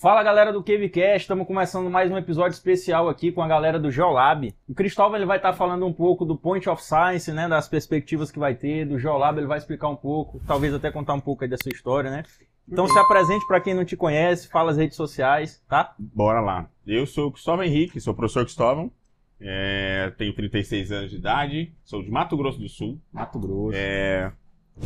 Fala 0.00 0.22
galera 0.22 0.50
do 0.50 0.62
CaveCast, 0.62 1.24
estamos 1.24 1.46
começando 1.46 1.90
mais 1.90 2.10
um 2.10 2.16
episódio 2.16 2.54
especial 2.54 3.06
aqui 3.06 3.30
com 3.30 3.42
a 3.42 3.46
galera 3.46 3.78
do 3.78 3.90
Geolab. 3.90 4.50
O 4.66 4.74
Cristóvão 4.74 5.18
ele 5.18 5.26
vai 5.26 5.36
estar 5.36 5.52
falando 5.52 5.84
um 5.84 5.92
pouco 5.92 6.24
do 6.24 6.34
Point 6.34 6.66
of 6.70 6.82
Science, 6.82 7.30
né, 7.30 7.46
das 7.46 7.68
perspectivas 7.68 8.30
que 8.30 8.38
vai 8.38 8.54
ter, 8.54 8.86
do 8.86 8.98
Geolab 8.98 9.36
ele 9.36 9.46
vai 9.46 9.58
explicar 9.58 9.90
um 9.90 9.96
pouco, 9.96 10.40
talvez 10.46 10.72
até 10.72 10.90
contar 10.90 11.12
um 11.12 11.20
pouco 11.20 11.44
aí 11.44 11.50
da 11.50 11.58
sua 11.58 11.70
história, 11.70 12.10
né? 12.10 12.22
Então 12.66 12.88
se 12.88 12.98
apresente 12.98 13.46
para 13.46 13.60
quem 13.60 13.74
não 13.74 13.84
te 13.84 13.94
conhece, 13.94 14.48
fala 14.48 14.70
as 14.70 14.78
redes 14.78 14.96
sociais, 14.96 15.62
tá? 15.68 15.94
Bora 15.98 16.40
lá. 16.40 16.70
Eu 16.86 17.06
sou 17.06 17.28
o 17.28 17.32
Cristóvão 17.32 17.62
Henrique, 17.62 18.00
sou 18.00 18.14
o 18.14 18.16
professor 18.16 18.44
Cristóvão, 18.44 18.90
é, 19.38 20.10
tenho 20.16 20.34
36 20.34 20.92
anos 20.92 21.10
de 21.10 21.18
idade, 21.18 21.74
sou 21.84 22.02
de 22.02 22.10
Mato 22.10 22.38
Grosso 22.38 22.58
do 22.58 22.70
Sul. 22.70 22.98
Mato 23.12 23.38
Grosso. 23.38 23.76
É, 23.76 24.32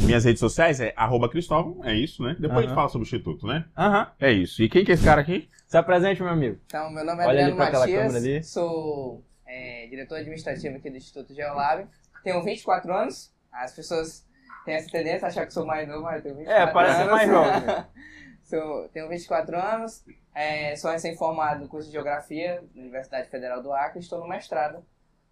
minhas 0.00 0.24
redes 0.24 0.40
sociais 0.40 0.80
é 0.80 0.92
arroba 0.96 1.28
Cristóvão, 1.28 1.84
é 1.84 1.94
isso, 1.94 2.22
né? 2.22 2.34
Depois 2.38 2.58
a 2.58 2.60
gente 2.62 2.68
Aham. 2.70 2.74
fala 2.76 2.88
sobre 2.88 3.04
o 3.04 3.06
Instituto, 3.06 3.46
né? 3.46 3.64
Aham. 3.76 4.10
É 4.20 4.32
isso. 4.32 4.62
E 4.62 4.68
quem 4.68 4.84
que 4.84 4.90
é 4.90 4.94
esse 4.94 5.04
cara 5.04 5.20
aqui? 5.20 5.48
Se 5.66 5.76
apresente, 5.76 6.22
meu 6.22 6.30
amigo. 6.32 6.58
Então, 6.66 6.90
meu 6.90 7.04
nome 7.04 7.22
é 7.22 7.26
Olha 7.26 7.30
ali 7.30 7.38
Adriano 7.40 7.56
pra 7.56 7.66
aquela 7.66 7.86
Matias, 7.86 8.02
câmera 8.06 8.18
ali. 8.18 8.42
sou 8.44 9.24
é, 9.46 9.86
diretor 9.88 10.16
administrativo 10.16 10.76
aqui 10.76 10.90
do 10.90 10.96
Instituto 10.96 11.34
Geolab. 11.34 11.86
Tenho 12.22 12.42
24 12.42 12.92
anos. 12.94 13.32
As 13.52 13.74
pessoas 13.74 14.26
têm 14.64 14.74
essa 14.74 14.90
tendência 14.90 15.26
a 15.26 15.28
achar 15.28 15.46
que 15.46 15.52
sou 15.52 15.64
mais 15.66 15.86
novo, 15.88 16.02
mas 16.02 16.16
eu 16.16 16.22
tenho 16.22 16.36
24 16.36 16.62
É, 16.62 16.72
parece 16.72 17.00
anos. 17.00 17.12
mais 17.12 17.28
jovem. 17.30 17.84
sou, 18.44 18.88
tenho 18.88 19.08
24 19.08 19.56
anos, 19.56 20.04
é, 20.34 20.76
sou 20.76 20.90
recém-formado 20.90 21.60
no 21.60 21.68
curso 21.68 21.86
de 21.86 21.92
Geografia 21.92 22.62
na 22.74 22.82
Universidade 22.82 23.28
Federal 23.30 23.62
do 23.62 23.72
Acre 23.72 23.98
e 23.98 24.02
estou 24.02 24.18
no 24.20 24.28
mestrado 24.28 24.84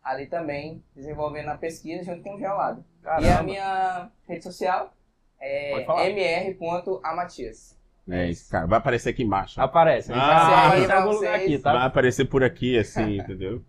ali 0.02 0.26
também, 0.26 0.82
desenvolvendo 0.94 1.48
a 1.48 1.56
pesquisa 1.56 2.02
junto 2.04 2.22
com 2.22 2.34
o 2.34 2.38
Geolab. 2.38 2.82
E 3.20 3.28
a 3.28 3.42
minha 3.42 4.10
rede 4.28 4.44
social 4.44 4.92
é 5.40 5.84
mr.amatias. 6.10 7.78
É 8.08 8.28
esse 8.28 8.50
cara. 8.50 8.66
Vai 8.66 8.78
aparecer 8.78 9.10
aqui 9.10 9.22
embaixo. 9.22 9.60
Aparece. 9.60 10.12
Ah, 10.12 10.16
vai 10.16 10.66
aparecer 10.66 10.90
em 10.90 10.94
algum 10.94 11.12
lugar 11.12 11.34
aqui, 11.36 11.58
tá? 11.58 11.72
Vai 11.72 11.86
aparecer 11.86 12.24
por 12.24 12.42
aqui, 12.42 12.76
assim, 12.78 13.18
entendeu? 13.22 13.62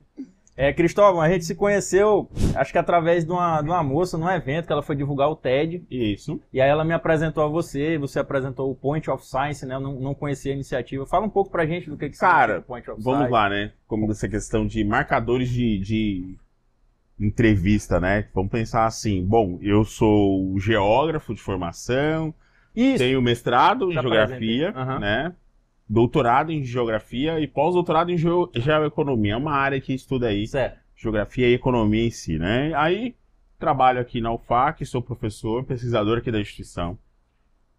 É, 0.56 0.72
Cristóvão, 0.72 1.20
a 1.20 1.30
gente 1.30 1.46
se 1.46 1.56
conheceu, 1.56 2.30
acho 2.56 2.72
que 2.72 2.78
através 2.78 3.26
de 3.26 3.32
uma, 3.32 3.60
de 3.62 3.70
uma 3.70 3.82
moça 3.82 4.20
num 4.20 4.30
evento 4.30 4.68
que 4.68 4.72
ela 4.72 4.84
foi 4.84 4.96
divulgar 4.96 5.28
o 5.30 5.36
TED. 5.36 5.84
Isso. 5.90 6.40
E 6.54 6.62
aí 6.62 6.70
ela 6.70 6.86
me 6.86 6.94
apresentou 6.94 7.44
a 7.44 7.48
você, 7.48 7.98
você 7.98 8.20
apresentou 8.20 8.70
o 8.70 8.76
Point 8.76 9.10
of 9.10 9.26
Science, 9.26 9.66
né? 9.66 9.74
Eu 9.74 9.80
não, 9.80 10.00
não 10.00 10.14
conhecia 10.14 10.52
a 10.52 10.56
iniciativa. 10.56 11.08
Fala 11.08 11.26
um 11.26 11.30
pouco 11.30 11.50
pra 11.50 11.66
gente 11.66 11.90
do 11.90 11.98
que, 11.98 12.08
que 12.10 12.18
Cara, 12.20 12.62
Point 12.62 12.88
of 12.92 13.02
Vamos 13.02 13.18
Science. 13.22 13.34
lá, 13.34 13.50
né? 13.50 13.72
Como 13.88 14.12
essa 14.12 14.30
questão 14.30 14.68
de 14.68 14.84
marcadores 14.84 15.50
de, 15.50 15.80
de 15.80 16.38
entrevista, 17.20 18.00
né? 18.00 18.28
Vamos 18.34 18.52
pensar 18.52 18.86
assim. 18.86 19.26
Bom, 19.26 19.58
eu 19.62 19.84
sou 19.84 20.56
geógrafo 20.60 21.34
de 21.34 21.42
formação, 21.42 22.32
Isso. 22.76 23.00
tenho 23.00 23.22
mestrado 23.24 23.90
em 23.90 23.94
geografia. 23.94 24.70
Aham. 24.76 25.00
né? 25.00 25.34
Doutorado 25.88 26.52
em 26.52 26.64
geografia 26.64 27.40
e 27.40 27.48
pós-doutorado 27.48 28.10
em 28.12 28.18
geo- 28.18 28.50
geoeconomia. 28.56 29.34
É 29.34 29.38
uma 29.38 29.54
área 29.54 29.80
que 29.82 29.94
estuda 29.94 30.28
aí 30.28 30.48
Certo. 30.48 30.80
geografia 30.96 31.48
e 31.50 31.54
economia 31.54 32.06
em 32.06 32.12
si, 32.12 32.38
né? 32.40 32.74
Aí 32.76 33.16
trabalho 33.60 34.00
aqui 34.00 34.20
na 34.22 34.34
UFAC, 34.34 34.86
sou 34.86 35.02
professor, 35.02 35.64
pesquisador 35.64 36.18
aqui 36.18 36.32
da 36.32 36.40
instituição. 36.40 36.98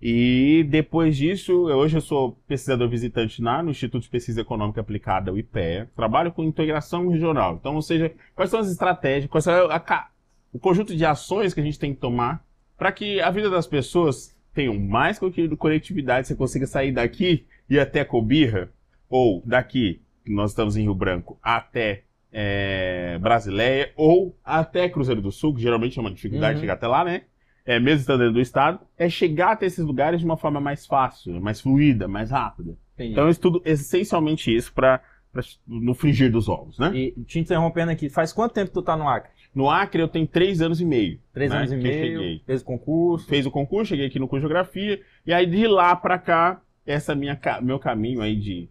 E 0.01 0.67
depois 0.69 1.17
disso, 1.17 1.69
eu- 1.71 1.79
hoje 1.79 1.97
eu 1.97 2.01
sou 2.01 2.33
pesquisador 2.47 2.89
visitante 2.89 3.41
lá 3.41 3.63
no 3.63 3.71
Instituto 3.71 4.03
de 4.03 4.11
Pesquisa 4.11 4.41
Econômica 4.43 4.81
Aplicada, 4.81 5.33
o 5.33 5.39
IPEA. 5.39 5.89
Trabalho 5.97 6.31
com 6.31 6.45
integração 6.45 7.09
regional. 7.09 7.57
Então, 7.59 7.75
ou 7.75 7.83
seja, 7.83 8.13
quais 8.35 8.51
são 8.51 8.61
as 8.61 8.71
estratégias, 8.71 9.31
quais 9.31 9.45
são 9.45 9.71
a 9.71 9.81
ca- 9.81 10.11
o 10.53 10.59
conjunto 10.59 10.95
de 10.95 11.05
ações 11.07 11.55
que 11.55 11.61
a 11.61 11.65
gente 11.65 11.79
tem 11.79 11.95
que 11.95 12.01
tomar 12.01 12.45
para 12.77 12.93
que 12.93 13.21
a 13.21 13.31
vida 13.31 13.49
das 13.49 13.67
pessoas 13.67 14.37
tenham 14.53 14.79
mais 14.79 15.19
co- 15.19 15.33
conectividade, 15.57 16.27
você 16.29 16.35
consiga 16.37 16.67
sair 16.67 16.93
daqui 16.93 17.47
e 17.69 17.79
até 17.79 18.05
Cobirra, 18.05 18.69
ou 19.09 19.43
daqui, 19.45 20.01
nós 20.27 20.51
estamos 20.51 20.77
em 20.77 20.83
Rio 20.83 20.95
Branco, 20.95 21.39
até 21.43 22.05
é, 22.33 23.19
Brasileia, 23.21 23.93
ou 23.97 24.37
até 24.45 24.89
Cruzeiro 24.89 25.23
do 25.23 25.31
Sul, 25.31 25.55
que 25.55 25.63
geralmente 25.63 25.99
é 25.99 26.01
uma 26.01 26.11
dificuldade 26.11 26.55
Uhum. 26.57 26.61
chegar 26.61 26.75
até 26.75 26.87
lá, 26.87 27.05
né? 27.05 27.23
É, 27.67 27.79
mesmo 27.81 28.01
estando 28.01 28.19
dentro 28.21 28.35
do 28.35 28.41
estado, 28.41 28.81
é 28.99 29.09
chegar 29.09 29.53
até 29.53 29.67
esses 29.67 29.85
lugares 29.85 30.21
de 30.21 30.27
uma 30.27 30.37
forma 30.37 30.61
mais 30.61 30.85
fácil, 30.85 31.41
mais 31.41 31.61
fluida, 31.61 32.07
mais 32.07 32.31
rápida. 32.31 32.77
Entendi. 32.95 33.13
Então 33.13 33.25
eu 33.25 33.31
estudo 33.31 33.63
essencialmente 33.65 34.55
isso 34.55 34.73
para 34.73 35.01
no 35.67 35.95
frigir 35.95 36.31
dos 36.31 36.49
ovos, 36.49 36.79
né? 36.79 36.93
E 36.95 37.13
te 37.25 37.39
interrompendo 37.39 37.91
aqui, 37.91 38.09
faz 38.09 38.33
quanto 38.33 38.53
tempo 38.53 38.69
que 38.69 38.75
tu 38.75 38.83
tá 38.83 38.97
no 38.97 39.09
Acre? 39.09 39.31
No 39.55 39.71
Acre 39.71 40.03
eu 40.03 40.09
tenho 40.09 40.27
três 40.27 40.61
anos 40.61 40.81
e 40.81 40.85
meio. 40.85 41.19
Três 41.33 41.51
né, 41.51 41.59
anos 41.59 41.73
e 41.73 41.77
meio, 41.77 42.19
cheguei. 42.19 42.43
fez 42.45 42.61
o 42.61 42.65
concurso. 42.65 43.27
Fez 43.29 43.47
o 43.47 43.51
concurso, 43.51 43.89
cheguei 43.89 44.07
aqui 44.07 44.19
no 44.19 44.29
curso 44.29 44.47
de 44.47 44.53
Geografia, 44.53 45.01
e 45.27 45.33
aí 45.33 45.47
de 45.47 45.67
lá 45.67 45.95
para 45.97 46.19
cá, 46.19 46.61
essa 46.87 47.15
minha 47.15 47.37
ca- 47.37 47.61
meu 47.61 47.79
caminho 47.79 48.21
aí 48.21 48.37
de, 48.37 48.69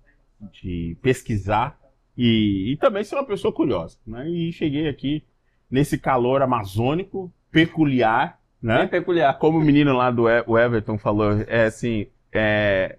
de 0.62 0.98
pesquisar 1.02 1.78
e, 2.18 2.72
e 2.74 2.78
também 2.78 3.04
ser 3.04 3.16
uma 3.16 3.26
pessoa 3.26 3.54
curiosa, 3.54 3.98
né? 4.06 4.30
E 4.30 4.52
cheguei 4.52 4.88
aqui 4.88 5.24
nesse 5.70 5.98
calor 5.98 6.42
amazônico, 6.42 7.32
peculiar, 7.52 8.40
Bem 8.62 8.78
né? 8.78 8.88
peculiar. 8.88 9.38
Como 9.40 9.58
o 9.58 9.62
menino 9.62 9.94
lá 9.96 10.12
do 10.12 10.30
E- 10.30 10.44
o 10.48 10.58
Everton 10.58 10.98
falou, 10.98 11.42
é 11.48 11.66
assim, 11.66 12.08
é 12.32 12.98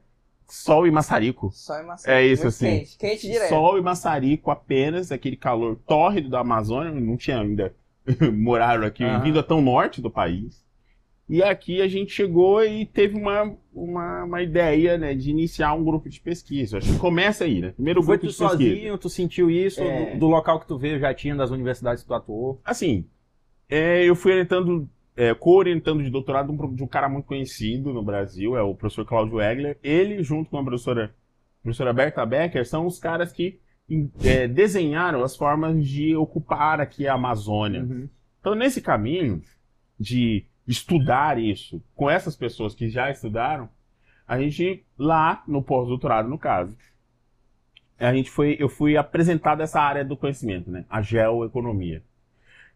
sol 0.48 0.86
e 0.86 0.91
maçarico. 0.91 1.50
Só 1.52 1.81
em 1.81 1.86
Maceió. 1.86 2.14
É 2.14 2.26
isso, 2.26 2.42
Muito 2.42 2.54
assim. 2.54 2.66
Quente, 2.78 2.98
quente 2.98 3.26
direto. 3.28 3.48
Sol 3.48 3.78
e 3.78 3.82
maçarico 3.82 4.50
apenas, 4.50 5.10
aquele 5.12 5.36
calor 5.36 5.76
tórrido 5.86 6.28
da 6.28 6.41
Amazônia, 6.41 6.92
não 6.92 7.16
tinha 7.16 7.41
ainda 7.41 7.75
moraram 8.32 8.84
aqui, 8.86 9.04
Aham. 9.04 9.22
vindo 9.22 9.42
tão 9.42 9.60
norte 9.62 10.00
do 10.02 10.10
país. 10.10 10.63
E 11.28 11.42
aqui 11.42 11.80
a 11.80 11.88
gente 11.88 12.12
chegou 12.12 12.62
e 12.62 12.84
teve 12.84 13.16
uma, 13.16 13.56
uma, 13.72 14.24
uma 14.24 14.42
ideia, 14.42 14.98
né, 14.98 15.14
de 15.14 15.30
iniciar 15.30 15.72
um 15.72 15.82
grupo 15.82 16.08
de 16.08 16.20
pesquisa. 16.20 16.78
Acho 16.78 16.92
que 16.92 16.98
começa 16.98 17.44
aí, 17.44 17.60
né? 17.60 17.70
Primeiro 17.70 18.02
Foi 18.02 18.18
grupo 18.18 18.26
tu 18.26 18.32
de 18.32 18.38
pesquisa. 18.38 18.70
sozinho, 18.70 18.98
tu 18.98 19.08
sentiu 19.08 19.50
isso 19.50 19.80
É. 19.82 20.12
do, 20.12 20.20
do 20.20 20.26
local 20.26 20.60
que 20.60 20.66
tu 20.66 20.76
veio, 20.76 20.98
já 20.98 21.14
tinha, 21.14 21.34
das 21.34 21.50
universidades 21.50 22.02
que 22.02 22.08
tu 22.08 22.14
atuou? 22.14 22.60
Assim, 22.62 23.06
é, 23.70 24.04
eu 24.04 24.14
fui 24.14 24.32
orientando, 24.32 24.86
é, 25.16 25.32
co-orientando 25.34 26.02
de 26.02 26.10
doutorado 26.10 26.52
de 26.74 26.82
um, 26.82 26.86
cara 26.86 27.08
muito 27.08 27.24
conhecido 27.24 27.92
no 27.92 28.02
Brasil, 28.02 28.54
é 28.56 28.62
o 28.62 28.74
professor 28.74 29.06
Cláudio 29.06 29.40
Egler. 29.40 29.78
Ele, 29.82 30.22
junto 30.22 30.50
com 30.50 30.58
a 30.58 30.64
professora, 30.64 31.14
professora 31.62 31.92
Berta 31.94 32.26
Becker, 32.26 32.66
são 32.66 32.86
os 32.86 32.98
caras 32.98 33.32
que 33.32 33.58
é, 34.22 34.46
desenharam 34.46 35.22
as 35.22 35.36
formas 35.36 35.86
de 35.86 36.14
ocupar 36.16 36.80
aqui 36.80 37.06
a 37.06 37.14
Amazônia. 37.14 37.82
Uhum. 37.82 38.08
Então, 38.40 38.54
nesse 38.54 38.82
caminho 38.82 39.40
de 39.98 40.44
estudar 40.66 41.38
isso 41.38 41.82
com 41.94 42.10
essas 42.10 42.36
pessoas 42.36 42.75
que 42.75 42.88
já 42.88 43.10
estudaram, 43.10 43.69
a 44.26 44.38
gente, 44.41 44.84
lá 44.98 45.42
no 45.47 45.62
pós-doutorado, 45.62 46.28
no 46.28 46.38
caso, 46.38 46.76
a 47.99 48.12
gente 48.12 48.31
foi, 48.31 48.56
eu 48.58 48.69
fui 48.69 48.96
apresentado 48.96 49.62
essa 49.62 49.81
área 49.81 50.05
do 50.05 50.16
conhecimento, 50.16 50.70
né? 50.70 50.84
A 50.88 51.00
geoeconomia. 51.02 52.02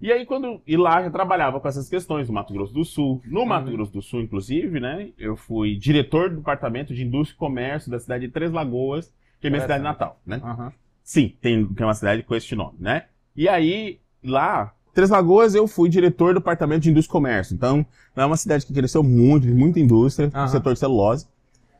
E 0.00 0.12
aí, 0.12 0.24
quando. 0.24 0.62
E 0.66 0.76
lá 0.76 1.02
eu 1.02 1.10
trabalhava 1.10 1.58
com 1.58 1.66
essas 1.66 1.88
questões 1.88 2.28
do 2.28 2.32
Mato 2.32 2.52
Grosso 2.52 2.72
do 2.72 2.84
Sul. 2.84 3.20
No 3.26 3.44
Mato 3.44 3.66
Uhum. 3.66 3.72
Grosso 3.72 3.92
do 3.92 4.02
Sul, 4.02 4.20
inclusive, 4.20 4.78
né? 4.78 5.10
Eu 5.18 5.36
fui 5.36 5.74
diretor 5.74 6.30
do 6.30 6.36
departamento 6.36 6.94
de 6.94 7.04
indústria 7.04 7.34
e 7.34 7.38
comércio 7.38 7.90
da 7.90 7.98
cidade 7.98 8.26
de 8.26 8.32
Três 8.32 8.52
Lagoas, 8.52 9.12
que 9.40 9.48
é 9.48 9.50
minha 9.50 9.62
cidade 9.62 9.82
natal, 9.82 10.20
né? 10.24 10.40
Aham. 10.42 10.72
Sim, 11.02 11.34
tem, 11.40 11.66
tem 11.66 11.86
uma 11.86 11.94
cidade 11.94 12.22
com 12.22 12.34
este 12.34 12.54
nome, 12.54 12.76
né? 12.78 13.06
E 13.34 13.48
aí, 13.48 13.98
lá, 14.22 14.72
Três 14.98 15.10
Lagoas, 15.10 15.54
eu 15.54 15.68
fui 15.68 15.88
diretor 15.88 16.34
do 16.34 16.40
departamento 16.40 16.80
de 16.80 16.90
indústria 16.90 17.12
e 17.12 17.12
comércio. 17.12 17.54
Então, 17.54 17.86
é 18.16 18.24
uma 18.24 18.36
cidade 18.36 18.66
que 18.66 18.72
cresceu 18.72 19.00
muito, 19.00 19.46
muita 19.46 19.78
indústria, 19.78 20.28
no 20.34 20.48
setor 20.48 20.72
de 20.72 20.80
celulose. 20.80 21.24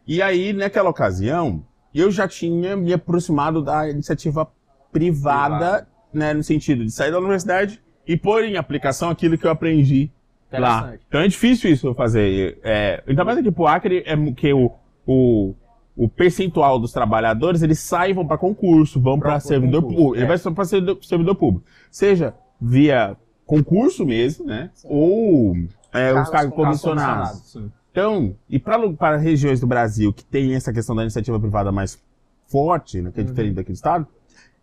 E 0.07 0.23
aí, 0.23 0.53
naquela 0.53 0.89
ocasião, 0.89 1.65
eu 1.93 2.13
já 2.13 2.29
tinha 2.29 2.77
me 2.77 2.93
aproximado 2.93 3.61
da 3.61 3.91
iniciativa 3.91 4.49
privada, 4.93 5.89
né? 6.15 6.33
No 6.33 6.45
sentido 6.45 6.85
de 6.85 6.93
sair 6.93 7.11
da 7.11 7.19
universidade 7.19 7.83
e 8.07 8.17
pôr 8.17 8.45
em 8.45 8.57
aplicação 8.57 9.11
aquilo 9.11 9.37
que 9.37 9.49
eu 9.49 9.51
aprendi 9.51 10.13
lá. 10.53 10.95
Então 11.09 11.21
é 11.21 11.27
difícil 11.27 11.73
isso 11.73 11.93
fazer. 11.95 12.61
É, 12.63 13.03
ainda 13.05 13.25
mais 13.25 13.37
aqui 13.37 13.51
pro 13.51 13.67
Acre, 13.67 14.05
é 14.07 14.17
que 14.31 14.53
o, 14.53 14.71
o, 15.05 15.57
o 15.97 16.09
percentual 16.09 16.79
dos 16.79 16.93
trabalhadores, 16.93 17.63
eles 17.63 17.81
saem, 17.81 18.15
vão 18.15 18.29
para 18.29 18.39
concurso, 18.39 19.01
vão 19.01 19.19
para 19.19 19.41
servidor 19.41 19.83
público. 19.83 20.15
é. 20.15 20.19
Ele 20.19 20.27
vai 20.27 20.39
só 20.39 20.53
para 20.53 20.65
servidor, 20.65 20.99
servidor 21.03 21.35
público. 21.35 21.67
Seja 21.91 22.33
via 22.61 23.17
concurso 23.47 24.05
mesmo, 24.05 24.45
né? 24.47 24.71
Sim. 24.75 24.89
Ou 24.91 25.57
é, 25.93 26.13
os 26.13 26.29
Cargos 26.29 26.55
com- 26.55 26.63
cargos 26.63 26.81
comissionados. 26.83 27.53
Sim. 27.53 27.73
Então, 27.91 28.37
e 28.49 28.59
para, 28.59 29.17
regiões 29.17 29.61
do 29.61 29.67
Brasil 29.67 30.13
que 30.13 30.25
tem 30.25 30.55
essa 30.55 30.73
questão 30.73 30.95
da 30.95 31.03
iniciativa 31.03 31.39
privada 31.41 31.73
mais 31.73 31.99
forte, 32.47 33.01
né, 33.01 33.11
que 33.13 33.21
é 33.21 33.23
Uhum. 33.25 33.31
diferente 33.31 33.55
daquele 33.55 33.75
estado, 33.75 34.07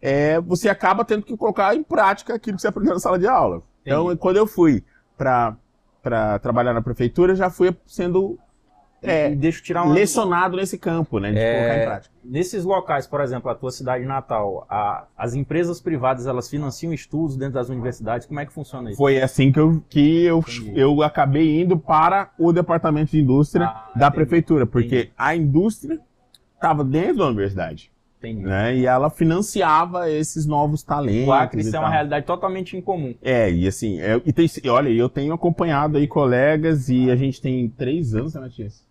é, 0.02 0.40
você 0.40 0.70
acaba 0.70 1.04
tendo 1.04 1.24
que 1.24 1.36
colocar 1.36 1.76
em 1.76 1.84
prática 1.84 2.36
aquilo 2.36 2.56
que 2.56 2.62
você 2.62 2.68
aprendeu 2.68 2.94
na 2.94 3.00
sala 3.00 3.18
de 3.20 3.28
aula. 3.28 3.62
Então, 3.82 4.06
Entendi. 4.06 4.20
quando 4.20 4.38
eu 4.38 4.48
fui 4.48 4.84
para 5.18 5.58
trabalhar 6.42 6.74
na 6.74 6.82
prefeitura, 6.82 7.36
já 7.36 7.50
fui 7.50 7.76
sendo 7.86 8.38
é, 9.10 9.32
E 9.32 9.36
deixa 9.36 9.60
eu 9.60 9.64
tirar 9.64 9.84
uma. 9.84 9.94
lecionado 9.94 10.58
nesse 10.58 10.78
campo, 10.78 11.20
né, 11.20 11.32
de 11.32 11.38
É, 11.38 11.56
colocar 11.58 11.78
em 11.82 11.86
prática. 11.86 12.16
Nesses 12.24 12.64
locais, 12.64 13.06
por 13.08 13.22
exemplo, 13.22 13.50
a 13.52 13.56
tua 13.56 13.72
cidade 13.72 14.04
natal, 14.06 14.66
a- 14.70 15.06
as 15.18 15.34
empresas 15.36 15.80
privadas 15.80 16.26
elas 16.28 16.50
financiam 16.50 16.92
estudos 16.94 17.38
dentro 17.38 17.54
das 17.54 17.70
universidades. 17.70 18.26
Como 18.28 18.40
é 18.40 18.46
que 18.46 18.52
funciona 18.54 18.90
isso? 18.90 18.98
Foi 18.98 19.22
assim 19.22 19.52
que 19.52 19.60
eu, 19.60 19.84
que 19.90 20.24
eu, 20.26 20.40
Entendi. 20.40 20.74
eu 20.80 21.02
acabei 21.04 21.62
indo 21.62 21.78
para 21.78 22.32
o 22.40 22.52
departamento 22.52 23.12
de 23.12 23.20
indústria 23.22 23.66
Ah, 23.68 23.92
da 23.96 24.08
entendi. 24.08 24.16
prefeitura, 24.16 24.66
porque 24.66 24.96
Entendi. 24.96 25.12
a 25.18 25.36
indústria 25.36 26.00
estava 26.56 26.84
dentro 26.84 27.18
da 27.18 27.28
universidade. 27.28 27.92
Né? 28.24 28.78
E 28.78 28.86
ela 28.88 29.12
financiava 29.12 30.10
esses 30.10 30.48
novos 30.48 30.82
talentos. 30.82 31.28
O 31.28 31.32
Acre 31.32 31.60
e 31.62 31.62
isso 31.64 31.76
é 31.76 31.80
uma 31.80 31.90
realidade 31.92 32.26
totalmente 32.26 32.76
incomum. 32.76 33.14
É, 33.22 33.52
e 33.52 33.68
assim, 33.68 34.00
é, 34.00 34.20
e 34.26 34.34
tem, 34.34 34.48
olha, 34.68 34.90
eu 34.90 35.08
tenho 35.08 35.32
acompanhado 35.32 35.98
aí 35.98 36.08
colegas 36.08 36.90
e 36.90 37.12
a 37.12 37.16
gente 37.16 37.40
tem 37.40 37.70
três 37.70 38.16
anos, 38.16 38.34
né, 38.34 38.42
Matias? 38.42 38.84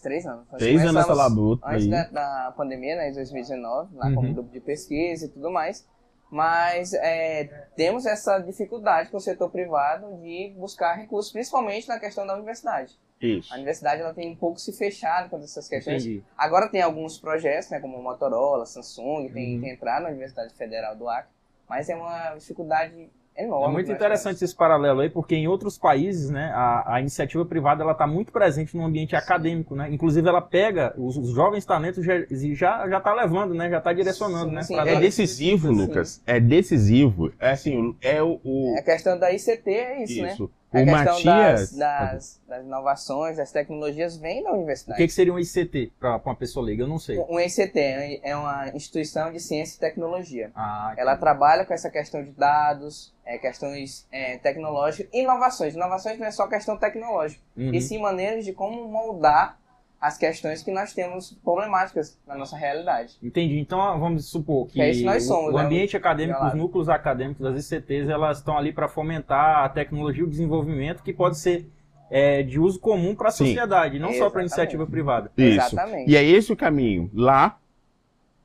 Três 0.00 0.26
anos. 0.26 0.46
Nós 0.50 0.58
Três 0.58 0.80
anos 0.80 0.94
nessa 0.94 1.14
labuta 1.14 1.66
Antes 1.68 1.86
da, 1.88 2.04
da 2.04 2.52
pandemia, 2.56 2.96
né, 2.96 3.10
em 3.10 3.12
2019, 3.14 3.94
lá 3.96 4.06
Uhum. 4.08 4.14
como 4.14 4.34
grupo 4.34 4.50
de 4.50 4.60
pesquisa 4.60 5.26
e 5.26 5.28
tudo 5.28 5.50
mais. 5.50 5.86
Mas 6.30 6.94
é, 6.94 7.44
temos 7.76 8.06
essa 8.06 8.38
dificuldade 8.38 9.10
com 9.10 9.18
o 9.18 9.20
setor 9.20 9.50
privado 9.50 10.16
de 10.22 10.54
buscar 10.56 10.94
recursos, 10.94 11.30
principalmente 11.30 11.86
na 11.88 11.98
questão 12.00 12.26
da 12.26 12.34
universidade. 12.34 12.98
Isso. 13.20 13.52
A 13.52 13.56
universidade 13.56 14.00
ela 14.00 14.14
tem 14.14 14.30
um 14.32 14.34
pouco 14.34 14.58
se 14.58 14.72
fechado 14.72 15.28
com 15.28 15.36
essas 15.38 15.68
questões. 15.68 16.02
Entendi. 16.04 16.24
Agora 16.36 16.68
tem 16.68 16.80
alguns 16.82 17.18
projetos, 17.18 17.68
né, 17.70 17.78
como 17.80 18.02
Motorola, 18.02 18.64
Samsung, 18.66 19.28
tem, 19.32 19.56
Uhum. 19.56 19.60
tem 19.60 19.70
entrado 19.72 20.02
na 20.04 20.08
Universidade 20.08 20.54
Federal 20.54 20.96
do 20.96 21.08
Acre, 21.08 21.30
mas 21.68 21.88
é 21.88 21.94
uma 21.94 22.34
dificuldade 22.34 23.10
enorme. 23.36 23.66
É 23.66 23.70
muito 23.72 23.86
que 23.86 23.92
nós 23.92 23.98
interessante 23.98 24.44
esse 24.44 24.54
paralelo 24.54 25.00
aí, 25.00 25.10
porque 25.10 25.34
em 25.34 25.48
outros 25.48 25.78
países, 25.78 26.30
né, 26.30 26.50
a, 26.54 26.94
a 26.94 27.00
iniciativa 27.00 27.44
privada 27.44 27.82
ela 27.82 27.92
está 27.92 28.06
muito 28.06 28.32
presente 28.32 28.76
no 28.76 28.84
ambiente 28.84 29.16
acadêmico, 29.16 29.74
né? 29.74 29.88
Inclusive 29.90 30.28
ela 30.28 30.40
pega 30.40 30.94
os, 30.96 31.16
os 31.16 31.30
jovens 31.30 31.64
talentos 31.64 32.04
já 32.04 32.14
e 32.30 32.54
já 32.54 32.88
já 32.88 32.98
está 32.98 33.14
levando, 33.14 33.54
né? 33.54 33.70
Já 33.70 33.78
está 33.78 33.92
direcionando, 33.92 34.48
Sim, 34.50 34.54
né? 34.54 34.62
sim. 34.62 34.78
É 34.78 35.00
decisivo, 35.00 35.68
Sim. 35.68 35.74
Lucas. 35.74 36.22
É 36.26 36.40
decisivo. 36.40 37.32
É 37.38 37.50
assim, 37.52 37.96
é 38.00 38.22
o. 38.22 38.40
o- 38.44 38.64
temos. 38.64 38.78
A 38.78 38.82
questão 38.82 39.18
da 39.18 39.32
ICT 39.32 39.70
é 39.70 40.04
isso, 40.04 40.22
né? 40.22 40.36
A 40.72 40.80
O 40.80 40.84
questão 40.84 41.24
Matias. 41.24 41.72
das, 41.72 41.76
das, 41.76 42.40
das 42.48 42.64
inovações, 42.64 43.36
das 43.36 43.52
tecnologias 43.52 44.16
vem 44.16 44.42
da 44.42 44.50
O 44.50 44.54
universidade. 44.54 44.96
que, 44.98 45.06
que 45.06 45.12
seria 45.12 45.32
um 45.32 45.38
ICT 45.38 45.92
para 46.00 46.16
uma 46.24 46.34
pessoa 46.34 46.64
leiga? 46.64 46.84
Eu 46.84 46.88
não 46.88 46.98
sei. 46.98 47.18
Um 47.28 47.38
ICT 47.38 48.20
é 48.22 48.34
uma 48.36 48.68
instituição 48.74 49.30
de 49.32 49.38
ciência 49.40 49.76
e 49.76 49.80
tecnologia. 49.80 50.50
Ah, 50.54 50.94
Ela 50.96 51.16
trabalha 51.16 51.64
com 51.64 51.74
essa 51.74 51.90
questão 51.90 52.22
de 52.22 52.30
dados, 52.30 53.12
é, 53.24 53.38
questões 53.38 54.06
é, 54.10 54.38
tecnológicas, 54.38 55.08
inovações. 55.12 55.74
Inovações 55.74 56.18
não 56.18 56.26
é 56.26 56.30
só 56.30 56.46
questão 56.48 56.76
tecnológica, 56.76 57.40
Uhum. 57.56 57.74
e 57.74 57.80
sim 57.80 57.98
maneiras 57.98 58.44
de 58.44 58.52
como 58.52 58.88
moldar 58.88 59.58
as 60.02 60.18
questões 60.18 60.64
que 60.64 60.72
nós 60.72 60.92
temos 60.92 61.30
problemáticas 61.44 62.18
na 62.26 62.36
nossa 62.36 62.56
realidade. 62.56 63.16
Entendi. 63.22 63.60
Então 63.60 63.78
vamos 64.00 64.26
supor 64.26 64.66
que, 64.66 64.72
Que 64.72 64.82
é 64.82 64.90
isso 64.90 65.04
nós 65.04 65.22
somos, 65.22 65.52
o, 65.52 65.54
o 65.54 65.58
né? 65.58 65.64
ambiente 65.64 65.96
acadêmico, 65.96 66.44
os 66.44 66.54
núcleos 66.54 66.88
acadêmicos 66.88 67.40
das 67.40 67.70
ICTs, 67.70 68.08
elas 68.08 68.38
estão 68.38 68.58
ali 68.58 68.72
para 68.72 68.88
fomentar 68.88 69.64
a 69.64 69.68
tecnologia 69.68 70.24
e 70.24 70.26
o 70.26 70.28
desenvolvimento 70.28 71.04
que 71.04 71.12
pode 71.12 71.38
ser 71.38 71.70
é, 72.10 72.42
de 72.42 72.58
uso 72.58 72.80
comum 72.80 73.14
para 73.14 73.28
a 73.28 73.30
sociedade, 73.30 74.00
não 74.00 74.08
só 74.08 74.28
para 74.28 74.42
Exatamente. 74.42 74.46
iniciativa 74.48 74.86
privada. 74.86 75.30
Isso. 75.38 75.68
Exatamente. 75.68 76.10
E 76.10 76.16
é 76.16 76.24
esse 76.24 76.52
o 76.52 76.56
caminho. 76.56 77.08
Lá, 77.14 77.56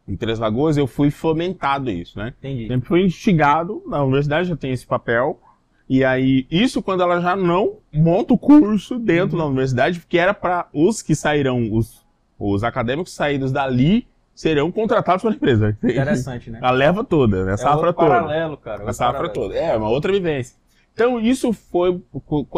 em 0.08 0.16
Três 0.16 0.38
Lagoas, 0.38 0.78
eu 0.78 0.86
fui 0.86 1.10
fomentado 1.10 1.90
isso, 1.90 2.20
né? 2.20 2.36
Entendi. 2.38 2.68
Sempre 2.68 2.88
fui 2.88 3.04
instigado, 3.04 3.82
na 3.88 4.04
universidade 4.04 4.48
já 4.48 4.56
tem 4.56 4.72
esse 4.72 4.86
papel. 4.86 5.42
E 5.90 6.04
aí, 6.04 6.46
isso 6.52 6.82
quando 6.82 7.02
ela 7.02 7.22
já 7.22 7.36
não 7.36 7.78
monta 7.94 8.34
o 8.34 8.38
curso 8.38 9.00
dentro 9.00 9.38
Uhum. 9.38 9.44
da 9.44 9.46
universidade, 9.48 10.00
porque 10.00 10.18
era 10.18 10.34
para 10.34 10.68
os 10.74 11.02
que 11.02 11.16
sairão, 11.16 11.70
os, 11.72 12.06
os 12.38 12.64
acadêmicos 12.64 13.14
saídos 13.14 13.52
dali, 13.52 14.06
serão 14.36 14.72
contratados 14.72 15.22
pela 15.24 15.34
empresa. 15.34 15.78
Interessante, 15.84 16.50
né? 16.52 16.60
A 16.62 16.72
leva 16.72 17.04
toda, 17.04 17.46
né? 17.46 17.52
a 17.52 17.54
É 17.54 17.58
safra 17.58 17.88
outro 17.88 17.94
toda. 17.94 18.08
paralelo, 18.10 18.58
cara. 18.58 18.90
A 18.90 18.94
safra 18.94 19.14
paralelo. 19.30 19.34
toda. 19.34 19.56
É, 19.56 19.76
uma 19.78 19.90
outra 19.90 20.12
vivência. 20.12 20.56
Então, 20.94 21.20
isso 21.20 21.54
foi. 21.54 22.02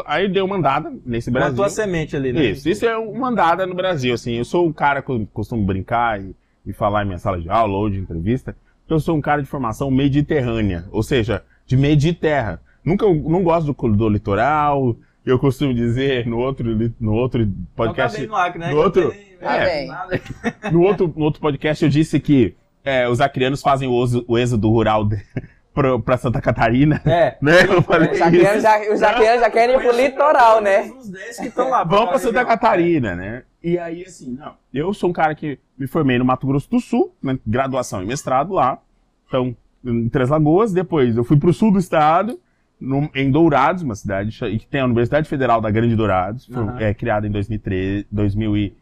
Aí 0.06 0.28
deu 0.30 0.46
uma 0.46 0.56
andada 0.56 0.92
nesse 1.06 1.30
Brasil. 1.30 1.50
Plantou 1.50 1.66
a 1.66 1.70
semente 1.70 2.16
ali, 2.16 2.32
né? 2.34 2.46
Isso, 2.46 2.70
isso 2.70 2.86
é 2.86 2.98
uma 2.98 3.28
andada 3.30 3.68
no 3.68 3.76
Brasil, 3.76 4.14
assim. 4.14 4.34
Eu 4.36 4.46
sou 4.46 4.66
um 4.66 4.72
cara 4.74 5.02
que 5.02 5.26
costumo 5.34 5.66
brincar 5.66 6.22
e, 6.22 6.34
e 6.66 6.72
falar 6.74 7.04
em 7.04 7.08
minha 7.08 7.18
sala 7.20 7.40
de 7.40 7.50
aula 7.50 7.74
ou 7.78 7.90
de 7.90 8.00
entrevista. 8.00 8.56
Eu 8.90 9.00
sou 9.00 9.16
um 9.18 9.22
cara 9.22 9.42
de 9.44 9.48
formação 9.48 9.92
mediterrânea, 9.92 10.86
ou 10.92 11.04
seja, 11.04 11.44
de 11.66 11.76
meio 11.78 11.96
de 11.98 12.14
terra. 12.14 12.62
Nunca, 12.84 13.06
não 13.06 13.44
gosto 13.44 13.74
do, 13.74 13.90
do 13.96 14.10
litoral. 14.10 14.96
Eu 15.26 15.38
costumo 15.38 15.74
dizer 15.74 16.26
no 16.26 16.38
outro, 16.38 16.66
no 17.00 17.14
outro 17.14 17.48
podcast. 17.76 18.26
no 18.26 18.36
Acre, 18.36 18.60
né? 18.60 18.72
no 18.72 18.78
outro- 18.78 19.14
é. 19.42 19.88
No 20.72 20.82
outro, 20.82 21.14
no 21.16 21.24
outro 21.26 21.40
podcast 21.42 21.84
eu 21.84 21.90
disse 21.90 22.20
que 22.20 22.56
é, 22.84 23.08
os 23.08 23.22
acrianos 23.22 23.62
fazem 23.62 23.88
o, 23.88 24.06
o 24.28 24.38
êxodo 24.38 24.70
rural 24.70 25.06
de, 25.06 25.18
pra, 25.74 26.00
pra 26.00 26.18
Santa 26.18 26.42
Catarina. 26.42 27.02
É. 27.06 27.38
Né? 27.42 27.64
Eu 27.70 27.82
falei 27.82 28.12
Os 28.12 28.22
acrianos 28.22 28.64
já, 28.64 28.94
os 28.94 29.04
acrianos 29.04 29.42
já 29.42 29.50
querem 29.50 29.76
ir 29.76 29.80
pro 29.82 29.96
litoral, 29.96 30.62
né? 30.62 30.92
Uns 30.98 31.10
10 31.10 31.40
que 31.40 31.48
estão 31.48 31.70
lá. 31.70 31.84
Vamos 31.84 32.10
pra 32.10 32.20
Santa 32.20 32.40
região. 32.40 32.46
Catarina, 32.46 33.16
né? 33.16 33.44
E 33.64 33.78
aí, 33.78 34.04
assim, 34.06 34.32
não. 34.40 34.54
Eu 34.74 34.94
sou 34.94 35.10
um 35.10 35.14
cara 35.14 35.36
que 35.36 35.60
me 35.78 35.86
formei 35.86 36.18
no 36.18 36.26
Mato 36.26 36.48
Grosso 36.48 36.70
do 36.70 36.80
Sul, 36.80 37.14
né? 37.22 37.38
graduação 37.46 38.02
e 38.02 38.06
mestrado 38.06 38.54
lá. 38.54 38.80
Então, 39.28 39.56
em 39.86 40.08
Três 40.10 40.30
Lagoas. 40.30 40.72
Depois, 40.74 41.16
eu 41.16 41.24
fui 41.24 41.38
pro 41.38 41.54
sul 41.54 41.72
do 41.72 41.78
estado, 41.80 42.40
num- 42.80 43.10
em 43.14 43.30
Dourados, 43.32 43.84
uma 43.84 43.96
cidade 43.96 44.32
que 44.58 44.68
tem 44.68 44.82
a 44.82 44.86
Universidade 44.86 45.28
Federal 45.28 45.60
da 45.62 45.70
Grande 45.70 45.96
Dourados. 45.96 46.46
Foi, 46.46 46.64
Aham. 46.64 46.78
é 46.80 46.94
criada 46.94 47.28
em 47.28 47.32
2013, 47.32 48.08
2000 48.12 48.58
e... 48.58 48.74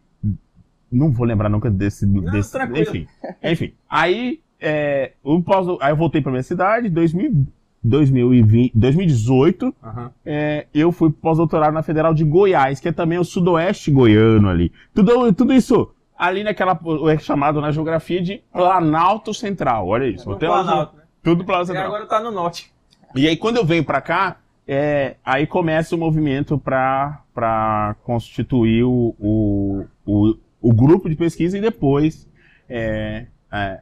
Não 0.91 1.11
vou 1.11 1.25
lembrar 1.25 1.49
nunca 1.49 1.69
desse... 1.69 2.05
desse 2.05 2.51
tranquilo. 2.51 2.81
enfim, 2.89 3.07
enfim. 3.43 3.73
Aí, 3.89 4.39
é, 4.59 5.11
o 5.21 5.41
pós, 5.41 5.67
aí 5.81 5.91
eu 5.91 5.97
voltei 5.97 6.21
pra 6.21 6.31
minha 6.31 6.41
cidade, 6.43 6.89
2000, 6.89 7.45
2020, 7.83 8.71
2018 8.73 9.75
Aham. 9.83 10.11
é, 10.25 10.65
eu 10.73 10.91
fui 10.91 11.11
pós-doutorado 11.11 11.73
na 11.73 11.83
Federal 11.83 12.13
de 12.13 12.23
Goiás, 12.23 12.79
que 12.79 12.87
é 12.87 12.91
também 12.93 13.17
o 13.17 13.23
sudoeste 13.25 13.91
goiano 13.91 14.47
ali. 14.49 14.71
Tudo, 14.93 15.33
tudo 15.33 15.53
isso 15.53 15.91
ali 16.17 16.43
naquela, 16.43 16.79
é 17.11 17.17
chamado 17.17 17.59
na 17.61 17.71
geografia 17.71 18.21
de 18.21 18.41
Planalto 18.51 19.33
Central, 19.33 19.87
olha 19.87 20.05
isso. 20.07 20.25
No 20.27 20.35
Azul, 20.35 20.47
Planalto, 20.47 20.95
né? 20.97 21.03
Tudo 21.21 21.43
Planalto 21.45 21.71
E 21.71 21.73
Central. 21.73 21.87
agora 21.93 22.05
tá 22.07 22.19
no 22.21 22.31
norte. 22.31 22.71
E 23.15 23.27
aí 23.27 23.37
quando 23.37 23.57
eu 23.57 23.65
venho 23.65 23.83
pra 23.83 24.01
cá, 24.01 24.37
é, 24.67 25.15
aí 25.23 25.47
começa 25.47 25.95
o 25.95 25.97
movimento 25.97 26.57
pra 26.59 27.95
constituir 28.03 28.83
o, 28.83 29.15
o, 29.19 29.85
o, 30.05 30.37
o 30.61 30.73
grupo 30.73 31.09
de 31.09 31.15
pesquisa 31.15 31.57
e 31.57 31.61
depois 31.61 32.27
é, 32.69 33.27
é, 33.51 33.79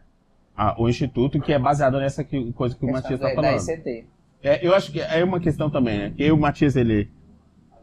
a- 0.56 0.76
o 0.80 0.88
instituto, 0.88 1.40
que 1.42 1.52
é 1.52 1.60
baseado 1.60 1.98
nessa 2.00 2.24
que- 2.24 2.52
coisa 2.54 2.76
que 2.76 2.86
o 2.86 2.92
Matias 2.92 3.20
da, 3.20 3.30
está 3.30 3.42
da 3.42 3.48
falando. 3.58 3.70
ICT. 3.70 4.06
É, 4.44 4.66
eu 4.66 4.76
acho 4.76 4.92
que 4.92 5.02
é 5.02 5.24
uma 5.24 5.40
questão 5.40 5.70
também, 5.72 5.98
né? 5.98 6.14
Que 6.16 6.32
o 6.32 6.38
Matias, 6.38 6.76
ele 6.76 7.10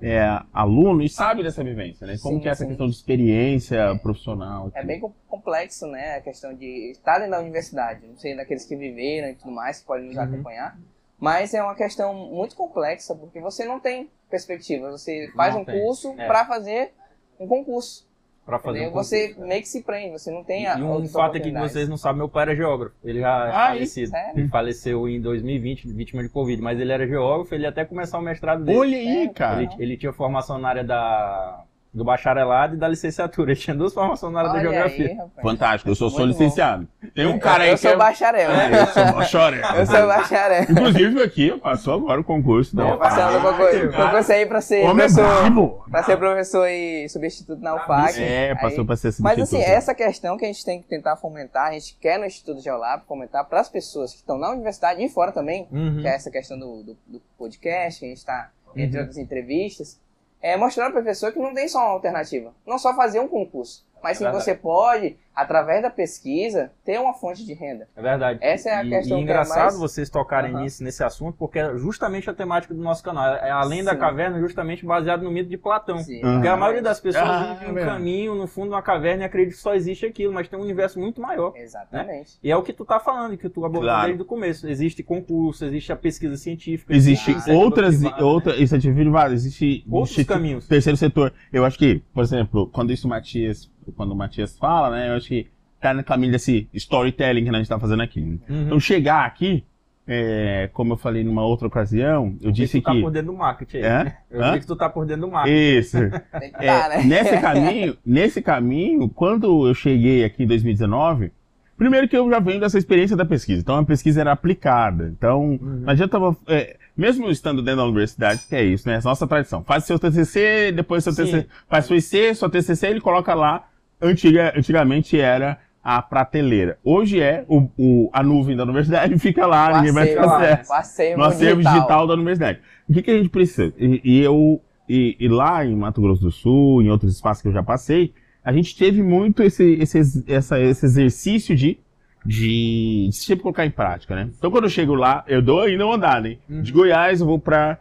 é 0.00 0.40
aluno 0.52 1.02
e 1.02 1.08
sabe 1.08 1.42
dessa 1.42 1.62
vivência, 1.64 2.06
né? 2.06 2.16
Como 2.22 2.36
Sim, 2.36 2.40
que 2.42 2.48
é 2.48 2.52
essa 2.52 2.62
sim. 2.62 2.68
questão 2.68 2.86
de 2.86 2.92
experiência 2.94 3.96
profissional. 4.00 4.70
É 4.74 4.84
bem 4.84 5.00
com- 5.00 5.12
complexo, 5.28 5.86
né? 5.88 6.16
A 6.16 6.20
questão 6.20 6.54
de 6.54 6.92
estar 6.92 7.18
dentro 7.18 7.32
da 7.32 7.40
universidade. 7.40 8.06
Não 8.06 8.16
sei 8.16 8.36
daqueles 8.36 8.64
que 8.64 8.76
viveram 8.76 9.28
e 9.30 9.34
tudo 9.34 9.50
mais, 9.52 9.80
que 9.80 9.86
podem 9.86 10.06
nos 10.06 10.16
Uhum. 10.16 10.22
acompanhar. 10.22 10.78
Mas 11.22 11.54
é 11.54 11.62
uma 11.62 11.76
questão 11.76 12.12
muito 12.12 12.56
complexa, 12.56 13.14
porque 13.14 13.40
você 13.40 13.64
não 13.64 13.78
tem 13.78 14.10
perspectiva. 14.28 14.90
Você 14.90 15.30
faz 15.36 15.54
Não 15.54 15.62
um 15.62 15.64
tem, 15.64 15.80
curso 15.80 16.12
é. 16.18 16.26
para 16.26 16.44
fazer 16.44 16.92
um 17.38 17.46
concurso. 17.46 18.10
Pra 18.44 18.58
fazer 18.58 18.80
um 18.80 18.84
concurso. 18.86 19.08
você 19.10 19.36
meio 19.38 19.62
que 19.62 19.68
se 19.68 19.82
prende, 19.84 20.10
você 20.18 20.32
não 20.32 20.42
tem 20.42 20.66
a 20.66 20.76
E 20.76 20.82
um 20.82 20.86
fato 20.88 20.96
aqui 20.96 21.04
que 21.04 21.16
oportunidades. 21.18 21.72
vocês 21.72 21.88
não 21.88 21.96
sabem, 21.96 22.18
meu 22.18 22.28
pai 22.28 22.42
era 22.42 22.56
geógrafo. 22.56 22.96
Ele 23.04 23.20
já 23.20 23.46
é 23.46 23.50
Ah, 23.50 23.68
falecido. 23.68 24.10
sério? 24.10 24.40
Ele 24.40 24.48
faleceu 24.48 25.08
em 25.08 25.20
2020, 25.20 25.86
vítima 25.92 26.24
de 26.24 26.28
Covid. 26.28 26.60
Mas 26.60 26.80
ele 26.80 26.90
era 26.92 27.06
geógrafo, 27.06 27.54
ele 27.54 27.62
ia 27.62 27.68
até 27.68 27.84
começar 27.84 28.18
o 28.18 28.22
mestrado 28.22 28.64
dele. 28.64 28.78
Olha 28.78 28.98
aí, 28.98 29.26
É, 29.26 29.28
cara. 29.28 29.62
Ele, 29.62 29.70
ele 29.78 29.96
tinha 29.96 30.12
formação 30.12 30.58
na 30.58 30.68
área 30.70 30.82
da, 30.82 31.62
do 31.94 32.04
bacharelado 32.04 32.74
e 32.74 32.78
da 32.78 32.88
licenciatura. 32.88 33.50
Ele 33.52 33.60
tinha 33.60 33.76
duas 33.76 33.92
formações 33.92 34.32
na 34.32 34.40
área 34.40 34.52
da 34.54 34.60
geografia. 34.60 35.08
aí. 35.08 35.42
Fantástico, 35.42 35.90
eu 35.90 35.94
sou 35.94 36.10
bom. 36.10 36.24
licenciado. 36.24 36.88
Tem 37.14 37.26
um 37.26 37.38
cara 37.38 37.64
aí 37.64 37.68
eu 37.70 37.74
que 37.74 37.80
sou 37.82 37.90
é... 37.90 37.96
bacharel. 37.96 38.50
É, 38.50 38.80
eu 38.82 38.86
sou 38.86 39.04
bacharel. 39.12 39.74
Eu 39.76 39.86
sou 39.86 40.06
bacharel. 40.06 40.62
Inclusive 40.70 41.22
aqui, 41.22 41.58
passou 41.58 41.94
agora 41.94 42.20
o 42.20 42.24
concurso 42.24 42.74
Não, 42.74 42.88
Eu 42.90 42.98
passei 42.98 43.22
no 43.24 43.40
concurso, 43.42 43.92
concurso 43.96 44.32
aí 44.32 44.46
pra 44.46 44.60
ser 44.62 44.84
Homem 44.86 45.04
é 45.04 45.08
professor, 45.08 45.40
brabo. 45.42 45.84
pra 45.90 46.02
ser 46.02 46.16
professor 46.16 46.66
e 46.68 47.08
substituto 47.10 47.60
na 47.60 47.74
UFAC. 47.74 48.22
É, 48.22 48.54
passou 48.54 48.80
Aí- 48.80 48.86
pra 48.86 48.96
ser 48.96 49.08
Mas 49.20 49.34
substituto. 49.36 49.42
assim, 49.62 49.70
essa 49.72 49.94
questão 49.94 50.36
que 50.38 50.44
a 50.44 50.48
gente 50.48 50.64
tem 50.64 50.80
que 50.80 50.88
tentar 50.88 51.16
fomentar, 51.16 51.68
a 51.68 51.72
gente 51.72 51.96
quer 52.00 52.18
no 52.18 52.24
Instituto 52.24 52.62
Geolab 52.62 53.04
fomentar 53.06 53.44
para 53.44 53.60
as 53.60 53.68
pessoas 53.68 54.12
que 54.12 54.18
estão 54.18 54.38
na 54.38 54.50
universidade 54.50 55.02
e 55.04 55.08
fora 55.10 55.30
também, 55.30 55.68
Uhum. 55.70 56.00
que 56.00 56.08
é 56.08 56.14
essa 56.14 56.30
questão 56.30 56.58
do, 56.58 56.82
do, 56.82 56.96
do 57.06 57.22
podcast, 57.38 58.00
que 58.00 58.06
a 58.06 58.08
gente 58.08 58.18
está 58.18 58.48
entre 58.74 58.96
Uhum. 58.96 59.02
outras 59.02 59.18
entrevistas, 59.18 60.00
é 60.42 60.56
mostrar 60.56 60.90
para 60.90 61.00
a 61.00 61.04
pessoa 61.04 61.30
que 61.30 61.38
não 61.38 61.54
tem 61.54 61.68
só 61.68 61.78
uma 61.78 61.92
alternativa, 61.92 62.52
não 62.66 62.78
só 62.78 62.94
fazer 62.94 63.20
um 63.20 63.28
concurso, 63.28 63.86
mas 64.02 64.20
É 64.20 64.26
sim 64.26 64.32
você 64.32 64.54
pode, 64.54 65.16
através 65.34 65.80
da 65.82 65.90
pesquisa, 65.90 66.70
ter 66.84 66.98
uma 66.98 67.14
fonte 67.14 67.44
de 67.46 67.54
renda. 67.54 67.88
É 67.96 68.02
verdade. 68.02 68.38
Essa 68.42 68.68
é 68.70 68.74
a 68.74 68.84
e, 68.84 68.88
questão 68.90 69.18
E 69.18 69.24
que 69.24 69.30
é 69.30 69.32
engraçado 69.32 69.58
mais- 69.62 69.78
vocês 69.78 70.10
tocarem 70.10 70.52
Aham. 70.52 70.62
nisso, 70.62 70.82
nesse 70.84 71.02
assunto, 71.02 71.36
porque 71.38 71.58
é 71.58 71.76
justamente 71.78 72.28
a 72.28 72.34
temática 72.34 72.74
do 72.74 72.82
nosso 72.82 73.02
canal. 73.02 73.34
É 73.36 73.50
além 73.50 73.82
da 73.82 73.92
Sim. 73.92 73.98
caverna, 73.98 74.38
justamente 74.40 74.84
baseado 74.84 75.22
no 75.22 75.30
mito 75.30 75.48
de 75.48 75.56
Platão. 75.56 75.98
Sim, 75.98 76.22
Uhum. 76.24 76.32
Porque 76.34 76.48
a 76.48 76.56
maioria 76.56 76.82
das 76.82 77.00
pessoas 77.00 77.24
Ah, 77.28 77.56
vive 77.60 77.72
um 77.72 77.78
é. 77.78 77.84
caminho 77.84 78.34
no 78.34 78.46
fundo 78.46 78.68
de 78.68 78.74
uma 78.74 78.82
caverna 78.82 79.22
e 79.22 79.26
acredita 79.26 79.56
que 79.56 79.62
só 79.62 79.74
existe 79.74 80.04
aquilo, 80.04 80.32
mas 80.32 80.48
tem 80.48 80.58
um 80.58 80.62
universo 80.62 80.98
muito 81.00 81.20
maior. 81.20 81.54
Exatamente. 81.56 82.38
E 82.42 82.50
é 82.50 82.56
o 82.56 82.62
que 82.62 82.72
tu 82.72 82.84
tá 82.84 82.98
falando, 83.00 83.36
que 83.36 83.48
tu 83.48 83.64
abordou 83.64 83.88
Claro. 83.88 84.06
desde 84.08 84.22
o 84.22 84.26
começo. 84.26 84.68
Existe 84.68 85.02
concurso, 85.02 85.64
existe 85.64 85.92
a 85.92 85.96
pesquisa 85.96 86.36
científica. 86.36 86.92
Existe 86.94 87.30
iniciativa 87.30 87.64
outras, 87.64 87.96
privada, 87.96 88.16
né? 88.16 88.22
outra, 88.22 88.56
iniciativa 88.56 88.94
privada, 88.94 89.34
existe 89.34 89.84
Outros 89.90 90.24
caminhos. 90.24 90.66
terceiro 90.68 90.96
setor. 90.96 91.32
Eu 91.52 91.64
acho 91.64 91.78
que, 91.78 92.02
por 92.12 92.22
exemplo, 92.22 92.66
quando 92.72 92.92
isso 92.92 93.08
Matias, 93.08 93.70
quando 93.90 94.12
o 94.12 94.16
Matias 94.16 94.56
fala, 94.56 94.90
né, 94.90 95.08
eu 95.08 95.14
acho 95.14 95.28
que 95.28 95.46
tá 95.80 95.92
no 95.92 96.04
caminho 96.04 96.30
desse 96.30 96.68
storytelling 96.72 97.42
que 97.44 97.50
a 97.50 97.54
gente 97.54 97.68
tá 97.68 97.78
fazendo 97.78 98.02
aqui. 98.02 98.20
Uhum. 98.20 98.38
Então, 98.48 98.78
chegar 98.78 99.24
aqui, 99.24 99.64
é, 100.06 100.68
como 100.72 100.92
eu 100.92 100.96
falei 100.96 101.24
numa 101.24 101.44
outra 101.44 101.66
ocasião, 101.66 102.36
eu 102.40 102.52
disse 102.52 102.80
tu 102.80 102.84
tá 102.84 102.92
que. 102.92 103.00
por 103.00 103.10
dentro 103.10 103.32
do 103.32 103.38
marketing. 103.38 103.78
É? 103.78 104.04
né? 104.04 104.16
Eu 104.30 104.42
Hã? 104.42 104.52
vi 104.52 104.60
que 104.60 104.66
tu 104.66 104.76
tá 104.76 104.88
por 104.88 105.04
dentro 105.06 105.22
do 105.22 105.30
marketing. 105.32 105.78
Isso. 105.78 105.96
Que 106.58 106.66
É, 106.66 106.80
tá, 106.80 106.88
né? 106.88 107.04
nesse 107.04 107.40
caminho, 107.40 107.96
nesse 108.06 108.42
caminho, 108.42 109.08
quando 109.08 109.66
eu 109.66 109.74
cheguei 109.74 110.24
aqui 110.24 110.44
em 110.44 110.46
2019, 110.46 111.32
primeiro 111.76 112.08
que 112.08 112.16
eu 112.16 112.28
já 112.30 112.38
venho 112.38 112.60
dessa 112.60 112.78
experiência 112.78 113.16
da 113.16 113.24
pesquisa, 113.24 113.60
então 113.60 113.76
a 113.76 113.84
pesquisa 113.84 114.20
era 114.20 114.30
aplicada. 114.32 115.08
Então, 115.16 115.50
Uhum. 115.60 115.82
não 115.84 115.90
adianta, 115.90 116.18
é, 116.46 116.76
mesmo 116.96 117.28
estando 117.30 117.60
dentro 117.62 117.78
da 117.78 117.84
universidade, 117.84 118.42
que 118.48 118.54
é 118.54 118.62
isso, 118.64 118.88
né? 118.88 118.96
É 118.96 119.00
nossa 119.02 119.26
tradição. 119.26 119.64
Faz 119.64 119.84
seu 119.84 119.98
TCC, 119.98 120.70
depois 120.72 121.02
seu 121.02 121.12
Sim. 121.12 121.24
TCC, 121.24 121.46
faz 121.68 121.86
seu 121.86 121.96
IC, 121.96 122.34
sua 122.36 122.48
TCC, 122.50 122.86
ele 122.88 123.00
coloca 123.00 123.34
lá. 123.34 123.64
Antiga, 124.02 124.52
antigamente 124.56 125.18
era 125.18 125.58
a 125.84 126.00
prateleira. 126.02 126.78
Hoje 126.84 127.20
é 127.20 127.44
o, 127.48 127.68
o- 127.78 128.10
a 128.12 128.22
nuvem 128.22 128.56
da 128.56 128.62
universidade, 128.64 129.18
fica 129.20 129.46
lá, 129.46 129.76
ninguém 129.78 129.92
vai 129.92 130.06
ter 130.08 130.16
Passeio, 130.16 130.52
acesso 130.52 130.68
passeio 130.70 131.16
no 131.18 131.24
acervo 131.24 131.62
digital. 131.62 132.06
da 132.06 132.14
universidade. 132.14 132.60
O 132.88 132.92
que, 132.92 133.02
que 133.02 133.10
a 133.10 133.16
gente 133.16 133.28
precisa? 133.28 133.72
E, 133.78 134.00
e 134.04 134.20
eu, 134.20 134.60
e, 134.88 135.16
e 135.18 135.28
lá 135.28 135.64
em 135.64 135.74
Mato 135.74 136.00
Grosso 136.00 136.22
do 136.22 136.30
Sul, 136.30 136.82
em 136.82 136.88
outros 136.90 137.14
espaços 137.14 137.42
que 137.42 137.48
eu 137.48 137.52
já 137.52 137.62
passei, 137.62 138.12
a 138.44 138.52
gente 138.52 138.76
teve 138.76 139.02
muito 139.02 139.42
esse, 139.42 139.74
esse, 139.80 140.24
essa- 140.28 140.60
esse 140.60 140.84
exercício 140.86 141.54
de, 141.56 141.78
de, 142.24 143.08
de 143.08 143.16
sempre 143.16 143.42
colocar 143.42 143.66
em 143.66 143.70
prática, 143.70 144.14
né? 144.14 144.30
Então 144.38 144.50
quando 144.50 144.64
eu 144.64 144.70
chego 144.70 144.94
lá, 144.94 145.24
eu 145.26 145.42
dou 145.42 145.60
ainda 145.62 145.84
uma 145.86 145.96
andada, 145.96 146.28
hein? 146.28 146.38
Uhum. 146.48 146.62
De 146.62 146.70
Goiás 146.72 147.20
eu 147.20 147.26
vou 147.26 147.38
para 147.38 147.78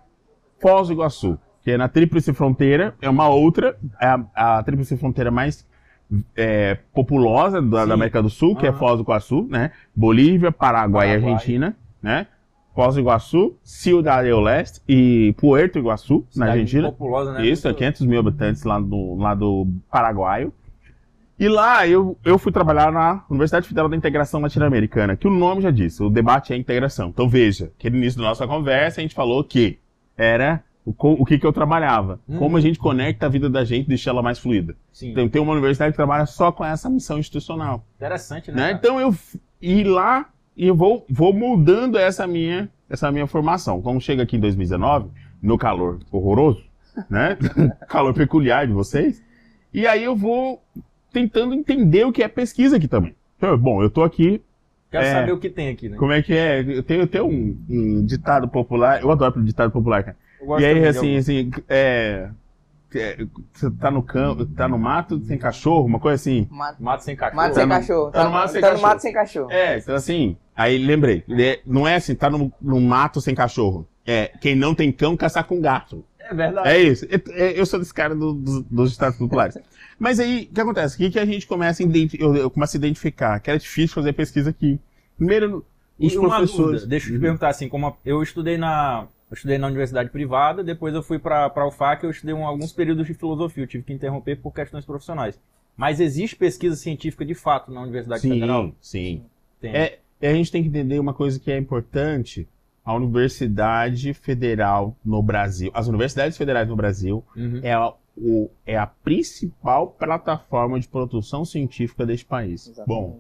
Foz 0.60 0.88
do 0.88 0.94
Iguaçu, 0.94 1.38
que 1.64 1.72
é 1.72 1.78
na 1.78 1.88
Tríplice 1.88 2.34
Fronteira, 2.34 2.96
é 3.02 3.10
uma 3.10 3.28
outra, 3.30 3.78
é 4.00 4.08
a, 4.08 4.58
a 4.58 4.64
Tríplice 4.64 4.98
Fronteira 4.98 5.30
mais 5.30 5.66
é, 6.36 6.78
populosa 6.94 7.62
da, 7.62 7.86
da 7.86 7.94
América 7.94 8.22
do 8.22 8.30
Sul, 8.30 8.56
que 8.56 8.66
é 8.66 8.70
Aham. 8.70 8.78
Foz 8.78 8.98
do 8.98 9.04
Iguaçu, 9.04 9.48
né? 9.50 9.72
Bolívia, 9.96 10.52
Paraguai, 10.52 11.08
e 11.08 11.12
Paraguai. 11.12 11.34
Argentina, 11.34 11.76
né? 12.02 12.28
Foz 12.76 12.96
do 12.96 13.02
Iguaçu, 13.02 13.56
Ciudad 13.64 14.24
del 14.24 14.40
Leste 14.40 14.82
e 14.88 15.34
Puerto 15.38 15.78
Iguaçu, 15.78 16.26
na 16.28 16.32
Cidade 16.32 16.52
Argentina. 16.52 16.92
Populosa, 16.92 17.34
né? 17.34 17.46
Isso, 17.46 17.68
é 17.68 17.72
Muito- 17.72 17.80
500 17.80 18.06
mil 18.06 18.20
habitantes 18.20 18.64
lá 18.64 18.80
do, 18.80 19.16
lá 19.16 19.34
do 19.36 19.68
Paraguaio. 19.92 20.54
E 21.40 21.50
lá 21.50 21.88
eu, 21.88 22.18
eu 22.24 22.38
fui 22.38 22.52
trabalhar 22.52 22.92
na 22.92 23.24
Universidade 23.30 23.68
Federal 23.68 23.90
da 23.90 23.98
Integração 23.98 24.40
Latino-Americana, 24.42 25.16
que 25.18 25.28
o 25.28 25.32
nome 25.32 25.62
já 25.62 25.72
disse, 25.72 26.04
o 26.04 26.10
debate 26.10 26.54
é 26.54 26.56
integração. 26.56 27.10
Então 27.10 27.28
veja, 27.28 27.72
que 27.80 27.90
no 27.90 27.98
início 27.98 28.22
da 28.22 28.28
nossa 28.28 28.46
conversa 28.48 29.00
a 29.00 29.04
gente 29.04 29.16
falou 29.16 29.44
que 29.44 29.80
era 30.16 30.64
o, 30.86 30.94
o 30.98 31.26
que, 31.26 31.38
que 31.38 31.46
eu 31.46 31.54
trabalhava, 31.54 32.20
Uhum. 32.28 32.38
como 32.40 32.58
a 32.58 32.62
gente 32.62 32.80
conecta 32.80 33.26
a 33.26 33.30
vida 33.30 33.50
da 33.50 33.64
gente 33.64 33.86
e 33.86 33.90
deixa 33.90 34.10
ela 34.10 34.22
mais 34.22 34.40
fluida. 34.40 34.76
Sim. 34.92 35.12
Então 35.12 35.30
tem 35.30 35.42
uma 35.42 35.52
universidade 35.52 35.92
que 35.92 35.98
trabalha 35.98 36.26
só 36.26 36.52
com 36.52 36.66
essa 36.66 36.90
missão 36.90 37.20
institucional. 37.20 37.86
Interessante, 37.98 38.52
né? 38.52 38.58
Né? 38.58 38.72
Então 38.74 39.00
eu 39.00 39.16
ir 39.62 39.84
lá 39.84 40.30
e 40.56 40.68
eu 40.68 40.76
vou, 40.76 41.06
vou 41.10 41.34
moldando 41.34 41.98
essa 41.98 42.26
minha, 42.26 42.70
essa 42.90 43.12
minha 43.12 43.28
formação. 43.28 43.82
Como 43.82 44.02
chega 44.02 44.24
aqui 44.24 44.38
em 44.38 44.40
2019, 44.40 45.10
no 45.42 45.58
calor 45.58 46.00
horroroso, 46.12 46.64
né? 47.10 47.38
calor 47.88 48.14
peculiar 48.14 48.66
de 48.68 48.74
vocês. 48.74 49.24
E 49.74 49.86
aí 49.88 50.04
eu 50.04 50.16
vou 50.16 50.62
tentando 51.14 51.54
entender 51.54 52.06
o 52.06 52.12
que 52.12 52.24
é 52.24 52.28
pesquisa 52.28 52.78
aqui 52.78 52.88
também. 52.88 53.16
Então, 53.38 53.58
bom, 53.58 53.82
eu 53.82 53.90
tô 53.90 54.04
aqui, 54.04 54.42
Quero 54.90 55.06
é. 55.06 55.12
saber 55.14 55.32
o 55.32 55.40
que 55.40 55.50
tem 55.50 55.70
aqui, 55.70 55.88
né? 55.88 55.96
como 55.98 56.12
é 56.12 56.22
que 56.22 56.34
é? 56.34 56.60
Eu 56.60 56.84
tenho, 56.84 57.02
eu 57.02 57.08
tenho 57.08 57.26
um, 57.26 57.58
um 57.70 58.06
ditado 58.06 58.48
popular, 58.48 59.02
eu 59.02 59.10
adoro 59.10 59.42
ditado 59.42 59.72
popular, 59.72 60.04
cara. 60.04 60.18
E 60.60 60.66
aí, 60.66 60.86
assim, 60.88 61.18
assim, 61.18 61.52
é, 61.70 62.30
é, 62.96 63.26
Você 63.54 63.70
tá 63.72 63.90
no 63.92 64.02
campo, 64.04 64.46
tá 64.46 64.68
no 64.68 64.78
mato, 64.78 65.20
tem 65.20 65.38
cachorro, 65.38 65.86
uma 65.86 66.00
coisa 66.00 66.16
assim. 66.16 66.48
Mato, 66.52 66.84
Mato 66.84 67.04
sem 67.04 67.16
cachorro. 67.16 67.36
mato 67.38 67.54
sem 67.56 67.64
no- 67.66 67.70
cachorro. 67.70 68.12
tá 68.12 68.24
no 68.26 68.32
mato 68.32 68.52
sem 68.52 68.62
tá 68.62 68.68
no 68.68 68.74
cachorro. 68.74 68.90
mato 68.90 69.02
sem 69.02 69.14
cachorro. 69.14 69.52
É, 69.52 69.78
então 69.78 69.96
assim, 69.96 70.36
aí 70.56 70.78
lembrei, 70.78 71.24
é, 71.30 71.60
não 71.66 71.88
é 71.88 71.96
assim, 71.96 72.16
tá 72.16 72.30
no, 72.30 72.52
no 72.62 72.82
mato 72.82 73.22
sem 73.22 73.34
cachorro. 73.36 73.88
É, 74.06 74.32
quem 74.42 74.56
não 74.56 74.74
tem 74.76 74.92
cão, 74.92 75.16
caçar 75.16 75.44
com 75.46 75.62
gato. 75.62 76.04
É 76.20 76.34
verdade. 76.34 76.68
É 76.70 76.80
isso. 76.82 77.06
É- 77.06 77.60
eu 77.60 77.66
sou 77.66 77.80
desse 77.80 77.94
cara 77.94 78.16
do- 78.16 78.34
do- 78.34 78.64
dos 78.64 78.92
ditados 78.92 79.18
populares. 79.18 79.58
Mas 80.00 80.20
aí, 80.20 80.48
o 80.50 80.54
que 80.56 80.62
acontece? 80.62 80.96
O 80.96 80.98
que, 80.98 81.12
que 81.12 81.20
a 81.20 81.26
gente 81.26 81.46
começa 81.46 81.84
a 81.84 81.86
identi- 81.86 82.18
eu, 82.20 82.36
eu 82.36 82.50
começo 82.50 82.76
a 82.76 82.80
identificar? 82.80 83.40
Que 83.40 83.50
era 83.52 83.60
difícil 83.60 83.94
fazer 83.94 84.14
pesquisa 84.14 84.50
aqui. 84.50 84.80
Primeiro, 85.18 85.64
os 86.00 86.14
E 86.14 86.18
uma 86.18 86.30
professores. 86.30 86.58
dúvida, 86.82 86.88
deixa 86.88 87.06
eu 87.08 87.12
te 87.12 87.16
Uhum. 87.16 87.22
perguntar 87.22 87.50
assim, 87.50 87.70
como 87.70 87.88
a- 87.88 87.94
eu 88.04 88.24
estudei 88.24 88.58
na 88.58 89.06
eu 89.32 89.36
estudei 89.36 89.58
na 89.58 89.68
universidade 89.68 90.10
privada, 90.10 90.62
depois 90.64 90.94
eu 90.94 91.02
fui 91.02 91.18
para 91.18 91.50
para 91.50 91.66
UFAC, 91.66 92.04
eu 92.04 92.12
estudei 92.12 92.36
um- 92.36 92.46
alguns 92.46 92.74
períodos 92.74 93.08
de 93.08 93.14
filosofia, 93.14 93.64
eu 93.64 93.68
tive 93.68 93.84
que 93.86 93.94
interromper 93.94 94.36
por 94.36 94.54
questões 94.54 94.86
profissionais. 94.86 95.40
Mas 95.78 96.00
existe 96.02 96.36
pesquisa 96.36 96.76
científica 96.76 97.26
de 97.26 97.34
fato 97.34 97.72
na 97.72 97.82
Universidade 97.82 98.22
Federal? 98.22 98.74
Sim, 98.82 99.24
sim. 99.62 99.68
É, 99.70 100.00
e 100.22 100.28
a 100.28 100.34
gente 100.34 100.52
tem 100.52 100.62
que 100.62 100.68
entender 100.70 101.00
uma 101.00 101.14
coisa 101.14 101.40
que 101.40 101.50
é 101.52 101.58
importante. 101.58 102.48
A 102.84 102.94
Universidade 102.96 104.14
Federal 104.14 104.96
no 105.06 105.22
Brasil, 105.24 105.72
as 105.74 105.88
universidades 105.88 106.38
federais 106.38 106.68
no 106.68 106.76
Brasil, 106.76 107.24
Uhum. 107.36 107.60
é 107.64 107.74
a, 107.74 107.94
o- 108.18 108.50
é 108.66 108.76
a 108.78 108.86
principal 108.88 109.88
plataforma 109.88 110.80
de 110.80 110.88
produção 110.88 111.46
científica 111.46 112.06
deste 112.06 112.26
país. 112.26 112.74
Bom, 112.86 113.20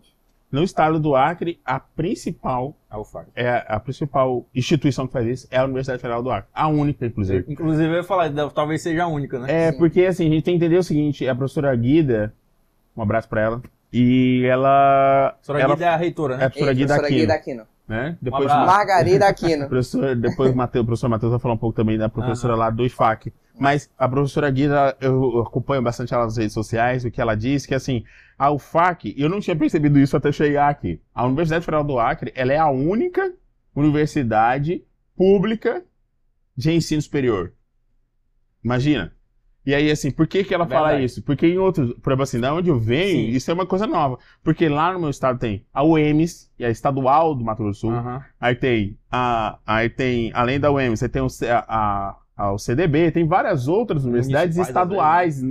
no 0.52 0.64
estado 0.64 1.00
do 1.00 1.16
Acre, 1.16 1.60
a 1.66 1.80
principal 1.80 2.76
A 2.90 3.02
é 3.36 3.66
a 3.68 3.80
principal 3.80 4.46
instituição 4.54 5.08
que 5.08 5.14
faz 5.14 5.26
isso 5.28 5.48
é 5.50 5.58
a 5.58 5.64
Universidade 5.64 6.02
Federal 6.02 6.22
do 6.22 6.30
Acre, 6.30 6.50
a 6.54 6.68
única 6.68 7.06
inclusive. 7.06 7.46
Inclusive 7.48 7.88
eu 7.88 7.96
ia 7.98 8.04
falar, 8.04 8.30
talvez 8.54 8.82
seja 8.82 9.04
a 9.04 9.08
única, 9.08 9.40
né? 9.40 9.68
É 9.68 9.72
Sim. 9.72 9.78
porque 9.78 10.06
assim 10.06 10.28
a 10.28 10.30
gente 10.30 10.44
tem 10.44 10.58
que 10.58 10.66
entender 10.66 10.78
o 10.78 10.84
seguinte, 10.84 11.28
a 11.28 11.34
professora 11.34 11.74
Guida, 11.76 12.34
um 12.96 13.02
abraço 13.02 13.30
pra 13.30 13.42
ela, 13.42 13.62
e 13.94 14.44
ela, 14.46 15.28
A 15.28 15.32
professora 15.32 15.60
ela 15.62 15.74
Guida 15.76 15.86
é 15.86 15.90
a 15.90 15.98
reitora, 15.98 16.34
é 16.34 16.36
a 16.36 16.40
né? 16.40 16.46
professora 16.50 16.72
Ei, 16.72 16.76
Guida 16.76 16.88
professora 16.96 17.08
Aquino, 17.08 17.22
Guida 17.22 17.34
Aquino. 17.34 17.64
né? 17.88 18.18
Depois 18.22 18.46
abraço. 18.52 18.66
Margarida 18.68 19.28
Aquino. 19.28 19.68
professor, 19.70 20.16
depois 20.16 20.52
o 20.52 20.56
Mateus, 20.56 20.84
o 20.84 20.86
professor 20.86 21.10
Matheus 21.10 21.32
vai 21.32 21.40
falar 21.40 21.54
um 21.54 21.58
pouco 21.58 21.76
também 21.76 21.98
da 21.98 22.10
professora 22.10 22.56
lá 22.56 22.70
do 22.70 22.86
IFAC. 22.86 23.32
Mas 23.60 23.90
a 23.98 24.08
professora 24.08 24.50
Guida, 24.50 24.96
eu 25.00 25.42
acompanho 25.42 25.82
bastante 25.82 26.14
ela 26.14 26.24
nas 26.26 26.38
redes 26.38 26.54
sociais, 26.54 27.06
o 27.06 27.12
que 27.12 27.22
ela 27.22 27.36
disse, 27.36 27.68
que 27.68 27.76
assim, 27.76 28.04
a 28.38 28.52
UFAC, 28.52 29.14
eu 29.18 29.30
não 29.30 29.40
tinha 29.40 29.56
percebido 29.56 30.00
isso 30.00 30.18
até 30.18 30.32
chegar 30.32 30.70
aqui. 30.70 31.00
A 31.14 31.26
Universidade 31.26 31.64
Federal 31.66 31.84
do 31.84 32.00
Acre, 32.00 32.32
ela 32.36 32.52
é 32.54 32.58
a 32.58 32.70
única 32.70 33.34
universidade 33.76 34.84
pública 35.16 35.84
de 36.56 36.72
ensino 36.72 37.02
superior. 37.02 37.54
Imagina. 38.64 39.14
E 39.64 39.76
aí, 39.76 39.92
assim, 39.92 40.10
por 40.10 40.26
que 40.26 40.44
que 40.44 40.54
ela 40.56 40.66
fala 40.66 40.88
Verdade. 40.88 41.06
isso? 41.06 41.22
Porque 41.22 41.46
em 41.46 41.58
outros, 41.60 41.94
por 42.02 42.10
exemplo 42.12 42.24
assim, 42.24 42.40
da 42.40 42.52
onde 42.54 42.70
eu 42.70 42.80
venho, 42.80 43.28
Sim. 43.32 43.36
isso 43.36 43.52
é 43.52 43.54
uma 43.54 43.66
coisa 43.66 43.86
nova. 43.86 44.18
Porque 44.44 44.68
lá 44.68 44.92
no 44.92 45.00
meu 45.00 45.10
estado 45.12 45.38
tem 45.38 45.64
a 45.72 45.84
UEMS, 45.84 46.52
que 46.58 46.64
é 46.64 46.68
a 46.68 46.72
estadual 46.72 47.36
do 47.36 47.44
Mato 47.44 47.62
Grosso 47.62 47.88
do 47.88 47.94
Sul. 47.94 48.22
Aí 48.40 48.56
tem, 48.56 48.98
a, 49.12 49.60
aí 49.66 49.88
tem, 49.88 50.32
além 50.34 50.60
da 50.60 50.72
UEM, 50.72 50.90
você 50.90 51.08
tem 51.08 51.22
o, 51.22 51.28
a- 51.68 52.18
a- 52.36 52.52
o 52.52 52.58
CDB, 52.58 53.12
tem 53.12 53.28
várias 53.28 53.68
outras 53.68 54.04
universidades 54.06 54.56
Municipais, 54.58 54.68
estaduais, 54.70 55.42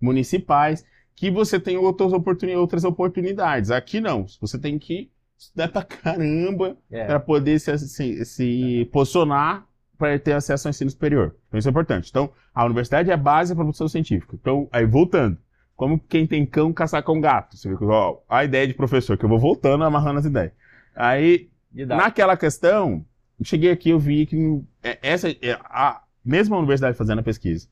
municipais, 0.00 0.84
que 1.14 1.30
você 1.30 1.60
tem 1.60 1.76
outras, 1.76 2.12
oportuni 2.12 2.54
outras 2.56 2.84
oportunidades. 2.84 3.70
Aqui 3.70 4.00
não, 4.00 4.26
você 4.40 4.58
tem 4.58 4.78
que 4.78 5.10
estudar 5.38 5.68
pra 5.68 5.82
caramba 5.84 6.76
É. 6.90 7.04
para 7.06 7.20
poder 7.20 7.58
se, 7.60 7.76
se, 7.78 8.24
se 8.24 8.88
posicionar 8.92 9.66
para 9.98 10.18
ter 10.18 10.32
acesso 10.32 10.66
ao 10.66 10.70
ensino 10.70 10.90
superior. 10.90 11.36
Então 11.48 11.58
isso 11.58 11.68
é 11.68 11.70
importante. 11.70 12.08
Então, 12.08 12.30
a 12.54 12.64
universidade 12.64 13.10
é 13.10 13.14
a 13.14 13.18
base 13.18 13.52
da 13.54 13.56
produção 13.62 13.86
científica. 13.88 14.34
Então, 14.40 14.66
aí 14.72 14.86
voltando, 14.86 15.36
como 15.76 15.98
quem 15.98 16.26
tem 16.26 16.44
cão 16.46 16.72
caçar 16.72 17.02
com 17.02 17.20
gato. 17.20 17.56
Você 17.56 17.68
vê 17.68 17.76
que, 17.76 17.84
ó, 17.84 18.18
a 18.28 18.44
ideia 18.44 18.66
de 18.66 18.72
professor, 18.74 19.16
que 19.18 19.24
eu 19.24 19.28
vou 19.28 19.38
voltando, 19.38 19.84
amarrando 19.84 20.18
as 20.20 20.24
ideias. 20.24 20.52
Aí. 20.94 21.48
Naquela 21.72 22.36
questão, 22.36 23.04
cheguei 23.44 23.70
aqui 23.70 23.90
eu 23.90 23.98
vi 23.98 24.26
que 24.26 24.60
é, 24.82 24.98
essa, 25.02 25.30
é, 25.30 25.58
a, 25.64 26.02
mesmo 26.24 26.54
a 26.54 26.58
universidade 26.58 26.96
fazendo 26.96 27.18
a 27.20 27.22
pesquisa, 27.22 27.68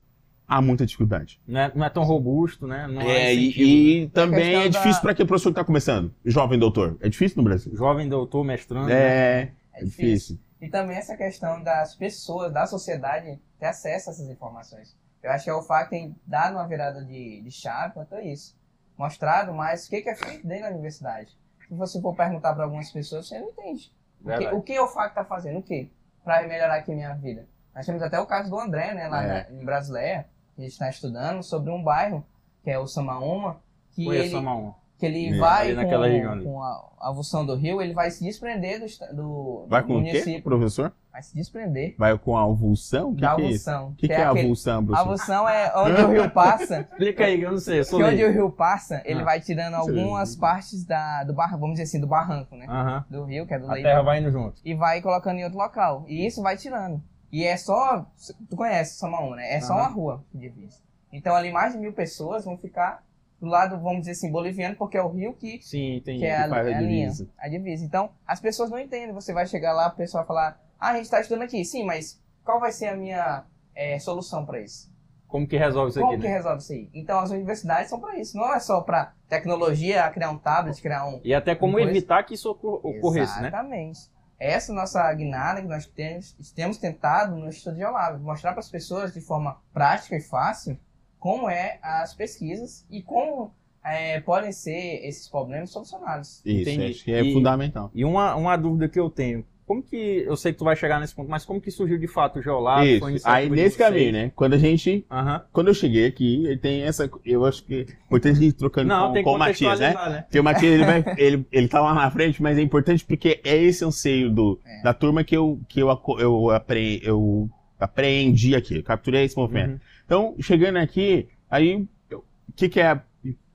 há 0.47 0.63
muita 0.63 0.87
dificuldade. 0.87 1.41
Não, 1.47 1.61
é, 1.61 1.73
não 1.75 1.85
é 1.87 1.91
tão 1.91 2.03
robusto, 2.05 2.67
né? 2.67 2.87
Não 2.87 3.03
É, 3.03 3.35
incentivo. 3.35 3.63
e, 3.69 4.03
e 4.03 4.09
também 4.09 4.55
é 4.55 4.69
da- 4.69 4.79
difícil 4.79 5.03
para 5.03 5.13
aquele 5.13 5.29
professor 5.29 5.51
que 5.51 5.53
está 5.53 5.65
começando, 5.65 6.15
jovem 6.25 6.59
doutor. 6.59 6.97
É 7.01 7.09
difícil 7.09 7.37
no 7.39 7.43
Brasil. 7.45 7.75
Jovem 7.77 8.09
doutor, 8.09 8.45
mestrando. 8.45 8.89
né? 8.89 8.95
É, 8.95 9.53
É 9.75 9.81
é 9.81 9.85
difícil. 9.85 10.07
difícil. 10.07 10.39
E 10.61 10.69
também 10.69 10.97
essa 10.97 11.17
questão 11.17 11.63
das 11.63 11.95
pessoas, 11.95 12.53
da 12.53 12.67
sociedade, 12.67 13.39
ter 13.61 13.67
acesso 13.67 14.11
a 14.11 14.13
essas 14.13 14.29
informações. 14.29 14.97
Eu 15.23 15.31
acho 15.31 15.45
que 15.45 15.51
a 15.51 15.59
UFAC 15.59 15.91
tem 15.91 16.17
dado 16.27 16.55
uma 16.55 16.67
virada 16.67 17.05
de, 17.05 17.43
de 17.43 17.51
chave 17.51 17.95
quanto 17.95 18.15
a 18.15 18.23
isso. 18.25 18.57
Mostrado 18.97 19.53
mais 19.55 19.87
o 19.87 19.91
que 19.91 19.97
é 20.09 20.15
feito 20.15 20.47
dentro 20.47 20.65
da 20.65 20.71
universidade. 20.71 21.31
Se 21.69 21.75
você 21.75 22.01
for 22.01 22.15
perguntar 22.17 22.55
para 22.55 22.65
algumas 22.65 22.91
pessoas, 22.91 23.29
você 23.29 23.39
não 23.39 23.51
entende. 23.51 23.93
O 24.25 24.39
que, 24.39 24.47
o 24.49 24.63
que 24.63 24.77
a 24.77 24.85
UFAC 24.85 25.09
está 25.11 25.25
fazendo? 25.25 25.59
O 25.59 25.63
que? 25.63 25.91
Para 26.25 26.47
melhorar 26.47 26.75
aqui 26.77 26.95
minha 26.95 27.15
vida. 27.15 27.47
Nós 27.75 27.87
temos 27.87 28.03
até 28.03 28.19
o 28.19 28.27
caso 28.27 28.51
do 28.51 28.59
André, 28.59 28.93
né, 28.95 29.09
lá 29.09 29.23
É. 29.25 29.47
na- 29.51 29.61
em 29.61 29.65
Brasileia, 29.65 30.27
que 30.55 30.61
a 30.61 30.65
gente 30.65 30.73
está 30.73 30.89
estudando 30.91 31.43
sobre 31.43 31.71
um 31.71 31.83
bairro, 31.83 32.25
que 32.63 32.71
é 32.71 32.79
o 32.79 32.87
Samaúma, 32.87 33.61
que 33.93 34.05
Conheço 34.05 34.27
ele... 34.29 34.37
a 34.37 34.41
mão. 34.43 34.75
que 34.99 35.07
ele 35.07 35.37
É, 35.37 35.39
vai 35.39 35.75
com, 35.77 36.43
com 36.43 36.63
a 36.63 36.91
avulsão 37.01 37.47
do 37.47 37.55
rio, 37.55 37.81
ele 37.81 37.95
vai 37.95 38.11
se 38.11 38.25
desprender 38.25 38.81
do, 38.81 39.15
do, 39.15 39.67
Vai 39.69 39.81
do 39.83 39.87
com 39.87 39.95
o 39.95 40.03
quê, 40.03 40.11
município. 40.11 40.43
professor? 40.43 40.93
Vai 41.13 41.23
se 41.23 41.35
desprender 41.35 41.95
Vai 41.99 42.17
com 42.19 42.37
a 42.37 42.43
avulsão? 42.43 43.11
O 43.11 43.15
que, 43.15 43.23
da 43.23 43.35
que 43.35 43.43
é 43.43 43.45
isso? 43.47 43.71
avulsão. 43.71 43.91
O 43.91 43.95
que, 43.95 44.07
que 44.09 44.13
é, 44.13 44.23
avulsão, 44.25 44.79
A 44.81 44.85
professor? 44.85 45.05
avulsão 45.07 45.49
é 45.49 45.73
onde 45.77 46.01
o 46.03 46.09
rio 46.11 46.31
passa. 46.31 46.81
Explica 46.93 47.25
aí, 47.25 47.39
que 47.39 47.45
eu 47.45 47.51
não 47.53 47.59
sei, 47.59 47.81
eu 47.81 47.85
sou 47.85 47.99
Que 47.99 48.05
onde 48.05 48.25
o 48.25 48.31
rio 48.33 48.51
passa, 48.51 49.03
ele 49.05 49.23
Ah. 49.23 49.25
vai 49.25 49.41
tirando 49.41 49.75
algumas 49.75 50.37
partes 50.37 50.85
da, 50.85 51.25
do 51.25 51.33
bar, 51.33 51.51
vamos 51.53 51.73
dizer 51.73 51.85
assim, 51.85 52.01
do 52.01 52.07
barranco, 52.07 52.55
né? 52.55 52.67
Aham. 52.69 53.05
Do 53.11 53.25
rio, 53.25 53.47
que 53.47 53.55
é 53.55 53.59
do 53.59 53.69
A 53.71 53.73
leito. 53.73 53.87
terra 53.87 54.03
vai 54.03 54.21
indo 54.21 54.31
junto. 54.31 54.61
E 54.65 54.75
vai 54.75 55.01
colocando 55.01 55.39
em 55.39 55.45
outro 55.45 55.59
local. 55.59 56.05
E 56.07 56.27
isso 56.27 56.43
vai 56.43 56.57
tirando. 56.57 57.03
E 57.33 57.45
é 57.45 57.57
só. 57.57 58.07
Tu 58.49 58.57
conhece 58.57 58.99
Samaúma, 58.99 59.37
né? 59.37 59.55
É 59.55 59.61
só 59.61 59.73
Aham. 59.75 59.83
uma 59.83 59.89
rua 59.89 60.25
que 60.31 60.39
divide. 60.39 60.75
Então 61.13 61.35
ali 61.35 61.51
mais 61.51 61.73
de 61.73 61.79
mil 61.79 61.93
pessoas 61.93 62.45
vão 62.45 62.57
ficar 62.59 63.03
do 63.41 63.47
lado, 63.47 63.79
vamos 63.79 64.01
dizer 64.01 64.13
assim, 64.13 64.31
boliviano, 64.31 64.75
porque 64.77 64.97
é 64.97 65.03
o 65.03 65.09
rio 65.09 65.33
que, 65.33 65.61
Sim, 65.63 65.97
entendi. 65.97 66.19
que 66.21 66.27
é 66.27 66.37
a, 66.37 66.49
faz 66.49 66.67
a 66.67 66.71
é 66.71 66.75
a 66.75 66.81
linha, 66.81 67.07
divisa. 67.07 67.29
a 67.39 67.49
divisa. 67.49 67.85
Então 67.85 68.11
as 68.27 68.41
pessoas 68.41 68.69
não 68.71 68.79
entendem. 68.79 69.13
Você 69.13 69.33
vai 69.33 69.47
chegar 69.47 69.73
lá, 69.73 69.89
o 69.89 69.93
pessoal 69.97 70.23
vai 70.25 70.29
falar: 70.29 70.61
Ah, 70.79 70.91
a 70.91 70.95
gente 70.95 71.05
está 71.05 71.21
estudando 71.21 71.43
aqui. 71.45 71.65
Sim, 71.65 71.85
mas 71.85 72.21
qual 72.45 72.61
vai 72.61 72.73
ser 72.73 72.89
a 72.89 72.97
minha 72.97 73.45
é, 73.75 73.99
solução 73.99 74.45
para 74.47 74.61
isso? 74.61 74.89
Como 75.27 75.47
que 75.47 75.59
resolve 75.59 75.91
isso 75.91 76.01
Como 76.01 76.13
aqui, 76.13 76.23
que 76.23 76.29
né? 76.29 76.35
resolve 76.35 76.63
isso 76.63 76.73
aí? 76.73 76.89
Então 76.95 77.19
as 77.19 77.31
universidades 77.31 77.91
são 77.91 78.01
para 78.01 78.19
isso. 78.19 78.37
Não 78.37 78.55
é 78.55 78.59
só 78.61 78.81
para 78.81 79.13
tecnologia, 79.29 80.09
criar 80.11 80.31
um 80.31 80.39
tablet, 80.39 80.81
criar 80.81 81.07
um. 81.07 81.21
E 81.23 81.35
até 81.35 81.55
como 81.55 81.79
evitar 81.79 82.23
que 82.23 82.35
isso 82.35 82.51
ocor- 82.51 82.81
ocorresse, 82.85 83.41
né? 83.41 83.49
Exatamente. 83.49 84.01
Essa 84.41 84.71
é 84.71 84.73
a 84.73 84.77
nossa 84.77 85.13
guinada 85.15 85.61
que 85.61 85.67
nós 85.67 85.85
temos, 85.87 86.33
temos 86.55 86.79
tentado 86.79 87.35
no 87.37 87.49
Instituto 87.49 87.77
Geolab, 87.77 88.19
mostrar 88.23 88.53
para 88.53 88.61
as 88.61 88.71
pessoas 88.71 89.13
de 89.13 89.21
forma 89.21 89.59
prática 89.73 90.17
e 90.17 90.21
fácil 90.21 90.79
como 91.19 91.51
é 91.51 91.79
as 91.83 92.15
pesquisas 92.15 92.87
e 92.89 93.03
como 93.03 93.53
é, 93.85 94.21
podem 94.21 94.53
ser 94.53 95.05
esses 95.05 95.29
problemas 95.29 95.71
solucionados. 95.71 96.41
Isso, 96.47 96.71
Entendi. 96.71 96.91
acho 96.91 97.05
que 97.05 97.13
é 97.13 97.23
E- 97.23 97.35
fundamental. 97.35 97.91
E 97.95 98.05
uma, 98.05 98.35
uma 98.37 98.57
dúvida 98.57 98.89
que 98.89 98.99
eu 99.01 99.11
tenho. 99.11 99.45
Como 99.69 99.83
que. 99.83 100.25
Eu 100.27 100.35
sei 100.35 100.51
que 100.53 100.59
tu 100.59 100.65
vai 100.65 100.75
chegar 100.75 100.99
nesse 100.99 101.15
ponto, 101.15 101.31
mas 101.31 101.45
como 101.45 101.61
que 101.61 101.71
surgiu 101.71 101.99
de 101.99 102.09
fato 102.09 102.39
o 102.39 102.43
Geolab? 102.43 102.87
Isso. 102.87 103.05
Aí 103.25 103.51
nesse 103.51 103.77
vocês? 103.77 103.77
caminho, 103.77 104.13
né? 104.13 104.33
Quando 104.35 104.55
a 104.55 104.59
gente. 104.59 105.05
Quando 105.53 105.69
eu 105.69 105.75
cheguei 105.75 106.07
aqui, 106.07 106.59
tem 106.63 106.81
essa. 106.83 107.09
Eu 107.23 107.45
acho 107.45 107.63
que. 107.65 107.87
é 107.87 107.87
Importante 108.07 108.39
a 108.39 108.41
gente 108.41 108.55
trocando 108.55 108.89
Não, 108.89 109.13
com, 109.13 109.23
com 109.23 109.35
o 109.35 109.39
Matias, 109.39 109.79
né? 109.79 109.93
né? 109.93 110.23
Porque 110.23 110.41
o 110.41 110.45
Matias, 110.45 110.73
ele, 110.73 110.85
vai, 110.87 111.05
ele, 111.19 111.47
ele 111.53 111.69
tá 111.69 111.83
lá 111.83 111.93
na 111.93 112.11
frente, 112.11 112.43
mas 112.43 112.57
é 112.57 112.63
importante 112.63 113.05
porque 113.05 113.41
é 113.45 113.57
esse 113.57 113.85
anseio 113.85 114.31
do, 114.31 114.59
É. 114.65 114.83
da 114.83 114.95
turma 114.95 115.23
que 115.23 115.37
eu, 115.37 115.61
que 115.69 115.81
eu, 115.81 115.89
eu, 116.19 116.51
apre, 116.51 117.03
eu 117.05 117.51
apreendi 117.79 118.55
aqui, 118.55 118.77
eu 118.77 118.83
capturei 118.83 119.25
esse 119.25 119.37
movimento. 119.37 119.73
Uhum. 119.73 119.81
Então, 120.07 120.35
chegando 120.41 120.79
aqui, 120.79 121.29
aí, 121.51 121.87
o 122.11 122.23
que, 122.57 122.71
que 122.71 122.81
é, 122.81 122.99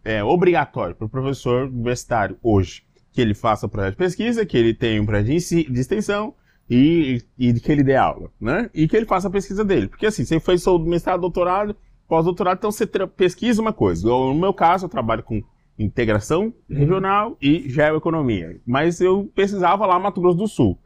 é 0.06 0.24
obrigatório 0.24 0.94
para 0.96 1.06
o 1.06 1.10
professor 1.10 1.66
universitário 1.68 2.38
hoje? 2.44 2.84
Que 3.14 3.22
ele 3.22 3.34
faça 3.34 3.70
projeto 3.70 3.92
de 3.92 3.98
pesquisa, 3.98 4.46
que 4.46 4.58
ele 4.58 4.74
tenha 4.74 5.02
um 5.02 5.06
projeto 5.06 5.28
de, 5.28 5.80
extensão 5.80 6.34
e, 6.70 7.22
e 7.38 7.54
que 7.54 7.72
ele 7.72 7.84
dê 7.84 7.96
aula, 7.96 8.30
né? 8.42 8.70
E 8.74 8.88
que 8.88 8.98
ele 8.98 9.06
faça 9.06 9.28
a 9.28 9.32
pesquisa 9.32 9.64
dele. 9.64 9.88
Porque 9.88 10.08
assim, 10.08 10.26
você 10.26 10.40
fez 10.40 10.64
seu 10.64 10.78
mestrado, 10.80 11.22
doutorado, 11.22 11.76
pós-doutorado, 12.08 12.58
então 12.58 12.72
você 12.72 12.86
pesquisa 12.86 13.62
uma 13.62 13.72
coisa. 13.72 14.08
Eu, 14.08 14.34
no 14.34 14.36
meu 14.36 14.54
caso, 14.54 14.86
eu 14.86 14.90
trabalho 14.90 15.24
com 15.24 15.42
integração 15.78 16.54
regional 16.70 17.38
e 17.42 17.70
geoeconomia. 17.70 18.60
Mas 18.66 19.00
eu 19.02 19.32
pesquisava 19.36 19.86
lá 19.86 20.00
Mato 20.00 20.22
Grosso 20.22 20.38
do 20.38 20.48
Sul. 20.48 20.80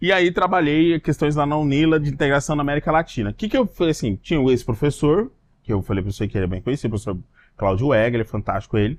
E 0.00 0.12
aí 0.12 0.32
trabalhei 0.32 0.98
questões 0.98 1.36
lá 1.36 1.44
na 1.44 1.58
Unila 1.58 2.00
de 2.00 2.10
integração 2.10 2.56
na 2.56 2.62
América 2.62 2.90
Latina. 2.90 3.30
O 3.30 3.34
que 3.34 3.48
que 3.48 3.56
eu 3.56 3.66
falei 3.66 3.90
assim? 3.90 4.16
Tinha 4.16 4.40
esse 4.52 4.64
professor, 4.64 5.30
que 5.62 5.72
eu 5.72 5.82
falei 5.82 6.02
para 6.02 6.10
você 6.10 6.26
que 6.26 6.38
ele 6.38 6.46
é 6.46 6.48
bem 6.48 6.62
conhecido, 6.62 6.88
o 6.88 6.90
professor 6.90 7.18
Cláudio 7.56 7.88
Wegler, 7.88 8.22
é 8.22 8.24
fantástico 8.24 8.78
ele. 8.78 8.98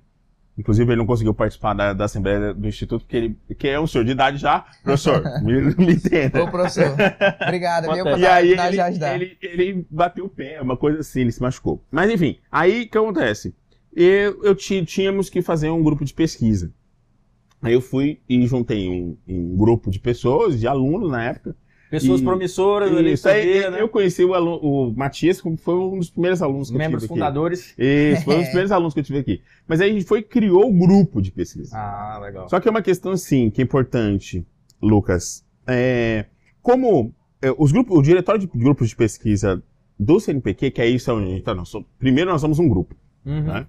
Inclusive, 0.57 0.91
ele 0.91 0.97
não 0.97 1.05
conseguiu 1.05 1.33
participar 1.33 1.73
da, 1.73 1.93
da 1.93 2.05
Assembleia 2.05 2.53
do 2.53 2.67
Instituto, 2.67 3.05
porque 3.05 3.17
ele 3.17 3.37
que 3.57 3.67
é 3.67 3.79
um 3.79 3.87
senhor 3.87 4.03
de 4.03 4.11
idade 4.11 4.37
já. 4.37 4.65
Professor, 4.83 5.23
me, 5.41 5.61
me 5.75 5.93
entenda. 5.93 6.43
Ô, 6.43 6.51
professor, 6.51 6.95
obrigado, 7.41 7.91
viu, 7.93 8.03
por 8.03 8.19
E 8.19 8.25
aí 8.25 8.51
ele, 8.51 8.75
já 8.75 8.85
ajudar. 8.85 9.15
ele, 9.15 9.37
ele 9.41 9.87
bateu 9.89 10.25
o 10.25 10.29
pé, 10.29 10.61
uma 10.61 10.75
coisa 10.75 10.99
assim, 10.99 11.21
ele 11.21 11.31
se 11.31 11.41
machucou. 11.41 11.83
Mas 11.89 12.11
enfim, 12.11 12.37
aí 12.51 12.83
o 12.83 12.89
que 12.89 12.97
acontece? 12.97 13.55
Eu, 13.93 14.43
eu 14.43 14.55
tínhamos 14.55 15.29
que 15.29 15.41
fazer 15.41 15.69
um 15.69 15.83
grupo 15.83 16.05
de 16.05 16.13
pesquisa. 16.13 16.71
Aí 17.61 17.73
eu 17.73 17.81
fui 17.81 18.19
e 18.27 18.45
juntei 18.47 18.89
um, 18.89 19.15
um 19.27 19.55
grupo 19.55 19.91
de 19.91 19.99
pessoas, 19.99 20.59
de 20.59 20.67
alunos 20.67 21.11
na 21.11 21.23
época. 21.23 21.55
Pessoas 21.91 22.21
E- 22.21 22.23
promissoras 22.23 22.89
ali, 22.95 23.11
Isso 23.11 23.27
aí, 23.27 23.69
né? 23.69 23.81
eu 23.81 23.89
conheci 23.89 24.23
o, 24.23 24.33
aluno, 24.33 24.57
o 24.63 24.93
Matias, 24.95 25.39
como 25.41 25.57
foi 25.57 25.75
um 25.75 25.99
dos 25.99 26.09
primeiros 26.09 26.41
alunos 26.41 26.71
que 26.71 26.77
Membros 26.77 27.03
eu 27.03 27.09
tive 27.09 27.13
aqui. 27.13 27.19
fundadores. 27.19 27.75
Isso, 27.77 28.23
foi 28.23 28.35
um 28.35 28.39
dos 28.39 28.47
primeiros 28.47 28.71
alunos 28.71 28.93
que 28.93 29.01
eu 29.01 29.03
tive 29.03 29.19
aqui. 29.19 29.41
Mas 29.67 29.81
aí 29.81 29.91
a 29.91 29.93
gente 29.93 30.05
foi 30.05 30.19
e 30.19 30.23
criou 30.23 30.69
o 30.69 30.73
grupo 30.73 31.21
de 31.21 31.31
pesquisa. 31.31 31.75
Ah, 31.77 32.17
legal. 32.21 32.49
Só 32.49 32.59
que 32.61 32.67
é 32.67 32.71
uma 32.71 32.81
questão, 32.81 33.15
sim, 33.17 33.49
que 33.49 33.61
é 33.61 33.63
importante, 33.65 34.43
Lucas. 34.81 35.45
É, 35.67 36.25
como 36.61 37.13
é, 37.41 37.53
os 37.57 37.71
grupos, 37.73 37.97
o 37.97 38.01
diretório 38.01 38.39
de 38.39 38.47
grupos 38.47 38.87
de 38.89 38.95
pesquisa 38.95 39.61
do 39.99 40.17
CNPq, 40.19 40.71
que 40.71 40.81
é 40.81 40.87
isso 40.87 41.13
onde 41.13 41.25
a 41.25 41.29
gente 41.31 41.43
tá, 41.43 41.65
somos- 41.65 41.87
primeiro 41.99 42.31
nós 42.31 42.39
somos 42.39 42.57
um 42.57 42.69
grupo. 42.69 42.95
Uhum. 43.25 43.43
né? 43.43 43.67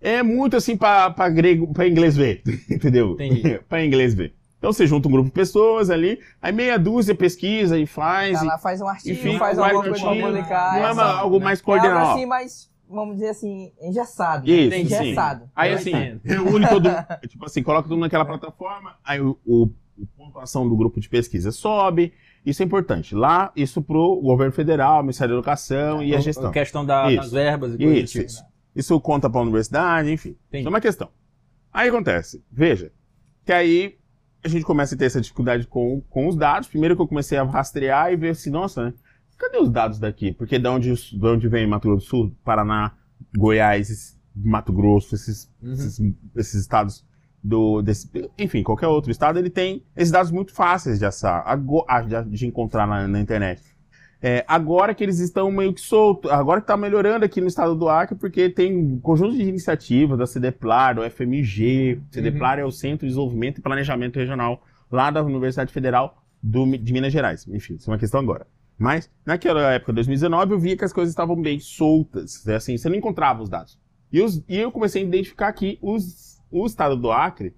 É 0.00 0.22
muito 0.22 0.56
assim 0.56 0.76
para 0.76 1.28
grego, 1.28 1.72
para 1.72 1.86
inglês 1.86 2.16
ver, 2.16 2.42
entendeu? 2.70 3.16
Para 3.68 3.84
inglês 3.84 4.14
ver. 4.14 4.34
Então 4.62 4.72
você 4.72 4.86
junta 4.86 5.08
um 5.08 5.10
grupo 5.10 5.26
de 5.28 5.34
pessoas 5.34 5.90
ali, 5.90 6.20
aí 6.40 6.52
meia 6.52 6.78
dúzia 6.78 7.16
pesquisa 7.16 7.76
e 7.76 7.84
faz. 7.84 8.38
Tá 8.38 8.44
e 8.44 8.46
lá, 8.46 8.58
faz 8.58 8.80
um 8.80 8.86
artigo, 8.86 9.18
Enfim, 9.18 9.36
faz 9.36 9.58
alguma 9.58 9.80
um 9.80 9.82
coisa 9.88 10.00
pra 10.04 10.14
publicar. 10.14 10.72
não 10.74 10.86
é 10.86 10.88
é 10.88 10.92
uma- 10.92 11.04
algo 11.18 11.40
mais 11.40 11.58
É 11.58 11.62
algo 11.62 11.64
coordenado. 11.64 12.10
assim, 12.12 12.26
mas, 12.26 12.70
vamos 12.88 13.16
dizer 13.16 13.30
assim, 13.30 13.72
engessado. 13.82 14.46
né? 14.46 14.52
Isso, 14.54 14.70
sim. 14.76 14.82
Engessado. 14.82 15.50
Aí 15.56 15.70
Eu 15.72 15.76
assim, 15.78 15.90
entendo. 15.90 16.20
reúne 16.22 16.68
todo 16.68 16.88
tipo 17.28 17.44
assim, 17.44 17.60
coloca 17.60 17.88
tudo 17.88 17.98
naquela 18.00 18.24
plataforma, 18.24 18.94
aí 19.04 19.20
o, 19.20 19.36
o, 19.44 19.64
o 19.98 20.06
pontuação 20.16 20.68
do 20.68 20.76
grupo 20.76 21.00
de 21.00 21.08
pesquisa 21.08 21.50
sobe. 21.50 22.12
Isso 22.46 22.62
é 22.62 22.64
importante. 22.64 23.16
Lá, 23.16 23.50
isso 23.56 23.82
pro 23.82 24.20
governo 24.22 24.52
federal, 24.52 25.02
Ministério 25.02 25.34
da 25.34 25.38
Educação 25.38 26.00
e 26.04 26.14
a 26.14 26.18
A 26.18 26.20
gestão. 26.20 26.52
questão 26.52 26.86
da- 26.86 27.08
Isso. 27.10 27.16
das 27.22 27.32
verbas 27.32 27.74
e 27.74 27.78
coisas 27.78 27.98
Isso, 28.04 28.12
tipo. 28.12 28.26
isso. 28.26 28.44
Isso 28.76 29.00
conta 29.00 29.28
para 29.28 29.40
a 29.40 29.42
universidade, 29.42 30.10
enfim. 30.12 30.36
Entendi. 30.48 30.60
Isso 30.62 30.68
é 30.68 30.70
uma 30.70 30.80
questão. 30.80 31.08
Aí 31.72 31.88
acontece, 31.88 32.44
veja, 32.50 32.92
que 33.44 33.52
aí 33.52 33.96
a 34.44 34.48
gente 34.48 34.64
começa 34.64 34.94
a 34.94 34.98
ter 34.98 35.04
essa 35.06 35.20
dificuldade 35.20 35.66
com, 35.66 36.00
com 36.10 36.28
os 36.28 36.36
dados. 36.36 36.68
Primeiro 36.68 36.96
que 36.96 37.02
eu 37.02 37.08
comecei 37.08 37.38
a 37.38 37.44
rastrear 37.44 38.12
e 38.12 38.16
ver 38.16 38.30
assim, 38.30 38.50
nossa, 38.50 38.86
né? 38.86 38.94
Cadê 39.38 39.58
os 39.58 39.70
dados 39.70 39.98
daqui? 39.98 40.32
Porque 40.32 40.58
de 40.58 40.68
onde, 40.68 40.94
de 40.94 41.26
onde 41.26 41.48
vem 41.48 41.66
Mato 41.66 41.88
Grosso 41.88 42.04
do 42.04 42.08
Sul, 42.08 42.36
Paraná, 42.44 42.92
Goiás, 43.36 44.18
Mato 44.34 44.72
Grosso, 44.72 45.14
esses, 45.14 45.50
Uhum. 45.62 45.72
esses, 45.72 46.00
esses 46.36 46.60
estados 46.60 47.04
do. 47.42 47.82
Desse, 47.82 48.08
enfim, 48.38 48.62
qualquer 48.62 48.86
outro 48.86 49.10
estado, 49.10 49.38
ele 49.38 49.50
tem 49.50 49.84
esses 49.96 50.12
dados 50.12 50.30
muito 50.30 50.52
fáceis 50.52 50.98
de, 50.98 51.04
assar, 51.04 51.44
de, 52.06 52.30
de 52.36 52.46
encontrar 52.46 52.86
na, 52.86 53.08
na 53.08 53.20
internet. 53.20 53.62
É, 54.24 54.44
agora 54.46 54.94
que 54.94 55.02
eles 55.02 55.18
estão 55.18 55.50
meio 55.50 55.72
que 55.72 55.80
soltos, 55.80 56.30
agora 56.30 56.60
que 56.60 56.64
está 56.64 56.76
melhorando 56.76 57.24
aqui 57.24 57.40
no 57.40 57.48
estado 57.48 57.74
do 57.74 57.88
Acre, 57.88 58.16
porque 58.16 58.48
tem 58.48 58.76
um 58.76 59.00
conjunto 59.00 59.34
de 59.36 59.42
iniciativas 59.42 60.16
da 60.16 60.26
CDPLAR, 60.26 60.94
do 60.94 61.02
FMG. 61.02 62.00
CDPLAR 62.10 62.58
é 62.60 62.64
o 62.64 62.70
Centro 62.70 63.00
de 63.00 63.08
Desenvolvimento 63.08 63.58
e 63.58 63.62
Planejamento 63.62 64.16
Regional 64.20 64.62
lá 64.90 65.10
da 65.10 65.22
Universidade 65.24 65.72
Federal 65.72 66.22
do, 66.40 66.64
de 66.78 66.92
Minas 66.92 67.12
Gerais. 67.12 67.46
Enfim, 67.48 67.74
isso 67.74 67.90
é 67.90 67.92
uma 67.92 67.98
questão 67.98 68.20
agora. 68.20 68.46
Mas, 68.78 69.10
naquela 69.26 69.60
época, 69.72 69.92
2019, 69.92 70.52
eu 70.54 70.58
via 70.58 70.76
que 70.76 70.84
as 70.84 70.92
coisas 70.92 71.10
estavam 71.12 71.34
bem 71.40 71.58
soltas. 71.58 72.44
né? 72.44 72.54
Assim, 72.56 72.76
você 72.76 72.88
não 72.88 72.96
encontrava 72.96 73.42
os 73.42 73.48
dados. 73.48 73.76
E, 74.12 74.20
os- 74.22 74.42
e 74.48 74.56
eu 74.56 74.70
comecei 74.70 75.02
a 75.02 75.04
identificar 75.06 75.52
que 75.52 75.78
os- 75.82 76.38
o 76.50 76.64
estado 76.64 76.96
do 76.96 77.10
Acre 77.10 77.54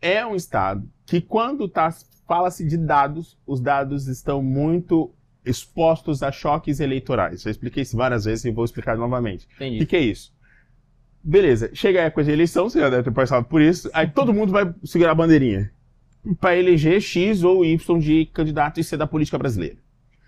é 0.00 0.24
um 0.24 0.34
estado 0.34 0.88
que, 1.06 1.20
quando 1.20 1.68
tá, 1.68 1.90
fala-se 2.26 2.66
de 2.66 2.76
dados, 2.78 3.38
os 3.46 3.60
dados 3.60 4.06
estão 4.08 4.42
muito 4.42 5.10
expostos 5.44 6.22
a 6.22 6.30
choques 6.30 6.80
eleitorais. 6.80 7.44
Eu 7.44 7.50
expliquei 7.50 7.82
isso 7.82 7.96
várias 7.96 8.24
vezes 8.24 8.44
e 8.44 8.50
vou 8.50 8.64
explicar 8.64 8.96
novamente. 8.96 9.46
O 9.76 9.78
que, 9.78 9.86
que 9.86 9.96
é 9.96 10.00
isso? 10.00 10.32
Beleza, 11.24 11.70
chega 11.72 12.00
a 12.00 12.04
época 12.04 12.24
de 12.24 12.32
eleição, 12.32 12.68
você 12.68 12.80
já 12.80 12.90
deve 12.90 13.04
ter 13.04 13.12
passado 13.12 13.44
por 13.44 13.62
isso, 13.62 13.88
aí 13.92 14.08
todo 14.08 14.34
mundo 14.34 14.50
vai 14.50 14.74
segurar 14.84 15.12
a 15.12 15.14
bandeirinha 15.14 15.70
para 16.40 16.56
eleger 16.56 17.00
X 17.00 17.44
ou 17.44 17.64
Y 17.64 17.98
de 17.98 18.26
candidato 18.26 18.80
e 18.80 18.84
ser 18.84 18.96
da 18.96 19.06
política 19.06 19.38
brasileira. 19.38 19.76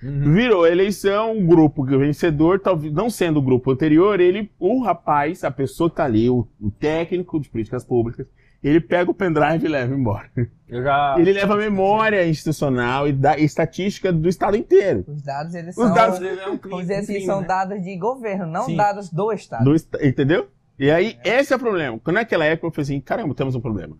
Uhum. 0.02 0.34
Virou 0.34 0.64
a 0.64 0.70
eleição, 0.70 1.36
o 1.36 1.46
grupo 1.46 1.84
vencedor, 1.84 2.60
talvez 2.60 2.92
não 2.92 3.08
sendo 3.08 3.38
o 3.38 3.42
grupo 3.42 3.70
anterior, 3.72 4.20
ele, 4.20 4.50
o 4.58 4.82
rapaz, 4.82 5.42
a 5.42 5.50
pessoa 5.50 5.88
que 5.88 5.96
tá 5.96 6.04
ali, 6.04 6.28
o, 6.28 6.46
o 6.60 6.70
técnico 6.70 7.40
de 7.40 7.48
políticas 7.48 7.84
públicas, 7.84 8.26
ele 8.68 8.80
pega 8.80 9.10
o 9.10 9.14
pendrive 9.14 9.64
e 9.64 9.68
leva 9.68 9.94
embora. 9.94 10.30
Eu 10.68 10.82
já. 10.82 11.14
Ele 11.18 11.32
leva 11.32 11.54
a 11.54 11.56
memória 11.56 12.26
institucional 12.26 13.06
e, 13.06 13.12
da, 13.12 13.38
e 13.38 13.44
estatística 13.44 14.12
do 14.12 14.28
estado 14.28 14.56
inteiro. 14.56 15.04
Os 15.06 15.22
dados, 15.22 15.54
eles 15.54 15.76
Os 15.76 15.84
são, 15.84 15.94
dados- 15.94 16.20
é 16.22 16.46
um 16.48 16.56
crime, 16.56 16.70
vamos 16.70 16.80
dizer 16.80 16.94
assim, 16.96 17.12
crime, 17.12 17.26
são 17.26 17.40
né? 17.42 17.46
dados 17.46 17.82
de 17.82 17.96
governo, 17.96 18.46
não 18.46 18.64
Sim. 18.64 18.76
dados 18.76 19.10
do 19.10 19.30
Estado. 19.32 19.64
Do 19.64 19.76
entendeu? 20.04 20.48
E 20.78 20.90
aí, 20.90 21.16
esse 21.24 21.52
é 21.52 21.56
o 21.56 21.58
problema. 21.58 22.00
Quando 22.02 22.14
naquela 22.16 22.44
época 22.44 22.66
eu 22.66 22.70
falei 22.72 22.82
assim, 22.82 23.00
caramba, 23.00 23.34
temos 23.34 23.54
um 23.54 23.60
problema. 23.60 23.96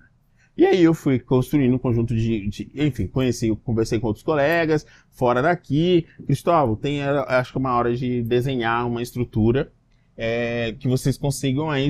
E 0.57 0.65
aí 0.65 0.83
eu 0.83 0.95
fui 0.95 1.19
construindo 1.19 1.75
um 1.75 1.79
conjunto 1.79 2.15
de, 2.15 2.49
de- 2.49 2.71
enfim, 2.75 3.07
conheci, 3.09 3.55
conversei 3.65 3.99
com 4.01 4.07
outros 4.07 4.25
colegas, 4.25 4.87
fora 5.11 5.43
daqui. 5.43 6.07
Cristóvão, 6.27 6.75
tem, 6.77 7.03
acho 7.03 7.53
que 7.53 7.59
é 7.59 7.61
uma 7.61 7.75
hora 7.77 7.95
de 7.95 8.23
desenhar 8.23 8.87
uma 8.87 9.03
estrutura 9.03 9.71
eh, 10.17 10.75
que 10.79 10.87
vocês 10.89 11.19
consigam 11.19 11.71
aí 11.71 11.89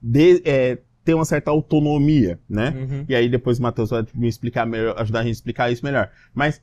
de- 0.00 0.42
eh, 0.44 0.78
ter 1.04 1.14
uma 1.14 1.24
certa 1.24 1.50
autonomia, 1.50 2.40
né? 2.48 2.70
Uhum. 2.70 3.04
E 3.08 3.14
aí 3.14 3.28
depois 3.28 3.58
o 3.58 3.62
Matheus 3.62 3.90
vai 3.90 4.04
me 4.14 4.26
explicar 4.26 4.66
melhor, 4.66 4.98
ajudar 4.98 5.20
a 5.20 5.22
gente 5.22 5.32
a 5.32 5.38
explicar 5.38 5.70
isso 5.70 5.84
melhor. 5.84 6.10
Mas 6.34 6.62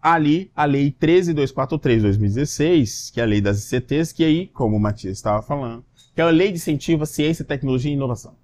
ali, 0.00 0.50
a 0.54 0.64
lei 0.64 0.90
13243 0.90 1.96
de 1.98 2.02
2016, 2.02 3.10
que 3.10 3.20
é 3.20 3.24
a 3.24 3.26
lei 3.26 3.40
das 3.40 3.70
ICTs, 3.70 4.12
que 4.12 4.24
aí, 4.24 4.46
como 4.46 4.76
o 4.76 4.80
Matias 4.80 5.18
estava 5.18 5.42
falando, 5.42 5.84
que 6.14 6.20
é 6.20 6.24
a 6.24 6.30
lei 6.30 6.50
de 6.50 6.56
incentivo 6.56 7.02
à 7.02 7.06
ciência, 7.06 7.44
tecnologia 7.44 7.90
e 7.90 7.94
inovação. 7.94 8.34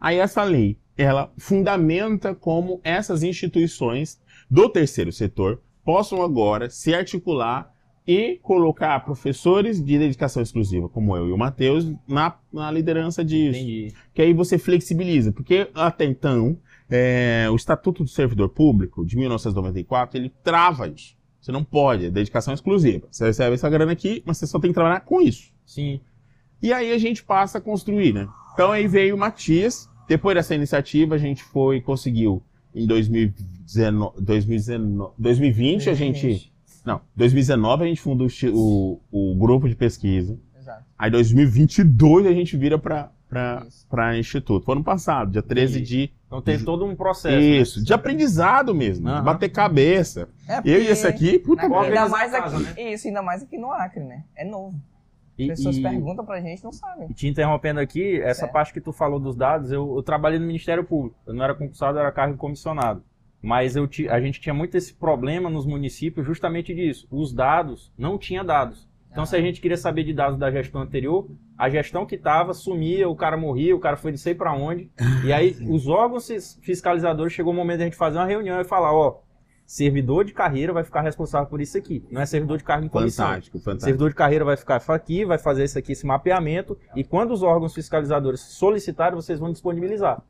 Aí 0.00 0.18
essa 0.18 0.42
lei, 0.44 0.78
ela 0.96 1.32
fundamenta 1.38 2.34
como 2.34 2.80
essas 2.84 3.22
instituições 3.22 4.20
do 4.50 4.68
terceiro 4.68 5.10
setor 5.10 5.62
possam 5.84 6.22
agora 6.22 6.70
se 6.70 6.94
articular 6.94 7.71
e 8.06 8.38
colocar 8.42 8.98
professores 9.04 9.82
de 9.82 9.98
dedicação 9.98 10.42
exclusiva, 10.42 10.88
como 10.88 11.16
eu 11.16 11.28
e 11.28 11.32
o 11.32 11.38
Matheus, 11.38 11.92
na, 12.06 12.36
na 12.52 12.70
liderança 12.70 13.24
disso 13.24 13.58
Entendi. 13.58 13.94
que 14.12 14.22
aí 14.22 14.32
você 14.32 14.58
flexibiliza, 14.58 15.30
porque 15.32 15.70
até 15.74 16.04
então 16.04 16.58
é, 16.90 17.46
o 17.50 17.54
Estatuto 17.54 18.02
do 18.02 18.10
Servidor 18.10 18.48
Público 18.48 19.06
de 19.06 19.16
1994 19.16 20.18
ele 20.18 20.32
trava 20.42 20.88
isso. 20.88 21.16
Você 21.40 21.50
não 21.50 21.64
pode, 21.64 22.06
é 22.06 22.10
dedicação 22.10 22.54
exclusiva. 22.54 23.06
Você 23.10 23.24
recebe 23.24 23.54
essa 23.54 23.68
grana 23.68 23.92
aqui, 23.92 24.22
mas 24.24 24.38
você 24.38 24.46
só 24.46 24.60
tem 24.60 24.70
que 24.70 24.74
trabalhar 24.74 25.00
com 25.00 25.20
isso. 25.20 25.52
Sim. 25.66 26.00
E 26.62 26.72
aí 26.72 26.92
a 26.92 26.98
gente 26.98 27.24
passa 27.24 27.58
a 27.58 27.60
construir, 27.60 28.12
né? 28.12 28.28
Então 28.54 28.70
aí 28.70 28.86
veio 28.86 29.16
o 29.16 29.18
Matias. 29.18 29.88
Depois 30.06 30.36
dessa 30.36 30.54
iniciativa 30.54 31.16
a 31.16 31.18
gente 31.18 31.42
foi 31.42 31.80
conseguiu 31.80 32.42
em 32.74 32.86
2019, 32.86 34.20
2019 34.20 35.14
2020 35.18 35.90
a 35.90 35.94
gente 35.94 36.51
não 36.84 37.00
2019 37.16 37.84
a 37.84 37.86
gente 37.86 38.00
fundou 38.00 38.26
o 38.26 39.00
o, 39.10 39.32
o 39.32 39.36
grupo 39.36 39.68
de 39.68 39.74
pesquisa. 39.76 40.38
Exato. 40.58 40.84
Aí 40.98 41.10
2022 41.10 42.26
a 42.26 42.32
gente 42.32 42.56
vira 42.56 42.78
para 42.78 43.10
para 43.88 44.18
instituto. 44.18 44.66
Foi 44.66 44.74
ano 44.74 44.84
passado, 44.84 45.30
dia 45.32 45.42
13 45.42 45.80
de 45.80 46.12
Então 46.26 46.42
teve 46.42 46.64
todo 46.66 46.84
um 46.84 46.94
processo. 46.94 47.40
isso, 47.40 47.78
né? 47.78 47.84
de 47.86 47.94
aprendizado 47.94 48.74
mesmo, 48.74 49.06
de 49.06 49.10
Aham. 49.12 49.24
bater 49.24 49.48
cabeça. 49.48 50.28
É 50.46 50.58
Eu 50.58 50.82
e 50.82 50.86
esse 50.88 51.06
aqui, 51.06 51.38
puta 51.38 51.62
Na- 51.62 51.68
Qual 51.70 51.82
ainda 51.82 52.08
mais 52.10 52.30
casa, 52.30 52.58
aqui, 52.58 52.80
isso, 52.82 53.08
ainda 53.08 53.22
mais 53.22 53.42
aqui 53.42 53.56
no 53.56 53.72
Acre, 53.72 54.04
né? 54.04 54.24
É 54.36 54.44
novo. 54.44 54.78
E, 55.38 55.50
As 55.50 55.56
pessoas 55.58 55.78
e- 55.78 55.82
perguntam 55.82 56.26
pra 56.26 56.42
gente, 56.42 56.62
não 56.62 56.72
sabem. 56.72 57.06
e 57.10 57.14
te 57.14 57.26
interrompendo 57.26 57.80
aqui, 57.80 58.20
essa 58.20 58.40
Certo. 58.40 58.52
parte 58.52 58.70
que 58.70 58.82
tu 58.82 58.92
falou 58.92 59.18
dos 59.18 59.34
dados, 59.34 59.72
eu, 59.72 59.96
eu 59.96 60.02
trabalhei 60.02 60.38
no 60.38 60.44
Ministério 60.46 60.84
Público. 60.84 61.16
Eu 61.26 61.32
não 61.32 61.42
era 61.42 61.54
concursado, 61.54 61.96
eu 61.96 62.02
era 62.02 62.12
cargo 62.12 62.36
comissionado. 62.36 63.02
Mas 63.42 63.74
eu 63.74 63.88
a 64.08 64.20
gente 64.20 64.40
tinha 64.40 64.54
muito 64.54 64.76
esse 64.76 64.94
problema 64.94 65.50
nos 65.50 65.66
municípios 65.66 66.24
justamente 66.24 66.72
disso. 66.74 67.08
Os 67.10 67.32
dados, 67.32 67.92
não 67.98 68.16
tinha 68.16 68.44
dados. 68.44 68.88
Então, 69.10 69.26
se 69.26 69.36
a 69.36 69.40
gente 69.42 69.60
queria 69.60 69.76
saber 69.76 70.04
de 70.04 70.14
dados 70.14 70.38
da 70.38 70.50
gestão 70.50 70.80
anterior, 70.80 71.28
a 71.58 71.68
gestão 71.68 72.06
que 72.06 72.14
estava 72.14 72.54
sumia, 72.54 73.06
o 73.08 73.14
cara 73.14 73.36
morria, 73.36 73.76
o 73.76 73.78
cara 73.80 73.96
foi 73.96 74.10
não 74.12 74.16
sei 74.18 74.34
para 74.34 74.54
onde. 74.54 74.90
E 75.26 75.30
aí, 75.32 75.54
os 75.68 75.86
órgãos 75.86 76.26
fis- 76.26 76.58
fiscalizadores, 76.62 77.32
chegou 77.34 77.52
o 77.52 77.56
momento 77.56 77.78
de 77.78 77.82
a 77.82 77.86
gente 77.86 77.96
fazer 77.96 78.16
uma 78.16 78.24
reunião 78.26 78.58
e 78.60 78.64
falar: 78.64 78.94
ó, 78.94 79.18
servidor 79.72 80.22
de 80.22 80.34
carreira 80.34 80.70
vai 80.70 80.84
ficar 80.84 81.00
responsável 81.00 81.48
por 81.48 81.58
isso 81.58 81.78
aqui. 81.78 82.04
Não 82.10 82.20
é 82.20 82.26
servidor 82.26 82.58
de 82.58 82.64
cargo 82.64 82.84
em 82.84 82.90
comissão. 82.90 83.26
fantástico, 83.26 83.58
fantástico. 83.58 83.84
Servidor 83.84 84.10
de 84.10 84.14
carreira 84.14 84.44
vai 84.44 84.54
ficar 84.54 84.82
aqui, 84.88 85.24
vai 85.24 85.38
fazer 85.38 85.64
isso 85.64 85.78
aqui, 85.78 85.92
esse 85.92 86.04
mapeamento, 86.06 86.76
e 86.94 87.02
quando 87.02 87.32
os 87.32 87.42
órgãos 87.42 87.72
fiscalizadores 87.72 88.40
solicitarem, 88.40 89.14
vocês 89.16 89.38
vão 89.38 89.50
disponibilizar. 89.50 90.20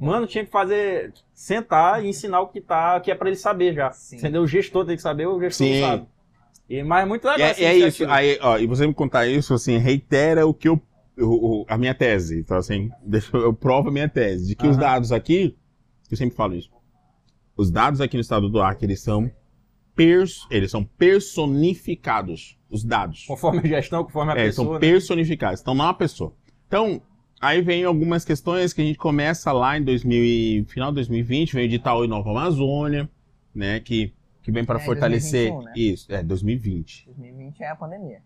Mano, 0.00 0.26
tinha 0.26 0.44
que 0.44 0.50
fazer, 0.50 1.12
sentar 1.32 2.04
e 2.04 2.08
ensinar 2.08 2.40
o 2.40 2.48
que 2.48 2.60
tá, 2.60 2.98
que 2.98 3.08
é 3.08 3.14
pra 3.14 3.28
ele 3.28 3.36
saber 3.36 3.72
já. 3.72 3.92
Sim. 3.92 4.16
Entendeu? 4.16 4.42
O 4.42 4.48
gestor 4.48 4.84
tem 4.84 4.96
que 4.96 5.02
saber, 5.02 5.26
o 5.26 5.38
gestor 5.38 5.64
Sim. 5.64 5.80
não 5.80 5.88
sabe. 5.88 6.06
E, 6.68 6.82
mas 6.82 7.02
é 7.04 7.06
muito 7.06 7.24
legal 7.24 7.48
é, 7.50 7.54
e 7.60 7.64
é 7.64 7.76
isso, 7.78 8.04
aí, 8.10 8.36
ó, 8.42 8.58
e 8.58 8.66
você 8.66 8.84
me 8.84 8.92
contar 8.92 9.28
isso, 9.28 9.54
assim, 9.54 9.78
reitera 9.78 10.44
o 10.44 10.52
que 10.52 10.68
eu, 10.68 10.82
o- 11.16 11.60
o- 11.62 11.66
a 11.68 11.78
minha 11.78 11.94
tese. 11.94 12.40
Então, 12.40 12.56
assim, 12.56 12.90
deixa, 13.00 13.34
eu 13.36 13.54
provo 13.54 13.90
a 13.90 13.92
minha 13.92 14.08
tese, 14.08 14.48
de 14.48 14.56
que 14.56 14.66
os 14.66 14.76
Aham. 14.76 14.80
dados 14.80 15.12
aqui, 15.12 15.56
eu 16.10 16.16
sempre 16.16 16.34
falo 16.36 16.54
isso, 16.56 16.68
os 17.58 17.70
dados 17.70 18.00
aqui 18.00 18.16
no 18.16 18.20
estado 18.22 18.48
do 18.48 18.62
Acre, 18.62 18.86
eles 18.86 19.00
são, 19.02 19.30
pers, 19.94 20.46
eles 20.50 20.70
são 20.70 20.82
personificados, 20.84 22.58
os 22.70 22.84
dados. 22.84 23.24
Conforme 23.26 23.58
a 23.60 23.66
gestão, 23.66 24.04
conforme 24.04 24.32
a 24.32 24.36
É, 24.38 24.44
pessoa. 24.46 24.64
são 24.66 24.74
né? 24.74 24.80
personificados, 24.80 25.60
então 25.60 25.74
não 25.74 25.84
é 25.84 25.88
uma 25.88 25.94
pessoa. 25.94 26.32
Então, 26.66 27.02
aí 27.40 27.60
vem 27.60 27.84
algumas 27.84 28.24
questões 28.24 28.72
que 28.72 28.80
a 28.80 28.84
gente 28.84 28.98
começa 28.98 29.52
lá 29.52 29.76
em 29.76 29.82
2000 29.82 30.24
e, 30.24 30.64
final 30.68 30.90
de 30.90 30.96
2020, 30.96 31.52
vem 31.54 31.62
o 31.62 31.66
edital 31.66 32.04
em 32.04 32.08
Nova 32.08 32.30
Amazônia, 32.30 33.08
né, 33.54 33.80
que, 33.80 34.12
que 34.42 34.52
vem 34.52 34.64
para 34.64 34.78
É, 34.80 34.84
fortalecer 34.84 35.50
2021, 35.50 35.62
né? 35.64 35.72
isso, 35.76 36.12
é 36.12 36.22
2020. 36.22 37.06
2020 37.06 37.60
é 37.62 37.68
a 37.68 37.76
pandemia. 37.76 38.22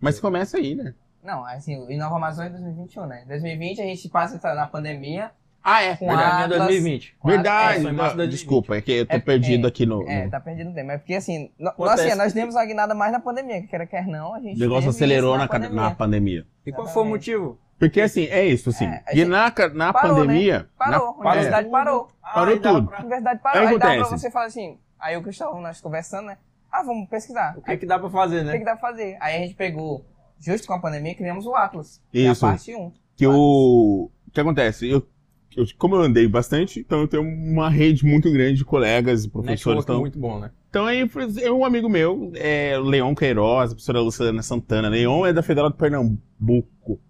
Mas 0.00 0.18
começa 0.20 0.56
aí, 0.56 0.74
né? 0.74 0.94
Não, 1.22 1.44
assim, 1.44 1.74
em 1.90 1.98
Nova 1.98 2.16
Amazônia 2.16 2.48
é 2.48 2.52
2021, 2.52 3.06
né? 3.06 3.24
2020 3.28 3.80
a 3.82 3.84
gente 3.84 4.08
passa 4.08 4.38
na 4.54 4.66
pandemia. 4.66 5.30
Ah, 5.62 5.82
é. 5.82 5.94
Com 5.96 6.06
Verdade, 6.06 6.30
a- 6.30 6.34
minha 6.34 6.44
Atlas- 6.46 6.58
2020. 6.60 7.16
com 7.18 7.28
a- 7.28 7.30
Verdade. 7.32 7.58
É, 7.60 7.64
março 7.68 7.80
de 7.80 7.92
não, 7.92 7.96
2020. 7.96 8.30
desculpa, 8.30 8.76
é 8.76 8.80
que 8.80 8.92
eu 8.92 9.06
tô 9.06 9.14
É, 9.16 9.18
perdido 9.18 9.66
é, 9.66 9.68
aqui 9.68 9.84
no, 9.86 10.08
É, 10.08 10.24
no- 10.24 10.30
tá 10.30 10.40
perdido 10.40 10.70
o 10.70 10.74
tempo. 10.74 10.90
É 10.90 10.98
porque 10.98 11.14
assim, 11.14 11.50
no- 11.58 11.68
Acontece. 11.68 12.08
assim, 12.08 12.18
nós 12.18 12.32
demos 12.32 12.54
uma 12.54 12.64
guinada 12.64 12.94
mais 12.94 13.12
na 13.12 13.20
pandemia, 13.20 13.60
que 13.60 13.68
quer 13.68 13.86
quer 13.86 14.06
não, 14.06 14.34
a 14.34 14.40
gente. 14.40 14.56
O 14.56 14.60
negócio 14.60 14.88
acelerou 14.90 15.32
isso 15.36 15.38
na, 15.38 15.48
ca- 15.48 15.58
na 15.68 15.90
pandemia. 15.94 16.46
E 16.64 16.72
qual 16.72 16.88
foi 16.88 17.02
o 17.02 17.06
motivo? 17.06 17.58
Porque 17.78 18.00
assim, 18.00 18.24
é 18.26 18.44
isso, 18.44 18.70
assim. 18.70 18.84
É, 18.86 19.02
a 19.06 19.14
e 19.14 19.24
na, 19.24 19.52
na 19.74 19.92
Parou, 19.92 20.16
né? 20.18 20.20
pandemia. 20.26 20.68
Parou, 20.78 21.16
na- 21.18 21.28
a 21.28 21.30
universidade 21.30 21.68
é. 21.68 21.70
parou. 21.70 22.08
Parou 22.22 22.52
aí 22.54 22.58
dava 22.58 22.76
tudo. 22.78 22.88
pra- 22.88 22.96
A 22.96 23.00
universidade 23.00 23.40
parou. 23.42 23.60
Aí 23.60 23.66
Aí, 23.68 23.78
dá 23.78 23.86
pra 23.96 24.04
você 24.18 24.30
falar 24.30 24.46
assim. 24.46 24.78
Aí 24.98 25.16
o 25.16 25.22
Cristóvão, 25.22 25.60
nós 25.62 25.80
conversando, 25.80 26.26
né? 26.26 26.36
Ah, 26.70 26.82
vamos 26.82 27.08
pesquisar. 27.08 27.54
O 27.58 27.62
que, 27.62 27.76
que 27.78 27.86
dá 27.86 27.98
pra 27.98 28.08
fazer, 28.10 28.36
O 28.36 28.40
que, 28.40 28.44
né? 28.46 28.58
que 28.58 28.64
dá 28.64 28.76
pra 28.76 28.88
fazer? 28.90 29.16
Aí 29.20 29.36
a 29.36 29.38
gente 29.40 29.54
pegou, 29.54 30.04
justo 30.38 30.66
com 30.66 30.74
a 30.74 30.78
pandemia, 30.78 31.14
criamos 31.14 31.46
o 31.46 31.54
Atlas. 31.54 32.00
Que 32.12 32.26
é 32.26 32.30
Isso. 32.30 32.46
a 32.46 32.50
parte 32.50 32.74
1. 32.74 32.92
Que 33.16 33.26
o. 33.26 34.10
O 34.26 34.30
que 34.32 34.40
acontece? 34.40 34.88
Eu, 34.88 35.04
eu- 35.56 35.64
como 35.78 35.96
eu 35.96 36.02
andei 36.02 36.26
bastante, 36.28 36.80
então 36.80 37.00
eu 37.00 37.08
tenho 37.08 37.22
uma 37.22 37.68
rede 37.68 38.04
muito 38.04 38.30
grande 38.32 38.58
de 38.58 38.64
colegas 38.64 39.24
e 39.24 39.28
professores. 39.30 39.82
Então, 39.84 40.00
muito 40.00 40.18
bom, 40.18 40.38
né? 40.38 40.50
então 40.68 40.86
aí, 40.86 41.08
eu, 41.42 41.58
um 41.58 41.64
amigo 41.64 41.88
meu, 41.88 42.30
é 42.34 42.78
o 42.78 42.82
Leon 42.82 43.14
Queiroz, 43.14 43.72
a 43.72 43.74
professora 43.74 44.00
Luciana 44.00 44.42
Santana. 44.42 44.88
Leon 44.88 45.26
é 45.26 45.32
da 45.32 45.42
Federal 45.42 45.70
de 45.70 45.76
Pernambuco. 45.76 47.00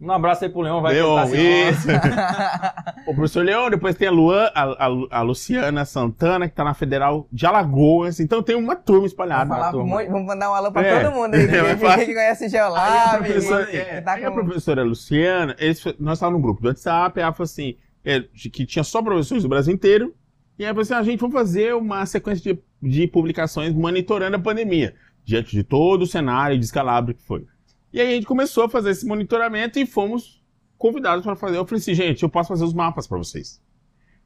Um 0.00 0.12
abraço 0.12 0.44
aí 0.44 0.50
pro 0.50 0.60
Leão, 0.60 0.80
vai 0.80 0.94
Leon, 0.94 1.24
isso. 1.34 1.88
o 3.04 3.14
professor 3.16 3.44
Leon, 3.44 3.68
depois 3.70 3.96
tem 3.96 4.06
a, 4.06 4.12
Luan, 4.12 4.48
a, 4.54 4.62
a- 4.86 5.06
a 5.18 5.22
Luciana 5.22 5.84
Santana, 5.84 6.48
que 6.48 6.54
tá 6.54 6.62
na 6.62 6.72
Federal 6.72 7.26
de 7.32 7.44
Alagoas. 7.46 8.20
Então 8.20 8.40
tem 8.40 8.54
uma 8.54 8.76
turma 8.76 9.00
Vamos, 9.00 9.10
espalhada. 9.10 9.48
falar 9.52 9.72
turma. 9.72 9.86
muito- 9.96 10.10
vamos 10.12 10.26
mandar 10.28 10.50
um 10.52 10.54
alô 10.54 10.70
pra 10.70 10.82
É. 10.86 11.02
todo 11.02 11.14
mundo 11.16 11.34
aí. 11.34 11.40
É, 11.48 11.48
que, 11.48 11.56
vai 11.62 11.74
que, 11.74 11.80
falar- 11.80 11.98
que 11.98 12.14
conhece 12.14 12.44
Aí 12.44 12.46
a 12.46 12.50
Geolab. 12.50 13.18
professora, 13.24 13.76
é, 13.76 14.00
tá 14.00 14.12
aí 14.12 14.24
a 14.24 14.30
com- 14.30 14.44
professora 14.44 14.82
Luciana, 14.84 15.56
eles- 15.58 15.84
nós 15.98 16.18
estávamos 16.18 16.40
no 16.40 16.46
grupo 16.46 16.62
do 16.62 16.68
WhatsApp, 16.68 17.18
ela 17.20 17.32
falou 17.32 17.44
assim, 17.44 17.74
é, 18.08 18.20
de 18.32 18.48
que 18.48 18.64
tinha 18.64 18.82
só 18.82 19.02
professores 19.02 19.42
do 19.42 19.50
Brasil 19.50 19.74
inteiro, 19.74 20.14
e 20.58 20.64
aí 20.64 20.70
falou 20.70 20.80
assim, 20.80 20.94
a 20.94 21.02
gente 21.02 21.20
vamos 21.20 21.34
fazer 21.34 21.74
uma 21.74 22.06
sequência 22.06 22.54
de, 22.54 22.90
de 22.90 23.06
publicações 23.06 23.74
monitorando 23.74 24.34
a 24.34 24.40
pandemia, 24.40 24.94
diante 25.22 25.54
de 25.54 25.62
todo 25.62 26.02
o 26.02 26.06
cenário 26.06 26.56
de 26.56 26.62
descalabro 26.62 27.12
que 27.12 27.22
foi. 27.22 27.44
E 27.92 28.00
aí 28.00 28.08
a 28.08 28.14
gente 28.14 28.26
começou 28.26 28.64
a 28.64 28.68
fazer 28.68 28.92
esse 28.92 29.06
monitoramento 29.06 29.78
e 29.78 29.84
fomos 29.84 30.42
convidados 30.78 31.22
para 31.22 31.36
fazer. 31.36 31.58
Eu 31.58 31.66
falei 31.66 31.82
assim, 31.82 31.92
gente, 31.92 32.22
eu 32.22 32.30
posso 32.30 32.48
fazer 32.48 32.64
os 32.64 32.72
mapas 32.72 33.06
para 33.06 33.18
vocês. 33.18 33.60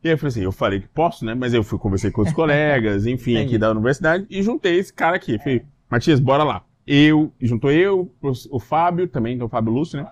E 0.03 0.09
aí 0.09 0.15
eu 0.15 0.19
falei 0.19 0.29
assim, 0.29 0.43
eu 0.43 0.53
falei 0.53 0.81
que 0.81 0.89
posso, 0.89 1.25
né? 1.25 1.35
Mas 1.35 1.53
eu 1.53 1.65
fui 1.65 1.77
conversei 1.77 2.13
com 2.13 2.23
os 2.23 2.31
colegas, 2.33 3.05
enfim, 3.05 3.37
aqui 3.37 3.59
da 3.59 3.73
universidade, 3.73 4.27
e 4.31 4.45
juntei 4.45 4.79
esse 4.79 4.93
cara 4.93 5.17
aqui. 5.17 5.39
Falei, 5.39 5.65
Matias, 5.91 6.21
bora 6.21 6.45
lá. 6.45 6.65
Eu, 6.87 7.33
juntou 7.41 7.73
eu, 7.73 8.13
o 8.49 8.61
Fábio 8.61 9.09
também, 9.09 9.41
é 9.41 9.45
o 9.45 9.49
Fábio 9.49 9.73
Lúcio, 9.73 10.01
né? 10.01 10.09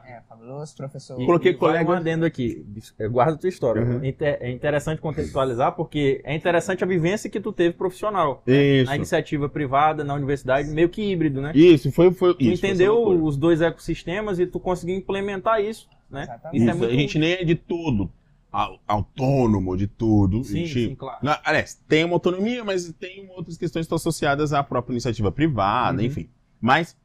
É, 0.51 0.53
fabuloso, 0.53 0.77
professor. 0.77 1.21
E- 1.21 1.27
Coloquei 1.27 1.53
e 1.53 1.55
colega- 1.55 1.97
adendo 1.97 2.25
aqui. 2.25 2.65
Guarda 3.11 3.35
a 3.35 3.37
tua 3.39 3.49
história. 3.49 3.83
Uhum. 3.83 4.01
É 4.03 4.09
inte- 4.09 4.25
É 4.25 4.51
interessante 4.51 5.01
contextualizar 5.01 5.73
porque 5.77 6.21
é 6.25 6.35
interessante 6.35 6.83
a 6.83 6.87
vivência 6.87 7.31
que 7.31 7.41
tu 7.41 7.53
teve 7.53 7.75
profissional. 7.75 8.43
Na 8.47 8.53
Isso. 8.55 8.95
iniciativa 8.95 9.49
privada, 9.49 10.03
na 10.05 10.15
universidade, 10.15 10.69
meio 10.71 10.89
que 10.89 11.03
híbrido, 11.03 11.41
né? 11.41 11.53
Isso, 11.55 11.91
foi, 11.93 12.13
foi 12.13 12.35
Tu 12.35 12.43
isso. 12.45 12.61
foi 12.61 12.69
entendeu 12.71 12.95
loucura. 12.95 13.23
os 13.25 13.37
dois 13.37 13.61
ecossistemas 13.61 14.39
e 14.39 14.47
tu 14.47 14.59
conseguiu 14.59 14.97
implementar 14.97 15.61
isso, 15.63 15.89
né? 16.11 16.23
Exatamente. 16.25 16.57
Isso 16.57 16.65
Isso, 16.65 16.71
é 16.71 16.75
muito... 16.75 16.93
a 16.93 16.97
gente 16.97 17.19
nem 17.19 17.33
é 17.33 17.45
de 17.45 17.55
tudo 17.55 18.11
au- 18.53 18.79
autônomo 18.87 19.77
de 19.77 19.87
tudo. 19.87 20.43
Sim, 20.45 20.67
gente- 20.67 20.89
sim, 20.91 20.95
claro. 20.95 21.19
Na- 21.23 21.41
aliás, 21.45 21.81
tem 21.89 22.05
uma 22.05 22.15
autonomia, 22.15 22.65
mas 22.65 22.93
tem 22.99 23.29
outras 23.37 23.57
questões 23.57 23.83
que 23.83 23.87
estão 23.87 23.97
associadas 23.97 24.53
à 24.53 24.63
própria 24.63 24.93
iniciativa 24.95 25.31
privada, 25.31 25.99
Uhum. 26.01 26.07
enfim. 26.07 26.29
Mas 26.61 26.97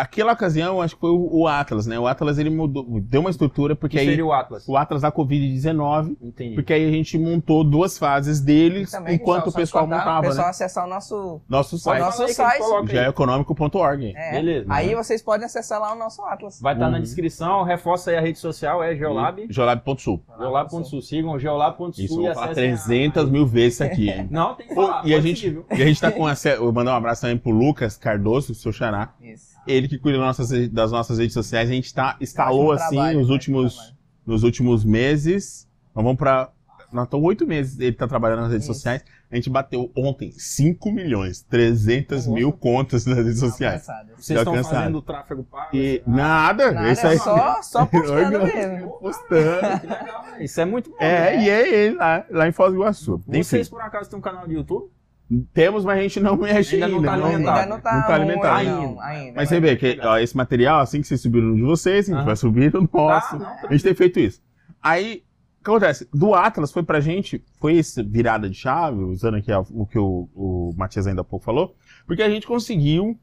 aquela 0.00 0.32
ocasião, 0.32 0.80
acho 0.80 0.94
que 0.94 1.00
foi 1.00 1.10
o, 1.10 1.28
o 1.42 1.46
Atlas, 1.48 1.86
né? 1.86 1.98
O 1.98 2.06
Atlas 2.06 2.38
ele 2.38 2.50
mudou, 2.50 2.84
deu 3.00 3.20
uma 3.20 3.30
estrutura 3.30 3.74
porque 3.76 3.96
que 3.96 4.00
aí 4.02 4.08
seria 4.08 4.24
o 4.26 4.32
Atlas. 4.32 4.66
o 4.68 4.76
Atlas 4.76 5.02
da 5.02 5.10
Covid-19, 5.12 6.16
Entendi. 6.20 6.54
porque 6.54 6.72
aí 6.72 6.86
a 6.88 6.90
gente 6.90 7.18
montou 7.18 7.62
duas 7.64 7.98
fases 7.98 8.40
deles 8.40 8.92
enquanto 9.08 9.48
o 9.48 9.52
pessoal 9.52 9.86
montava, 9.86 10.20
O 10.20 10.22
pessoal 10.22 10.46
né? 10.46 10.50
acessar 10.50 10.86
o 10.86 10.88
nosso. 10.88 11.40
Nosso 11.48 11.78
site, 11.78 12.00
nosso 12.00 12.22
a 12.22 12.26
gente 12.26 12.36
site. 12.36 12.62
aí. 12.62 12.86
geoeconômico.org. 12.88 14.12
É, 14.16 14.32
Beleza. 14.32 14.66
Aí 14.68 14.94
vocês 14.94 15.22
podem 15.22 15.46
acessar 15.46 15.80
lá 15.80 15.92
o 15.92 15.98
nosso 15.98 16.22
Atlas. 16.22 16.60
Vai 16.60 16.74
estar 16.74 16.88
na 16.90 16.96
Uhum. 16.96 17.02
descrição, 17.02 17.62
reforça 17.62 18.10
aí 18.10 18.16
a 18.16 18.20
rede 18.20 18.38
social, 18.38 18.82
é 18.82 18.94
Geolab. 18.94 19.46
Geolab.sul. 19.48 20.22
Geolab.sul. 20.38 21.02
Sigam 21.02 21.38
Geolab.sul 21.38 21.90
Isso, 22.04 22.14
e 22.20 22.24
vou 22.26 22.34
falar 22.34 22.46
acessem 22.50 22.72
a- 22.72 22.76
300 22.76 23.30
mil 23.30 23.46
vezes 23.46 23.74
isso 23.74 23.84
aqui, 23.84 24.08
hein? 24.10 24.28
Não, 24.30 24.54
tem 24.54 24.66
que 24.68 24.74
falar. 24.74 25.06
e 25.06 25.14
a 25.14 25.20
gente, 25.20 25.40
seguir, 25.40 25.64
e 25.70 25.82
a 25.82 25.86
gente 25.86 26.00
tá 26.00 26.10
com 26.12 26.28
essa. 26.28 26.50
Eu 26.50 26.64
vou 26.64 26.72
mandar 26.72 26.92
um 26.92 26.96
abraço 26.96 27.22
também 27.22 27.36
pro 27.38 27.50
Lucas 27.50 27.96
Cardoso, 27.96 28.54
seu 28.54 28.72
xará. 28.72 29.12
Isso. 29.20 29.51
Ele 29.66 29.88
que 29.88 29.98
cuida 29.98 30.18
das 30.18 30.38
nossas, 30.38 30.68
das 30.68 30.92
nossas 30.92 31.18
redes 31.18 31.34
sociais. 31.34 31.70
A 31.70 31.72
gente 31.72 31.92
tá, 31.94 32.16
escalou 32.20 32.66
Ótimo 32.68 32.72
assim 32.72 32.94
trabalho, 32.96 33.18
nos 33.20 33.30
ótimo 33.30 33.58
últimos 33.58 33.74
trabalho. 33.74 33.96
nos 34.26 34.42
últimos 34.42 34.84
meses. 34.84 35.68
Nós 35.94 36.04
vamos 36.04 36.18
para. 36.18 36.50
Nós 36.92 37.04
estamos 37.04 37.26
oito 37.26 37.46
meses 37.46 37.78
ele 37.80 37.88
está 37.90 38.06
trabalhando 38.06 38.40
nas 38.40 38.50
redes 38.50 38.66
Isso. 38.66 38.74
sociais. 38.74 39.02
A 39.30 39.34
gente 39.34 39.48
bateu 39.48 39.90
ontem 39.96 40.30
5 40.30 40.92
milhões, 40.92 41.40
300 41.40 42.26
Nossa. 42.26 42.30
mil 42.38 42.52
contas 42.52 43.06
nas 43.06 43.16
redes 43.16 43.40
sociais. 43.40 43.88
Alcançado. 43.88 44.08
Vocês 44.18 44.38
estão 44.38 44.52
alcançado. 44.52 44.74
fazendo 44.78 45.00
tráfego 45.00 45.42
pago? 45.44 45.74
E 45.74 46.02
nada, 46.06 46.70
Nada, 46.70 46.92
isso 46.92 47.06
aí. 47.06 47.16
só, 47.18 47.62
só 47.64 47.86
postando 47.86 48.40
mesmo. 48.44 48.90
Postando. 49.00 49.80
Que 49.80 49.86
legal, 49.86 50.22
né? 50.32 50.44
Isso 50.44 50.60
é 50.60 50.64
muito 50.66 50.90
bom. 50.90 50.96
É, 51.00 51.36
né? 51.36 51.44
e 51.44 51.48
é 51.48 51.74
ele 51.74 51.96
lá, 51.96 52.26
lá 52.28 52.46
em 52.46 52.52
Foz 52.52 52.72
do 52.72 52.76
Iguaçu. 52.80 53.22
Vocês, 53.26 53.52
Enfim, 53.54 53.70
por 53.70 53.80
acaso, 53.80 54.10
têm 54.10 54.18
um 54.18 54.22
canal 54.22 54.46
de 54.46 54.52
YouTube? 54.52 54.90
Temos, 55.52 55.84
mas 55.84 55.98
a 55.98 56.02
gente 56.02 56.20
não 56.20 56.36
mexe 56.36 56.74
Ainda 56.82 56.86
ainda. 56.86 56.96
não 56.98 57.02
tá 57.04 57.12
alimentado. 57.14 57.58
Ainda 57.60 57.66
não 57.74 57.80
tá, 57.80 57.94
Não 57.94 58.02
tá 58.06 58.14
alimentado. 58.14 58.64
Não, 58.64 59.00
ainda. 59.00 59.32
Mas 59.36 59.48
você 59.48 59.60
vê 59.60 59.76
que 59.76 59.98
ó, 60.02 60.18
esse 60.18 60.36
material, 60.36 60.80
assim 60.80 61.00
que 61.00 61.06
vocês 61.06 61.20
subiram 61.20 61.48
no 61.48 61.56
de 61.56 61.62
vocês, 61.62 62.06
a 62.06 62.08
gente 62.10 62.16
Aham. 62.16 62.24
vai 62.26 62.36
subir 62.36 62.72
no 62.72 62.88
nosso. 62.92 63.38
Tá, 63.38 63.58
não, 63.62 63.68
A 63.68 63.72
gente 63.72 63.84
tem 63.84 63.94
feito 63.94 64.18
isso. 64.20 64.40
Aí, 64.82 65.22
o 65.60 65.64
que 65.64 65.70
acontece? 65.70 66.08
Do 66.12 66.34
Atlas 66.34 66.72
foi 66.72 66.82
pra 66.82 67.00
gente, 67.00 67.42
foi 67.60 67.78
essa 67.78 68.02
virada 68.02 68.48
de 68.48 68.56
chave, 68.56 69.02
usando 69.04 69.36
aqui 69.36 69.52
a- 69.52 69.60
o 69.70 69.86
que 69.86 69.98
o, 69.98 70.28
o 70.34 70.72
Matias 70.76 71.06
ainda 71.06 71.20
há 71.20 71.24
pouco 71.24 71.44
falou, 71.44 71.74
porque 72.06 72.22
a 72.22 72.28
gente 72.30 72.46
conseguiu 72.46 73.16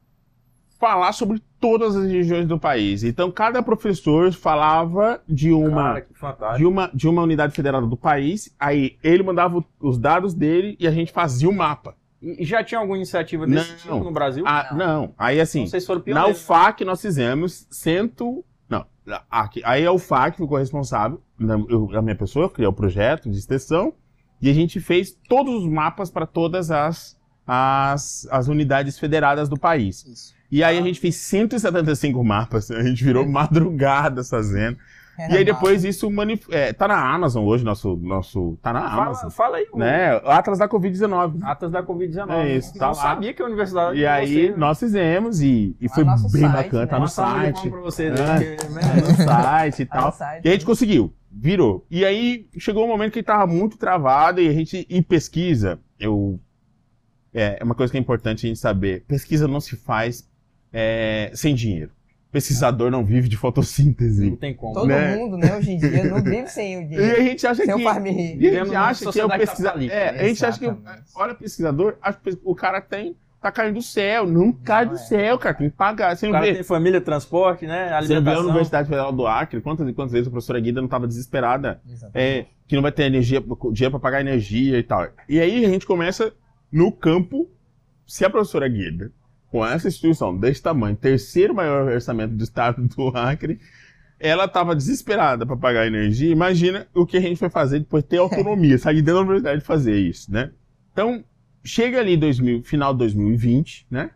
falar 0.78 1.12
sobre 1.12 1.42
todas 1.60 1.94
as 1.94 2.10
regiões 2.10 2.46
do 2.46 2.58
país. 2.58 3.04
Então, 3.04 3.30
cada 3.30 3.62
professor 3.62 4.32
falava 4.32 5.20
de 5.28 5.52
uma, 5.52 6.00
Cara, 6.18 6.56
de 6.56 6.64
uma, 6.64 6.90
de 6.94 7.06
uma 7.06 7.20
unidade 7.22 7.52
federada 7.54 7.86
do 7.86 7.98
país, 7.98 8.50
aí 8.58 8.96
ele 9.04 9.22
mandava 9.22 9.62
os 9.78 9.98
dados 9.98 10.32
dele 10.32 10.78
e 10.80 10.86
a 10.86 10.90
gente 10.90 11.12
fazia 11.12 11.50
o 11.50 11.54
mapa. 11.54 11.94
E 12.22 12.44
já 12.44 12.62
tinha 12.62 12.78
alguma 12.78 12.96
iniciativa 12.96 13.46
desse 13.46 13.70
Não. 13.70 13.76
tipo 13.96 14.04
no 14.04 14.12
Brasil? 14.12 14.44
Ah, 14.46 14.74
não. 14.76 15.14
Aí, 15.16 15.40
assim, 15.40 15.66
Vocês 15.66 15.86
foram 15.86 16.02
na. 16.08 16.26
UFAC 16.26 16.84
nós 16.84 17.00
fizemos 17.00 17.66
cento. 17.70 18.44
Não, 18.68 19.18
aqui, 19.30 19.62
aí 19.64 19.84
a 19.84 19.90
UFAC 19.92 20.36
ficou 20.36 20.58
responsável, 20.58 21.20
né, 21.38 21.54
eu- 21.68 21.88
a 21.96 22.02
minha 22.02 22.14
pessoa, 22.14 22.48
criou 22.50 22.70
o 22.70 22.74
projeto 22.74 23.28
de 23.30 23.38
extensão, 23.38 23.94
e 24.40 24.48
a 24.48 24.52
gente 24.52 24.78
fez 24.78 25.16
todos 25.28 25.52
os 25.52 25.68
mapas 25.68 26.10
para 26.10 26.26
todas 26.26 26.70
as, 26.70 27.18
as, 27.46 28.28
as 28.30 28.46
unidades 28.46 28.98
federadas 28.98 29.48
do 29.48 29.58
país. 29.58 30.04
Isso. 30.06 30.34
E 30.50 30.62
aí 30.62 30.78
a 30.78 30.82
gente 30.82 31.00
fez 31.00 31.16
175 31.16 32.22
mapas, 32.22 32.70
a 32.70 32.82
gente 32.82 33.02
virou 33.02 33.26
madrugadas 33.26 34.28
fazendo. 34.28 34.76
E 35.28 35.36
aí 35.36 35.44
depois 35.44 35.84
isso 35.84 36.10
manif... 36.10 36.46
é, 36.50 36.72
tá 36.72 36.86
na 36.88 37.12
Amazon 37.14 37.44
hoje, 37.44 37.64
nosso. 37.64 37.96
nosso 37.96 38.56
tá 38.62 38.72
na 38.72 38.88
Fala, 38.88 39.02
Amazon. 39.02 39.30
fala 39.30 39.56
aí. 39.58 39.66
Né? 39.74 40.20
Atlas 40.24 40.58
da 40.58 40.68
Covid-19. 40.68 41.40
Atas 41.42 41.70
da 41.70 41.82
Covid-19. 41.82 42.30
É 42.30 42.56
isso, 42.56 42.74
tá 42.78 42.88
lá. 42.88 42.94
sabia 42.94 43.34
que 43.34 43.42
a 43.42 43.46
universidade. 43.46 43.98
E 43.98 44.06
aí 44.06 44.26
vocês, 44.28 44.50
né? 44.52 44.56
nós 44.56 44.78
fizemos 44.78 45.40
e, 45.42 45.76
e 45.80 45.88
foi 45.88 46.04
no 46.04 46.10
bem 46.30 46.42
site, 46.42 46.52
bacana, 46.52 46.80
né? 46.82 46.86
tá 46.86 46.96
no 46.96 47.02
Uma 47.02 47.08
salva 47.08 47.38
de 47.38 47.44
site. 47.44 47.54
palmas 47.54 47.70
pra 47.72 47.80
vocês. 47.80 48.20
É. 48.20 48.22
né? 48.22 48.56
Porque, 48.56 48.56
Tá 48.56 48.68
né? 48.70 48.82
no 49.00 49.16
site 49.24 49.82
e 49.82 49.86
Tá 49.86 49.96
no 49.96 50.02
tal. 50.02 50.12
site. 50.12 50.44
E 50.44 50.48
a 50.48 50.52
gente 50.52 50.64
conseguiu, 50.64 51.12
virou. 51.30 51.84
E 51.90 52.04
aí 52.04 52.46
chegou 52.58 52.84
um 52.84 52.88
momento 52.88 53.12
que 53.12 53.22
tava 53.22 53.46
muito 53.46 53.76
travado 53.76 54.40
e 54.40 54.48
a 54.48 54.52
gente, 54.52 54.86
e 54.88 55.02
pesquisa, 55.02 55.78
eu, 55.98 56.38
é 57.34 57.58
é 57.60 57.64
uma 57.64 57.74
coisa 57.74 57.90
que 57.90 57.96
é 57.96 58.00
importante 58.00 58.46
a 58.46 58.48
gente 58.48 58.58
saber, 58.58 59.04
pesquisa 59.06 59.46
não 59.48 59.60
se 59.60 59.76
faz 59.76 60.28
é, 60.72 61.30
sem 61.34 61.54
dinheiro. 61.54 61.90
Pesquisador 62.32 62.90
não 62.90 63.04
vive 63.04 63.28
de 63.28 63.34
Não 63.34 63.40
fotossíntese. 63.40 64.30
tem 64.36 64.54
como. 64.54 64.74
Todo 64.74 64.86
né? 64.86 65.16
mundo, 65.16 65.36
né, 65.36 65.56
hoje 65.56 65.72
em 65.72 65.78
dia, 65.78 66.04
não 66.04 66.22
vive 66.22 66.46
sem 66.48 66.76
o 66.78 66.80
E 66.82 66.84
a 66.84 66.86
dinheiro. 66.86 67.22
gente 67.24 67.46
acha 67.46 67.64
Sem 67.64 67.74
o 67.74 67.76
que... 67.78 67.82
farm 67.82 68.06
E 68.06 68.48
a 68.48 68.64
gente 68.64 68.74
acha 68.76 69.12
que 69.12 69.20
é 69.20 69.24
o 69.24 69.28
pesquisador... 69.28 69.82
É, 69.90 70.08
a 70.10 70.28
gente 70.28 70.46
acha 70.46 70.58
que... 70.58 70.72
Olha, 71.16 71.34
pesquisador, 71.34 71.96
o 72.44 72.54
cara 72.54 72.80
tem... 72.80 73.16
Tá 73.40 73.50
caindo 73.50 73.76
do 73.76 73.82
céu. 73.82 74.26
Não 74.26 74.52
cai 74.52 74.84
Não 74.84 74.92
do 74.92 74.98
é. 74.98 75.02
céu, 75.02 75.38
cara. 75.38 75.54
Tem 75.54 75.70
que 75.70 75.76
pagar. 75.76 76.14
Você 76.14 76.26
O 76.26 76.28
não 76.28 76.34
cara 76.34 76.44
vê... 76.44 76.54
tem 76.56 76.62
família, 76.62 77.00
transporte, 77.00 77.66
né? 77.66 77.84
Você 77.84 77.88
vê 77.88 77.94
a 77.94 77.96
Alimentação. 77.96 78.44
Universidade 78.44 78.88
Federal 78.88 79.12
do 79.12 79.26
Acre, 79.26 79.62
quantas 79.62 79.88
e 79.88 79.94
quantas 79.94 80.12
vezes 80.12 80.28
a 80.28 80.30
professora 80.30 80.60
Guida 80.60 80.78
não 80.82 80.84
estava 80.86 81.06
desesperada, 81.08 81.80
Exatamente. 81.88 82.18
é, 82.18 82.46
que 82.68 82.74
não 82.76 82.82
vai 82.82 82.92
ter 82.92 83.04
energia, 83.04 83.40
dinheiro 83.72 83.90
para 83.92 83.98
pagar 83.98 84.20
energia 84.20 84.78
e 84.78 84.82
tal. 84.82 85.08
E 85.26 85.40
aí 85.40 85.64
a 85.64 85.68
gente 85.70 85.86
começa 85.86 86.34
no 86.70 86.92
campo, 86.92 87.48
se 88.06 88.26
a 88.26 88.28
professora 88.30 88.68
Guida, 88.68 89.10
com 89.50 89.66
essa 89.66 89.88
instituição 89.88 90.36
desse 90.36 90.62
tamanho, 90.62 90.96
terceiro 90.96 91.54
maior 91.54 91.90
orçamento 91.90 92.34
do 92.34 92.44
estado 92.44 92.86
do 92.86 93.08
Acre, 93.08 93.60
ela 94.18 94.44
estava 94.44 94.76
desesperada 94.76 95.46
para 95.46 95.56
pagar 95.56 95.86
energia, 95.86 96.30
imagina 96.30 96.86
o 96.94 97.06
que 97.06 97.16
a 97.16 97.20
gente 97.20 97.40
vai 97.40 97.50
fazer 97.50 97.80
depois 97.80 98.04
de 98.04 98.10
ter 98.10 98.18
autonomia, 98.18 98.78
sair 98.78 99.02
dentro 99.02 99.14
da 99.14 99.20
universidade 99.20 99.62
fazer 99.62 99.96
isso, 99.96 100.30
né? 100.30 100.50
Então, 100.92 101.24
chega 101.64 101.98
ali 101.98 102.16
2000, 102.16 102.62
final 102.62 102.92
de 102.92 102.98
2020, 102.98 103.86
né? 103.90 104.10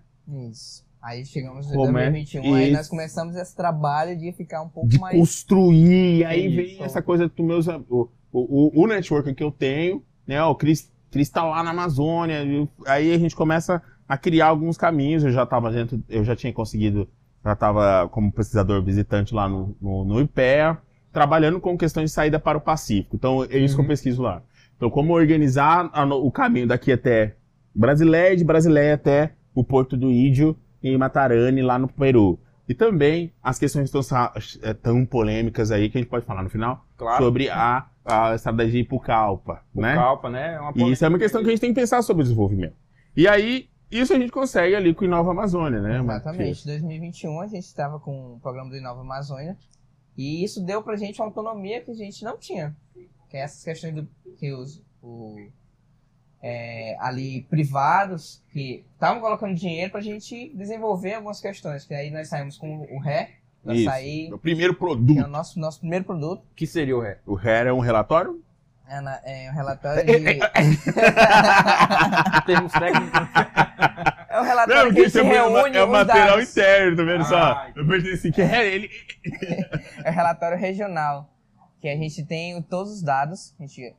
Isso. 0.49 0.85
Aí 1.03 1.25
chegamos 1.25 1.71
em 1.71 1.75
Como 1.75 1.99
é? 1.99 2.11
2021, 2.11 2.55
aí 2.55 2.71
nós 2.71 2.89
começamos 2.89 3.37
esse 3.37 3.55
trabalho 3.55 4.17
de 4.17 4.33
ficar 4.33 4.63
um 4.63 4.69
pouco 4.69 4.89
de 4.89 4.99
mais... 4.99 5.19
construir. 5.19 6.19
E 6.19 6.25
aí 6.25 6.47
Isso. 6.47 6.57
vem 6.57 6.83
essa 6.83 7.03
coisa 7.03 7.29
do 7.29 7.43
meus. 7.45 7.67
O, 7.69 8.09
o, 8.33 8.83
o 8.83 8.87
network 8.87 9.35
que 9.35 9.43
eu 9.43 9.51
tenho, 9.51 10.03
né? 10.27 10.43
O 10.43 10.55
Cris, 10.55 10.91
Cris 11.11 11.29
tá 11.29 11.45
lá 11.45 11.63
na 11.63 11.73
Amazônia. 11.73 12.39
aí 12.87 13.13
a 13.13 13.19
gente 13.19 13.37
começa 13.37 13.83
a 14.09 14.17
criar 14.19 14.47
alguns 14.49 14.77
caminhos. 14.77 15.25
Eu 15.25 15.31
já 15.33 15.45
tava 15.47 15.71
dentro, 15.71 16.03
eu 16.09 16.25
já 16.25 16.35
tinha 16.37 16.53
conseguido, 16.53 17.09
já 17.45 17.53
estava 17.53 18.09
como 18.09 18.33
pesquisador 18.33 18.83
visitante 18.83 19.35
lá 19.35 19.49
no, 19.49 19.77
no, 19.81 20.05
no 20.05 20.21
IPEA, 20.21 20.79
trabalhando 21.13 21.61
com 21.61 21.77
questões 21.79 22.11
de 22.11 22.15
saída 22.15 22.39
para 22.39 22.59
o 22.59 22.61
Pacífico. 22.61 23.17
Então 23.17 23.45
é 23.45 23.59
isso 23.59 23.75
que 23.75 23.81
eu 23.81 23.85
Uhum. 23.85 23.89
pesquiso 23.89 24.23
lá. 24.23 24.43
Então, 24.77 24.91
como 24.91 25.15
organizar 25.15 25.89
a 25.93 26.05
o 26.05 26.31
caminho 26.33 26.67
daqui 26.67 26.91
até 26.93 27.37
Brasileia, 27.75 28.37
de 28.37 28.45
Brasileia 28.45 28.95
até 28.95 29.33
o 29.55 29.63
Porto 29.65 29.97
do 29.97 30.11
Ídio, 30.11 30.57
em 30.83 30.97
Matarani, 30.99 31.63
lá 31.63 31.79
no 31.79 31.89
Peru. 31.89 32.39
E 32.69 32.75
também 32.75 33.33
as 33.43 33.59
questões 33.59 33.91
tão, 33.91 34.01
eh, 34.63 34.75
tão 34.75 35.05
polêmicas 35.05 35.71
aí 35.71 35.89
que 35.91 35.99
a 35.99 36.01
gente 36.01 36.09
pode 36.11 36.25
falar 36.25 36.43
no 36.43 36.49
final 36.51 36.85
Claro. 36.97 37.23
sobre 37.23 37.49
a, 37.51 37.87
a 38.05 38.35
estrada 38.35 38.67
de 38.67 38.79
Ipucalpa, 38.79 39.61
né? 39.75 39.95
Calpa, 39.95 40.31
né? 40.31 40.55
É 40.55 40.61
uma 40.61 40.73
E 40.75 40.93
isso 40.93 41.05
é 41.05 41.09
uma 41.09 41.19
questão 41.19 41.43
que 41.43 41.49
a 41.49 41.51
gente 41.51 41.61
tem 41.61 41.73
que 41.75 41.81
pensar 41.81 42.01
sobre 42.03 42.23
o 42.23 42.25
desenvolvimento. 42.25 42.75
E 43.17 43.29
aí, 43.29 43.69
isso 43.99 44.13
a 44.13 44.19
gente 44.19 44.33
consegue 44.33 44.75
ali 44.75 44.95
com 44.95 45.03
o 45.03 45.05
Inova 45.07 45.31
Amazônia, 45.31 45.81
né? 45.81 46.01
Exatamente. 46.01 46.63
Em 46.63 46.67
2021 46.67 47.41
a 47.41 47.47
gente 47.47 47.65
estava 47.65 47.99
com 47.99 48.35
o 48.35 48.41
programa 48.41 48.71
do 48.71 48.77
Inova 48.77 49.01
Amazônia 49.01 49.57
e 50.17 50.45
isso 50.45 50.65
deu 50.65 50.83
pra 50.83 50.97
gente 50.97 51.21
uma 51.21 51.27
autonomia 51.27 51.81
que 51.81 51.91
a 51.91 51.95
gente 51.95 52.23
não 52.25 52.39
tinha. 52.39 52.77
Que 53.29 53.37
é 53.37 53.41
essas 53.41 53.63
questões 53.65 53.95
do, 53.95 54.09
que 54.39 54.53
os 54.53 54.83
o, 55.03 55.37
é, 56.43 56.97
ali 57.01 57.43
privados 57.51 58.43
que 58.53 58.85
estavam 58.95 59.21
colocando 59.21 59.55
dinheiro 59.55 59.91
pra 59.91 60.01
gente 60.01 60.53
desenvolver 60.55 61.15
algumas 61.15 61.41
questões. 61.41 61.85
Que 61.85 61.95
aí 61.95 62.11
nós 62.11 62.29
saímos 62.29 62.57
com 62.57 62.87
o 62.91 62.99
Ré, 62.99 63.31
nós 63.65 63.79
Isso. 63.79 63.89
saí, 63.89 64.31
O 64.33 64.39
primeiro 64.39 64.75
que 64.75 64.77
é 64.77 64.87
produto. 64.87 65.25
o 65.25 65.27
nosso, 65.29 65.59
nosso 65.59 65.81
primeiro 65.81 66.05
produto. 66.05 66.43
que 66.55 66.67
seria 66.67 66.97
o 66.97 67.01
ré? 67.01 67.19
O 67.27 67.35
RER 67.35 67.67
é 67.69 67.73
um 67.73 67.81
relatório? 67.81 68.43
É, 68.87 69.01
na- 69.01 69.21
é 69.25 69.51
um 69.51 69.55
relatório 69.55 70.05
de. 70.05 70.41
Termos 72.47 72.73
técnicos. 72.73 73.21
é 74.29 74.41
um 74.41 74.45
relatório 74.45 74.93
que 74.95 75.01
a 75.01 75.05
gente 75.09 75.19
é, 75.19 75.23
reúne 75.23 75.77
é 75.77 75.85
os 75.85 75.91
material 75.91 76.29
dados. 76.37 76.51
interno, 76.51 76.97
tá 76.97 77.03
vendo 77.03 77.21
Ah, 77.23 77.25
só? 77.25 77.67
Eu 77.77 77.87
pensei 77.89 78.13
assim, 78.15 78.31
que 78.33 78.43
é 78.43 78.67
ele. 78.75 78.91
É 80.05 80.11
o 80.11 80.13
relatório 80.13 80.59
regional, 80.59 81.29
que 81.81 81.89
a 81.89 81.97
gente 81.97 82.25
tem 82.25 82.61
todos 82.63 82.93
os 82.93 83.03
dados, 83.03 83.55
a 83.59 83.63
gente 83.63 83.95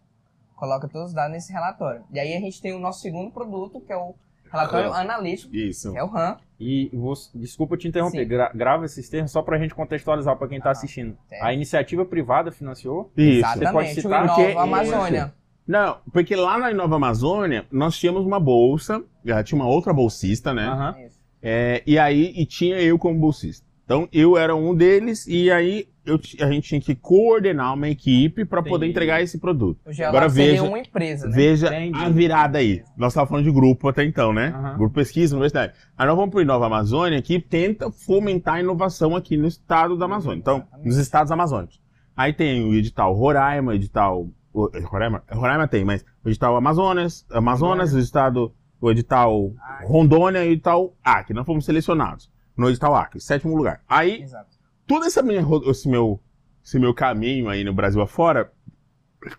coloca 0.55 0.87
todos 0.87 1.09
os 1.09 1.13
dados 1.13 1.31
nesse 1.31 1.51
relatório. 1.51 2.03
E 2.11 2.19
aí 2.19 2.35
a 2.35 2.39
gente 2.39 2.61
tem 2.61 2.73
o 2.73 2.79
nosso 2.79 3.01
segundo 3.01 3.31
produto, 3.31 3.81
que 3.81 3.91
é 3.91 3.97
o 3.97 4.15
relatório 4.55 4.91
Ah. 4.93 5.01
analítico, 5.01 5.55
Isso. 5.55 5.91
que 5.91 5.97
é 5.97 6.03
o 6.03 6.07
RAM. 6.07 6.37
E 6.59 6.89
você, 6.93 7.29
desculpa 7.37 7.75
te 7.77 7.87
interromper, 7.87 8.23
gra- 8.25 8.51
grava 8.55 8.85
esses 8.85 9.09
termos 9.09 9.31
só 9.31 9.41
pra 9.41 9.57
gente 9.57 9.75
contextualizar 9.75 10.37
pra 10.37 10.47
quem 10.47 10.59
tá 10.59 10.69
Ah, 10.69 10.71
assistindo. 10.71 11.17
certo. 11.27 11.43
A 11.43 11.53
iniciativa 11.53 12.05
privada 12.05 12.51
financiou? 12.51 13.11
Isso. 13.17 13.41
pode 13.41 13.57
Exatamente, 13.61 13.91
o 13.99 14.01
citar? 14.01 14.23
Inova 14.25 14.41
Porque- 14.41 14.57
Amazônia. 14.57 15.33
Não, 15.67 15.97
porque 16.13 16.35
lá 16.35 16.57
na 16.57 16.71
Nova 16.73 16.95
Amazônia, 16.95 17.65
nós 17.71 17.97
tínhamos 17.97 18.23
uma 18.25 18.39
bolsa, 18.39 19.03
já 19.25 19.43
tinha 19.43 19.59
uma 19.59 19.67
outra 19.67 19.91
bolsista, 19.91 20.53
né? 20.53 20.67
Aham. 20.67 20.95
Isso. 21.05 21.19
É, 21.41 21.83
e 21.85 21.97
aí, 21.99 22.33
e 22.35 22.45
tinha 22.45 22.79
eu 22.79 22.97
como 22.97 23.19
bolsista. 23.19 23.65
Então, 23.83 24.07
eu 24.13 24.37
era 24.37 24.55
um 24.55 24.73
deles, 24.75 25.27
e 25.27 25.51
aí 25.51 25.87
eu 26.05 26.19
a 26.41 26.51
gente 26.51 26.67
tinha 26.69 26.81
que 26.81 26.93
coordenar 26.95 27.73
uma 27.73 27.89
equipe 27.89 28.45
para 28.45 28.61
poder 28.61 28.87
entregar 28.87 29.21
esse 29.21 29.37
produto. 29.39 29.79
Agora 30.07 30.27
veja- 30.27 30.63
uma 30.63 30.79
empresa, 30.79 31.27
né? 31.27 31.35
Veja 31.35 31.67
Entendi. 31.67 32.03
a 32.03 32.09
virada 32.09 32.57
aí. 32.59 32.83
Nós 32.97 33.11
estávamos 33.13 33.29
falando 33.29 33.45
de 33.45 33.51
grupo 33.51 33.87
até 33.89 34.03
então, 34.03 34.31
né? 34.33 34.53
Aham. 34.55 34.77
Grupo 34.77 34.95
pesquisa, 34.95 35.35
universidade. 35.35 35.73
Aí 35.97 36.05
nós 36.07 36.15
vamos 36.15 36.31
para 36.31 36.39
o 36.39 36.41
Inova 36.41 36.65
Amazônia, 36.67 37.21
que 37.21 37.39
tenta 37.39 37.91
fomentar 37.91 38.55
a 38.55 38.59
inovação 38.61 39.15
aqui 39.15 39.35
no 39.37 39.47
estado 39.47 39.97
da 39.97 40.05
Amazônia. 40.05 40.39
Então, 40.39 40.57
Exatamente. 40.57 40.85
nos 40.87 40.97
estados 40.97 41.31
amazônicos. 41.31 41.81
Aí 42.15 42.31
tem 42.33 42.63
o 42.63 42.73
edital 42.73 43.13
Roraima, 43.13 43.71
o 43.71 43.75
edital. 43.75 44.27
o- 44.53 44.69
Roraima? 44.85 45.21
Roraima 45.29 45.67
tem, 45.67 45.83
mas 45.83 46.05
o 46.23 46.29
edital 46.29 46.55
Amazonas, 46.55 47.25
Amazonas, 47.31 47.93
o 47.93 47.99
estado. 47.99 48.53
O 48.79 48.91
edital 48.91 49.51
Rondônia 49.83 50.43
e 50.45 50.49
o 50.49 50.51
edital 50.51 50.93
Acre. 51.03 51.33
Nós 51.33 51.45
fomos 51.45 51.65
selecionados 51.65 52.29
no 52.55 52.69
edital 52.69 52.93
Acre, 52.95 53.19
sétimo 53.19 53.55
lugar. 53.55 53.81
Aí 53.87 54.21
Exato. 54.21 54.54
Todo 54.87 55.05
minha, 55.23 55.41
ro- 55.41 55.69
esse 55.69 55.87
meu, 55.87 56.19
esse 56.63 56.79
meu 56.79 56.93
caminho 56.93 57.49
aí 57.49 57.63
no 57.63 57.73
Brasil 57.73 58.01
afora, 58.01 58.51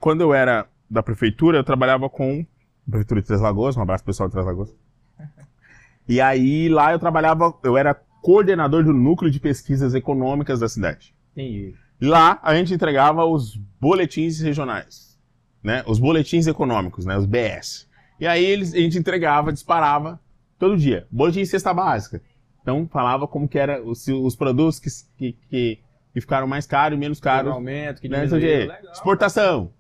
quando 0.01 0.21
eu 0.21 0.35
era 0.35 0.69
da 0.91 1.03
prefeitura, 1.03 1.59
eu 1.59 1.65
trabalhava 1.65 2.09
com 2.09 2.45
a 2.87 2.91
prefeitura 2.91 3.21
de 3.21 3.27
Três 3.27 3.41
Lagoas, 3.41 3.77
um 3.77 3.83
abraço 3.83 4.05
pessoal 4.05 4.29
de 4.29 4.33
Três 4.33 4.47
Lagoas. 4.47 4.75
E 6.09 6.21
aí 6.21 6.69
lá 6.69 6.93
eu 6.93 7.01
trabalhava, 7.01 7.53
eu 7.65 7.77
era 7.77 7.93
coordenador 8.23 8.85
do 8.85 8.93
núcleo 8.93 9.29
de 9.29 9.41
pesquisas 9.41 9.93
econômicas 9.93 10.61
da 10.61 10.69
cidade. 10.69 11.13
Entendi. 11.33 11.75
Lá 12.01 12.39
a 12.45 12.55
gente 12.55 12.73
entregava 12.73 13.25
os 13.25 13.57
boletins 13.81 14.39
regionais, 14.41 15.19
né? 15.63 15.83
Os 15.85 15.99
boletins 15.99 16.47
econômicos, 16.47 17.05
né? 17.05 17.17
Os 17.17 17.27
BS. 17.27 17.89
E 18.21 18.27
aí 18.27 18.45
eles, 18.45 18.73
a 18.73 18.79
gente 18.79 18.97
entregava, 18.97 19.53
disparava 19.53 20.21
todo 20.59 20.77
dia. 20.77 21.09
Boletim 21.11 21.41
de 21.41 21.47
cesta 21.47 21.75
básica. 21.75 22.23
Então 22.67 22.89
falava 22.89 23.29
como 23.29 23.47
que 23.47 23.57
era 23.57 23.81
os, 23.81 24.09
os 24.09 24.35
produtos 24.35 24.81
que, 24.81 24.91
que, 25.17 25.39
que, 25.49 25.79
que 26.13 26.21
ficaram 26.21 26.49
mais 26.49 26.67
caros 26.67 26.97
e 26.97 27.01
menos 27.01 27.21
caros. 27.21 27.53
aumento, 27.53 28.01
que 28.01 28.09
Né? 28.67 28.81
Exportação. 28.93 29.73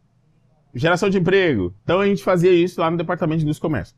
Geração 0.72 1.10
de 1.10 1.18
emprego. 1.18 1.74
Então 1.82 1.98
a 1.98 2.06
gente 2.06 2.22
fazia 2.22 2.52
isso 2.52 2.80
lá 2.80 2.88
no 2.88 2.96
departamento 2.96 3.44
de 3.44 3.60
comércio. 3.60 3.96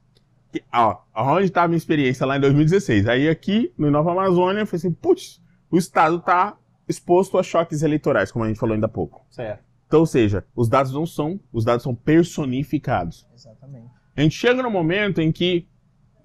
E, 0.54 0.62
ó, 0.72 1.02
onde 1.14 1.48
estava 1.48 1.66
a 1.66 1.68
minha 1.68 1.76
experiência 1.76 2.24
lá 2.24 2.38
em 2.38 2.40
2016? 2.40 3.06
Aí 3.08 3.28
aqui, 3.28 3.70
no 3.76 3.90
Nova 3.90 4.10
Amazônia, 4.10 4.60
eu 4.62 4.66
falei 4.66 4.78
assim, 4.78 4.92
putz, 4.92 5.42
o 5.70 5.76
Estado 5.76 6.16
está 6.16 6.56
exposto 6.88 7.36
a 7.36 7.42
choques 7.42 7.82
eleitorais, 7.82 8.32
como 8.32 8.46
a 8.46 8.48
gente 8.48 8.58
falou 8.58 8.72
ainda 8.72 8.86
há 8.86 8.88
pouco. 8.88 9.22
Certo. 9.28 9.62
Então, 9.86 10.00
ou 10.00 10.06
seja, 10.06 10.46
os 10.56 10.66
dados 10.66 10.94
não 10.94 11.04
são, 11.04 11.38
os 11.52 11.62
dados 11.62 11.82
são 11.82 11.94
personificados. 11.94 13.28
Exatamente. 13.34 13.90
A 14.16 14.22
gente 14.22 14.34
chega 14.34 14.62
no 14.62 14.70
momento 14.70 15.20
em 15.20 15.30
que 15.30 15.68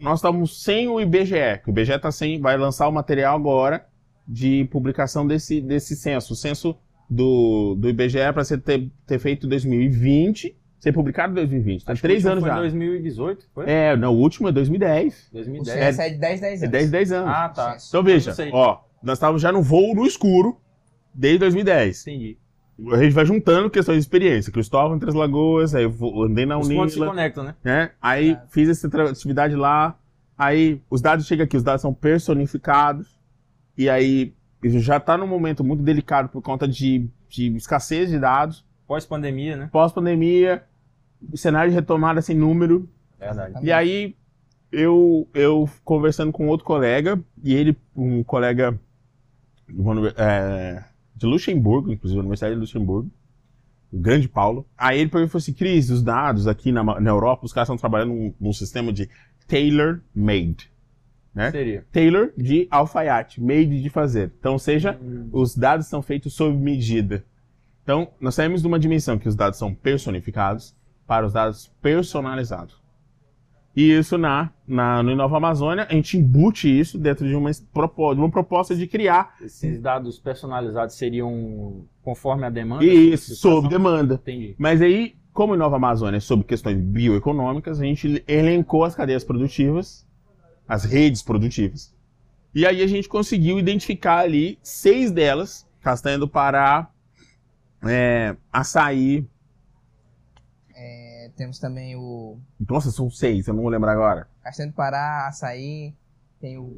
nós 0.04 0.20
estamos 0.20 0.62
sem 0.62 0.88
o 0.88 1.00
IBGE, 1.00 1.60
que 1.64 1.70
o 1.70 1.72
IBGE 1.72 1.98
tá 1.98 2.12
sem, 2.12 2.40
vai 2.40 2.58
lançar 2.58 2.88
o 2.88 2.92
material 2.92 3.36
agora 3.36 3.86
de 4.28 4.66
publicação 4.66 5.26
desse, 5.26 5.62
desse 5.62 5.96
censo. 5.96 6.34
O 6.34 6.36
censo 6.36 6.76
do, 7.10 7.76
do 7.76 7.90
IBGE 7.90 8.20
é 8.20 8.32
para 8.32 8.44
ser 8.44 8.60
ter, 8.60 8.90
ter 9.08 9.20
feito 9.20 9.46
em 9.46 9.50
2020, 9.50 10.56
ser 10.80 10.92
publicado 10.92 11.32
em 11.32 11.36
2020. 11.36 11.86
Tem 11.86 11.94
Acho 11.94 12.02
que 12.02 12.08
três 12.08 12.26
anos 12.26 12.42
foi 12.44 12.50
já. 12.52 12.58
em 12.58 12.62
2018, 12.62 13.46
foi? 13.54 13.70
É, 13.70 13.96
não, 13.96 14.14
o 14.14 14.18
último 14.20 14.50
é 14.50 14.52
2010. 14.52 15.30
O 15.30 15.34
2010. 15.34 15.80
censo 15.80 16.02
é 16.02 16.10
de 16.10 16.18
10, 16.18 16.42
10 16.42 16.62
É 16.62 16.66
anos. 16.66 16.72
10, 16.72 16.92
10 16.92 17.12
anos. 17.14 17.30
Ah, 17.30 17.50
tá. 17.50 17.78
então 17.88 18.04
veja, 18.04 18.36
ó, 18.52 18.80
nós 19.02 19.18
estávamos 19.18 19.42
já 19.42 19.52
no 19.52 19.62
voo 19.62 19.96
no 19.96 20.06
escuro 20.06 20.58
desde 21.14 21.40
2010. 21.40 22.02
Entendi. 22.02 22.38
A 22.92 22.98
gente 22.98 23.14
vai 23.14 23.26
juntando 23.26 23.70
questões 23.70 23.98
de 23.98 24.02
experiência. 24.02 24.52
Cristóvão, 24.52 25.00
Três 25.00 25.16
Lagoas, 25.16 25.74
aí 25.74 25.84
eu 25.84 26.24
andei 26.24 26.46
na 26.46 26.58
Os 26.58 26.68
pontos 26.68 26.94
se 26.94 27.00
Unila, 27.00 27.12
conectam, 27.14 27.44
né? 27.44 27.56
né? 27.64 27.92
Aí 28.02 28.32
É. 28.32 28.42
fiz 28.50 28.68
essa 28.70 28.88
atividade 29.10 29.56
lá. 29.56 29.98
Aí 30.38 30.82
os 30.90 31.02
dados 31.02 31.26
chegam 31.26 31.46
aqui, 31.46 31.56
os 31.56 31.64
dados 31.64 31.82
são 31.82 31.94
personificados. 31.94 33.20
E 33.78 33.90
aí 33.90 34.34
isso 34.64 34.80
já 34.80 34.98
está 34.98 35.18
num 35.18 35.28
momento 35.28 35.64
muito 35.64 35.84
delicado 35.84 36.30
por 36.30 36.42
conta 36.42 36.68
de, 36.68 37.08
de 37.30 37.56
escassez 37.56 38.10
de 38.10 38.20
dados. 38.20 38.66
Pós-pandemia, 38.88 39.56
né? 39.56 39.70
Pós-pandemia, 39.72 40.64
cenário 41.36 41.70
de 41.72 41.76
retomada 41.76 42.22
sem 42.22 42.36
número. 42.36 42.90
Verdade. 43.20 43.56
E 43.62 43.72
aí 43.72 44.16
eu, 44.72 45.28
eu 45.34 45.70
conversando 45.84 46.32
com 46.32 46.48
outro 46.48 46.66
colega, 46.66 47.20
e 47.44 47.54
ele, 47.54 47.78
um 47.96 48.24
colega 48.24 48.78
é, 50.18 50.84
de 51.28 51.34
Luxemburgo, 51.34 51.92
inclusive, 51.92 52.20
a 52.20 52.22
Universidade 52.22 52.56
de 52.56 52.60
Luxemburgo, 52.62 53.10
o 53.92 54.00
grande 54.00 54.28
Paulo. 54.28 54.66
Aí 54.78 55.00
ele 55.00 55.10
perguntou 55.10 55.38
assim, 55.38 55.54
Cris, 55.54 55.90
os 55.90 56.02
dados 56.02 56.48
aqui 56.48 56.72
na, 56.72 56.84
na 56.84 57.10
Europa, 57.10 57.46
os 57.46 57.54
caras 57.54 57.68
estão 57.68 57.78
trabalhando 57.78 58.14
num, 58.14 58.34
num 58.40 58.54
sistema 58.54 58.92
de 58.92 59.10
tailor-made. 59.48 60.72
né? 61.34 61.52
Seria. 61.52 61.86
Tailor 61.92 62.32
de 62.38 62.68
alfaiate, 62.70 63.42
made 63.42 63.82
de 63.82 63.90
fazer. 63.90 64.32
Então, 64.40 64.54
ou 64.54 64.60
seja, 64.60 65.00
os 65.32 65.56
dados 65.56 65.88
são 65.88 66.02
feitos 66.02 66.34
sob 66.34 66.58
medida. 66.58 67.24
Então, 67.84 68.10
nós 68.20 68.36
saímos 68.36 68.62
de 68.62 68.68
uma 68.68 68.80
dimensão 68.80 69.20
que 69.20 69.28
os 69.28 69.36
dados 69.36 69.60
são 69.60 69.74
personificados 69.74 70.76
para 71.06 71.26
os 71.26 71.34
dados 71.34 71.72
personalizados. 71.82 72.82
E 73.76 73.92
isso 73.92 74.18
na, 74.18 74.52
na, 74.68 75.02
no 75.02 75.12
Inova 75.12 75.38
Amazônia, 75.38 75.88
a 75.90 75.94
gente 75.94 76.18
embute 76.18 76.68
isso 76.68 76.98
dentro 76.98 77.28
de 77.28 77.34
uma, 77.34 77.52
de 77.52 78.20
uma 78.20 78.30
proposta 78.30 78.76
de 78.76 78.86
criar 78.86 79.36
Esses 79.42 79.80
dados 79.82 80.20
personalizados 80.20 80.96
seriam 80.96 81.84
conforme 82.04 82.46
a 82.46 82.50
demanda? 82.52 82.86
isso 82.86 83.36
sob 83.36 83.68
demanda. 83.68 84.16
Entendi. 84.16 84.56
Mas 84.60 84.82
aí, 84.82 85.16
como 85.34 85.56
Inova 85.56 85.78
Amazônia 85.78 86.18
é 86.18 86.20
sobre 86.20 86.46
questões 86.46 86.78
bioeconômicas, 86.78 87.82
a 87.82 87.84
gente 87.84 88.24
elencou 88.28 88.84
as 88.84 88.94
cadeias 88.94 89.24
produtivas, 89.24 90.06
as 90.68 90.84
redes 90.84 91.24
produtivas. 91.24 91.92
E 92.54 92.68
aí 92.68 92.84
a 92.84 92.88
gente 92.88 93.10
conseguiu 93.10 93.58
identificar 93.58 94.20
ali 94.20 94.60
seis 94.62 95.12
delas, 95.12 95.68
Castanha 95.82 96.20
do 96.20 96.28
Pará, 96.28 96.88
é, 97.84 98.36
açaí. 98.52 99.26
Temos 101.36 101.58
também 101.60 101.96
o 101.96 102.38
Nossa, 102.70 102.92
são 102.92 103.10
seis, 103.10 103.48
eu 103.48 103.54
não 103.54 103.62
vou 103.64 103.72
lembrar 103.72 103.94
agora. 103.94 104.28
Castanho 104.44 104.70
do 104.70 104.76
Pará, 104.76 105.28
Açaí, 105.28 105.94
tem 106.40 106.58
o 106.58 106.78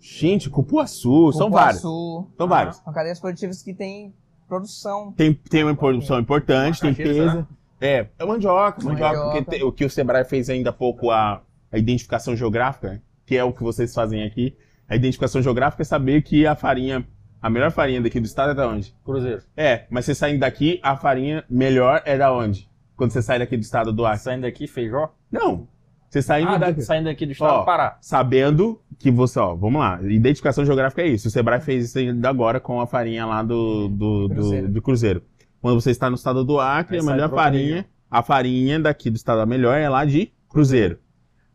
Gente, 0.00 0.48
Cupuaçu, 0.50 1.32
são 1.32 1.50
vários. 1.50 1.80
Cupuaçu. 1.82 2.30
São 2.36 2.46
vários. 2.48 2.76
São 2.76 2.92
cadeias 2.92 3.18
produtivas 3.18 3.62
que 3.62 3.74
têm 3.74 4.14
produção. 4.46 5.12
Tem, 5.12 5.34
tem 5.34 5.64
uma 5.64 5.74
produção 5.74 6.20
importante, 6.20 6.80
tem 6.80 6.94
peso. 6.94 7.46
É, 7.80 8.06
é 8.18 8.24
mandioca, 8.24 8.82
mandioca, 8.84 9.16
Mandioca. 9.16 9.32
porque 9.42 9.50
tem- 9.50 9.62
o 9.64 9.72
que 9.72 9.84
o 9.84 9.90
Sebrae 9.90 10.24
fez 10.24 10.48
ainda 10.48 10.70
há 10.70 10.72
pouco, 10.72 11.10
a, 11.10 11.42
a 11.72 11.78
identificação 11.78 12.36
geográfica, 12.36 12.90
né, 12.92 13.00
que 13.26 13.36
é 13.36 13.42
o 13.44 13.52
que 13.52 13.62
vocês 13.62 13.92
fazem 13.92 14.22
aqui. 14.22 14.56
A 14.88 14.94
identificação 14.94 15.42
geográfica 15.42 15.82
é 15.82 15.84
saber 15.84 16.22
que 16.22 16.46
a 16.46 16.54
farinha, 16.54 17.06
a 17.42 17.50
melhor 17.50 17.70
farinha 17.72 18.00
daqui 18.00 18.20
do 18.20 18.26
estado 18.26 18.52
é 18.52 18.54
da 18.54 18.68
onde? 18.68 18.94
Cruzeiro. 19.04 19.42
É, 19.56 19.86
mas 19.90 20.04
você 20.04 20.14
saindo 20.14 20.40
daqui, 20.40 20.78
a 20.82 20.96
farinha 20.96 21.44
melhor 21.50 22.00
é 22.04 22.16
da 22.16 22.32
onde? 22.32 22.68
Quando 22.96 23.10
você 23.10 23.20
sai 23.22 23.38
daqui 23.38 23.56
do 23.56 23.62
estado 23.62 23.92
do 23.92 24.06
Acre. 24.06 24.20
Saindo 24.20 24.42
daqui, 24.42 24.66
Feijó? 24.66 25.12
Não, 25.30 25.68
você 26.08 26.22
saindo 26.22 26.50
Ah, 26.50 26.58
daqui. 26.58 26.80
saindo 26.82 27.04
daqui 27.04 27.26
do 27.26 27.32
estado 27.32 27.52
Ó, 27.52 27.58
do 27.60 27.64
Pará. 27.64 27.98
Sabendo 28.00 28.80
que 28.98 29.10
você, 29.10 29.38
ó, 29.38 29.54
vamos 29.54 29.80
lá, 29.80 30.00
identificação 30.02 30.64
geográfica 30.64 31.02
é 31.02 31.08
isso. 31.08 31.28
O 31.28 31.30
Sebrae 31.30 31.60
fez 31.60 31.84
isso 31.86 31.98
ainda 31.98 32.28
agora 32.28 32.58
com 32.58 32.80
a 32.80 32.86
farinha 32.86 33.26
lá 33.26 33.42
do, 33.42 33.88
do, 33.88 34.28
do, 34.28 34.34
Cruzeiro. 34.34 34.68
do 34.68 34.82
Cruzeiro. 34.82 35.22
Quando 35.60 35.80
você 35.80 35.90
está 35.90 36.08
no 36.08 36.16
estado 36.16 36.44
do 36.44 36.58
Acre, 36.60 36.96
Aí 36.96 37.00
a 37.00 37.02
sai 37.04 37.14
melhor 37.14 37.30
farinha, 37.30 37.86
a 38.10 38.22
farinha 38.22 38.78
daqui 38.80 39.10
do 39.10 39.16
estado 39.16 39.38
da 39.38 39.46
melhor 39.46 39.76
é 39.76 39.88
lá 39.88 40.04
de 40.04 40.32
Cruzeiro. 40.48 40.98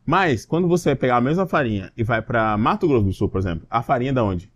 Mas, 0.06 0.46
quando 0.46 0.68
você 0.68 0.90
vai 0.90 0.96
pegar 0.96 1.18
a 1.18 1.22
mesma 1.22 1.46
farinha 1.48 1.92
e 1.96 2.04
vai 2.04 2.22
pra 2.22 2.58
Mato 2.58 2.88
Grosso 2.88 3.06
do 3.06 3.14
Sul, 3.14 3.30
por 3.30 3.38
exemplo, 3.40 3.66
a 3.70 3.82
farinha 3.82 4.10
é 4.10 4.14
da 4.14 4.24
onde? 4.24 4.52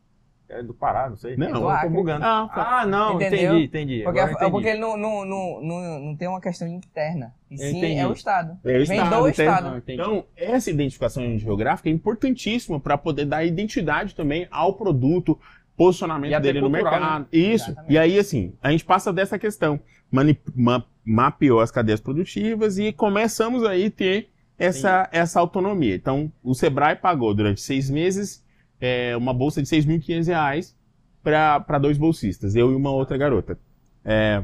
É 0.47 0.62
do 0.62 0.73
Pará, 0.75 1.10
não 1.10 1.17
sei. 1.17 1.36
Não. 1.36 1.47
Eu 1.47 1.53
Do 1.53 1.60
tô 1.62 1.69
Acre. 1.69 1.89
bugando. 1.89 2.23
Ah, 2.23 2.49
Ah, 2.81 2.86
não, 2.86 3.15
Entendeu? 3.15 3.53
entendi, 3.58 3.65
entendi. 3.65 4.03
Porque, 4.03 4.19
eu 4.19 4.23
é 4.27 4.31
entendi. 4.31 4.51
porque 4.51 4.67
ele 4.67 4.79
não, 4.79 4.95
não, 4.95 5.25
não, 5.25 5.62
não, 5.62 5.99
não 5.99 6.15
tem 6.15 6.27
uma 6.27 6.39
questão 6.39 6.67
interna. 6.67 7.34
E 7.49 7.55
Eu 7.55 7.60
sim 7.60 7.77
entendi. 7.79 7.99
é 7.99 8.08
o 8.08 8.13
Estado. 8.13 8.51
É 8.63 8.69
o 8.69 8.86
Vem 8.86 8.97
estado, 9.01 9.21
do 9.21 9.27
Estado. 9.29 9.69
Não. 9.71 9.81
Então, 9.88 10.25
essa 10.38 10.69
identificação 10.69 11.38
geográfica 11.39 11.89
é 11.89 11.91
importantíssima 11.91 12.79
para 12.79 12.95
poder 12.97 13.25
dar 13.25 13.43
identidade 13.43 14.13
também 14.13 14.47
ao 14.51 14.73
produto, 14.75 15.39
posicionamento 15.75 16.31
E 16.34 16.39
dele 16.39 16.62
no 16.62 16.69
cultural, 16.69 16.91
mercado. 16.99 17.27
Isso. 17.34 17.65
Exatamente. 17.71 17.93
E 17.93 17.97
aí, 17.97 18.19
assim, 18.19 18.53
a 18.62 18.69
gente 18.71 18.86
passa 18.86 19.12
dessa 19.12 19.39
questão. 19.39 19.79
Mani- 20.12 20.39
ma- 20.55 20.86
mapeou 21.03 21.60
as 21.60 21.71
cadeias 21.71 21.99
produtivas 21.99 22.77
e 22.77 22.93
começamos 22.93 23.63
aí 23.63 23.86
a 23.88 23.91
ter 23.91 24.29
essa, 24.60 25.10
essa 25.12 25.39
autonomia. 25.39 25.95
Então, 25.95 26.31
o 26.43 26.53
Sebrae 26.53 26.95
pagou 26.95 27.34
durante 27.34 27.60
seis 27.62 27.89
meses 27.89 28.44
é, 28.85 29.17
uma 29.17 29.33
bolsa 29.33 29.61
de 29.61 29.67
6.500 29.67 30.27
reais 30.27 30.75
para 31.23 31.79
dois 31.79 31.97
bolsistas, 31.97 32.55
eu 32.55 32.71
e 32.71 32.75
uma 32.75 32.91
outra 32.91 33.17
garota. 33.17 33.57
É, 34.03 34.43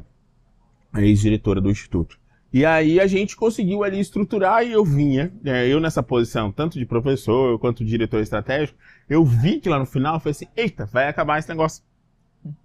a 0.92 1.02
ex-diretora 1.02 1.62
do 1.62 1.70
Instituto. 1.70 2.20
E 2.54 2.66
aí 2.66 3.00
a 3.00 3.08
gente 3.08 3.36
conseguiu 3.36 3.82
ali 3.84 4.00
estruturar 4.00 4.66
e 4.66 4.74
eu 4.74 4.84
vinha, 4.84 5.32
né, 5.42 5.66
eu 5.68 5.80
nessa 5.80 6.04
posição, 6.04 6.52
tanto 6.52 6.78
de 6.78 6.86
professor 6.86 7.58
quanto 7.60 7.84
de 7.86 7.90
diretor 7.90 8.20
estratégico, 8.22 8.78
eu 9.10 9.24
vi 9.24 9.60
que 9.62 9.70
lá 9.70 9.80
no 9.80 9.86
final 9.86 10.16
eu 10.16 10.20
falei 10.20 10.32
assim, 10.32 10.48
eita, 10.58 10.86
vai 10.86 11.08
acabar 11.08 11.40
esse 11.40 11.48
negócio. 11.48 11.82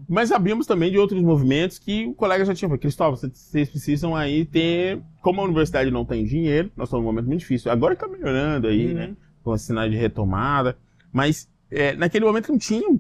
Mas 0.09 0.31
sabíamos 0.31 0.67
também 0.67 0.91
de 0.91 0.99
outros 0.99 1.23
movimentos 1.23 1.79
que 1.79 2.07
o 2.07 2.15
colega 2.15 2.45
já 2.45 2.53
tinha 2.55 2.69
falado, 2.69 2.81
Cristóvão, 2.81 3.15
vocês- 3.17 3.71
precisam 3.71 4.17
aí 4.17 4.45
ter, 4.45 5.01
como 5.23 5.41
a 5.41 5.45
universidade 5.45 5.91
não 5.91 6.05
tem 6.05 6.25
dinheiro, 6.25 6.73
nós 6.75 6.89
estamos 6.89 7.05
num 7.05 7.13
momento 7.13 7.27
muito 7.29 7.41
difícil, 7.41 7.71
agora 7.71 7.93
está 7.95 8.09
melhorando 8.09 8.67
aí, 8.67 8.89
Uhum. 8.89 8.95
né, 8.95 9.17
com 9.45 9.53
a 9.53 9.59
sinal 9.59 9.89
de 9.89 9.95
retomada, 9.97 10.77
mas 11.13 11.49
é, 11.71 11.95
naquele 11.95 12.25
momento 12.25 12.51
não 12.51 12.59
tinha 12.59 12.99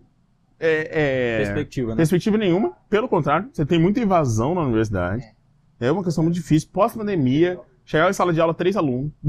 é, 0.58 0.88
é, 0.90 1.36
Perspectiva, 1.44 1.90
né? 1.90 1.96
perspectiva 1.96 2.36
nenhuma, 2.38 2.72
pelo 2.88 3.08
contrário, 3.08 3.48
você 3.52 3.64
tem 3.66 3.78
muita 3.78 4.00
invasão 4.00 4.54
na 4.54 4.62
universidade. 4.62 5.24
É 5.78 5.90
uma 5.92 6.02
questão 6.02 6.24
muito 6.24 6.34
difícil. 6.34 6.70
Pós-pandemia, 6.72 7.60
chegar 7.84 8.08
em 8.08 8.12
sala 8.14 8.32
de 8.32 8.40
aula 8.40 8.54
três 8.54 8.76
alunos. 8.76 9.12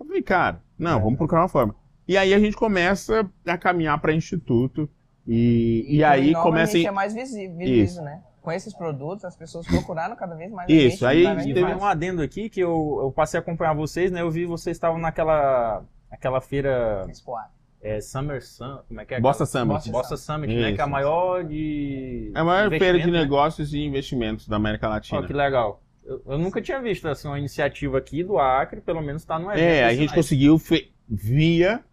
Eu 0.00 0.06
falei, 0.06 0.22
cara, 0.22 0.60
não, 0.78 1.00
vamos 1.00 1.16
procurar 1.16 1.42
uma 1.42 1.48
forma. 1.48 1.74
E 2.06 2.16
aí 2.16 2.32
a 2.32 2.38
gente 2.38 2.56
começa 2.56 3.28
a 3.46 3.58
caminhar 3.58 4.00
para 4.00 4.12
instituto. 4.12 4.88
E, 5.26 5.84
e, 5.88 5.98
com 5.98 6.06
aí 6.06 6.32
começa. 6.32 6.72
A 6.72 6.76
gente 6.76 6.84
em- 6.84 6.88
é 6.88 6.90
mais 6.90 7.14
visível, 7.14 8.02
né? 8.02 8.22
Com 8.40 8.50
esses 8.50 8.72
produtos, 8.72 9.24
as 9.26 9.36
pessoas 9.36 9.66
procuraram 9.66 10.16
cada 10.16 10.34
vez 10.34 10.50
mais. 10.50 10.70
Isso, 10.70 11.06
aí 11.06 11.26
E 11.26 11.52
teve 11.52 11.60
mais. 11.60 11.76
um 11.76 11.84
adendo 11.84 12.22
aqui 12.22 12.48
que 12.48 12.60
eu, 12.60 12.98
eu 13.02 13.12
passei 13.12 13.38
a 13.38 13.42
acompanhar 13.42 13.74
vocês, 13.74 14.10
né? 14.10 14.22
Eu 14.22 14.30
vi 14.30 14.46
vocês 14.46 14.76
estavam 14.76 14.98
naquela 14.98 15.84
aquela 16.10 16.40
feira 16.40 17.04
Expoar. 17.10 17.50
É, 17.82 18.00
Summer 18.00 18.42
Sun, 18.44 18.78
como 18.88 19.00
é 19.00 19.04
que 19.04 19.14
é? 19.14 19.20
Bossa 19.20 19.46
Summit. 19.46 19.90
Bossa 19.90 20.16
Summit, 20.16 20.52
né? 20.54 20.72
Que 20.72 20.80
é 20.80 20.82
a 20.82 20.84
Isso. 20.84 20.90
maior 20.90 21.44
de 21.44 22.32
É 22.34 22.40
a 22.40 22.44
maior 22.44 22.68
feira 22.70 22.98
de 22.98 23.10
né? 23.10 23.20
negócios 23.20 23.72
e 23.72 23.78
investimentos 23.80 24.48
da 24.48 24.56
América 24.56 24.88
Latina. 24.88 25.24
que 25.26 25.32
legal. 25.32 25.82
Eu, 26.04 26.22
eu 26.26 26.38
nunca 26.38 26.60
tinha 26.62 26.80
visto 26.80 27.06
assim, 27.06 27.28
uma 27.28 27.38
iniciativa 27.38 27.98
aqui 27.98 28.24
do 28.24 28.38
Acre, 28.38 28.80
pelo 28.80 29.00
menos 29.02 29.24
tá 29.24 29.38
no 29.38 29.50
evento. 29.50 29.60
É, 29.62 29.84
a 29.84 29.94
gente 29.94 30.14
conseguiu 30.14 30.58
fe- 30.58 30.90
via 31.08 31.84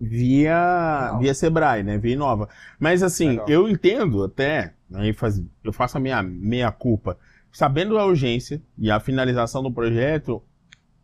via 0.00 1.16
via 1.20 1.34
Sebrae, 1.34 1.82
né? 1.82 1.96
Via 1.98 2.12
Inova. 2.14 2.48
Mas 2.78 3.02
assim, 3.02 3.30
Legal. 3.30 3.48
eu 3.48 3.68
entendo 3.68 4.22
até 4.24 4.74
aí 4.92 5.12
faz, 5.12 5.42
eu 5.62 5.72
faço 5.72 5.96
a 5.96 6.00
minha 6.00 6.22
meia 6.22 6.70
culpa. 6.70 7.18
Sabendo 7.50 7.98
a 7.98 8.04
urgência 8.04 8.60
e 8.76 8.90
a 8.90 8.98
finalização 9.00 9.62
do 9.62 9.72
projeto, 9.72 10.42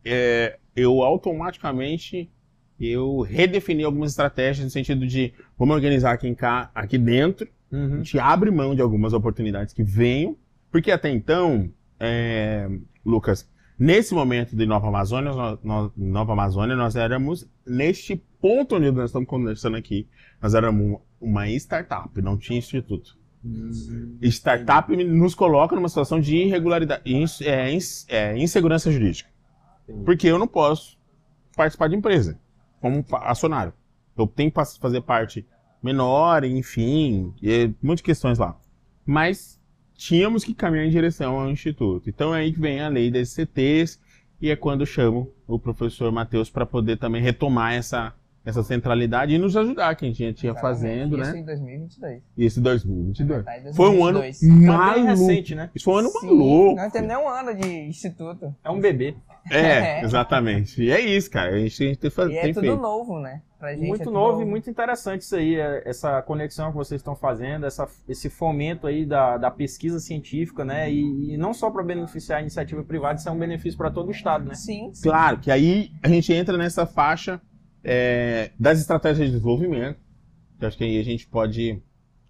é, 0.05 0.59
eu 0.77 1.03
automaticamente 1.03 2.31
eu 2.81 3.21
redefini 3.21 3.85
algumas 3.85 4.13
estratégias 4.13 4.65
no 4.65 4.71
sentido 4.71 5.07
de 5.07 5.35
vamos 5.59 5.75
organizar 5.75 6.13
aqui, 6.13 6.27
em 6.27 6.35
cá, 6.35 6.71
aqui 6.75 6.97
dentro, 6.97 7.47
a 7.71 7.77
Uhum. 7.77 7.99
gente 7.99 8.19
abre 8.19 8.51
mão 8.51 8.75
de 8.75 8.83
algumas 8.83 9.13
oportunidades 9.13 9.73
que 9.73 9.85
venham, 9.85 10.37
porque 10.73 10.91
até 10.91 11.09
então, 11.11 11.71
é, 12.01 12.69
Lucas, 13.05 13.49
nesse 13.79 14.13
momento 14.15 14.57
de 14.57 14.67
Nova 14.67 14.89
Amazônia, 14.89 15.31
nós, 15.63 15.91
Nova 15.97 16.33
Amazônia, 16.33 16.75
nós 16.75 16.97
éramos, 16.97 17.49
neste 17.65 18.17
ponto 18.41 18.77
onde 18.77 18.91
nós 18.91 19.11
estamos 19.11 19.29
conversando 19.29 19.77
aqui, 19.77 20.09
nós 20.43 20.55
éramos 20.55 20.99
uma 21.21 21.49
startup, 21.51 22.21
não 22.21 22.37
tinha 22.37 22.59
instituto. 22.59 23.17
Startup 24.23 24.95
nos 25.05 25.35
coloca 25.35 25.75
numa 25.77 25.89
situação 25.89 26.21
de 26.21 26.37
irregularidade, 26.37 27.03
é, 27.45 27.79
é, 28.09 28.39
insegurança 28.39 28.91
jurídica. 28.91 29.31
Porque 30.05 30.27
eu 30.27 30.39
não 30.39 30.47
posso 30.47 30.99
participar 31.57 31.89
de 31.89 31.97
empresa 31.97 32.39
como 32.81 33.05
acionário. 33.13 33.73
Eu 34.17 34.27
tenho 34.27 34.51
que 34.51 34.79
fazer 34.81 35.01
parte 35.03 35.47
menor, 35.83 36.45
enfim, 36.45 37.33
e 37.43 37.73
muitas 37.83 38.03
questões 38.03 38.39
lá. 38.39 38.59
Mas 39.05 39.61
tínhamos 39.95 40.45
que 40.45 40.55
caminhar 40.55 40.87
em 40.87 40.91
direção 40.91 41.39
ao 41.39 41.51
instituto. 41.51 42.09
Então 42.09 42.35
é 42.35 42.41
aí 42.41 42.53
que 42.53 42.61
vem 42.61 42.81
a 42.81 42.89
lei 42.89 43.11
das 43.11 43.31
CTs 43.31 44.01
e 44.41 44.51
é 44.51 44.57
quando 44.57 44.87
chamo 44.87 45.33
o 45.47 45.59
professor 45.59 46.11
Matheus 46.11 46.51
para 46.51 46.67
poder 46.67 46.97
também 46.97 47.23
retomar 47.23 47.75
essa 47.75 48.15
essa 48.45 48.63
centralidade 48.63 49.35
e 49.35 49.39
nos 49.39 49.57
ajudar 49.57 49.95
que 49.95 50.05
a 50.07 50.09
gente 50.09 50.33
tinha 50.35 50.53
Exatamente. 50.53 50.61
fazendo, 50.61 51.21
Isso 51.21 51.33
né? 51.33 51.39
em 51.41 51.45
2022. 51.45 52.23
Esse 52.39 52.61
2022. 52.61 53.45
Tá 53.45 53.59
em 53.59 53.73
Foi 53.75 53.89
um 53.91 54.05
ano 54.05 54.19
2022. 54.21 54.67
Maluco. 54.67 55.07
recente, 55.07 55.55
né? 55.55 55.71
Isso 55.75 55.85
foi 55.85 55.95
um 55.95 55.99
ano 55.99 56.09
Sim, 56.09 56.27
maluco. 56.27 56.77
Não 56.77 56.91
tem 56.91 57.03
nem 57.03 57.17
um 57.17 57.29
ano 57.29 57.55
de 57.55 57.69
instituto. 57.69 58.55
É 58.65 58.71
um 58.71 58.81
bebê. 58.81 59.15
É, 59.51 60.01
exatamente. 60.05 60.83
E 60.83 60.91
é 60.91 61.01
isso, 61.01 61.31
cara. 61.31 61.55
A 61.55 61.59
gente, 61.59 61.83
a 61.83 61.87
gente 61.87 61.99
tem, 61.99 62.11
E 62.31 62.37
é 62.39 62.43
tem 62.43 62.55
tudo 62.55 62.67
feito. 62.67 62.81
novo, 62.81 63.19
né? 63.21 63.43
Pra 63.59 63.75
gente 63.75 63.85
é 63.85 63.89
muito 63.89 64.05
tudo 64.05 64.15
novo 64.15 64.41
e 64.41 64.45
muito 64.47 64.71
interessante 64.71 65.21
isso 65.21 65.37
aí, 65.37 65.57
é- 65.57 65.83
essa 65.85 66.23
conexão 66.23 66.71
que 66.71 66.79
vocês 66.79 66.99
estão 66.99 67.15
fazendo, 67.15 67.67
essa, 67.67 67.87
esse 68.09 68.31
fomento 68.31 68.87
aí 68.87 69.05
da, 69.05 69.37
da 69.37 69.51
pesquisa 69.51 70.01
científica, 70.01 70.65
né? 70.65 70.91
E, 70.91 71.35
e 71.35 71.37
não 71.37 71.53
só 71.53 71.71
para 71.71 71.83
beneficiar 71.83 72.39
a 72.39 72.41
iniciativa 72.41 72.83
privada, 72.83 73.19
isso 73.19 73.29
é 73.29 73.33
um 73.33 73.39
benefício 73.39 73.77
para 73.77 73.91
todo 73.91 74.09
o 74.09 74.13
Estado, 74.13 74.47
né? 74.47 74.55
Sim, 74.55 74.91
sim. 74.95 75.03
Claro, 75.03 75.37
que 75.41 75.51
aí 75.51 75.91
a 76.03 76.09
gente 76.09 76.33
entra 76.33 76.57
nessa 76.57 76.87
faixa 76.87 77.39
é, 77.85 78.51
das 78.59 78.79
estratégias 78.81 79.27
de 79.29 79.33
desenvolvimento. 79.33 79.99
Que 80.59 80.67
acho 80.67 80.77
que 80.77 80.85
aí 80.85 80.99
a 80.99 81.05
gente 81.05 81.27
pode 81.27 81.81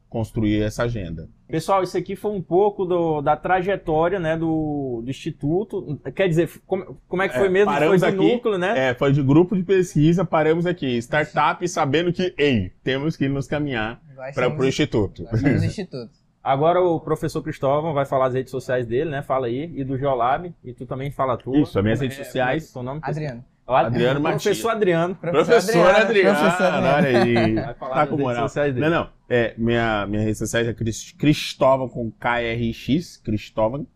construir 0.08 0.62
essa 0.62 0.84
agenda. 0.84 1.28
Pessoal, 1.48 1.82
isso 1.82 1.96
aqui 1.96 2.14
foi 2.16 2.30
um 2.32 2.42
pouco 2.42 2.84
do- 2.84 3.20
da 3.20 3.36
trajetória 3.36 4.18
né, 4.20 4.36
do, 4.36 5.02
do 5.04 5.10
Instituto. 5.10 6.00
Quer 6.14 6.28
dizer, 6.28 6.48
como, 6.66 6.96
como 7.08 7.22
é 7.22 7.28
que 7.28 7.34
foi 7.36 7.46
É, 7.46 7.50
mesmo? 7.50 7.72
Foi 7.72 7.98
de 7.98 8.04
aqui. 8.04 8.16
núcleo, 8.16 8.58
né? 8.58 8.90
É, 8.90 8.94
foi 8.94 9.12
de 9.12 9.22
grupo 9.22 9.56
de 9.56 9.62
pesquisa, 9.62 10.24
paramos 10.24 10.66
aqui. 10.66 10.96
Startup 10.98 11.66
sabendo 11.68 12.12
que, 12.12 12.34
ei, 12.38 12.72
temos 12.84 13.16
que 13.16 13.28
nos 13.28 13.46
caminhar 13.48 14.00
para 14.34 14.48
o 14.48 14.64
instituto. 14.64 15.24
instituto. 15.64 16.10
Agora 16.42 16.80
o 16.80 16.98
professor 17.00 17.42
Cristóvão 17.42 17.92
vai 17.92 18.06
falar 18.06 18.26
as 18.26 18.34
redes 18.34 18.50
sociais 18.50 18.86
dele, 18.86 19.10
né? 19.10 19.22
Fala 19.22 19.46
aí. 19.46 19.72
E 19.76 19.84
do 19.84 19.98
Geolab. 19.98 20.52
E 20.64 20.72
tu 20.72 20.86
também 20.86 21.10
fala 21.10 21.36
tua. 21.36 21.58
Isso, 21.58 21.76
as 21.78 21.84
minhas 21.84 22.00
é- 22.00 22.04
redes 22.04 22.16
sociais. 22.18 22.64
é 22.64 22.66
seu 22.66 22.82
nome? 22.82 23.00
Adriano. 23.02 23.44
O 23.70 23.74
Ad- 23.74 23.86
Adriano 23.86 24.18
Martins. 24.20 24.42
Professor 24.44 24.70
Adriano. 24.70 25.14
Professor 25.14 25.90
Adriano, 25.94 26.38
professor 26.38 26.66
Adriano. 26.66 26.96
olha 26.96 27.22
aí. 27.22 27.54
Tá 27.54 28.06
com 28.06 28.16
moral. 28.16 28.48
Não, 28.74 28.90
não. 28.90 29.08
É, 29.28 29.54
minha, 29.56 30.06
minha 30.06 30.22
rede 30.22 30.36
social 30.38 30.62
é 30.64 30.74
Cris- 30.74 31.12
Cristóvão 31.12 31.88
com 31.88 32.10
KRX, 32.10 33.18
Cristóvão. 33.18 33.86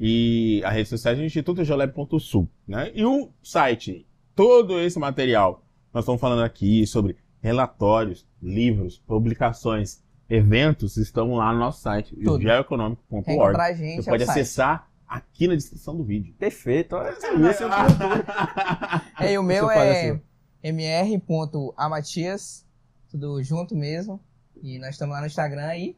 E 0.00 0.62
a 0.64 0.70
rede 0.70 0.88
social 0.88 1.14
é 1.14 1.24
institutojoleb.sul, 1.24 2.48
né? 2.66 2.90
E 2.94 3.04
o 3.04 3.30
site, 3.42 4.06
todo 4.34 4.80
esse 4.80 4.98
material, 4.98 5.62
nós 5.92 6.04
estamos 6.04 6.20
falando 6.20 6.42
aqui 6.44 6.86
sobre 6.86 7.16
relatórios, 7.42 8.24
livros, 8.42 8.98
publicações, 9.06 10.00
eventos, 10.30 10.96
estão 10.96 11.34
lá 11.34 11.52
no 11.52 11.58
nosso 11.58 11.80
site, 11.82 12.14
gente 13.74 14.02
Você 14.04 14.08
é 14.08 14.12
pode 14.12 14.24
site. 14.24 14.38
acessar 14.40 14.87
aqui 15.08 15.48
na 15.48 15.54
descrição 15.54 15.96
do 15.96 16.04
vídeo. 16.04 16.34
Perfeito. 16.38 16.96
Olha, 16.96 17.10
esse 17.10 17.26
é 17.26 17.32
o 17.32 17.38
É, 19.20 19.32
e 19.32 19.38
o 19.38 19.42
meu 19.42 19.70
é 19.70 20.10
assim. 20.10 20.20
mr.amatias, 20.62 22.66
tudo 23.10 23.42
junto 23.42 23.74
mesmo. 23.74 24.20
E 24.62 24.78
nós 24.78 24.90
estamos 24.90 25.14
lá 25.14 25.20
no 25.20 25.26
Instagram 25.26 25.76
e 25.76 25.96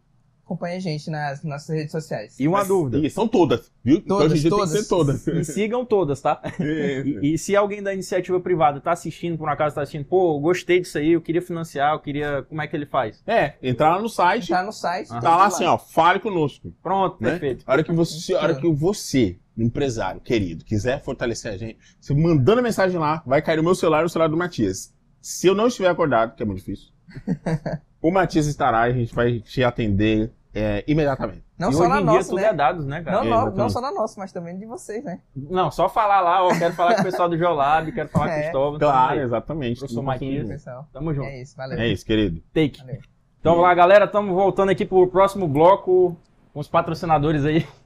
acompanha 0.51 0.76
a 0.76 0.80
gente 0.80 1.09
nas 1.09 1.44
nossas 1.44 1.68
redes 1.74 1.92
sociais. 1.92 2.38
E 2.38 2.48
uma 2.48 2.64
dúvida. 2.64 2.98
E 2.98 3.09
são 3.09 3.28
todas, 3.28 3.70
viu? 3.84 3.98
então 3.98 4.18
Todas, 4.18 4.40
dia 4.40 4.51
todas. 4.51 4.88
todas. 4.88 5.26
E 5.28 5.44
sigam 5.44 5.84
todas, 5.84 6.20
tá? 6.20 6.40
E, 6.61 7.34
e 7.34 7.38
se 7.38 7.55
alguém 7.55 7.82
da 7.82 7.94
iniciativa 7.94 8.38
privada 8.40 8.80
tá 8.80 8.92
assistindo, 8.92 9.38
por 9.38 9.48
um 9.48 9.53
acaso 9.53 9.74
tá 9.76 9.82
assistindo, 9.82 10.05
pô, 10.05 10.38
gostei 10.40 10.80
disso 10.80 10.98
aí, 10.98 11.12
eu 11.12 11.20
queria 11.20 11.40
financiar, 11.40 11.94
eu 11.94 12.01
queria. 12.01 12.42
Como 12.48 12.61
é 12.61 12.66
que 12.66 12.74
ele 12.76 12.86
faz? 12.86 13.22
É, 13.26 13.55
entrar 13.62 13.96
lá 13.96 14.03
no 14.03 14.09
site, 14.09 14.44
Entrar 14.44 14.64
no 14.64 14.72
site. 14.72 15.09
Ah. 15.11 15.20
tá 15.20 15.36
lá 15.36 15.46
assim, 15.46 15.64
ó, 15.64 15.78
fale 15.78 16.18
conosco. 16.18 16.72
Pronto, 16.82 17.16
Né? 17.22 17.30
perfeito. 17.30 17.64
A 17.66 17.72
hora 17.72 17.84
que 17.84 17.92
você, 17.92 18.34
a 18.34 18.42
hora 18.42 18.55
que 18.55 18.68
você, 18.72 19.38
empresário 19.57 20.20
querido, 20.20 20.64
quiser 20.64 21.01
fortalecer 21.03 21.53
a 21.53 21.57
gente, 21.57 21.78
você 22.01 22.12
mandando 22.14 22.62
mensagem 22.62 22.98
lá, 22.98 23.22
vai 23.26 23.40
cair 23.40 23.57
no 23.57 23.62
meu 23.62 23.74
celular 23.74 24.01
e 24.01 24.03
no 24.05 24.09
celular 24.09 24.28
do 24.28 24.36
Matias. 24.36 24.92
Se 25.20 25.46
eu 25.46 25.55
não 25.55 25.68
estiver 25.68 25.88
acordado, 25.88 26.34
que 26.34 26.42
é 26.42 26.46
muito 26.46 26.59
difícil, 26.59 26.88
o 28.01 28.11
Matias 28.11 28.46
estará 28.46 28.88
e 28.88 28.92
a 28.92 28.94
gente 28.94 29.14
vai 29.14 29.40
te 29.40 29.62
atender 29.62 30.30
é, 30.55 30.84
imediatamente. 30.86 31.44
Não 31.59 31.70
e 31.70 31.72
só 31.72 31.80
hoje 31.80 31.88
na 31.88 32.01
em 32.01 32.05
dia 32.05 32.12
nossa, 32.14 32.28
tudo 32.30 32.40
né? 32.40 32.48
é 32.48 32.53
dados, 32.53 32.86
né, 32.86 33.03
cara? 33.03 33.16
Não, 33.18 33.24
não, 33.24 33.30
Exatamente. 33.32 33.59
não 33.59 33.70
só 33.70 33.80
na 33.80 33.92
nossa, 33.92 34.20
mas 34.20 34.32
também 34.32 34.59
de 34.59 34.66
vocês, 34.66 35.05
né? 35.05 35.20
Não, 35.36 35.70
só 35.70 35.88
falar 35.88 36.20
lá, 36.20 36.44
ó, 36.44 36.48
quero 36.59 36.74
falar 36.74 36.94
com 36.94 37.03
o 37.03 37.05
pessoal 37.05 37.28
do 37.28 37.36
Geolab, 37.38 37.92
quero 37.92 38.09
falar 38.09 38.26
com 38.26 38.32
o 38.32 38.34
É. 38.38 38.42
Cristóvão. 38.42 38.78
Claro, 38.78 39.09
tamo 39.09 39.18
aí. 39.20 39.24
exatamente. 39.24 39.78
Professor 39.78 40.03
junto. 40.18 40.48
Pessoal. 40.48 40.88
Tamo 40.92 41.14
junto. 41.14 41.28
É 41.28 41.42
isso, 41.42 41.57
valeu. 41.57 41.78
É 41.78 41.86
isso, 41.88 42.05
querido. 42.05 42.40
Take. 42.53 42.80
Valeu. 42.80 42.98
Então 43.38 43.53
vamos 43.53 43.68
lá, 43.68 43.74
galera, 43.74 44.05
estamos 44.05 44.34
voltando 44.34 44.70
aqui 44.70 44.84
pro 44.84 45.07
próximo 45.07 45.46
bloco 45.48 46.16
com 46.53 46.61
os 46.61 46.68
patrocinadores 46.68 47.44
aí. 47.44 47.66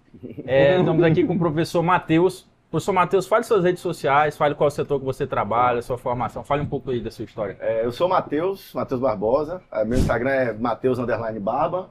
É, 0.46 0.78
estamos 0.78 1.02
aqui 1.02 1.24
com 1.24 1.34
o 1.34 1.38
professor 1.38 1.82
Matheus. 1.82 2.48
Professor 2.70 2.92
Matheus, 2.92 3.26
fale 3.26 3.42
suas 3.42 3.64
redes 3.64 3.82
sociais, 3.82 4.36
fale 4.36 4.54
qual 4.54 4.70
setor 4.70 5.00
que 5.00 5.04
você 5.04 5.26
trabalha, 5.26 5.82
sua 5.82 5.98
formação, 5.98 6.44
fale 6.44 6.62
um 6.62 6.66
pouco 6.66 6.92
aí 6.92 7.00
da 7.00 7.10
sua 7.10 7.24
história. 7.24 7.56
É, 7.60 7.84
eu 7.84 7.90
sou 7.90 8.08
Matheus, 8.08 8.72
Matheus 8.74 9.00
Barbosa. 9.00 9.60
É, 9.72 9.84
Meu 9.84 9.98
Instagram 9.98 10.30
é 10.30 10.52
Matheus 10.52 10.98
Barba. 11.40 11.90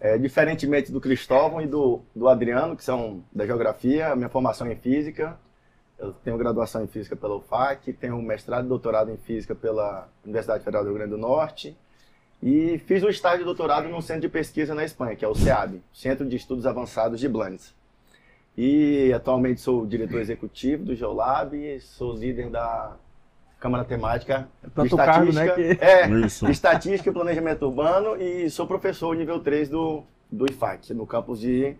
É, 0.00 0.16
diferentemente 0.16 0.92
do 0.92 1.00
Cristóvão 1.00 1.60
e 1.60 1.66
do, 1.66 2.02
do 2.14 2.28
Adriano, 2.28 2.76
que 2.76 2.84
são 2.84 3.24
da 3.32 3.44
geografia, 3.44 4.14
minha 4.14 4.28
formação 4.28 4.66
é 4.68 4.72
em 4.72 4.76
física. 4.76 5.38
Eu 5.98 6.12
tenho 6.12 6.38
graduação 6.38 6.84
em 6.84 6.86
física 6.86 7.16
pela 7.16 7.34
UFAC, 7.36 7.92
tenho 7.92 8.20
mestrado 8.22 8.66
e 8.66 8.68
doutorado 8.68 9.10
em 9.10 9.16
física 9.16 9.54
pela 9.56 10.08
Universidade 10.24 10.62
Federal 10.62 10.84
do 10.84 10.90
Rio 10.90 10.98
Grande 10.98 11.10
do 11.10 11.18
Norte. 11.18 11.76
E 12.40 12.78
fiz 12.86 13.02
um 13.02 13.08
estágio 13.08 13.38
de 13.40 13.44
doutorado 13.44 13.88
num 13.88 14.00
centro 14.00 14.22
de 14.22 14.28
pesquisa 14.28 14.72
na 14.72 14.84
Espanha, 14.84 15.16
que 15.16 15.24
é 15.24 15.28
o 15.28 15.34
CEAB, 15.34 15.82
Centro 15.92 16.24
de 16.28 16.36
Estudos 16.36 16.66
Avançados 16.66 17.18
de 17.18 17.28
Blanes. 17.28 17.74
E 18.56 19.12
atualmente 19.12 19.60
sou 19.60 19.84
diretor 19.84 20.20
executivo 20.20 20.84
do 20.84 20.94
Geolab 20.94 21.80
sou 21.80 22.12
líder 22.12 22.50
da 22.50 22.96
Câmara 23.58 23.84
Temática 23.84 24.48
Tanto 24.74 24.96
cargo, 24.96 25.32
né, 25.32 25.46
Estatística. 25.46 25.76
que- 25.76 25.84
É, 25.84 26.08
Isso. 26.20 26.48
Estatística 26.48 27.10
e 27.10 27.12
Planejamento 27.12 27.66
Urbano 27.66 28.16
e 28.16 28.48
sou 28.50 28.66
professor 28.66 29.16
nível 29.16 29.40
3 29.40 29.68
do, 29.68 30.04
do 30.30 30.46
IFAC, 30.50 30.94
no 30.94 31.06
campus 31.06 31.40
de, 31.40 31.74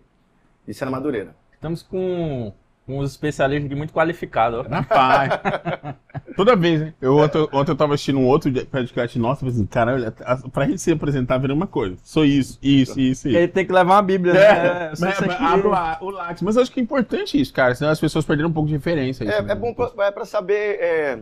de 0.67 0.73
Sena 0.73 0.91
Madureira. 0.91 1.35
Estamos 1.53 1.81
com, 1.81 2.53
uns 2.87 3.11
especialistas 3.11 3.65
aqui 3.65 3.75
muito 3.75 3.93
qualificados. 3.93 4.65
Rapaz. 4.67 5.39
Toda 6.35 6.55
vez, 6.55 6.81
né? 6.81 6.93
Eu, 7.01 7.17
ontem, 7.17 7.47
ontem 7.51 7.71
eu 7.71 7.75
tava 7.75 7.93
assistindo 7.93 8.19
um 8.19 8.27
outro 8.27 8.51
podcast 8.67 9.19
nosso, 9.19 9.45
assim, 9.47 9.65
cara, 9.65 10.13
pra 10.51 10.65
gente 10.65 10.81
se 10.81 10.91
apresentar, 10.91 11.37
vira 11.37 11.53
uma 11.53 11.67
coisa. 11.67 11.97
Sou 12.03 12.25
isso, 12.25 12.57
isso, 12.61 12.99
isso, 12.99 13.27
isso. 13.27 13.37
Ele 13.37 13.47
tem 13.47 13.65
que 13.65 13.71
levar 13.71 13.95
uma 13.95 14.01
bíblia, 14.01 14.33
né? 14.33 14.41
É, 14.41 14.93
mas, 14.99 15.13
isso 15.13 15.31
abre 15.31 15.67
o, 16.01 16.09
lápis. 16.09 16.41
Mas 16.41 16.55
eu 16.55 16.61
acho 16.61 16.71
que 16.71 16.79
é 16.79 16.83
importante 16.83 17.39
isso, 17.39 17.53
cara. 17.53 17.75
Senão 17.75 17.91
as 17.91 17.99
pessoas 17.99 18.25
perderam 18.25 18.49
um 18.49 18.53
pouco 18.53 18.67
de 18.67 18.73
referência. 18.73 19.23
É, 19.23 19.37
é 19.37 19.55
bom 19.55 19.73
para 19.73 20.25
saber 20.25 20.77
é, 20.79 21.19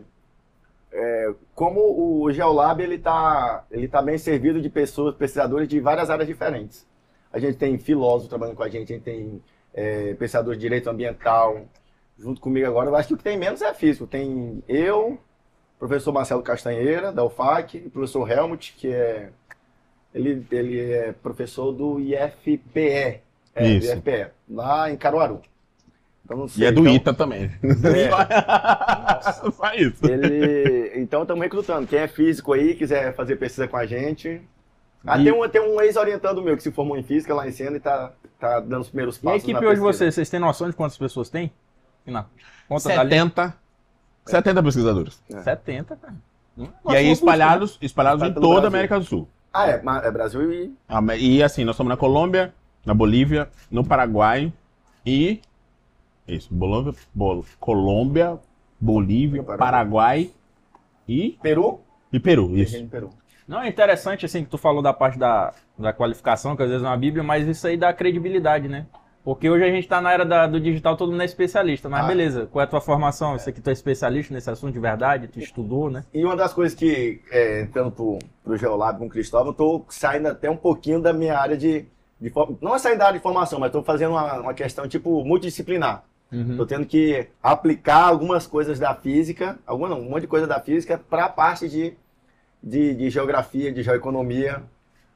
é, 0.91 1.33
como 1.53 2.21
o 2.23 2.31
Geolab 2.31 2.81
ele 2.81 2.95
está 2.95 3.65
ele 3.69 3.87
tá 3.87 4.01
bem 4.01 4.17
servido 4.17 4.61
de 4.61 4.69
pessoas, 4.69 5.15
pesquisadores 5.15 5.67
de 5.67 5.79
várias 5.79 6.09
áreas 6.09 6.27
diferentes. 6.27 6.87
A 7.31 7.39
gente 7.39 7.57
tem 7.57 7.77
filósofo 7.77 8.29
trabalhando 8.29 8.55
com 8.55 8.63
a 8.63 8.69
gente, 8.69 8.91
a 8.91 8.95
gente 8.95 9.03
tem 9.05 9.41
é, 9.73 10.13
pesquisador 10.15 10.53
de 10.55 10.61
direito 10.61 10.89
ambiental 10.89 11.65
junto 12.17 12.41
comigo 12.41 12.65
agora. 12.67 12.89
Eu 12.89 12.95
acho 12.95 13.09
que 13.09 13.13
o 13.13 13.17
que 13.17 13.23
tem 13.23 13.37
menos 13.37 13.61
é 13.61 13.73
físico. 13.73 14.07
Tem 14.07 14.63
eu, 14.67 15.19
professor 15.77 16.11
Marcelo 16.11 16.41
Castanheira, 16.41 17.11
da 17.11 17.23
UFAC, 17.23 17.77
e 17.77 17.87
o 17.87 17.91
professor 17.91 18.29
Helmut, 18.31 18.73
que 18.77 18.91
é. 18.91 19.29
Ele, 20.15 20.43
ele 20.51 20.89
é 20.89 21.11
professor 21.11 21.71
do 21.71 21.99
IFPE. 21.99 23.21
É, 23.53 23.67
Isso. 23.67 23.87
do 23.91 23.97
IFPE, 23.97 24.31
lá 24.49 24.89
em 24.89 24.95
Caruaru. 24.95 25.41
Então, 26.25 26.45
E 26.57 26.65
é 26.65 26.71
do 26.71 26.81
então- 26.81 26.93
ITA 26.95 27.13
também. 27.13 27.51
Só 29.53 29.73
isso. 29.75 30.05
Ele, 30.05 30.76
então 31.07 31.21
estamos 31.23 31.41
recrutando. 31.41 31.87
Quem 31.87 31.99
é 31.99 32.07
físico 32.07 32.53
aí, 32.53 32.75
quiser 32.75 33.15
fazer 33.15 33.37
pesquisa 33.37 33.67
com 33.67 33.77
a 33.77 33.85
gente, 33.85 34.41
Ah, 35.05 35.17
E- 35.17 35.23
tem, 35.23 35.31
um, 35.31 35.47
tem 35.47 35.61
um 35.61 35.79
ex-orientando 35.79 36.41
meu 36.41 36.57
que 36.57 36.63
se 36.63 36.71
formou 36.71 36.97
em 36.97 37.03
física 37.03 37.33
lá 37.33 37.47
em 37.47 37.51
cena 37.51 37.77
e 37.77 37.79
tá, 37.79 38.11
tá 38.39 38.59
dando 38.59 38.81
os 38.81 38.89
primeiros 38.89 39.15
E 39.15 39.19
a 39.19 39.23
passos. 39.23 39.43
equipe 39.43 39.61
na 39.61 39.67
hoje, 39.69 39.79
vocês, 39.79 40.13
vocês 40.13 40.29
têm 40.29 40.39
noção 40.39 40.69
de 40.69 40.75
quantas 40.75 40.97
pessoas 40.97 41.29
tem? 41.29 41.51
Na 42.05 42.25
conta 42.67 42.89
da 42.89 43.03
linha? 43.03 43.23
70, 43.25 43.53
70 44.25 44.63
pesquisadores. 44.63 45.23
70, 45.43 45.95
cara. 45.95 46.15
Não 46.57 46.65
é 46.65 46.69
E 46.93 46.95
aí 46.97 47.03
uma 47.05 47.09
busca, 47.11 47.23
espalhados, 47.25 47.77
espalhados 47.81 48.23
em 48.23 48.33
pelo 48.33 48.41
toda 48.45 48.65
a. 48.65 48.67
América 48.67 48.99
do 48.99 49.05
Sul. 49.05 49.29
Ah, 49.53 49.69
é, 49.69 49.81
é 50.03 50.11
Brasil 50.11 50.51
e. 50.51 50.73
Ah, 50.89 50.99
E 51.15 51.41
assim, 51.43 51.63
nós 51.63 51.75
estamos 51.75 51.89
na 51.89 51.95
Colômbia, 51.97 52.53
na 52.85 52.93
Bolívia, 52.93 53.47
no 53.71 53.85
Paraguai 53.85 54.51
e. 55.05 55.39
Isso, 56.27 56.49
Bolívia, 56.53 56.93
Bol- 57.13 57.45
Colômbia, 57.59 58.37
Bolívia, 58.81 59.43
Paraguai. 59.43 59.57
Paraguai 59.71 60.31
e, 61.07 61.37
Peru? 61.41 61.79
e 62.11 62.19
Peru. 62.19 62.55
Isso. 62.57 62.85
Peru. 62.87 63.09
Não, 63.47 63.61
é 63.61 63.69
interessante, 63.69 64.25
assim, 64.25 64.43
que 64.43 64.49
tu 64.49 64.57
falou 64.57 64.81
da 64.81 64.91
parte 64.93 65.17
da, 65.17 65.53
da 65.79 65.93
qualificação, 65.93 66.55
que 66.55 66.63
às 66.63 66.69
vezes 66.69 66.83
é 66.83 66.87
uma 66.87 66.97
bíblia, 66.97 67.23
mas 67.23 67.47
isso 67.47 67.65
aí 67.65 67.77
dá 67.77 67.93
credibilidade, 67.93 68.67
né? 68.67 68.85
Porque 69.23 69.49
hoje 69.49 69.63
a 69.63 69.69
gente 69.69 69.87
tá 69.87 69.99
na 70.01 70.11
era 70.13 70.25
da- 70.25 70.47
do 70.47 70.59
digital, 70.59 70.95
todo 70.95 71.11
mundo 71.11 71.21
é 71.21 71.25
especialista. 71.25 71.89
Mas 71.89 72.05
Ah. 72.05 72.07
beleza, 72.07 72.45
qual 72.51 72.61
é 72.61 72.65
a 72.65 72.69
tua 72.69 72.79
formação? 72.81 73.37
Você 73.37 73.51
que 73.51 73.59
tu 73.61 73.69
é 73.69 73.73
especialista 73.73 74.33
nesse 74.33 74.49
assunto 74.49 74.73
de 74.73 74.79
verdade, 74.79 75.27
tu 75.27 75.37
estudou, 75.39 75.89
né? 75.89 76.05
E 76.13 76.23
uma 76.23 76.35
das 76.35 76.53
coisas 76.53 76.77
que, 76.77 77.21
é, 77.31 77.61
entrando 77.61 77.91
pro, 77.91 78.19
pro 78.43 78.55
Geolab 78.57 78.97
com 78.99 79.05
o 79.05 79.09
Cristóvão, 79.09 79.47
eu 79.47 79.53
tô 79.53 79.85
saindo 79.89 80.27
até 80.29 80.49
um 80.49 80.55
pouquinho 80.57 81.01
da 81.01 81.11
minha 81.11 81.37
área 81.37 81.57
de. 81.57 81.85
de 82.21 82.31
não 82.61 82.73
é 82.75 82.79
saindo 82.79 82.99
da 82.99 83.05
área 83.07 83.17
de 83.19 83.23
formação, 83.23 83.59
mas 83.59 83.71
tô 83.71 83.83
fazendo 83.83 84.11
uma, 84.11 84.39
uma 84.39 84.53
questão 84.53 84.87
tipo 84.87 85.23
multidisciplinar. 85.25 86.03
Uhum. 86.31 86.57
Tô 86.57 86.65
tendo 86.65 86.85
que 86.85 87.27
aplicar 87.41 88.03
algumas 88.03 88.45
coisas 88.45 88.77
da 88.77 88.93
física, 88.93 89.57
alguma 89.65 89.89
não, 89.89 90.01
um 90.01 90.09
monte 90.09 90.21
de 90.21 90.27
coisa 90.27 90.45
da 90.45 90.59
física 90.59 90.99
para 91.09 91.25
a 91.25 91.29
parte 91.29 91.69
de, 91.69 91.93
de, 92.61 92.93
de 92.93 93.09
geografia, 93.09 93.71
de 93.71 93.81
geoeconomia. 93.81 94.63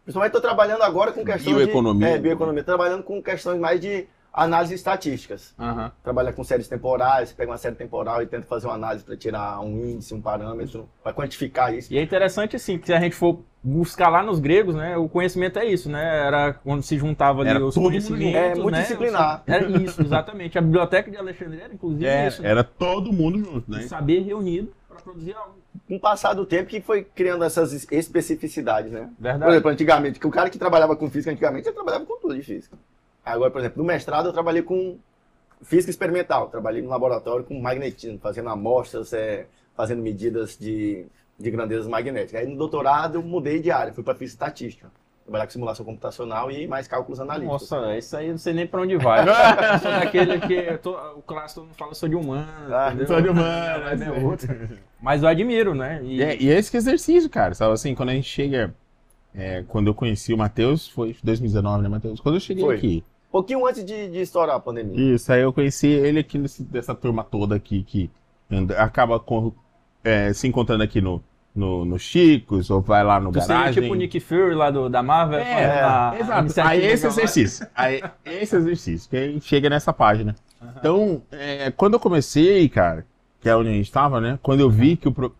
Principalmente 0.03 0.29
estou 0.29 0.41
trabalhando 0.41 0.83
agora 0.83 1.11
com 1.11 1.23
questões 1.23 1.55
Bioeconomia. 1.55 2.07
de... 2.07 2.13
É, 2.13 2.17
bioeconomia. 2.17 2.63
Trabalhando 2.63 3.03
com 3.03 3.21
questões 3.21 3.59
mais 3.59 3.79
de 3.79 4.07
análise 4.33 4.73
estatísticas. 4.73 5.53
Aham. 5.59 5.91
Trabalha 6.03 6.31
com 6.33 6.43
séries 6.43 6.67
temporais, 6.67 7.29
você 7.29 7.35
pega 7.35 7.51
uma 7.51 7.57
série 7.57 7.75
temporal 7.75 8.21
e 8.21 8.25
tenta 8.25 8.45
fazer 8.47 8.67
uma 8.67 8.75
análise 8.75 9.03
para 9.03 9.15
tirar 9.17 9.59
um 9.61 9.85
índice, 9.85 10.13
um 10.13 10.21
parâmetro, 10.21 10.87
para 11.03 11.13
quantificar 11.13 11.73
isso. 11.73 11.91
E 11.93 11.97
é 11.97 12.01
interessante, 12.01 12.55
assim, 12.55 12.77
que 12.77 12.87
se 12.87 12.93
a 12.93 12.99
gente 12.99 13.15
for 13.15 13.39
buscar 13.63 14.09
lá 14.09 14.23
nos 14.23 14.39
gregos, 14.39 14.73
né? 14.73 14.97
O 14.97 15.07
conhecimento 15.07 15.59
é 15.59 15.65
isso, 15.65 15.89
né? 15.89 16.25
Era 16.25 16.53
quando 16.53 16.81
se 16.81 16.97
juntava 16.97 17.41
ali 17.41 17.49
Era 17.51 17.63
os 17.65 17.75
conhecimentos. 17.75 18.35
É, 18.35 18.55
né? 18.55 18.61
multidisciplinar. 18.61 19.43
Era 19.47 19.69
isso, 19.69 20.01
exatamente. 20.01 20.57
A 20.57 20.61
biblioteca 20.61 21.11
de 21.11 21.17
Alexandria 21.17 21.65
era, 21.65 21.73
inclusive, 21.73 22.05
É, 22.07 22.27
isso. 22.27 22.41
né? 22.41 22.49
era 22.49 22.63
todo 22.63 23.13
mundo 23.13 23.37
junto, 23.37 23.69
né? 23.69 23.81
Saber 23.83 24.21
reunido 24.21 24.73
para 24.87 24.99
produzir 25.01 25.33
algo. 25.35 25.55
Com 25.87 25.95
o 25.97 25.99
passar 25.99 26.33
do 26.33 26.45
tempo 26.45 26.69
que 26.69 26.81
foi 26.81 27.03
criando 27.03 27.43
essas 27.43 27.71
es- 27.73 27.87
especificidades, 27.91 28.91
né? 28.91 29.09
Por 29.15 29.23
Verdade. 29.23 29.51
exemplo, 29.51 29.71
antigamente, 29.71 30.19
que 30.19 30.27
o 30.27 30.31
cara 30.31 30.49
que 30.49 30.57
trabalhava 30.57 30.95
com 30.95 31.09
física 31.09 31.31
antigamente, 31.31 31.67
ele 31.67 31.75
trabalhava 31.75 32.05
com 32.05 32.17
tudo 32.19 32.33
de 32.35 32.41
física. 32.41 32.77
Agora, 33.25 33.51
por 33.51 33.59
exemplo, 33.59 33.77
no 33.81 33.87
mestrado 33.87 34.27
eu 34.27 34.33
trabalhei 34.33 34.61
com 34.61 34.97
física 35.61 35.91
experimental, 35.91 36.47
trabalhei 36.49 36.81
no 36.81 36.89
laboratório 36.89 37.45
com 37.45 37.59
magnetismo, 37.59 38.17
fazendo 38.19 38.49
amostras, 38.49 39.13
é, 39.13 39.45
fazendo 39.75 40.01
medidas 40.01 40.57
de, 40.59 41.05
de 41.39 41.51
grandezas 41.51 41.87
magnéticas. 41.87 42.41
Aí 42.41 42.47
no 42.47 42.57
doutorado 42.57 43.15
eu 43.15 43.21
mudei 43.23 43.59
de 43.59 43.69
área, 43.71 43.93
fui 43.93 44.03
para 44.03 44.15
física 44.15 44.43
estatística, 44.45 44.89
trabalhar 45.23 45.45
com 45.45 45.51
simulação 45.51 45.85
computacional 45.85 46.49
e 46.51 46.67
mais 46.67 46.87
cálculos 46.87 47.19
analíticos. 47.19 47.69
Nossa, 47.69 47.95
isso 47.95 48.17
aí 48.17 48.25
eu 48.25 48.31
não 48.31 48.37
sei 48.39 48.53
nem 48.53 48.65
pra 48.65 48.81
onde 48.81 48.97
vai. 48.97 49.21
Eu 49.73 49.79
sou 49.79 49.91
daquele 49.91 50.39
que 50.39 50.53
eu 50.53 50.77
tô- 50.79 50.97
o 51.15 51.21
clássico 51.21 51.61
todo 51.61 51.67
mundo 51.67 51.77
fala, 51.77 51.91
eu 51.91 51.95
sou 51.95 52.09
de 52.09 52.15
humano. 52.15 52.47
Ah, 52.75 52.87
entendeu? 52.87 53.07
sou 53.07 53.21
de 53.21 53.29
humanas, 53.29 53.83
Mas 53.99 54.01
é 54.01 54.11
outro. 54.11 54.79
Mas 54.99 55.23
eu 55.23 55.29
admiro, 55.29 55.75
né? 55.75 56.01
E, 56.03 56.21
é, 56.23 56.41
e 56.41 56.49
é 56.49 56.57
esse 56.57 56.71
que 56.71 56.77
é 56.77 56.79
exercício, 56.79 57.29
cara. 57.29 57.53
Sabe 57.53 57.71
assim, 57.73 57.93
quando 57.93 58.09
a 58.09 58.13
gente 58.13 58.27
chega. 58.27 58.73
É, 59.35 59.63
quando 59.67 59.87
eu 59.87 59.93
conheci 59.93 60.33
o 60.33 60.37
Matheus, 60.37 60.87
foi 60.87 61.15
2019, 61.23 61.83
né, 61.83 61.89
Matheus? 61.89 62.19
Quando 62.19 62.35
eu 62.35 62.41
cheguei 62.41 62.63
Foi. 62.63 62.75
aqui. 62.75 63.03
Um 63.29 63.31
pouquinho 63.31 63.65
antes 63.65 63.85
de, 63.85 64.09
de 64.09 64.19
estourar 64.19 64.57
a 64.57 64.59
pandemia. 64.59 65.15
Isso, 65.15 65.31
aí 65.31 65.41
eu 65.41 65.53
conheci 65.53 65.87
ele 65.87 66.19
aqui 66.19 66.37
nesse- 66.37 66.63
dessa 66.63 66.93
turma 66.93 67.23
toda 67.23 67.55
aqui 67.55 67.81
que 67.83 68.09
anda- 68.51 68.77
acaba 68.81 69.19
com- 69.19 69.53
é, 70.03 70.33
se 70.33 70.47
encontrando 70.47 70.83
aqui 70.83 70.99
no, 70.99 71.23
no, 71.55 71.85
no 71.85 71.97
Chicos, 71.97 72.69
ou 72.69 72.81
vai 72.81 73.03
lá 73.05 73.21
no 73.21 73.31
tu 73.31 73.39
seria 73.39 73.55
garagem. 73.55 73.83
tipo 73.83 73.93
o 73.93 73.97
Nick 73.97 74.19
Fury 74.19 74.53
lá 74.53 74.69
do, 74.69 74.89
da 74.89 75.01
Marvel. 75.01 75.39
É, 75.39 75.45
fazendo 75.45 75.79
a- 75.85 76.09
a 76.11 76.19
Exato. 76.19 76.39
iniciativa 76.41 76.69
Aí 76.73 76.85
esse 76.85 77.07
exercício. 77.07 77.67
Aí, 77.73 78.03
esse 78.25 78.55
exercício, 78.55 79.09
que 79.09 79.15
aí 79.15 79.39
chega 79.39 79.69
nessa 79.69 79.93
página. 79.93 80.35
Então, 80.77 81.21
é, 81.31 81.71
quando 81.71 81.93
eu 81.93 81.99
comecei, 82.01 82.67
cara, 82.67 83.05
que 83.39 83.47
é 83.49 83.55
onde 83.55 83.69
a 83.69 83.73
gente 83.73 83.85
estava, 83.85 84.19
né? 84.19 84.37
Quando 84.43 84.59
eu 84.59 84.69
vi 84.69 84.97
que 84.97 85.07
o. 85.07 85.11
Pro... 85.13 85.33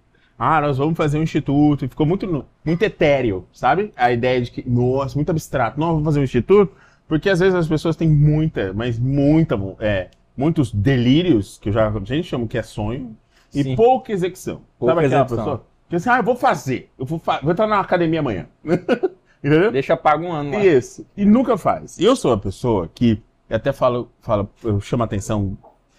Ah, 0.44 0.60
nós 0.60 0.80
vamos 0.80 0.98
fazer 0.98 1.20
um 1.20 1.22
instituto, 1.22 1.86
e 1.86 1.88
ficou 1.88 2.04
muito, 2.04 2.48
muito 2.66 2.82
etéreo, 2.82 3.46
sabe? 3.54 3.92
A 3.96 4.12
ideia 4.12 4.42
de 4.42 4.50
que, 4.50 4.68
nossa, 4.68 5.16
muito 5.16 5.30
abstrato. 5.30 5.80
Não, 5.80 5.89
vamos 5.89 6.06
fazer 6.06 6.20
um 6.20 6.24
instituto, 6.24 6.74
porque 7.08 7.30
às 7.30 7.39
vezes 7.39 7.54
as 7.54 7.68
pessoas 7.68 7.96
têm 7.96 8.10
muita, 8.10 8.74
mas 8.74 8.98
muita, 8.98 9.54
é, 9.80 10.10
muitos 10.36 10.74
delírios, 10.74 11.60
que 11.60 11.70
eu 11.70 11.74
já, 11.74 11.89
a 11.89 12.00
gente 12.00 12.24
chama 12.24 12.48
que 12.48 12.58
é 12.58 12.64
sonho, 12.64 13.16
e 13.54 13.62
Sim. 13.62 13.76
pouca 13.76 14.12
execução. 14.12 14.62
Pouca 14.80 14.96
sabe 14.96 15.06
aquela 15.06 15.22
execução. 15.22 15.38
pessoa? 15.46 15.66
Que 15.88 15.96
assim, 15.98 16.10
ah, 16.10 16.18
eu 16.18 16.24
vou 16.24 16.36
fazer, 16.36 16.89
eu 16.98 17.06
vou, 17.06 17.20
fa 17.20 17.39
vou 17.39 17.52
entrar 17.52 17.68
na 17.68 17.80
academia 17.80 18.22
amanhã. 18.22 18.48
Entendeu? 19.44 19.72
Deixa 19.72 19.96
pago 19.96 20.26
um 20.26 20.32
ano 20.32 20.54
lá. 20.54 20.66
Isso. 20.66 21.06
E 21.16 21.24
nunca 21.24 21.56
faz. 21.56 22.00
E 22.00 22.04
eu 22.04 22.16
sou 22.16 22.32
uma 22.32 22.39
pessoa 22.39 22.89
que 22.92 23.22
eu 23.48 23.58
até 23.58 23.72
falo, 23.72 24.10
falo 24.20 24.50
eu 24.64 24.82
chamo 24.82 25.04
a 25.04 25.06
atenção 25.06 25.56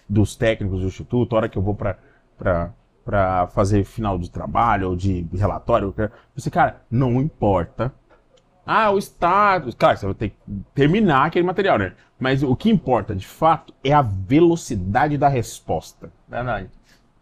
dos 0.09 0.35
técnicos 0.35 0.81
do 0.81 0.87
instituto, 0.87 1.33
a 1.33 1.37
hora 1.37 1.47
que 1.47 1.57
eu 1.57 1.61
vou 1.61 1.73
pra, 1.73 1.97
pra 3.03 3.47
fazer 3.47 3.83
final 3.83 4.17
de 4.17 4.29
trabalho 4.29 4.89
ou 4.89 4.95
de 4.95 5.27
relatório, 5.33 5.93
disse, 6.35 6.49
cara, 6.49 6.81
não 6.89 7.21
importa. 7.21 7.93
Ah, 8.65 8.91
o 8.91 8.97
status. 8.97 9.75
Claro, 9.75 9.97
você 9.97 10.05
vai 10.05 10.15
ter 10.15 10.29
que 10.29 10.35
terminar 10.73 11.25
aquele 11.25 11.45
material, 11.45 11.77
né? 11.77 11.93
Mas 12.17 12.41
o 12.41 12.55
que 12.55 12.69
importa, 12.69 13.13
de 13.13 13.27
fato, 13.27 13.73
é 13.83 13.91
a 13.91 14.01
velocidade 14.01 15.17
da 15.17 15.27
resposta 15.27 16.09
Verdade. 16.29 16.69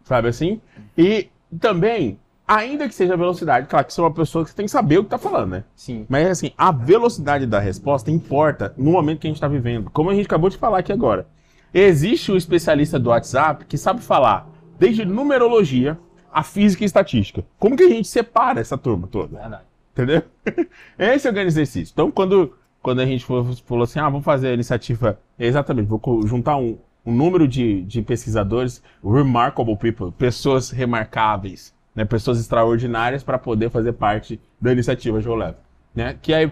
sabe 0.04 0.28
assim? 0.28 0.60
E 0.96 1.28
também, 1.58 2.18
ainda 2.46 2.88
que 2.88 2.94
seja 2.94 3.14
a 3.14 3.16
velocidade, 3.16 3.66
claro 3.66 3.84
que 3.84 3.92
você 3.92 4.00
é 4.00 4.04
uma 4.04 4.12
pessoa 4.12 4.44
que 4.44 4.50
você 4.50 4.56
tem 4.56 4.66
que 4.66 4.70
saber 4.70 4.98
o 4.98 5.04
que 5.04 5.10
tá 5.10 5.18
falando, 5.18 5.50
né? 5.50 5.64
Sim. 5.74 6.06
Mas 6.08 6.28
assim, 6.28 6.52
a 6.56 6.70
velocidade 6.70 7.44
da 7.46 7.58
resposta 7.58 8.10
importa 8.10 8.72
no 8.76 8.92
momento 8.92 9.18
que 9.18 9.26
a 9.26 9.30
gente 9.30 9.38
está 9.38 9.48
vivendo. 9.48 9.90
Como 9.90 10.10
a 10.10 10.14
gente 10.14 10.26
acabou 10.26 10.48
de 10.48 10.56
falar 10.56 10.78
aqui 10.78 10.92
agora. 10.92 11.26
Existe 11.74 12.30
um 12.30 12.36
especialista 12.36 12.98
do 12.98 13.10
WhatsApp 13.10 13.64
que 13.64 13.76
sabe 13.76 14.00
falar 14.02 14.46
desde 14.78 15.04
numerologia 15.04 15.98
a 16.32 16.42
física 16.42 16.82
e 16.82 16.86
estatística. 16.86 17.44
Como 17.58 17.76
que 17.76 17.82
a 17.82 17.88
gente 17.88 18.08
separa 18.08 18.60
essa 18.60 18.78
turma 18.78 19.06
toda? 19.06 19.38
Verdade. 19.38 19.64
Entendeu? 19.92 20.22
Esse 20.98 21.28
é 21.28 21.30
o 21.30 21.34
grande 21.34 21.48
exercício. 21.48 21.92
Então, 21.92 22.10
quando, 22.10 22.54
quando 22.80 23.00
a 23.00 23.06
gente 23.06 23.24
falou, 23.24 23.82
assim, 23.82 24.00
ah, 24.00 24.08
vamos 24.08 24.24
fazer 24.24 24.48
a 24.48 24.54
iniciativa, 24.54 25.20
exatamente, 25.38 25.86
vou 25.86 26.00
juntar 26.26 26.56
um, 26.56 26.78
um 27.04 27.12
número 27.12 27.46
de, 27.46 27.82
de 27.82 28.00
pesquisadores, 28.00 28.82
remarkable 29.04 29.76
people, 29.76 30.10
pessoas 30.12 30.70
remarcáveis, 30.70 31.74
né, 31.94 32.06
pessoas 32.06 32.40
extraordinárias 32.40 33.22
para 33.22 33.38
poder 33.38 33.70
fazer 33.70 33.92
parte 33.92 34.40
da 34.58 34.72
iniciativa 34.72 35.20
GeoLab. 35.20 35.56
Né? 35.94 36.16
Que, 36.22 36.32
é, 36.32 36.50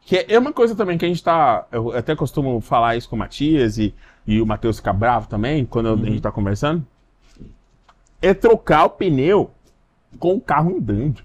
que 0.00 0.26
é 0.28 0.38
uma 0.38 0.52
coisa 0.52 0.74
também 0.74 0.98
que 0.98 1.04
a 1.04 1.08
gente 1.08 1.18
está, 1.18 1.66
eu 1.70 1.96
até 1.96 2.16
costumo 2.16 2.60
falar 2.60 2.96
isso 2.96 3.08
com 3.08 3.14
o 3.14 3.18
Matias 3.18 3.78
e, 3.78 3.94
e 4.26 4.40
o 4.40 4.46
Matheus 4.46 4.78
fica 4.78 4.92
bravo 4.92 5.28
também, 5.28 5.64
quando 5.64 5.90
a 5.90 5.96
gente 5.96 6.16
está 6.16 6.32
conversando, 6.32 6.84
é 8.22 8.34
trocar 8.34 8.84
o 8.84 8.90
pneu 8.90 9.50
com 10.18 10.34
o 10.34 10.40
carro 10.40 10.76
andando. 10.76 11.22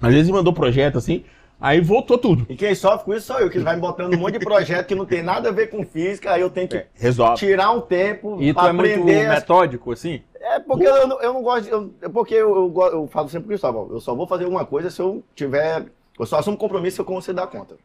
Às 0.00 0.12
vezes 0.12 0.30
mandou 0.30 0.52
projeto 0.52 0.98
assim, 0.98 1.24
aí 1.60 1.80
voltou 1.80 2.18
tudo. 2.18 2.46
E 2.48 2.56
quem 2.56 2.74
sofre 2.74 3.04
com 3.04 3.14
isso 3.14 3.26
sou 3.26 3.38
eu, 3.40 3.48
que 3.48 3.58
vai 3.58 3.74
me 3.76 3.80
botando 3.80 4.14
um 4.14 4.18
monte 4.18 4.38
de 4.38 4.44
projeto 4.44 4.86
que 4.88 4.94
não 4.94 5.06
tem 5.06 5.22
nada 5.22 5.48
a 5.48 5.52
ver 5.52 5.68
com 5.68 5.84
física, 5.84 6.32
aí 6.32 6.40
eu 6.42 6.50
tenho 6.50 6.68
que 6.68 6.84
Resolve. 6.94 7.36
tirar 7.36 7.70
um 7.70 7.80
tempo 7.80 8.40
E 8.42 8.52
tu 8.52 8.56
pra 8.60 8.68
é 8.68 8.72
muito 8.72 8.90
aprender. 8.90 9.26
as- 9.26 9.34
metódico, 9.40 9.92
assim? 9.92 10.22
É 10.40 10.60
porque 10.60 10.86
eu, 10.86 11.08
não- 11.08 11.20
eu 11.20 11.32
não 11.32 11.42
gosto, 11.42 11.64
de- 11.64 11.70
eu, 11.70 11.90
é 12.02 12.08
porque 12.08 12.34
eu, 12.34 12.54
eu, 12.54 12.82
eu 12.92 13.06
falo 13.08 13.28
sempre 13.28 13.44
com 13.44 13.46
o 13.46 13.50
Cristóvão, 13.50 13.88
eu 13.90 14.00
só 14.00 14.14
vou 14.14 14.26
fazer 14.28 14.44
alguma 14.44 14.64
coisa 14.64 14.90
se 14.90 15.00
eu 15.00 15.24
tiver, 15.34 15.86
eu 16.18 16.26
só 16.26 16.38
assumo 16.38 16.56
compromisso 16.56 16.96
se 16.96 17.00
eu 17.00 17.04
conseguir 17.06 17.36
dar 17.36 17.46
conta. 17.46 17.76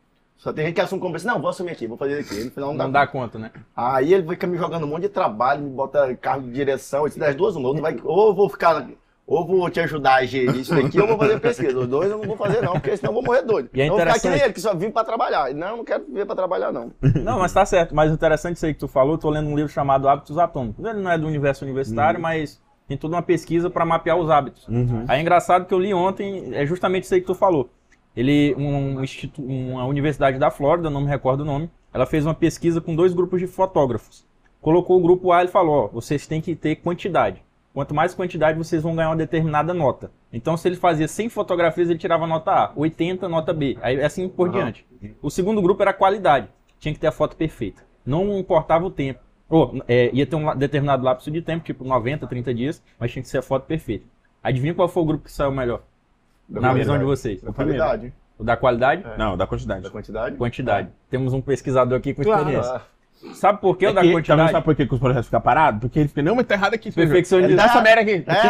Só 0.42 0.52
tem 0.52 0.66
gente 0.66 0.74
que 0.74 0.82
assume 0.82 1.00
compromisso, 1.00 1.28
não, 1.28 1.40
vou 1.40 1.52
assumir 1.52 1.70
aqui, 1.70 1.86
vou 1.86 1.96
fazer 1.96 2.18
aqui, 2.20 2.46
no 2.46 2.50
final 2.50 2.70
não 2.74 2.78
dá 2.78 2.84
Não 2.86 2.92
conta. 2.92 3.00
dá 3.00 3.08
conta, 3.08 3.40
né? 3.40 3.52
Aí 3.76 4.12
ele 4.12 4.28
fica 4.28 4.48
me 4.48 4.58
jogando 4.58 4.86
um 4.86 4.88
monte 4.88 5.04
de 5.04 5.10
trabalho, 5.10 5.62
me 5.62 5.70
bota 5.70 6.16
carro 6.16 6.42
de 6.42 6.52
direção, 6.52 7.08
se 7.08 7.20
das 7.20 7.36
duas, 7.36 7.56
uma, 7.56 7.68
ou, 7.70 7.76
tu 7.76 7.82
vai, 7.84 7.96
ou 8.04 8.30
eu 8.30 8.34
vou 8.34 8.50
ficar, 8.50 8.88
ou 9.28 9.46
vou 9.46 9.70
te 9.70 9.80
ajudar 9.82 10.16
a 10.16 10.26
gerir 10.26 10.56
isso 10.56 10.74
daqui, 10.74 11.00
ou 11.00 11.08
vou 11.08 11.20
fazer 11.20 11.40
pesquisa. 11.40 11.78
Os 11.78 11.88
dois 11.88 12.10
eu 12.10 12.18
não 12.18 12.26
vou 12.26 12.36
fazer 12.36 12.60
não, 12.64 12.74
porque 12.74 12.98
senão 12.98 13.12
eu 13.12 13.14
vou 13.14 13.24
morrer 13.24 13.44
doido. 13.44 13.70
E 13.72 13.82
é 13.82 13.88
eu 13.88 13.92
vou 13.92 14.00
ficar 14.00 14.20
que 14.20 14.30
nem 14.30 14.42
ele, 14.42 14.52
que 14.54 14.62
só 14.62 14.74
vive 14.74 14.92
pra 14.92 15.04
trabalhar. 15.04 15.54
Não, 15.54 15.68
eu 15.68 15.78
não 15.78 15.86
quero 15.86 16.06
viver 16.06 16.26
pra 16.26 16.36
trabalhar 16.36 16.72
não. 16.72 16.92
Não, 17.22 17.38
mas 17.38 17.54
tá 17.54 17.64
certo. 17.64 17.94
Mas 17.94 18.10
o 18.10 18.16
interessante 18.16 18.56
isso 18.56 18.66
aí 18.66 18.74
que 18.74 18.80
tu 18.80 18.88
falou, 18.88 19.14
eu 19.14 19.18
tô 19.20 19.30
lendo 19.30 19.48
um 19.48 19.56
livro 19.56 19.72
chamado 19.72 20.10
Hábitos 20.10 20.40
Atômicos. 20.40 20.84
Ele 20.84 21.02
não 21.02 21.12
é 21.12 21.20
do 21.20 21.28
universo 21.28 21.64
universitário, 21.64 22.20
mas 22.20 22.60
tem 22.88 22.98
toda 22.98 23.16
uma 23.16 23.22
pesquisa 23.22 23.70
para 23.70 23.86
mapear 23.86 24.18
os 24.18 24.32
hábitos. 24.32 24.68
Uhum. 24.68 25.06
Aí 25.08 25.20
é 25.20 25.22
engraçado 25.22 25.68
que 25.68 25.74
eu 25.74 25.80
li 25.80 25.94
ontem, 25.94 26.50
é 26.56 26.66
justamente 26.66 27.04
isso 27.04 27.14
aí 27.14 27.22
que 27.22 27.28
tu 27.28 27.36
falou. 27.36 27.70
Ele, 28.16 28.54
um 28.58 29.02
institu- 29.04 29.42
uma 29.44 29.86
universidade 29.86 30.38
da 30.38 30.52
Flórida, 30.52 30.90
não 30.90 31.02
me 31.02 31.08
recordo 31.08 31.42
o 31.42 31.46
nome, 31.46 31.70
ela 31.94 32.06
fez 32.06 32.26
uma 32.26 32.34
pesquisa 32.34 32.82
com 32.82 32.96
dois 32.96 33.14
grupos 33.14 33.40
de 33.40 33.48
fotógrafos. 33.48 34.26
Colocou 34.62 34.98
o 34.98 35.02
grupo 35.02 35.32
A 35.32 35.44
e 35.44 35.48
falou, 35.48 35.86
ó, 35.86 35.88
vocês 35.88 36.28
têm 36.28 36.42
que 36.42 36.56
ter 36.56 36.76
quantidade. 36.78 37.42
Quanto 37.74 37.96
mais 37.96 38.14
quantidade, 38.14 38.58
vocês 38.58 38.84
vão 38.84 38.96
ganhar 38.96 39.10
uma 39.10 39.16
determinada 39.16 39.74
nota. 39.74 40.12
Então, 40.32 40.58
se 40.58 40.68
ele 40.68 40.76
fazia 40.76 41.08
100 41.08 41.30
fotografias, 41.30 41.90
ele 41.90 41.98
tirava 41.98 42.28
nota 42.28 42.52
A, 42.52 42.72
80 42.76 43.30
nota 43.30 43.54
B, 43.54 43.78
aí 43.82 44.02
assim 44.04 44.28
por 44.28 44.50
Aham. 44.50 44.58
diante. 44.58 44.86
O 45.22 45.30
segundo 45.30 45.62
grupo 45.62 45.82
era 45.82 45.94
qualidade, 45.94 46.48
tinha 46.80 46.94
que 46.94 47.00
ter 47.00 47.08
a 47.08 47.12
foto 47.14 47.36
perfeita. 47.38 47.82
Não 48.06 48.38
importava 48.38 48.86
o 48.86 48.92
tempo. 48.92 49.22
Ou, 49.50 49.82
é, 49.88 50.10
ia 50.14 50.26
ter 50.26 50.36
um 50.36 50.56
determinado 50.56 51.04
lapso 51.04 51.32
de 51.32 51.42
tempo, 51.42 51.64
tipo 51.64 51.84
90, 51.84 52.28
30 52.28 52.54
dias, 52.54 52.84
mas 53.00 53.12
tinha 53.12 53.24
que 53.24 53.30
ser 53.30 53.38
a 53.38 53.42
foto 53.42 53.66
perfeita. 53.66 54.06
Adivinha 54.44 54.74
qual 54.74 54.88
foi 54.88 55.04
o 55.04 55.06
grupo 55.06 55.26
que 55.26 55.32
saiu 55.32 55.52
melhor? 55.52 55.82
Da 56.52 56.62
na 56.62 56.74
visão 56.74 56.98
de 56.98 57.04
vocês. 57.04 57.42
Da 57.42 57.52
qualidade, 57.54 58.14
O 58.38 58.44
da 58.44 58.58
qualidade? 58.58 59.04
Não, 59.18 59.38
da 59.38 59.48
quantidade. 59.48 59.82
da 59.82 59.90
quantidade. 59.90 60.36
Quantidade. 60.36 60.90
Temos 61.10 61.34
um 61.34 61.42
pesquisador 61.42 61.98
aqui 61.98 62.14
com 62.14 62.22
experiência. 62.22 62.76
Ah, 62.76 62.82
Sabe 63.34 63.62
por 63.62 63.78
que 63.78 63.86
o 63.86 63.90
É 63.90 63.94
da 63.94 64.02
que, 64.02 64.12
quantidade? 64.12 64.52
sabe 64.52 64.66
por 64.66 64.76
que 64.76 64.88
que 64.88 64.94
os 64.96 65.00
projetos 65.00 65.28
ficam 65.28 65.42
parados? 65.42 65.82
Porque 65.82 66.00
ele 66.00 66.08
fica, 66.08 66.24
não, 66.24 66.36
mas 66.36 66.48
tá 66.48 66.56
errado 66.56 66.74
aqui. 66.74 66.92
Perfeccionismo. 66.92 67.56
Dá 67.56 67.66
essa 67.66 67.80
merda 67.82 68.02
aqui. 68.02 68.26
É? 68.28 68.42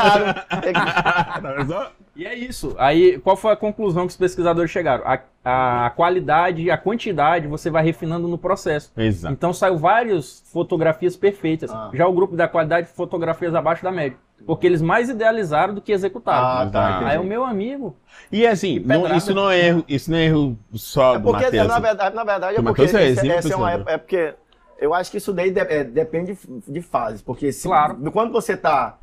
E 2.13 2.25
é 2.25 2.35
isso. 2.35 2.75
Aí, 2.77 3.17
qual 3.19 3.37
foi 3.37 3.53
a 3.53 3.55
conclusão 3.55 4.05
que 4.05 4.11
os 4.11 4.17
pesquisadores 4.17 4.69
chegaram? 4.69 5.01
A, 5.05 5.85
a 5.85 5.89
qualidade 5.91 6.61
e 6.61 6.69
a 6.69 6.77
quantidade 6.77 7.47
você 7.47 7.69
vai 7.69 7.81
refinando 7.83 8.27
no 8.27 8.37
processo. 8.37 8.91
Exato. 8.97 9.33
Então 9.33 9.53
saiu 9.53 9.77
várias 9.77 10.43
fotografias 10.51 11.15
perfeitas. 11.15 11.71
Ah. 11.71 11.89
Já 11.93 12.05
o 12.07 12.13
grupo 12.13 12.35
da 12.35 12.49
qualidade, 12.49 12.89
fotografias 12.89 13.55
abaixo 13.55 13.81
da 13.81 13.91
média. 13.91 14.17
Porque 14.45 14.65
eles 14.67 14.81
mais 14.81 15.09
idealizaram 15.09 15.73
do 15.73 15.81
que 15.81 15.91
executaram. 15.91 16.67
Ah, 16.67 16.69
tá. 16.71 17.07
Aí 17.07 17.17
o 17.17 17.23
meu 17.23 17.43
amigo. 17.43 17.95
E 18.31 18.45
assim, 18.47 18.79
não- 18.79 19.15
isso 19.15 19.33
não 19.33 19.49
é 19.49 19.67
erro, 19.67 19.85
isso 19.87 20.09
não 20.11 20.17
é 20.17 20.25
erro 20.25 20.57
só 20.73 21.15
É 21.15 21.17
do 21.19 21.23
porque, 21.23 21.43
Matheus. 21.45 21.67
na 21.67 21.79
verdade, 21.79 22.15
na 22.15 22.23
verdade, 22.23 22.57
é 22.57 22.61
porque 22.61 22.81
é 22.81 22.85
esse- 22.85 22.97
essa 22.97 23.53
é, 23.53 23.55
uma, 23.55 23.67
pesquisador. 23.71 23.85
é 23.93 23.97
porque 23.97 24.33
eu 24.79 24.93
acho 24.93 25.11
que 25.11 25.17
isso 25.17 25.31
daí 25.33 25.51
de- 25.51 25.59
é, 25.59 25.83
depende 25.83 26.37
de 26.67 26.81
fases. 26.81 27.21
Porque 27.21 27.51
se, 27.51 27.67
Claro. 27.67 27.95
quando 28.11 28.31
você 28.31 28.53
está 28.53 28.97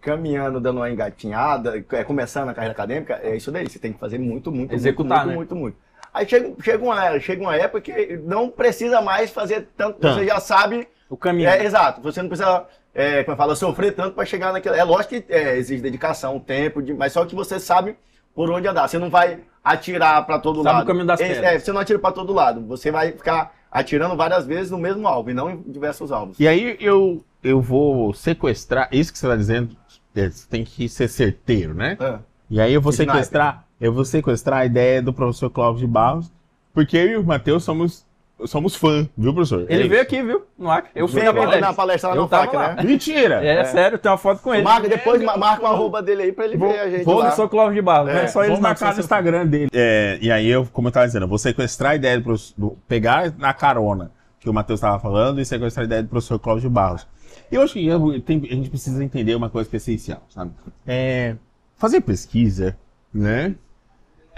caminhando, 0.00 0.60
dando 0.60 0.78
uma 0.78 0.90
engatinhada, 0.90 1.84
é, 1.92 2.04
começando 2.04 2.48
a 2.48 2.54
carreira 2.54 2.72
acadêmica, 2.72 3.20
é 3.22 3.36
isso 3.36 3.50
daí. 3.52 3.68
Você 3.68 3.78
tem 3.78 3.92
que 3.92 3.98
fazer 3.98 4.18
muito, 4.18 4.50
muito, 4.50 4.74
Executar, 4.74 5.18
muito, 5.18 5.28
né? 5.28 5.34
muito, 5.36 5.54
muito, 5.54 5.74
muito. 5.76 5.88
Aí 6.12 6.28
chega, 6.28 6.52
chega, 6.62 6.82
uma, 6.84 7.20
chega 7.20 7.42
uma 7.42 7.54
época 7.56 7.80
que 7.80 8.16
não 8.24 8.48
precisa 8.48 9.00
mais 9.00 9.30
fazer 9.30 9.68
tanto. 9.76 9.98
Tanto. 10.00 10.14
Você 10.18 10.26
já 10.26 10.40
sabe 10.40 10.88
O 11.08 11.16
caminho. 11.16 11.48
É, 11.48 11.64
exato. 11.64 12.00
Você 12.02 12.20
não 12.20 12.28
precisa, 12.28 12.64
é, 12.94 13.22
como 13.24 13.34
eu 13.34 13.36
falo, 13.38 13.54
sofrer 13.56 13.94
tanto 13.94 14.14
para 14.14 14.24
chegar 14.24 14.52
naquele. 14.52 14.76
É 14.76 14.84
lógico 14.84 15.14
que 15.20 15.24
é, 15.32 15.56
exige 15.56 15.82
dedicação, 15.82 16.38
tempo, 16.40 16.82
de- 16.82 16.94
mas 16.94 17.12
só 17.12 17.24
que 17.24 17.34
você 17.34 17.58
sabe 17.60 17.96
por 18.34 18.50
onde 18.50 18.66
andar. 18.68 18.88
Você 18.88 18.98
não 18.98 19.10
vai 19.10 19.40
atirar 19.62 20.24
para 20.26 20.38
todo 20.38 20.62
Sabe 20.62 20.74
lado. 20.76 20.84
o 20.84 20.86
caminho 20.86 21.06
das 21.06 21.20
É, 21.20 21.28
pedras. 21.28 21.44
é, 21.52 21.58
você 21.58 21.72
não 21.72 21.80
atira 21.80 21.98
para 21.98 22.12
todo 22.12 22.32
lado. 22.32 22.64
Você 22.66 22.90
vai 22.90 23.12
ficar 23.12 23.54
atirando 23.70 24.16
várias 24.16 24.46
vezes 24.46 24.70
no 24.70 24.78
mesmo 24.78 25.06
alvo 25.06 25.30
e 25.30 25.34
não 25.34 25.50
em 25.50 25.62
diversos 25.66 26.10
alvos. 26.10 26.38
E 26.40 26.48
aí 26.48 26.76
eu, 26.80 27.22
eu 27.42 27.60
vou 27.60 28.14
sequestrar, 28.14 28.88
isso 28.90 29.12
que 29.12 29.18
você 29.18 29.26
está 29.26 29.36
dizendo, 29.36 29.76
é, 30.16 30.30
você 30.30 30.48
tem 30.48 30.64
que 30.64 30.88
ser 30.88 31.06
certeiro, 31.08 31.74
né? 31.74 31.96
É. 32.00 32.18
E 32.50 32.60
aí 32.60 32.72
eu 32.72 32.80
vou 32.80 32.92
sequestrar, 32.92 33.66
eu 33.80 33.92
vou 33.92 34.04
sequestrar 34.04 34.60
a 34.60 34.64
ideia 34.66 35.02
do 35.02 35.12
professor 35.12 35.50
Cláudio 35.50 35.80
de 35.80 35.86
Barros, 35.86 36.32
porque 36.72 36.96
eu 36.96 37.06
e 37.08 37.16
o 37.18 37.24
Matheus 37.24 37.62
somos, 37.64 38.06
somos 38.46 38.74
fã, 38.76 39.08
viu, 39.16 39.32
professor? 39.34 39.66
Ele 39.68 39.84
É 39.84 39.88
veio 39.88 40.02
aqui, 40.02 40.22
viu? 40.22 40.42
No 40.58 40.70
Acre. 40.70 40.90
Eu 40.94 41.08
fui 41.08 41.22
na 41.22 41.32
na 41.60 41.72
palestra, 41.72 42.10
lá 42.10 42.16
Eu 42.16 42.22
no 42.22 42.28
FAC, 42.28 42.54
lá. 42.54 42.74
né? 42.74 42.82
Mentira! 42.84 43.44
É, 43.44 43.64
sério, 43.64 43.98
tem 43.98 44.10
uma 44.10 44.18
foto 44.18 44.40
com 44.42 44.54
ele. 44.54 44.62
Marca, 44.62 44.88
depois 44.88 45.22
ma- 45.22 45.36
marca 45.36 45.62
uma 45.64 45.70
arroba 45.74 46.02
dele 46.02 46.22
aí 46.22 46.32
pra 46.32 46.44
ele 46.44 46.56
ver 46.56 46.78
a 46.78 46.90
gente 46.90 47.04
Vou 47.04 47.18
lá. 47.18 47.48
Clóvis 47.48 47.74
de 47.74 47.82
Barros. 47.82 48.10
É, 48.10 48.14
não 48.14 48.20
é 48.20 48.26
só 48.28 48.40
eles 48.44 48.52
Vou 48.52 48.62
marcar 48.62 48.94
no 48.94 49.00
Instagram 49.00 49.46
dele. 49.46 49.70
É, 49.72 50.18
e 50.20 50.30
aí 50.30 50.48
eu, 50.48 50.66
como 50.72 50.88
eu 50.88 50.92
tava 50.92 51.06
dizendo, 51.06 51.22
eu 51.24 51.28
vou 51.28 51.38
sequestrar 51.38 51.92
a 51.92 51.96
ideia 51.96 52.20
do, 52.56 52.76
pegar 52.86 53.32
na 53.38 53.52
carona 53.52 54.10
que 54.40 54.48
o 54.48 54.54
Matheus 54.54 54.78
estava 54.78 54.98
falando 55.00 55.40
e 55.40 55.44
sequestrar 55.44 55.82
a 55.84 55.86
ideia 55.86 56.02
do 56.02 56.08
professor 56.08 56.38
Cláudio 56.38 56.70
Barros. 56.70 57.06
E 57.50 57.54
eu 57.56 57.62
acho 57.62 57.72
que 57.72 57.86
eu- 57.86 58.20
tem- 58.20 58.42
a 58.50 58.54
gente 58.54 58.70
precisa 58.70 59.02
entender 59.02 59.34
uma 59.34 59.50
coisa 59.50 59.68
que 59.68 59.74
é 59.76 59.78
essencial, 59.78 60.22
sabe? 60.28 60.52
É, 60.86 61.34
fazer 61.76 62.00
pesquisa, 62.02 62.76
né? 63.12 63.54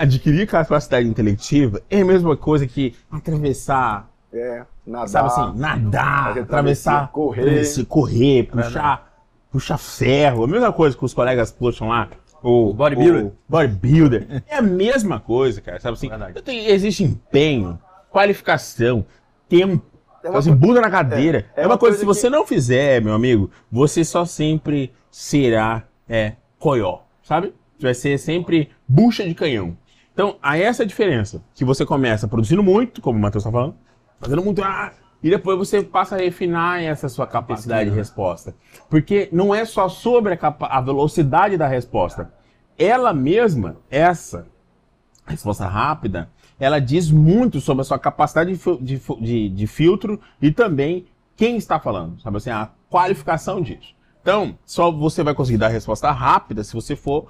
Adquirir 0.04 0.46
capacidade 0.46 1.06
intelectiva 1.06 1.82
é 1.90 2.00
a 2.00 2.04
mesma 2.06 2.34
coisa 2.34 2.66
que 2.66 2.94
atravessar 3.10 4.08
É, 4.32 4.62
nadar. 4.86 5.08
sabe 5.08 5.28
assim, 5.28 5.58
nadar, 5.58 6.38
atravessar, 6.38 7.08
correr. 7.12 7.84
correr, 7.86 8.44
puxar, 8.44 9.12
puxar 9.52 9.76
ferro, 9.76 10.44
a 10.44 10.48
mesma 10.48 10.72
coisa 10.72 10.96
que 10.96 11.04
os 11.04 11.12
colegas 11.12 11.52
puxam 11.52 11.88
lá. 11.88 12.08
O 12.42 12.72
Bodybuilder. 12.72 13.26
o 13.26 13.32
bodybuilder. 13.46 14.42
É 14.48 14.56
a 14.56 14.62
mesma 14.62 15.20
coisa, 15.20 15.60
cara, 15.60 15.78
sabe 15.78 15.92
assim? 15.98 16.08
Verdade. 16.08 16.40
Tem- 16.40 16.64
existe 16.68 17.04
empenho, 17.04 17.78
qualificação, 18.10 19.04
tempo. 19.50 19.84
É 20.24 20.30
uma 20.30 20.38
Assim, 20.38 20.54
bunda 20.54 20.80
na 20.80 20.90
cadeira. 20.90 21.44
é 21.54 21.60
É, 21.62 21.66
uma 21.66 21.74
uma 21.74 21.78
coisa, 21.78 21.96
coisa 21.96 21.98
se 21.98 22.04
você 22.06 22.30
não 22.30 22.46
fizer, 22.46 23.02
meu 23.02 23.12
amigo, 23.12 23.50
você 23.70 24.02
só 24.02 24.24
sempre 24.24 24.92
será 25.10 25.82
é, 26.08 26.32
coió, 26.58 27.00
sabe? 27.22 27.52
Você 27.78 27.84
vai 27.86 27.94
ser 27.94 28.18
sempre 28.18 28.70
bucha 28.88 29.26
de 29.28 29.34
canhão. 29.34 29.76
Então, 30.12 30.36
aí 30.42 30.62
essa 30.62 30.82
é 30.82 30.84
a 30.84 30.88
diferença. 30.88 31.42
Que 31.54 31.64
você 31.64 31.84
começa 31.86 32.28
produzindo 32.28 32.62
muito, 32.62 33.00
como 33.00 33.18
o 33.18 33.22
Matheus 33.22 33.44
tá 33.44 33.50
falando, 33.50 33.74
fazendo 34.20 34.42
muito, 34.42 34.62
ah, 34.62 34.92
e 35.22 35.30
depois 35.30 35.56
você 35.58 35.82
passa 35.82 36.16
a 36.16 36.18
refinar 36.18 36.82
essa 36.82 37.08
sua 37.08 37.26
capacidade 37.26 37.90
de 37.90 37.96
resposta. 37.96 38.54
Porque 38.88 39.28
não 39.32 39.54
é 39.54 39.64
só 39.64 39.88
sobre 39.88 40.34
a, 40.34 40.56
a 40.60 40.80
velocidade 40.80 41.56
da 41.56 41.66
resposta. 41.66 42.32
Ela 42.78 43.12
mesma, 43.12 43.76
essa 43.90 44.46
resposta 45.26 45.66
rápida, 45.66 46.30
ela 46.58 46.78
diz 46.80 47.10
muito 47.10 47.60
sobre 47.60 47.82
a 47.82 47.84
sua 47.84 47.98
capacidade 47.98 48.56
de, 48.56 48.76
de 48.80 49.00
de- 49.20 49.48
de 49.50 49.66
filtro 49.66 50.20
e 50.40 50.50
também 50.50 51.06
quem 51.36 51.56
está 51.56 51.78
falando, 51.78 52.20
sabe 52.20 52.36
assim, 52.36 52.50
a 52.50 52.68
qualificação 52.90 53.62
disso. 53.62 53.94
Então, 54.20 54.58
só 54.66 54.90
você 54.90 55.22
vai 55.22 55.34
conseguir 55.34 55.56
dar 55.58 55.66
a 55.66 55.70
resposta 55.70 56.10
rápida 56.10 56.62
se 56.64 56.74
você 56.74 56.94
for 56.94 57.28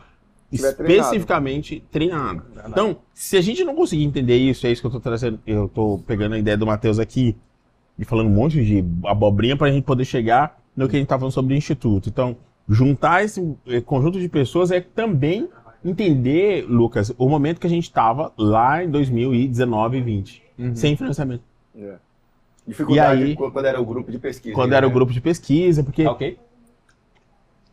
Tiver 0.51 0.73
treinado. 0.75 1.01
especificamente 1.03 1.85
treinado. 1.93 2.43
Então, 2.67 2.97
se 3.15 3.37
a 3.37 3.41
gente 3.41 3.63
não 3.65 3.75
conseguir 3.75 4.05
entender 4.05 4.37
isso, 4.37 4.67
é 4.67 4.73
isso 4.73 4.81
que 4.81 4.87
eu 4.87 4.91
tô 4.91 5.01
trazendo, 5.01 5.39
eu 5.47 5.69
tô 5.69 6.01
pegando 6.07 6.35
a 6.35 6.39
ideia 6.39 6.57
do 6.57 6.67
Matheus 6.67 6.99
aqui 6.99 7.37
e 7.99 8.05
falando 8.05 8.27
um 8.27 8.35
monte 8.35 8.65
de 8.65 8.85
abobrinha 9.05 9.57
para 9.57 9.69
a 9.69 9.71
gente 9.73 9.85
poder 9.85 10.05
chegar 10.05 10.59
no 10.77 10.89
que 10.89 10.97
a 10.97 10.99
gente 10.99 11.09
tá 11.09 11.17
falando 11.19 11.33
sobre 11.33 11.55
o 11.55 11.57
instituto. 11.57 12.09
Então, 12.09 12.37
juntar 12.69 13.25
esse 13.25 13.55
eh, 13.67 13.81
conjunto 13.81 14.19
de 14.19 14.29
pessoas 14.29 14.71
é 14.71 14.81
também 14.81 15.49
entender, 15.85 16.65
Lucas, 16.69 17.13
o 17.17 17.29
momento 17.29 17.61
que 17.61 17.67
a 17.67 17.71
gente 17.71 17.85
estava 17.85 18.33
lá 18.37 18.83
em 18.85 18.91
2019 18.91 19.99
e 19.99 20.01
20, 20.01 20.43
Uhum. 20.59 20.75
sem 20.77 20.97
financiamento. 20.97 21.43
É. 21.77 21.95
Dificuldade 22.67 23.21
E 23.23 23.25
aí- 23.25 23.37
quando 23.37 23.65
era 23.65 23.81
o 23.81 23.85
grupo 23.85 24.11
de 24.13 24.19
pesquisa. 24.19 24.55
Quando 24.55 24.71
né? 24.73 24.77
era 24.77 24.87
o 24.87 24.91
grupo 24.91 25.13
de 25.13 25.21
pesquisa, 25.21 25.83
porque 25.83 26.05
Tá 26.05 26.11
ok? 26.13 26.39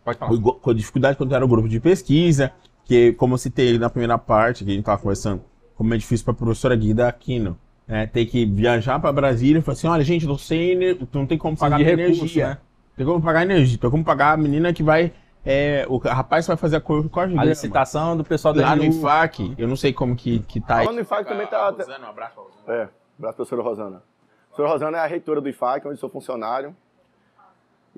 Pode 0.05 0.17
falar. 0.19 0.73
dificuldade 0.73 1.17
quando 1.17 1.35
era 1.35 1.43
o 1.43 1.47
grupo 1.47 1.67
de 1.67 1.79
pesquisa, 1.79 2.51
que 2.87 3.11
como 3.13 3.33
eu 3.33 3.37
citei 3.37 3.77
na 3.77 3.89
primeira 3.89 4.17
parte, 4.17 4.63
que 4.63 4.71
a 4.71 4.73
gente 4.73 4.81
estava 4.81 4.97
conversando, 4.97 5.43
como 5.75 5.93
é 5.93 5.97
difícil 5.97 6.23
para 6.23 6.33
a 6.33 6.37
professora 6.37 6.75
Guida 6.75 7.07
Aquino, 7.07 7.59
né, 7.85 8.07
ter 8.07 8.25
que 8.25 8.45
viajar 8.45 8.99
para 8.99 9.11
Brasília 9.11 9.59
e 9.59 9.61
falar 9.61 9.73
assim, 9.73 9.87
olha 9.87 10.03
gente, 10.03 10.25
não, 10.25 10.37
sei, 10.37 10.97
não 11.13 11.25
tem 11.25 11.37
como 11.37 11.57
pagar 11.57 11.77
minha 11.77 11.95
recurso, 11.95 12.21
energia, 12.21 12.47
né? 12.49 12.57
tem 12.95 13.05
como 13.05 13.21
pagar 13.21 13.43
energia, 13.43 13.77
tem 13.77 13.89
como 13.89 14.03
pagar 14.03 14.33
a 14.33 14.37
menina 14.37 14.71
que 14.71 14.81
vai, 14.81 15.11
é, 15.45 15.85
o 15.89 15.97
rapaz 15.97 16.47
vai 16.47 16.57
fazer 16.57 16.77
a 16.77 16.81
cor 16.81 17.07
com 17.09 17.19
a 17.19 17.27
gente. 17.27 17.39
A 17.39 17.43
licitação 17.43 18.15
do 18.15 18.23
pessoal 18.23 18.53
da 18.53 18.61
Lá 18.61 18.75
no. 18.75 18.83
IFAC, 18.83 19.53
eu 19.57 19.67
não 19.67 19.75
sei 19.75 19.93
como 19.93 20.15
que, 20.15 20.39
que 20.39 20.59
tá 20.59 20.77
aí. 20.77 20.85
Falando 20.85 20.97
no 20.97 21.03
IFAC 21.03 21.27
também 21.27 21.47
tá. 21.47 21.69
Rosana, 21.69 22.05
um 22.05 22.09
abraço. 22.09 22.41
É, 22.67 22.87
abraço, 23.17 23.35
professora 23.35 23.61
Rosana. 23.61 23.97
A 23.97 24.55
professora 24.55 24.69
Rosana 24.69 24.97
é 24.97 25.01
a 25.01 25.07
reitora 25.07 25.39
do 25.39 25.49
IFAC, 25.49 25.87
onde 25.87 25.99
sou 25.99 26.09
funcionário. 26.09 26.75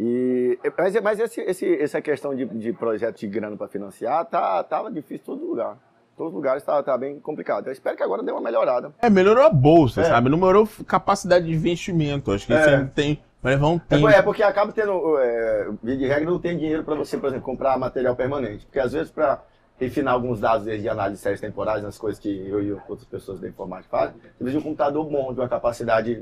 E, 0.02 0.58
mas 0.78 1.02
mas 1.02 1.20
esse, 1.20 1.41
esse, 1.41 1.76
essa 1.82 2.02
questão 2.02 2.34
de, 2.34 2.45
de 2.45 2.72
projeto 2.72 3.20
de 3.20 3.28
grana 3.28 3.58
para 3.58 3.68
financiar 3.68 4.24
tá, 4.26 4.64
tava 4.64 4.89
difícil 4.89 5.18
em 5.34 5.38
todo 5.38 5.45
lugar. 5.45 5.78
Todos 6.16 6.32
os 6.32 6.36
lugares 6.36 6.64
tá, 6.64 6.82
tá 6.82 6.97
bem 6.97 7.20
complicado. 7.20 7.68
Eu 7.68 7.74
espero 7.74 7.97
que 7.97 8.04
agora 8.04 8.24
dê 8.24 8.32
uma 8.32 8.41
melhorada. 8.41 8.93
É, 9.02 9.10
melhorou 9.10 9.43
a 9.43 9.50
bolsa, 9.50 10.02
É. 10.02 10.06
sabe? 10.06 10.30
Não 10.30 10.38
melhorou 10.38 10.68
capacidade 10.88 11.45
de 11.45 11.54
investimento. 11.54 12.32
Acho 12.32 12.47
que 12.47 12.54
É. 12.54 12.64
sempre 12.64 12.91
tem. 12.93 13.22
Vai 13.41 13.54
levar 13.56 13.68
um 13.70 13.80
É, 13.89 14.00
por- 14.00 14.12
é 14.12 14.22
porque 14.22 14.43
acaba 14.43 14.72
tendo, 14.72 15.18
é, 15.18 15.70
de 15.84 16.08
regra, 16.08 16.30
não 16.30 16.39
tem 16.39 16.58
dinheiro 16.58 16.84
para 16.84 16.95
você, 16.95 17.18
por 17.18 17.28
exemplo, 17.28 17.45
comprar 17.45 17.78
material 17.78 18.16
permanente. 18.16 18.66
Porque 18.66 18.80
às 18.80 18.91
vezes, 18.91 19.10
para 19.12 19.41
refinar 19.80 20.14
alguns 20.14 20.41
dados 20.41 20.66
desde 20.66 20.84
de 20.84 20.89
análise 20.89 21.16
de 21.18 21.22
séries 21.24 21.39
temporais, 21.39 21.82
nas 21.82 21.97
coisas 21.97 22.20
que 22.20 22.30
eu 22.50 22.62
e 22.62 22.72
outras 22.74 23.06
pessoas 23.06 23.39
da 23.39 23.47
informática 23.47 23.89
fazem, 23.97 24.16
você 24.16 24.28
precisa 24.38 24.52
de 24.52 24.58
um 24.58 24.62
computador 24.62 25.06
bom, 25.10 25.34
de 25.34 25.39
uma 25.39 25.47
capacidade 25.47 26.16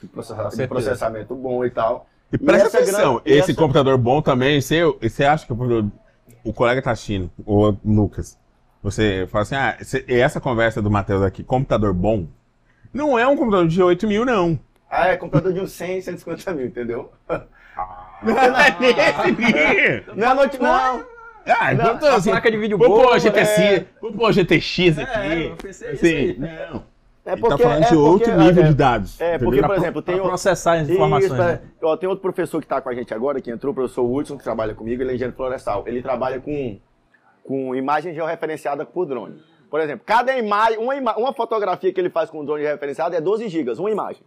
de, 0.00 0.08
de 0.56 0.66
processamento 0.68 1.34
bom 1.34 1.64
e 1.64 1.70
tal. 1.70 2.06
E 2.32 2.38
presta 2.38 2.68
atenção, 2.68 3.14
grana- 3.14 3.22
e 3.26 3.30
esse 3.32 3.50
essa- 3.50 3.54
computador 3.60 3.96
bom 3.98 4.22
também, 4.22 4.60
você, 4.60 4.82
você 5.00 5.24
acha 5.24 5.46
que 5.46 5.52
o 5.52 5.90
o 6.42 6.52
colega 6.54 6.80
tá 6.80 6.90
assistindo, 6.92 7.30
o 7.44 7.74
Lucas, 7.84 8.38
você 8.82 9.26
fala 9.30 9.42
assim, 9.42 9.54
ah, 9.56 9.76
essa 10.08 10.40
conversa 10.40 10.80
do 10.80 10.90
Matheus 10.90 11.22
aqui, 11.22 11.42
computador 11.44 11.92
bom, 11.92 12.26
não 12.94 13.18
é 13.18 13.26
um 13.26 13.36
computador 13.36 13.68
de 13.68 13.82
8 13.82 14.06
mil, 14.06 14.24
não. 14.24 14.58
Ah, 14.90 15.08
é 15.08 15.16
computador 15.16 15.52
de 15.52 15.60
uns 15.60 15.72
100, 15.72 16.00
150 16.00 16.52
mil, 16.54 16.66
entendeu? 16.66 17.12
Não 18.22 18.38
é 18.38 18.76
nesse 18.80 19.10
aqui. 19.10 20.04
Não 20.16 20.30
é 20.30 20.34
noite, 20.34 20.58
não. 20.60 21.04
Ah, 21.46 21.74
Não, 21.74 21.82
então, 21.84 21.98
tô 21.98 22.06
A 22.06 22.16
assim, 22.16 22.30
placa 22.30 22.50
de 22.50 22.56
vídeo 22.58 22.76
vou 22.78 22.88
boa. 22.88 23.16
é. 23.18 23.86
vou 24.00 24.12
pôr 24.12 24.32
GTX 24.32 24.98
aqui. 24.98 25.18
É, 25.18 25.46
eu 25.46 25.56
pensei 25.56 25.92
isso 25.92 26.04
assim, 26.06 26.16
aí. 26.16 26.38
não. 26.38 26.84
É 27.24 27.32
Ele 27.32 27.42
tá 27.42 27.58
falando 27.58 27.86
de 27.86 27.94
é 27.94 27.96
outro 27.98 28.30
porque- 28.30 28.42
nível 28.44 28.64
é, 28.64 28.66
de 28.68 28.74
dados. 28.74 29.20
É, 29.20 29.32
porque, 29.38 29.46
entendeu? 29.58 29.68
por 29.68 29.76
exemplo, 29.76 30.02
tem 30.02 30.16
Pra 30.16 30.24
processar 30.24 30.80
as 30.80 30.88
informações. 30.88 31.24
Isso, 31.24 31.34
né? 31.34 31.60
é. 31.82 31.84
Ó, 31.84 31.96
tem 31.96 32.08
outro 32.08 32.22
professor 32.22 32.58
que 32.60 32.64
está 32.64 32.80
com 32.80 32.88
a 32.88 32.94
gente 32.94 33.12
agora, 33.12 33.40
que 33.40 33.50
entrou, 33.50 33.72
o 33.72 33.74
professor 33.74 34.02
Hudson, 34.04 34.38
que 34.38 34.42
trabalha 34.44 34.74
comigo, 34.74 35.02
ele 35.02 35.10
é 35.12 35.14
engenheiro 35.14 35.36
florestal. 35.36 35.84
Ele 35.86 36.00
trabalha 36.02 36.40
com, 36.40 36.78
com 37.44 37.74
imagem 37.74 38.14
georreferenciada 38.14 38.86
por 38.86 39.04
drone. 39.04 39.42
Por 39.68 39.80
exemplo, 39.80 40.02
cada 40.06 40.36
imagem, 40.36 40.78
uma, 40.78 40.96
ima- 40.96 41.16
uma 41.16 41.32
fotografia 41.34 41.92
que 41.92 42.00
ele 42.00 42.10
faz 42.10 42.30
com 42.30 42.42
drone 42.44 42.62
georreferenciado 42.62 43.14
é 43.14 43.20
12 43.20 43.48
gigas, 43.48 43.78
uma 43.78 43.90
imagem. 43.90 44.22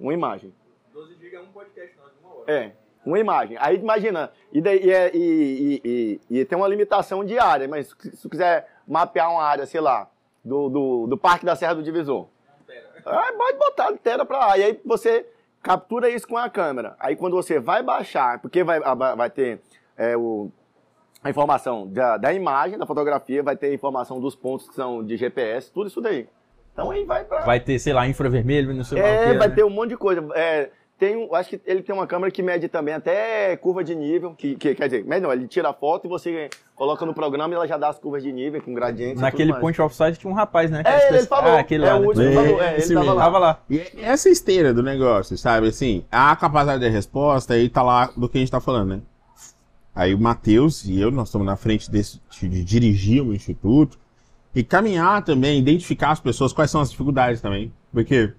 Uma 0.00 0.14
imagem. 0.14 0.52
12 0.94 1.14
GB 1.20 1.36
é 1.36 1.40
um 1.40 1.46
podcast, 1.46 1.94
não, 1.96 2.04
de 2.06 2.12
uma 2.24 2.40
hora. 2.42 2.50
É, 2.52 2.72
uma 3.04 3.18
imagem. 3.18 3.56
Aí 3.60 3.76
imagina, 3.76 4.30
e, 4.52 4.60
daí- 4.60 4.80
e, 4.82 4.90
é- 4.90 5.10
e- 5.14 5.80
e- 5.84 6.20
e- 6.30 6.38
e 6.40 6.44
tem 6.44 6.56
uma 6.58 6.66
limitação 6.66 7.22
de 7.24 7.38
área, 7.38 7.68
mas 7.68 7.88
se 7.98 8.16
se 8.16 8.22
tu 8.22 8.28
quiser 8.30 8.66
mapear 8.88 9.30
uma 9.30 9.42
área, 9.44 9.64
sei 9.66 9.80
lá, 9.80 10.08
do, 10.44 10.68
do, 10.68 11.06
do 11.08 11.16
Parque 11.18 11.44
da 11.46 11.54
Serra 11.56 11.74
do 11.74 11.82
Divisor, 11.82 12.26
aí 13.04 13.32
pode 13.32 13.58
botar 13.58 13.92
tera 14.02 14.24
pra 14.24 14.38
lá. 14.38 14.58
E 14.58 14.64
aí 14.64 14.80
você 14.84 15.26
captura 15.62 16.08
isso 16.10 16.26
com 16.26 16.36
a 16.36 16.48
câmera. 16.50 16.96
Aí 16.98 17.14
quando 17.16 17.34
você 17.34 17.58
vai 17.60 17.82
baixar, 17.82 18.40
porque 18.40 18.64
vai, 18.64 18.80
a- 18.82 18.94
vai 19.14 19.30
ter 19.30 19.60
é, 19.96 20.16
o, 20.16 20.50
a 21.22 21.30
informação 21.30 21.86
da, 21.86 22.16
da 22.16 22.32
imagem, 22.32 22.78
da 22.78 22.86
fotografia, 22.86 23.42
vai 23.42 23.56
ter 23.56 23.66
a 23.68 23.74
informação 23.74 24.20
dos 24.20 24.34
pontos 24.34 24.68
que 24.68 24.74
são 24.74 25.04
de 25.04 25.16
GPS, 25.16 25.70
tudo 25.72 25.86
isso 25.88 26.00
daí. 26.00 26.28
Então 26.72 26.90
aí 26.90 27.04
vai 27.04 27.22
pra. 27.24 27.40
Vai 27.42 27.60
ter, 27.60 27.78
sei 27.78 27.92
lá, 27.92 28.06
infravermelho, 28.06 28.72
não 28.74 28.82
sei 28.82 29.00
lá 29.00 29.04
o 29.04 29.10
É, 29.10 29.32
que. 29.32 29.38
vai 29.38 29.48
né? 29.48 29.54
ter 29.54 29.64
um 29.64 29.70
monte 29.70 29.90
de 29.90 29.96
coisa. 29.96 30.26
É, 30.34 30.70
tem 31.02 31.16
um, 31.16 31.34
acho 31.34 31.50
que 31.50 31.60
ele 31.66 31.82
tem 31.82 31.92
uma 31.92 32.06
câmera 32.06 32.30
que 32.30 32.40
mede 32.44 32.68
também 32.68 32.94
até 32.94 33.56
curva 33.56 33.82
de 33.82 33.92
nível, 33.92 34.34
que, 34.36 34.54
que- 34.54 34.72
quer 34.76 34.84
dizer, 34.84 35.04
mede 35.04 35.20
não, 35.22 35.32
ele 35.32 35.48
tira 35.48 35.70
a 35.70 35.72
foto 35.74 36.06
e 36.06 36.08
você 36.08 36.48
coloca 36.76 37.04
no 37.04 37.12
programa 37.12 37.52
e 37.52 37.56
ela 37.56 37.66
já 37.66 37.76
dá 37.76 37.88
as 37.88 37.98
curvas 37.98 38.22
de 38.22 38.30
nível 38.30 38.62
com 38.62 38.72
gradientes. 38.72 39.18
e 39.18 39.22
Naquele 39.22 39.52
point 39.54 39.82
of 39.82 39.92
sight 39.96 40.16
tinha 40.16 40.30
um 40.30 40.34
rapaz, 40.34 40.70
né? 40.70 40.84
que 40.84 40.88
É, 40.88 41.06
era 41.08 41.16
ele 41.18 41.26
falou. 41.26 41.50
Ah, 41.50 41.58
aquele 41.58 41.84
é 41.84 41.92
lá. 41.92 41.96
o 41.96 42.00
né? 42.02 42.06
último 42.06 42.24
É, 42.28 42.32
falou. 42.34 42.62
É, 42.62 42.74
ele 42.78 42.94
tava 42.94 43.12
lá. 43.14 43.22
Tava 43.24 43.38
lá. 43.40 43.62
E 43.68 43.82
essa 44.00 44.28
esteira 44.28 44.72
do 44.72 44.80
negócio, 44.80 45.36
sabe? 45.36 45.66
Assim, 45.66 46.04
a 46.08 46.36
capacidade 46.36 46.80
de 46.84 46.88
resposta 46.88 47.54
aí 47.54 47.68
tá 47.68 47.82
lá 47.82 48.12
do 48.16 48.28
que 48.28 48.38
a 48.38 48.40
gente 48.40 48.52
tá 48.52 48.60
falando, 48.60 48.90
né? 48.90 49.00
Aí 49.92 50.14
o 50.14 50.18
Matheus 50.20 50.84
e 50.84 51.00
eu, 51.00 51.10
nós 51.10 51.28
estamos 51.28 51.46
na 51.46 51.56
frente 51.56 51.90
desse, 51.90 52.20
de 52.40 52.62
dirigir 52.64 53.22
o 53.22 53.34
instituto 53.34 53.98
e 54.54 54.62
caminhar 54.62 55.24
também, 55.24 55.58
identificar 55.58 56.12
as 56.12 56.20
pessoas, 56.20 56.52
quais 56.52 56.70
são 56.70 56.80
as 56.80 56.90
dificuldades 56.92 57.40
também. 57.40 57.72
Porque 57.92 58.32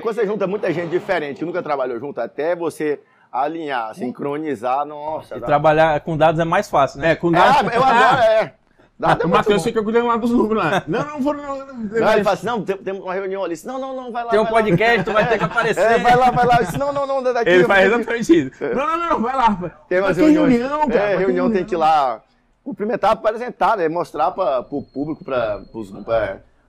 quando 0.00 0.14
você 0.14 0.26
junta 0.26 0.46
muita 0.46 0.72
gente 0.72 0.90
diferente, 0.90 1.38
que 1.38 1.44
nunca 1.44 1.62
trabalhou 1.62 1.98
junto, 1.98 2.20
até 2.20 2.54
você 2.56 3.00
alinhar, 3.32 3.94
sincronizar, 3.94 4.84
nossa. 4.84 5.36
E 5.36 5.40
dá- 5.40 5.46
trabalhar 5.46 6.00
com 6.00 6.16
dados 6.16 6.40
é 6.40 6.44
mais 6.44 6.68
fácil, 6.70 7.00
né? 7.00 7.12
É, 7.12 7.16
com 7.16 7.28
É, 7.28 7.32
dados. 7.32 7.74
eu 7.74 7.82
adoro, 7.84 8.22
é. 8.22 8.54
Dá, 8.96 9.18
o 9.24 9.28
Matheus 9.28 9.64
fica 9.64 9.82
cuidando 9.82 10.06
lá 10.06 10.16
dos 10.16 10.30
números 10.30 10.62
lá. 10.64 10.84
Não, 10.86 11.04
não 11.04 11.20
vou. 11.20 11.34
Não, 11.34 11.58
não, 11.58 11.66
Não, 11.66 12.12
ele 12.12 12.22
fala 12.22 12.34
assim, 12.34 12.46
não, 12.46 12.62
tem, 12.62 12.76
tem 12.76 12.94
uma 12.94 13.12
reunião 13.12 13.42
ali. 13.42 13.56
Não, 13.64 13.76
não, 13.76 13.96
não, 13.96 14.12
vai 14.12 14.22
lá. 14.22 14.30
Tem 14.30 14.38
um 14.38 14.44
lá. 14.44 14.50
podcast, 14.50 15.02
tu 15.04 15.12
vai 15.12 15.28
ter 15.28 15.36
que 15.36 15.42
aparecer. 15.44 15.80
É, 15.80 15.98
vai 15.98 16.14
lá, 16.14 16.30
vai 16.30 16.46
lá. 16.46 16.58
Disse, 16.62 16.78
não, 16.78 16.92
não, 16.92 17.04
não, 17.04 17.20
daqui. 17.20 17.50
Ele 17.50 17.64
faz 17.64 17.86
exatamente 17.86 18.20
isso. 18.46 18.64
Não, 18.64 18.86
não, 18.86 18.96
não, 18.96 19.08
não, 19.10 19.20
vai 19.20 19.34
lá. 19.34 19.70
Tem 19.88 19.98
umas 19.98 20.16
reuniões. 20.16 20.52
reunião, 20.56 20.88
cara. 20.88 21.10
É, 21.10 21.16
reunião 21.16 21.50
tem 21.50 21.64
que 21.64 21.74
ir 21.74 21.76
lá 21.76 22.22
cumprimentar, 22.62 23.10
apresentar, 23.10 23.76
né? 23.76 23.88
Mostrar 23.88 24.30
para 24.30 24.60
o 24.70 24.82
público, 24.82 25.24
para 25.24 25.60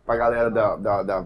a 0.08 0.16
galera 0.16 0.50
da, 0.50 0.76
da- 0.78 1.04
da- 1.04 1.24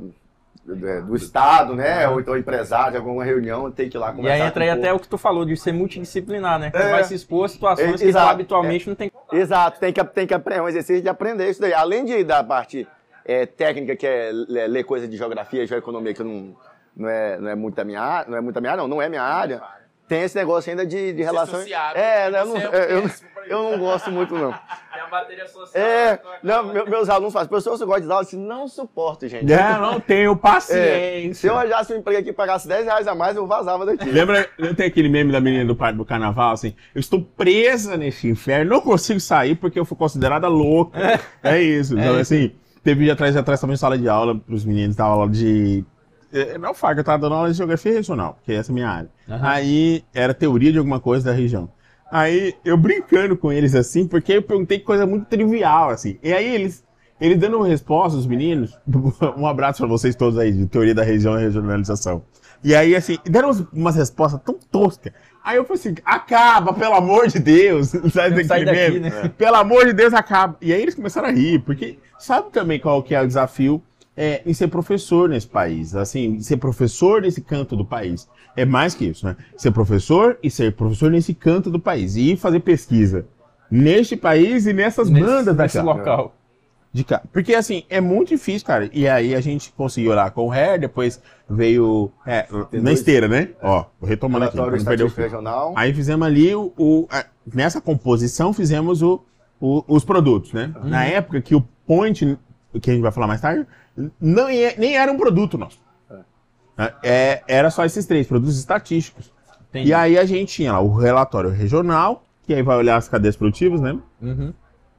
do, 0.76 1.06
do 1.08 1.16
Estado, 1.16 1.76
né? 1.76 2.08
Ou 2.08 2.20
então 2.20 2.38
empresário, 2.38 2.98
alguma 2.98 3.24
reunião, 3.24 3.72
tem 3.72 3.90
que 3.90 3.98
ir 3.98 4.00
lá 4.00 4.12
E 4.12 4.16
conversar. 4.16 4.44
aí 4.44 4.48
entra 4.50 4.64
aí 4.64 4.70
até 4.70 4.94
o 4.94 5.00
que 5.00 5.08
tu 5.08 5.18
falou, 5.18 5.46
de 5.46 5.56
ser 5.58 5.72
multidisciplinar, 5.72 6.60
né? 6.60 6.70
Tu 6.72 6.78
É. 6.78 6.92
vai 6.92 7.04
se 7.04 7.14
expor 7.16 7.46
a 7.46 7.48
situações 7.50 8.02
É, 8.02 8.06
que 8.06 8.12
tu 8.12 8.18
habitualmente 8.18 8.88
não 8.88 8.96
tem. 8.96 9.12
Exato, 9.32 9.80
tem 9.80 9.92
que, 9.94 10.04
tem 10.04 10.28
que 10.28 10.34
aprender, 10.34 10.60
é 10.60 10.64
um 10.64 10.68
exercício 10.70 11.02
de 11.02 11.10
aprender 11.10 11.50
isso 11.50 11.62
daí. 11.62 11.74
Além 11.74 12.06
de, 12.06 12.24
da 12.24 12.44
parte 12.44 12.88
é, 13.26 13.46
técnica, 13.46 13.96
que 13.96 14.08
é 14.08 14.32
ler, 14.34 14.84
coisa 14.84 15.08
de 15.08 15.16
geografia, 15.18 15.66
geoeconomia, 15.66 16.14
que 16.14 16.22
eu 16.22 16.26
não, 16.26 16.56
não, 16.96 17.10
é, 17.10 17.38
não 17.38 17.50
é 17.50 17.56
muito 17.56 17.76
da 17.76 17.84
minha 17.84 18.02
área, 18.02 18.30
não 18.30 18.38
é 18.38 18.42
muito 18.42 18.60
minha 18.60 18.72
área, 18.72 18.82
não, 18.82 18.88
não 18.88 19.02
é 19.02 19.10
minha 19.10 19.24
área. 19.24 19.62
Tem 20.10 20.24
esse 20.24 20.36
negócio 20.36 20.70
ainda 20.72 20.86
de, 20.86 21.14
de 21.14 21.24
relações. 21.24 21.60
sociável, 21.62 22.02
É, 22.02 22.30
né, 22.32 22.42
eu 22.42 22.46
não, 22.48 22.58
é 22.58 22.66
eu, 22.66 23.00
eu, 23.04 23.10
eu 23.48 23.64
não 23.72 23.78
gosto 23.80 24.12
muito, 24.12 24.34
não. 24.36 24.52
Tem 24.52 25.02
a 25.06 25.08
bateria 25.08 25.48
social. 25.48 25.82
É, 25.86 26.20
não, 26.44 26.64
meu- 26.74 26.86
meus 26.90 27.08
alunos 27.10 27.32
fazem, 27.32 27.48
professor, 27.48 27.78
você 27.78 27.86
gosta 27.86 28.02
de 28.02 28.08
dar 28.08 28.16
aula? 28.16 28.24
Eu 28.24 28.26
disse, 28.26 28.36
não 28.38 28.68
suporto, 28.68 29.28
gente. 29.28 29.46
Não, 29.46 29.80
não 29.94 30.00
tenho 30.00 30.32
É, 30.32 30.36
se 30.36 30.42
paciência. 30.42 31.48
eu 31.48 31.56
arranjasse 31.58 31.94
um 31.94 31.98
emprego 31.98 32.20
aqui 32.20 32.30
e 32.30 32.34
pagasse 32.34 32.68
10 32.68 32.86
reais 32.86 33.08
a 33.08 33.14
mais, 33.14 33.36
eu 33.38 33.46
vazava 33.46 33.86
daqui. 33.86 34.10
Lembra, 34.10 34.50
não 34.58 34.74
tem 34.74 34.88
aquele 34.88 35.10
meme 35.10 35.32
da 35.32 35.40
menina 35.40 35.64
do 35.64 35.76
parque 35.76 35.98
do 35.98 36.04
carnaval, 36.06 36.54
assim? 36.54 36.74
Eu 36.96 37.00
estou 37.00 37.22
presa 37.22 37.96
nesse 37.96 38.28
inferno, 38.28 38.72
não 38.72 38.82
consigo 38.82 39.20
sair 39.20 39.54
porque 39.56 39.80
eu 39.80 39.86
fui 39.86 39.96
considerada 39.96 40.48
louca. 40.48 40.98
É, 41.44 41.62
isso. 41.62 41.98
Então, 41.98 42.16
assim, 42.18 42.52
teve 42.84 43.04
dia 43.04 43.14
atrás, 43.14 43.38
atrás 43.38 43.62
também 43.62 43.78
sala 43.78 43.96
de 43.98 44.10
aula 44.10 44.36
pros 44.36 44.66
meninos, 44.66 44.96
dava 44.96 45.12
aula 45.12 45.30
de. 45.30 45.86
Não, 46.60 46.74
Faca, 46.74 47.00
eu 47.00 47.04
tava 47.04 47.20
dando 47.20 47.36
aula 47.36 47.52
de 47.52 47.58
geografia 47.58 47.92
regional, 47.94 48.38
que 48.44 48.54
essa 48.54 48.72
é 48.72 48.74
a 48.74 48.76
minha 48.76 48.90
área. 48.90 49.10
Aí 49.42 50.04
era 50.14 50.34
teoria 50.34 50.72
de 50.72 50.78
alguma 50.78 51.00
coisa 51.00 51.26
da 51.26 51.32
região. 51.32 51.70
Aí 52.12 52.56
eu 52.66 52.76
brincando 52.78 53.38
com 53.38 53.52
eles 53.52 53.76
assim, 53.76 54.08
porque 54.08 54.34
eu 54.34 54.42
perguntei 54.42 54.80
coisa 54.80 55.06
muito 55.06 55.26
trivial, 55.26 55.90
assim. 55.90 56.18
E 56.24 56.34
aí 56.34 56.48
eles, 56.56 56.84
eles 57.22 57.38
dando 57.38 57.62
resposta, 57.62 58.18
os 58.18 58.26
meninos, 58.26 58.78
um 59.38 59.46
abraço 59.46 59.80
pra 59.80 59.88
vocês 59.88 60.16
todos 60.16 60.38
aí, 60.40 60.52
de 60.52 60.66
teoria 60.66 60.96
da 60.96 61.04
região 61.04 61.40
e 61.40 61.44
regionalização. 61.44 62.24
E 62.64 62.76
aí, 62.76 62.94
assim, 62.96 63.18
deram 63.24 63.52
umas- 63.72 63.96
respostas 63.96 64.42
tão 64.44 64.56
toscas. 64.70 65.14
Aí 65.44 65.56
eu 65.56 65.64
falei 65.64 65.80
assim, 65.80 65.96
acaba, 66.04 66.74
pelo 66.74 66.94
amor 66.96 67.28
de 67.28 67.40
Deus. 67.40 67.90
Sai 68.12 68.32
daquele 68.32 68.66
daqui, 68.66 68.92
meme? 68.92 69.00
né? 69.00 69.32
Pelo 69.38 69.56
amor 69.56 69.86
de 69.86 69.94
Deus, 69.94 70.14
acaba. 70.14 70.58
E 70.60 70.74
aí 70.74 70.82
eles 70.82 70.94
começaram 70.94 71.30
a 71.30 71.32
rir, 71.32 71.60
porque 71.60 71.98
sabe 72.18 72.50
também 72.52 72.78
qual 72.80 73.02
que 73.02 73.16
é 73.16 73.22
o 73.22 73.26
desafio 73.28 73.82
é, 74.22 74.42
em 74.46 74.54
ser 74.54 74.68
professor 74.68 75.30
nesse 75.30 75.48
país, 75.48 75.96
assim, 75.96 76.42
ser 76.42 76.58
professor 76.58 77.22
nesse 77.22 77.40
canto 77.40 77.74
do 77.78 77.86
país. 77.86 78.28
É 78.54 78.66
mais 78.66 78.94
que 78.94 79.06
isso, 79.06 79.26
né? 79.26 79.38
Ser 79.56 79.72
professor 79.72 80.38
e 80.44 80.52
ser 80.52 80.74
professor 80.76 81.10
nesse 81.10 81.34
canto 81.34 81.72
do 81.72 81.80
país. 81.80 82.18
E 82.18 82.36
fazer 82.36 82.60
pesquisa 82.60 83.26
neste 83.72 84.18
país 84.18 84.66
e 84.66 84.74
nessas 84.74 85.10
Nesse- 85.10 85.26
bandas 85.26 85.56
da 85.56 85.64
nesse 85.64 85.80
local. 85.80 86.36
De 86.92 87.04
cá. 87.04 87.22
Porque 87.32 87.54
assim, 87.54 87.84
é 87.88 88.02
muito 88.02 88.30
difícil, 88.30 88.66
cara. 88.68 88.90
E 88.92 89.08
aí 89.08 89.36
a 89.36 89.40
gente 89.40 89.72
conseguiu 89.72 90.14
lá 90.16 90.30
com 90.32 90.48
o 90.48 90.52
Hair, 90.52 90.80
depois 90.80 91.22
veio. 91.48 92.12
É, 92.26 92.48
na 92.74 92.92
esteira, 92.92 93.28
né? 93.28 93.50
Ó, 93.62 93.86
retomando 94.04 94.46
aqui, 94.46 94.58
regional. 95.22 95.74
Aí 95.78 95.94
fizemos 95.94 96.26
ali 96.28 96.54
o. 96.56 96.74
o- 96.78 97.08
a- 97.12 97.26
nessa 97.54 97.80
composição 97.80 98.52
fizemos 98.52 99.02
o, 99.04 99.22
o- 99.62 99.84
os 99.88 100.04
produtos, 100.04 100.52
né? 100.52 100.74
Na 100.84 101.06
época 101.06 101.40
que 101.42 101.54
o 101.56 101.62
point, 101.86 102.38
que 102.82 102.90
a 102.90 102.94
gente 102.94 103.04
vai 103.04 103.12
falar 103.12 103.28
mais 103.28 103.40
tarde, 103.40 103.68
não, 104.20 104.48
é- 104.48 104.76
nem 104.78 104.98
era 104.98 105.12
um 105.12 105.18
produto 105.18 105.58
nosso. 105.58 105.80
É, 107.04 107.44
era 107.48 107.70
só 107.70 107.84
esses 107.84 108.06
três, 108.06 108.26
produtos 108.26 108.58
estatísticos. 108.58 109.32
Entendi. 109.70 109.90
E 109.90 109.94
aí 109.94 110.18
a 110.18 110.26
gente 110.26 110.54
tinha 110.54 110.72
lá 110.72 110.80
o 110.80 110.96
relatório 110.96 111.50
regional, 111.50 112.24
que 112.44 112.54
aí 112.54 112.64
vai 112.64 112.78
olhar 112.78 112.96
as 112.96 113.08
cadeias 113.10 113.36
produtivas, 113.36 113.82
né? 113.82 113.98
Uhum. 114.22 114.54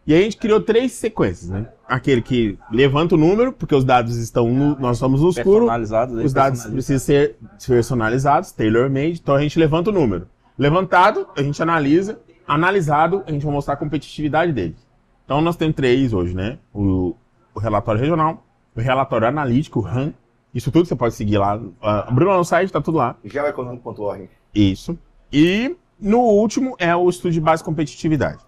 E 0.06 0.14
aí 0.14 0.20
a 0.20 0.22
gente 0.24 0.36
criou 0.36 0.60
três 0.60 0.92
sequências, 0.92 1.48
né? 1.50 1.68
Aquele 1.88 2.20
que 2.22 2.58
levanta 2.70 3.14
o 3.14 3.18
número, 3.18 3.52
porque 3.52 3.74
os 3.74 3.84
dados 3.84 4.16
estão 4.16 4.48
no, 4.52 4.78
nós 4.78 4.96
estamos 4.96 5.22
no 5.22 5.30
escuro, 5.30 5.60
Personalizados. 5.60 6.18
aí, 6.18 6.24
os 6.24 6.32
dados 6.32 6.64
precisam 6.66 6.98
ser 6.98 7.36
personalizados, 7.66 8.52
tailor-made, 8.52 9.20
então 9.22 9.34
a 9.34 9.40
gente 9.40 9.58
levanta 9.58 9.90
o 9.90 9.92
número. 9.92 10.28
Levantado, 10.58 11.26
a 11.36 11.42
gente 11.42 11.62
analisa, 11.62 12.20
analisado, 12.46 13.22
a 13.26 13.30
gente 13.32 13.44
vai 13.44 13.54
mostrar 13.54 13.74
a 13.74 13.76
competitividade 13.76 14.52
dele. 14.52 14.76
Então 15.24 15.40
nós 15.40 15.56
temos 15.56 15.74
três 15.76 16.12
hoje, 16.12 16.34
né? 16.34 16.58
O, 16.74 17.14
o 17.54 17.58
relatório 17.60 18.00
regional, 18.00 18.44
o 18.74 18.80
relatório 18.80 19.26
analítico, 19.26 19.80
o 19.80 19.82
RAM, 19.82 20.14
isso 20.54 20.70
tudo 20.70 20.86
você 20.86 20.96
pode 20.96 21.14
seguir 21.14 21.38
lá. 21.38 21.60
Ah, 21.80 22.08
Abriu 22.08 22.28
lá 22.28 22.36
no 22.36 22.44
site, 22.44 22.72
tá 22.72 22.80
tudo 22.80 22.98
lá. 22.98 23.16
Geoeconômico.org. 23.24 24.28
Isso. 24.54 24.98
E 25.32 25.76
no 25.98 26.20
último 26.20 26.74
é 26.78 26.94
o 26.94 27.08
estudo 27.08 27.32
de 27.32 27.40
base 27.40 27.62
de 27.62 27.66
competitividade. 27.66 28.42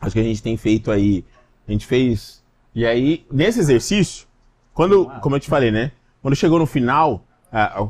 Acho 0.00 0.14
que 0.14 0.20
a 0.20 0.24
gente 0.24 0.42
tem 0.42 0.56
feito 0.56 0.90
aí. 0.90 1.24
A 1.66 1.72
gente 1.72 1.86
fez. 1.86 2.42
E 2.74 2.84
aí, 2.84 3.24
nesse 3.30 3.60
exercício, 3.60 4.26
quando, 4.74 5.08
como 5.20 5.36
eu 5.36 5.40
te 5.40 5.48
falei, 5.48 5.70
né? 5.70 5.92
Quando 6.20 6.34
chegou 6.34 6.58
no 6.58 6.66
final, 6.66 7.24
ah, 7.52 7.86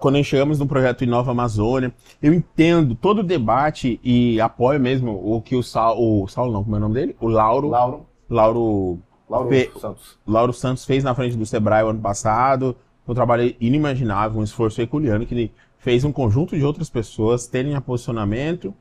quando 0.00 0.16
nós 0.16 0.26
chegamos 0.26 0.58
no 0.58 0.66
projeto 0.66 1.04
Inova 1.04 1.30
Amazônia, 1.30 1.94
eu 2.20 2.34
entendo 2.34 2.94
todo 2.94 3.18
o 3.20 3.22
debate 3.22 4.00
e 4.02 4.40
apoio 4.40 4.80
mesmo 4.80 5.12
o 5.12 5.40
que 5.40 5.54
o 5.54 5.62
Saulo. 5.62 6.24
O 6.24 6.28
Saulo 6.28 6.52
não, 6.52 6.64
como 6.64 6.74
é 6.74 6.78
o 6.78 6.82
nome 6.82 6.94
dele? 6.94 7.16
O 7.20 7.28
Lauro. 7.28 7.68
Lauro. 7.68 8.06
Lauro 8.28 8.98
Lauro 9.28 9.48
Fe- 9.48 9.70
Santos. 9.78 10.18
Lauro 10.26 10.52
Santos 10.52 10.84
fez 10.84 11.02
na 11.04 11.14
frente 11.14 11.36
do 11.36 11.46
Sebrae 11.46 11.82
o 11.84 11.88
ano 11.88 12.00
passado. 12.00 12.76
Um 13.06 13.14
trabalho 13.14 13.54
inimaginável, 13.60 14.40
um 14.40 14.44
esforço 14.44 14.80
herculeano 14.80 15.26
que 15.26 15.34
ele 15.34 15.52
fez 15.78 16.04
um 16.04 16.12
conjunto 16.12 16.56
de 16.56 16.64
outras 16.64 16.88
pessoas 16.88 17.46
terem 17.46 17.74
a 17.74 17.80
posicionamento 17.80 18.74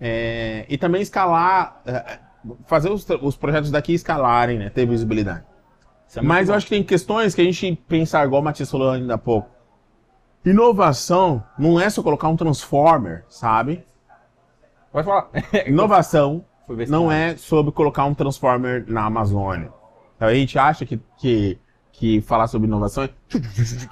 é, 0.00 0.64
e 0.68 0.78
também 0.78 1.02
escalar, 1.02 1.80
é, 1.84 2.18
fazer 2.66 2.90
os, 2.90 3.04
os 3.22 3.36
projetos 3.36 3.70
daqui 3.72 3.92
escalarem, 3.92 4.58
né, 4.58 4.70
ter 4.70 4.86
visibilidade. 4.86 5.42
É 6.14 6.20
Mas 6.22 6.48
eu 6.48 6.52
bom. 6.52 6.56
acho 6.56 6.66
que 6.66 6.70
tem 6.76 6.84
questões 6.84 7.34
que 7.34 7.40
a 7.40 7.44
gente 7.44 7.74
pensar, 7.88 8.24
igual 8.24 8.40
o 8.40 8.44
Matias 8.44 8.70
falou 8.70 8.90
ainda 8.90 9.14
há 9.14 9.18
pouco. 9.18 9.48
Inovação 10.44 11.42
não 11.58 11.80
é 11.80 11.88
só 11.88 12.02
colocar 12.02 12.28
um 12.28 12.36
transformer, 12.36 13.24
sabe? 13.28 13.84
Pode 14.92 15.06
falar. 15.06 15.28
Inovação 15.66 16.44
não. 16.88 17.10
é 17.10 17.36
sobre 17.36 17.72
colocar 17.72 18.04
um 18.04 18.14
transformer 18.14 18.84
na 18.86 19.06
Amazônia. 19.06 19.72
Então, 20.24 20.32
a 20.32 20.34
gente 20.34 20.58
acha 20.58 20.86
que, 20.86 20.98
que, 21.18 21.58
que 21.92 22.20
falar 22.22 22.46
sobre 22.46 22.66
inovação 22.66 23.04
é. 23.04 23.10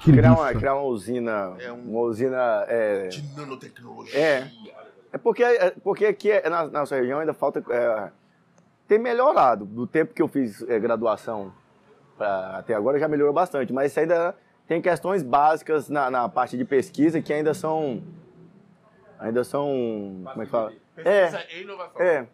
Criar 0.03 0.33
uma, 0.33 0.53
criar 0.53 0.73
uma 0.75 0.83
usina. 0.85 1.55
É 1.59 1.71
um- 1.71 1.91
Uma 1.91 1.99
usina. 2.01 2.65
É, 2.67 3.07
De 3.09 3.21
nanotecnologia. 3.35 4.17
É. 4.19 4.51
é 5.11 5.17
porque, 5.17 5.43
é 5.43 5.69
porque 5.83 6.05
aqui 6.07 6.31
é- 6.31 6.49
na, 6.49 6.65
nossa 6.65 6.95
região 6.95 7.19
ainda 7.19 7.33
falta. 7.33 7.63
É, 7.69 8.09
tem 8.87 8.97
melhorado. 8.97 9.65
Do 9.65 9.85
tempo 9.85 10.13
que 10.13 10.21
eu 10.21 10.27
fiz 10.27 10.61
é, 10.67 10.79
graduação 10.79 11.53
pra, 12.17 12.57
até 12.57 12.73
agora 12.73 12.97
já 12.97 13.07
melhorou 13.07 13.33
bastante. 13.33 13.71
Mas 13.71 13.95
ainda 13.97 14.35
tem 14.67 14.81
questões 14.81 15.21
básicas 15.21 15.87
na, 15.87 16.09
na 16.09 16.27
parte 16.27 16.57
de 16.57 16.65
pesquisa 16.65 17.21
que 17.21 17.31
ainda 17.31 17.53
são. 17.53 18.01
Ainda 19.19 19.43
são. 19.43 19.67
Como 20.31 20.41
é 20.41 20.45
que 20.45 20.51
fala? 20.51 20.73
É. 20.97 21.03
Pesquisa 21.27 21.43
e 21.53 21.61
inovação. 21.61 22.01
É. 22.01 22.25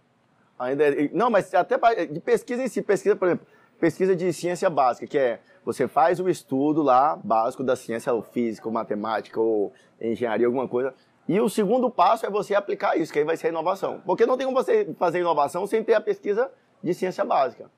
Ainda, 0.57 0.83
é- 0.87 1.09
não, 1.13 1.29
mas 1.29 1.53
até 1.53 1.77
de 2.07 2.19
pesquisa 2.21 2.63
em 2.63 2.67
si, 2.67 2.81
pesquisa, 2.81 3.15
por 3.15 3.27
exemplo, 3.27 3.45
pesquisa 3.79 4.15
de 4.15 4.31
ciência 4.33 4.69
básica, 4.69 5.07
que 5.07 5.17
é 5.17 5.39
você 5.63 5.87
faz 5.87 6.19
o 6.19 6.29
estudo 6.29 6.81
lá 6.81 7.15
básico 7.15 7.63
da 7.63 7.75
ciência 7.75 8.13
ou 8.13 8.21
física, 8.21 8.67
ou 8.67 8.73
matemática, 8.73 9.39
ou 9.39 9.73
engenharia, 10.01 10.47
alguma 10.47 10.67
coisa. 10.67 10.93
E 11.27 11.39
o 11.39 11.47
segundo 11.47 11.89
passo 11.91 12.25
é 12.25 12.29
você 12.29 12.55
aplicar 12.55 12.97
isso, 12.97 13.13
que 13.13 13.19
aí 13.19 13.25
vai 13.25 13.37
ser 13.37 13.47
a 13.47 13.49
inovação. 13.51 14.01
Porque 14.05 14.25
não 14.25 14.35
tem 14.35 14.47
como 14.47 14.57
você 14.57 14.91
fazer 14.97 15.19
inovação 15.19 15.67
sem 15.67 15.83
ter 15.83 15.93
a 15.93 16.01
pesquisa 16.01 16.51
de 16.83 16.93
ciência 16.93 17.23
básica. 17.23 17.69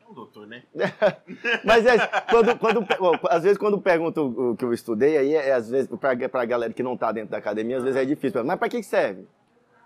É 0.00 0.10
um 0.10 0.12
doutor, 0.12 0.46
né? 0.48 0.64
Mas 1.64 1.86
é, 1.86 1.96
quando, 2.28 2.58
quando, 2.58 2.86
às 3.30 3.44
vezes 3.44 3.56
quando 3.56 3.80
pergunto 3.80 4.20
o 4.22 4.50
o 4.50 4.56
que 4.56 4.64
eu 4.64 4.72
estudei, 4.72 5.16
aí 5.16 5.34
é, 5.34 5.52
às 5.52 5.70
vezes, 5.70 5.88
pra, 6.00 6.16
pra 6.28 6.44
galera 6.44 6.72
que 6.72 6.82
não 6.82 6.96
tá 6.96 7.12
dentro 7.12 7.30
da 7.30 7.38
academia, 7.38 7.76
às 7.76 7.84
vezes 7.84 8.00
é 8.00 8.04
difícil. 8.04 8.44
Mas 8.44 8.58
pra 8.58 8.68
que 8.68 8.82
serve? 8.82 9.28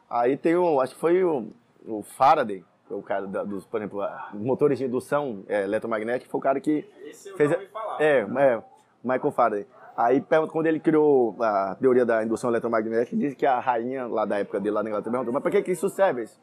Aí 0.08 0.36
tem 0.36 0.56
um, 0.56 0.80
acho 0.80 0.94
que 0.94 1.00
foi 1.00 1.22
o, 1.22 1.48
o 1.84 2.02
Faraday, 2.02 2.64
o 2.90 3.02
cara 3.02 3.26
da- 3.26 3.44
dos, 3.44 3.64
por 3.66 3.80
exemplo, 3.80 4.00
motores 4.34 4.78
de 4.78 4.84
indução 4.84 5.42
é, 5.48 5.62
eletromagnética, 5.64 6.30
foi 6.30 6.38
o 6.38 6.42
cara 6.42 6.60
que 6.60 6.88
fez. 7.36 7.52
a- 7.52 7.58
É, 7.98 8.18
é, 8.20 8.62
Michael 9.02 9.30
Faraday. 9.32 9.66
Aí 9.96 10.22
quando 10.50 10.66
ele 10.66 10.78
criou 10.78 11.34
a 11.40 11.74
teoria 11.80 12.04
da 12.04 12.22
indução 12.22 12.50
eletromagnética, 12.50 13.14
ele 13.14 13.22
disse 13.24 13.36
que 13.36 13.46
a 13.46 13.58
rainha 13.58 14.06
lá 14.06 14.24
da 14.26 14.38
época 14.38 14.60
dele, 14.60 14.74
lá 14.74 14.82
na 14.82 14.90
Inglaterra, 14.90 15.10
perguntou, 15.12 15.32
mas 15.32 15.42
pra 15.42 15.50
que 15.50 15.62
que 15.62 15.72
isso 15.72 15.88
serve? 15.88 16.24
isso? 16.24 16.38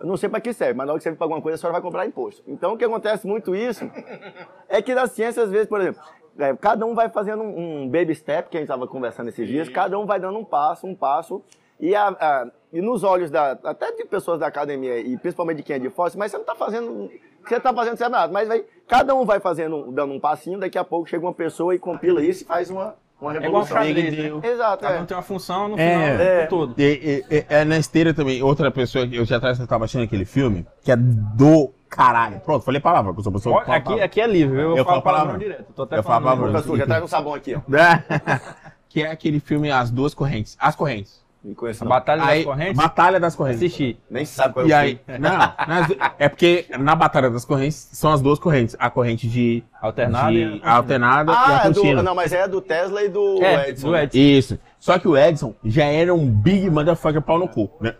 Eu 0.00 0.06
não 0.06 0.16
sei 0.16 0.28
para 0.28 0.40
que 0.40 0.52
serve, 0.52 0.74
mas 0.74 0.86
na 0.86 0.92
hora 0.92 0.98
que 0.98 1.04
serve 1.04 1.16
para 1.16 1.24
alguma 1.24 1.40
coisa, 1.40 1.56
a 1.56 1.58
senhora 1.58 1.72
vai 1.72 1.82
comprar 1.82 2.06
imposto. 2.06 2.42
Então, 2.46 2.74
o 2.74 2.76
que 2.78 2.84
acontece 2.84 3.26
muito 3.26 3.54
isso 3.54 3.84
é 4.68 4.80
que 4.82 4.94
na 4.94 5.06
ciência, 5.06 5.42
às 5.42 5.50
vezes, 5.50 5.66
por 5.66 5.80
exemplo, 5.80 6.00
é, 6.38 6.54
cada 6.56 6.84
um 6.84 6.94
vai 6.94 7.08
fazendo 7.08 7.42
um, 7.42 7.82
um 7.84 7.88
baby 7.88 8.14
step, 8.14 8.48
que 8.50 8.56
a 8.56 8.60
gente 8.60 8.68
estava 8.68 8.86
conversando 8.86 9.28
esses 9.28 9.46
dias, 9.48 9.68
cada 9.68 9.98
um 9.98 10.04
vai 10.06 10.20
dando 10.20 10.38
um 10.38 10.44
passo, 10.44 10.86
um 10.86 10.94
passo, 10.94 11.42
e, 11.80 11.94
a- 11.94 12.08
a- 12.08 12.46
e 12.72 12.80
nos 12.80 13.02
olhos 13.04 13.30
da, 13.30 13.52
até 13.64 13.92
de 13.92 14.04
pessoas 14.04 14.40
da 14.40 14.46
academia, 14.46 14.98
e 14.98 15.16
principalmente 15.16 15.58
de 15.58 15.62
quem 15.62 15.76
é 15.76 15.78
de 15.78 15.90
fora, 15.90 16.12
mas 16.16 16.30
você 16.30 16.36
não 16.36 16.42
está 16.44 16.54
fazendo, 16.54 17.10
você 17.46 17.56
está 17.56 17.72
fazendo 17.72 17.96
certo 17.96 18.12
nada, 18.12 18.32
mas 18.32 18.48
vai, 18.48 18.64
cada 18.88 19.14
um 19.14 19.24
vai 19.24 19.40
fazendo, 19.40 19.90
dando 19.92 20.12
um 20.12 20.20
passinho, 20.20 20.58
daqui 20.58 20.78
a 20.78 20.84
pouco 20.84 21.08
chega 21.08 21.24
uma 21.24 21.32
pessoa 21.34 21.74
e 21.74 21.78
compila 21.78 22.22
isso 22.22 22.42
e 22.42 22.46
faz 22.46 22.68
uma, 22.70 22.94
uma 23.20 23.32
É 23.32 23.36
igual 23.36 23.62
revolução. 23.62 23.76
xadrez, 23.78 24.16
né? 24.42 24.48
Exato, 24.50 24.82
Cada 24.82 24.96
é. 24.96 25.00
um 25.00 25.06
tem 25.06 25.16
uma 25.16 25.22
função 25.22 25.68
no 25.68 25.78
É. 25.78 25.90
final 25.92 26.26
É. 26.26 26.42
do 26.44 26.48
todo. 26.50 26.74
E- 26.80 27.24
e- 27.30 27.44
É, 27.48 27.64
na 27.64 27.78
esteira 27.78 28.12
também, 28.12 28.42
outra 28.42 28.70
pessoa 28.70 29.06
que 29.06 29.16
eu 29.16 29.24
já 29.24 29.36
atrás 29.38 29.58
eu 29.58 29.66
tava 29.66 29.84
assistindo 29.84 30.04
aquele 30.04 30.24
filme, 30.24 30.66
que 30.82 30.90
é 30.92 30.96
do 30.96 31.72
caralho. 31.88 32.40
Pronto, 32.40 32.62
falei 32.64 32.80
palavra, 32.80 33.12
que 33.14 33.20
eu 33.20 33.22
sou 33.22 33.32
pessoa 33.32 33.64
que 33.64 33.70
Aqui, 33.70 33.84
palavra. 33.84 34.04
aqui 34.04 34.20
é 34.20 34.26
livre, 34.26 34.60
eu, 34.60 34.76
Eu 34.76 34.84
falo 34.84 35.00
palavrão. 35.00 35.38
direto. 35.38 35.72
Tô 35.72 35.84
até 35.84 35.96
Eu 35.98 36.02
falo 36.02 36.14
falando. 36.24 36.24
palavrão. 36.24 36.52
Professor, 36.52 36.76
já 36.78 36.84
traz 36.86 37.04
um 37.04 37.06
sabão 37.08 37.32
aqui, 37.34 37.54
ó. 37.54 37.60
que 38.88 39.02
é 39.02 39.10
aquele 39.10 39.40
filme 39.40 39.70
As 39.70 39.90
Duas 39.90 40.12
Correntes. 40.14 40.56
As 40.60 40.74
Correntes. 40.74 41.24
Me 41.46 41.54
conheço 41.54 41.84
A. 41.84 41.86
Batalha 41.88 42.24
Aí, 42.24 42.38
das 42.38 42.44
Correntes? 42.44 42.76
Batalha 42.76 43.20
das 43.20 43.36
Correntes. 43.36 43.62
Assisti. 43.62 43.96
Nem 44.10 44.24
sabe 44.24 44.52
qual 44.54 44.66
é 44.66 44.68
E 44.68 44.72
o 44.72 44.76
aí, 44.76 45.00
não, 45.20 45.30
nas 45.68 45.86
é 46.18 46.28
porque 46.28 46.66
na 46.76 46.96
Batalha 46.96 47.30
das 47.30 47.44
Correntes 47.44 47.88
são 47.92 48.10
as 48.12 48.20
duas 48.20 48.38
correntes. 48.40 48.74
A 48.80 48.90
corrente 48.90 49.28
de, 49.28 49.62
Alternada 49.80 50.32
de 50.32 50.38
e 50.38 50.60
a 50.64 50.72
alternada 50.74 51.30
e 51.30 51.34
Ah, 51.36 51.48
a 51.48 51.60
é 51.60 51.62
contínua. 51.72 51.96
do, 51.96 52.02
não, 52.02 52.14
mas 52.16 52.32
é 52.32 52.48
do 52.48 52.60
Tesla 52.60 53.00
e 53.04 53.08
do 53.08 53.40
É, 53.44 53.68
Edison. 53.68 53.88
do 53.90 53.96
Edson. 53.96 54.18
Isso. 54.18 54.58
Só 54.80 54.98
que 54.98 55.06
o 55.06 55.16
Edson 55.16 55.54
já 55.64 55.84
era 55.84 56.12
um 56.12 56.28
big 56.28 56.68
motherfucker 56.68 57.22
pau 57.22 57.38
no 57.38 57.46
cu, 57.46 57.70
né? 57.80 57.94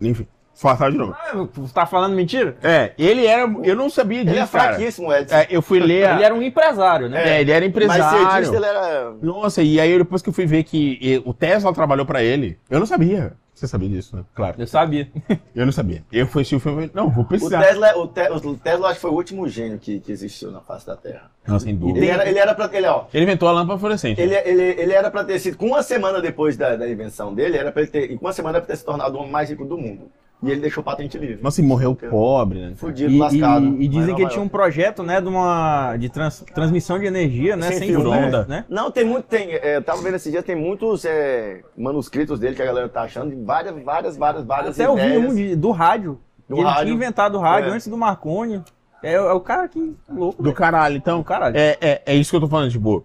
Enfim, 0.00 0.26
falar 0.60 0.90
de 0.90 0.96
novo. 0.98 1.14
Ah, 1.18 1.46
Você 1.54 1.72
tá 1.74 1.86
falando 1.86 2.14
mentira? 2.14 2.56
É, 2.62 2.92
ele 2.98 3.26
era. 3.26 3.42
Eu 3.62 3.76
não 3.76 3.88
sabia 3.88 4.22
disso, 4.24 4.34
Ele 4.34 4.42
é 4.42 4.46
fraquíssimo, 4.46 5.12
Edson. 5.12 5.34
É, 5.34 5.46
eu 5.50 5.62
fui 5.62 5.78
ler. 5.78 6.06
a- 6.06 6.14
Ele 6.14 6.24
era 6.24 6.34
um 6.34 6.42
empresário, 6.42 7.08
né? 7.08 7.36
É, 7.36 7.40
ele 7.40 7.50
era 7.52 7.60
Mas 7.60 7.68
empresário. 7.70 8.18
cientista 8.28 8.56
ele 8.56 8.66
era... 8.66 9.12
Nossa, 9.22 9.62
e 9.62 9.80
aí 9.80 9.96
depois 9.98 10.20
que 10.22 10.28
eu 10.28 10.32
fui 10.32 10.46
ver 10.46 10.64
que 10.64 11.22
o 11.24 11.32
Tesla 11.32 11.72
trabalhou 11.72 12.04
pra 12.06 12.22
ele, 12.22 12.58
eu 12.70 12.78
não 12.78 12.86
sabia. 12.86 13.32
Você 13.54 13.66
sabia 13.66 13.88
disso, 13.88 14.14
né? 14.14 14.22
Claro. 14.36 14.54
Eu 14.56 14.68
sabia. 14.68 15.08
Eu 15.52 15.66
não 15.66 15.72
sabia. 15.72 16.04
Eu 16.12 16.28
fui 16.28 16.42
assistir 16.42 16.54
o 16.54 16.60
filme 16.60 16.84
e 16.86 16.90
não, 16.94 17.10
vou 17.10 17.24
O 17.24 17.26
precisar. 17.26 17.60
Tesla, 17.60 17.98
o, 17.98 18.06
Te- 18.06 18.30
o 18.30 18.54
Tesla 18.56 18.86
acho 18.86 18.94
que 18.94 19.00
foi 19.00 19.10
o 19.10 19.14
último 19.14 19.48
gênio 19.48 19.76
que, 19.80 19.98
que 19.98 20.12
existiu 20.12 20.52
na 20.52 20.60
face 20.60 20.86
da 20.86 20.94
Terra. 20.96 21.28
Não, 21.44 21.58
sem 21.58 21.74
dúvida. 21.74 21.98
Ele 21.98 22.06
era, 22.08 22.28
ele 22.28 22.38
era 22.38 22.54
pra... 22.54 22.70
Ele, 22.72 22.86
ó, 22.86 23.06
Ele 23.12 23.24
inventou 23.24 23.48
a 23.48 23.52
lâmpada 23.52 23.76
fluorescente. 23.80 24.20
ele, 24.20 24.36
ele, 24.36 24.62
ele 24.80 24.92
era 24.92 25.10
pra 25.10 25.24
ter 25.24 25.40
sido... 25.40 25.56
Com 25.56 25.66
uma 25.66 25.82
semana 25.82 26.20
depois 26.22 26.56
da, 26.56 26.76
da 26.76 26.88
invenção 26.88 27.34
dele, 27.34 27.56
era 27.56 27.72
pra 27.72 27.82
ele 27.82 27.90
ter... 27.90 28.08
e 28.12 28.16
Com 28.16 28.26
uma 28.26 28.32
semana 28.32 28.58
era 28.58 28.64
pra 28.64 28.72
ter 28.72 28.78
se 28.78 28.84
tornado 28.84 29.16
o 29.16 29.18
homem 29.18 29.32
mais 29.32 29.50
rico 29.50 29.64
do 29.64 29.76
mundo. 29.76 30.08
E 30.40 30.50
ele 30.52 30.60
deixou 30.60 30.84
patente 30.84 31.18
livre. 31.18 31.40
Nossa, 31.42 31.60
e 31.60 31.64
morreu 31.64 31.96
pobre, 31.96 32.60
né? 32.60 32.72
Fudido, 32.76 33.10
E, 33.12 33.18
lascado. 33.18 33.64
e- 33.66 33.84
e 33.84 33.88
dizem 33.88 34.06
Mas 34.08 34.14
que 34.14 34.22
ele 34.22 34.30
tinha 34.30 34.42
um 34.42 34.48
projeto, 34.48 35.02
né, 35.02 35.20
de 35.20 35.26
uma 35.26 35.96
de 35.96 36.08
trans- 36.08 36.44
transmissão 36.54 36.96
de 36.96 37.06
energia, 37.06 37.56
né, 37.56 37.68
Sem 37.68 37.78
sem, 37.78 37.88
fio, 37.88 38.00
fio, 38.02 38.10
né? 38.10 38.26
onda, 38.26 38.44
né? 38.46 38.64
Não, 38.68 38.88
tem 38.90 39.04
muito, 39.04 39.24
tem, 39.26 39.50
é, 39.54 39.76
eu 39.76 39.82
tava 39.82 40.00
vendo 40.00 40.14
esses 40.14 40.30
dias, 40.30 40.44
tem 40.44 40.54
muitos 40.54 41.04
é, 41.04 41.62
manuscritos 41.76 42.38
dele 42.38 42.54
que 42.54 42.62
a 42.62 42.66
galera 42.66 42.88
tá 42.88 43.02
achando, 43.02 43.34
de 43.34 43.42
várias, 43.42 43.74
várias, 43.82 44.16
várias, 44.16 44.44
várias 44.44 44.78
Até 44.80 44.88
eu 44.88 44.94
vi 44.94 45.02
ideias. 45.02 45.24
um 45.24 45.34
de- 45.34 45.56
do 45.56 45.70
rádio. 45.72 46.20
Do 46.48 46.54
ele 46.56 46.64
rádio. 46.64 46.82
tinha 46.84 46.94
inventado 46.94 47.34
o 47.36 47.40
rádio 47.40 47.70
É. 47.70 47.74
antes 47.74 47.88
do 47.88 47.96
Marconi. 47.96 48.62
É, 49.02 49.14
é 49.14 49.32
o 49.32 49.40
cara 49.40 49.66
que 49.68 49.94
louco. 50.08 50.36
Do 50.38 50.44
velho. 50.44 50.54
caralho. 50.56 50.96
Então, 50.96 51.18
Do 51.18 51.24
caralho. 51.24 51.56
É, 51.56 51.76
é, 51.80 52.02
é 52.06 52.14
isso 52.14 52.30
que 52.30 52.36
eu 52.36 52.40
tô 52.40 52.48
falando, 52.48 52.70
tipo, 52.70 53.04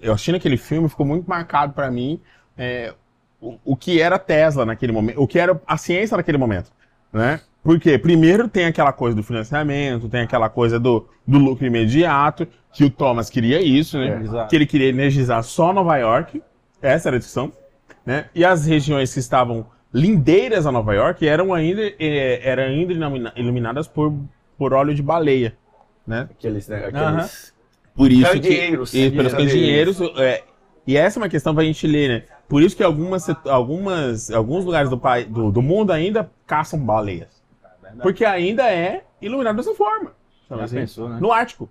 eu 0.00 0.12
assistindo 0.12 0.36
aquele 0.36 0.56
filme, 0.56 0.88
ficou 0.88 1.04
muito 1.04 1.28
marcado 1.28 1.72
pra 1.72 1.90
mim 1.90 2.20
é, 2.56 2.94
o, 3.40 3.58
o 3.64 3.76
que 3.76 4.00
era 4.00 4.18
Tesla 4.18 4.64
naquele 4.64 4.92
momento, 4.92 5.20
o 5.20 5.26
que 5.26 5.38
era 5.38 5.60
a 5.66 5.76
ciência 5.76 6.16
naquele 6.16 6.38
momento, 6.38 6.70
né? 7.12 7.40
Porque 7.62 7.98
primeiro 7.98 8.48
tem 8.48 8.66
aquela 8.66 8.92
coisa 8.92 9.16
do 9.16 9.22
financiamento, 9.24 10.08
tem 10.08 10.20
aquela 10.20 10.48
coisa 10.48 10.78
do, 10.78 11.08
do 11.26 11.36
lucro 11.38 11.66
imediato, 11.66 12.46
que 12.72 12.84
o 12.84 12.90
Thomas 12.90 13.28
queria 13.28 13.60
isso, 13.60 13.98
né? 13.98 14.22
É, 14.42 14.46
que 14.46 14.54
ele 14.54 14.66
queria 14.66 14.88
energizar 14.88 15.42
só 15.42 15.72
Nova 15.72 15.96
York, 15.96 16.40
essa 16.80 17.08
era 17.08 17.16
a 17.16 17.18
discussão, 17.18 17.52
né? 18.04 18.26
E 18.34 18.44
as 18.44 18.66
regiões 18.66 19.12
que 19.12 19.18
estavam 19.18 19.66
lindeiras 19.92 20.66
a 20.66 20.70
Nova 20.72 20.94
York 20.94 21.26
eram 21.26 21.52
ainda, 21.54 21.82
eh, 21.98 22.40
eram 22.44 22.64
ainda 22.64 22.92
ilumina- 22.92 23.32
iluminadas 23.34 23.88
por, 23.88 24.14
por 24.56 24.72
óleo 24.72 24.94
de 24.94 25.02
baleia, 25.02 25.56
né? 26.06 26.28
Aqueles, 26.30 26.68
né, 26.68 26.86
aqueles... 26.86 27.52
Por 27.96 28.12
isso 28.12 28.30
que, 28.40 28.48
e 28.48 29.10
pelos 29.10 29.32
Candeeiros. 29.32 29.98
candeeiros, 29.98 30.00
é, 30.18 30.44
e 30.86 30.96
essa 30.96 31.18
é 31.18 31.22
uma 31.22 31.28
questão 31.30 31.54
pra 31.54 31.64
gente 31.64 31.86
ler, 31.86 32.08
né? 32.08 32.22
Por 32.48 32.62
isso 32.62 32.76
que 32.76 32.82
algumas, 32.82 33.28
algumas, 33.46 34.30
alguns 34.30 34.64
lugares 34.64 34.88
do, 34.90 34.96
do, 35.28 35.50
do 35.52 35.62
mundo 35.62 35.92
ainda 35.92 36.30
caçam 36.46 36.78
baleias. 36.78 37.42
Porque 38.02 38.24
ainda 38.24 38.70
é 38.70 39.04
iluminado 39.20 39.56
dessa 39.56 39.74
forma. 39.74 40.12
assim? 40.60 40.76
pensou, 40.76 41.08
né? 41.08 41.18
No 41.20 41.32
Ártico. 41.32 41.68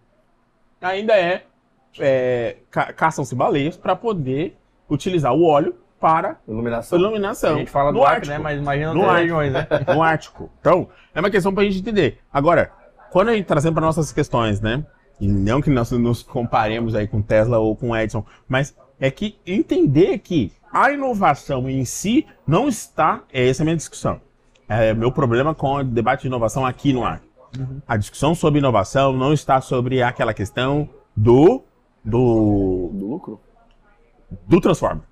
Ainda 0.81 1.13
é, 1.17 1.43
é 1.99 2.57
ca- 2.69 2.91
caçam-se 2.93 3.33
baleias 3.35 3.77
para 3.77 3.95
poder 3.95 4.57
utilizar 4.89 5.33
o 5.33 5.43
óleo 5.45 5.75
para 5.99 6.37
Iluminação. 6.47 6.99
iluminação. 6.99 7.55
A 7.55 7.57
gente 7.59 7.71
fala 7.71 7.91
do 7.91 7.99
no 7.99 8.03
Acre, 8.03 8.15
Ártico 8.17 8.33
né, 8.33 8.37
mas 8.39 8.59
imagina 8.59 8.93
No 8.93 9.01
Ártico. 9.03 9.17
regiões, 9.21 9.53
né? 9.53 9.67
no 9.95 10.03
Ártico. 10.03 10.49
Então, 10.59 10.89
é 11.13 11.19
uma 11.19 11.29
questão 11.31 11.53
pra 11.53 11.63
gente 11.63 11.79
entender. 11.79 12.19
Agora, 12.31 12.71
quando 13.11 13.29
a 13.29 13.33
gente 13.33 13.45
trazendo 13.45 13.73
para 13.75 13.85
nossas 13.85 14.11
questões, 14.11 14.59
né? 14.59 14.85
E 15.19 15.27
não 15.27 15.61
que 15.61 15.69
nós 15.69 15.89
nos 15.91 16.21
comparemos 16.21 16.93
aí 16.93 17.07
com 17.07 17.21
Tesla 17.21 17.57
ou 17.57 17.75
com 17.75 17.95
Edison, 17.95 18.25
mas 18.47 18.75
é 18.99 19.11
que 19.11 19.37
entender 19.45 20.19
que 20.19 20.51
a 20.71 20.91
inovação 20.91 21.69
em 21.69 21.85
si 21.85 22.25
não 22.45 22.67
está. 22.67 23.23
É 23.31 23.47
essa 23.47 23.63
a 23.63 23.65
minha 23.65 23.77
discussão. 23.77 24.19
É 24.67 24.93
meu 24.93 25.11
problema 25.11 25.53
com 25.53 25.75
o 25.75 25.83
debate 25.83 26.21
de 26.21 26.27
inovação 26.27 26.65
aqui 26.65 26.91
no 26.91 27.03
ar. 27.03 27.21
A 27.87 27.95
discussão 27.95 28.35
sobre 28.35 28.59
inovação 28.59 29.13
não 29.13 29.31
está 29.31 29.61
sobre 29.61 30.01
aquela 30.01 30.33
questão 30.33 30.89
do 31.15 31.63
do, 32.03 32.91
Do 32.93 33.07
lucro? 33.07 33.39
do 34.47 34.61
Transformer. 34.61 35.03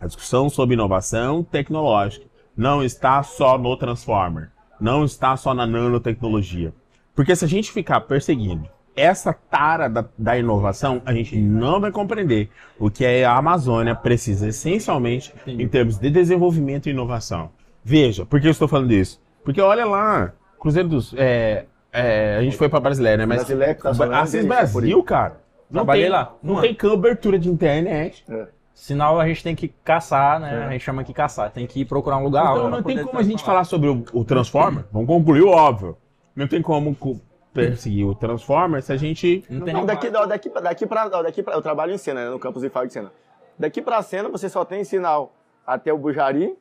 A 0.00 0.06
discussão 0.06 0.48
sobre 0.48 0.74
inovação 0.74 1.44
tecnológica 1.44 2.26
não 2.56 2.82
está 2.82 3.22
só 3.22 3.56
no 3.56 3.76
Transformer, 3.76 4.50
não 4.80 5.04
está 5.04 5.36
só 5.36 5.54
na 5.54 5.66
nanotecnologia. 5.66 6.72
Porque 7.14 7.36
se 7.36 7.44
a 7.44 7.48
gente 7.48 7.70
ficar 7.70 8.00
perseguindo 8.02 8.68
essa 8.96 9.32
tara 9.32 9.88
da, 9.88 10.04
da 10.18 10.38
inovação, 10.38 11.00
a 11.04 11.12
gente 11.12 11.36
não 11.38 11.80
vai 11.80 11.90
compreender 11.90 12.50
o 12.78 12.90
que 12.90 13.04
a 13.24 13.36
Amazônia 13.36 13.94
precisa 13.94 14.48
essencialmente 14.48 15.32
Entendi. 15.42 15.62
em 15.62 15.68
termos 15.68 15.98
de 15.98 16.10
desenvolvimento 16.10 16.86
e 16.88 16.90
inovação. 16.90 17.50
Veja, 17.84 18.24
por 18.26 18.40
que 18.40 18.46
eu 18.46 18.50
estou 18.50 18.68
falando 18.68 18.92
isso? 18.92 19.20
Porque 19.44 19.60
olha 19.60 19.84
lá, 19.84 20.32
Cruzeiro 20.60 20.88
dos. 20.88 21.14
é, 21.16 21.64
é, 21.92 22.36
a 22.38 22.42
gente 22.42 22.56
foi 22.56 22.68
para 22.68 22.80
Brasileira, 22.80 23.16
né? 23.18 23.26
Mas 23.26 23.38
Brasileira 23.38 23.74
que 23.74 23.82
falando 23.82 24.14
Assis 24.14 24.44
Brasil, 24.44 25.02
cara. 25.02 25.40
Não 25.70 25.80
Trabalhei 25.80 26.04
tem, 26.04 26.12
lá, 26.12 26.34
Não 26.42 26.60
tem 26.60 26.74
cobertura 26.74 27.38
de 27.38 27.48
internet. 27.48 28.24
É. 28.28 28.46
Sinal 28.74 29.18
a 29.18 29.26
gente 29.26 29.42
tem 29.42 29.54
que 29.54 29.68
caçar, 29.84 30.38
né? 30.38 30.54
É. 30.54 30.66
A 30.66 30.70
gente 30.72 30.82
chama 30.84 31.02
aqui 31.02 31.12
caçar. 31.14 31.50
Tem 31.50 31.66
que 31.66 31.80
ir 31.80 31.84
procurar 31.86 32.18
um 32.18 32.24
lugar. 32.24 32.44
Então 32.52 32.70
não 32.70 32.82
tem 32.82 33.02
como 33.02 33.18
a 33.18 33.22
gente 33.22 33.42
falar 33.42 33.64
sobre 33.64 33.88
o, 33.88 34.04
o 34.12 34.24
Transformer. 34.24 34.84
Vamos 34.92 35.06
concluir 35.08 35.42
o 35.42 35.48
óbvio. 35.48 35.96
Não 36.36 36.46
tem 36.46 36.60
como 36.62 36.94
co- 36.94 37.20
perseguir 37.52 38.06
o 38.06 38.14
Transformers 38.14 38.90
a 38.90 38.96
gente. 38.96 39.44
Não 39.48 39.66
Não, 39.66 39.86
daqui, 39.86 40.08
ó, 40.08 40.26
daqui, 40.26 40.48
daqui, 40.48 40.86
pra, 40.86 41.08
daqui 41.08 41.42
pra, 41.42 41.54
eu 41.54 41.62
trabalho 41.62 41.92
em 41.92 41.98
cena, 41.98 42.24
né, 42.24 42.30
no 42.30 42.38
campus 42.38 42.62
de 42.62 42.68
Fábio 42.68 42.88
de 42.88 42.94
Cena. 42.94 43.12
Daqui 43.58 43.82
pra 43.82 44.02
cena 44.02 44.28
você 44.28 44.48
só 44.48 44.64
tem 44.64 44.84
sinal 44.84 45.34
até 45.66 45.92
o 45.92 45.98
Bujari, 45.98 46.56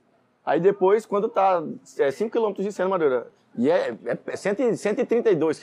aí 0.46 0.60
depois 0.60 1.06
quando 1.06 1.30
tá 1.30 1.64
5 2.12 2.30
km 2.30 2.54
de 2.62 2.72
cena, 2.72 2.90
Madureira. 2.90 3.28
E 3.58 3.70
é, 3.70 3.96
é, 4.06 4.18
é 4.28 4.36
100, 4.36 4.76
132 4.76 5.60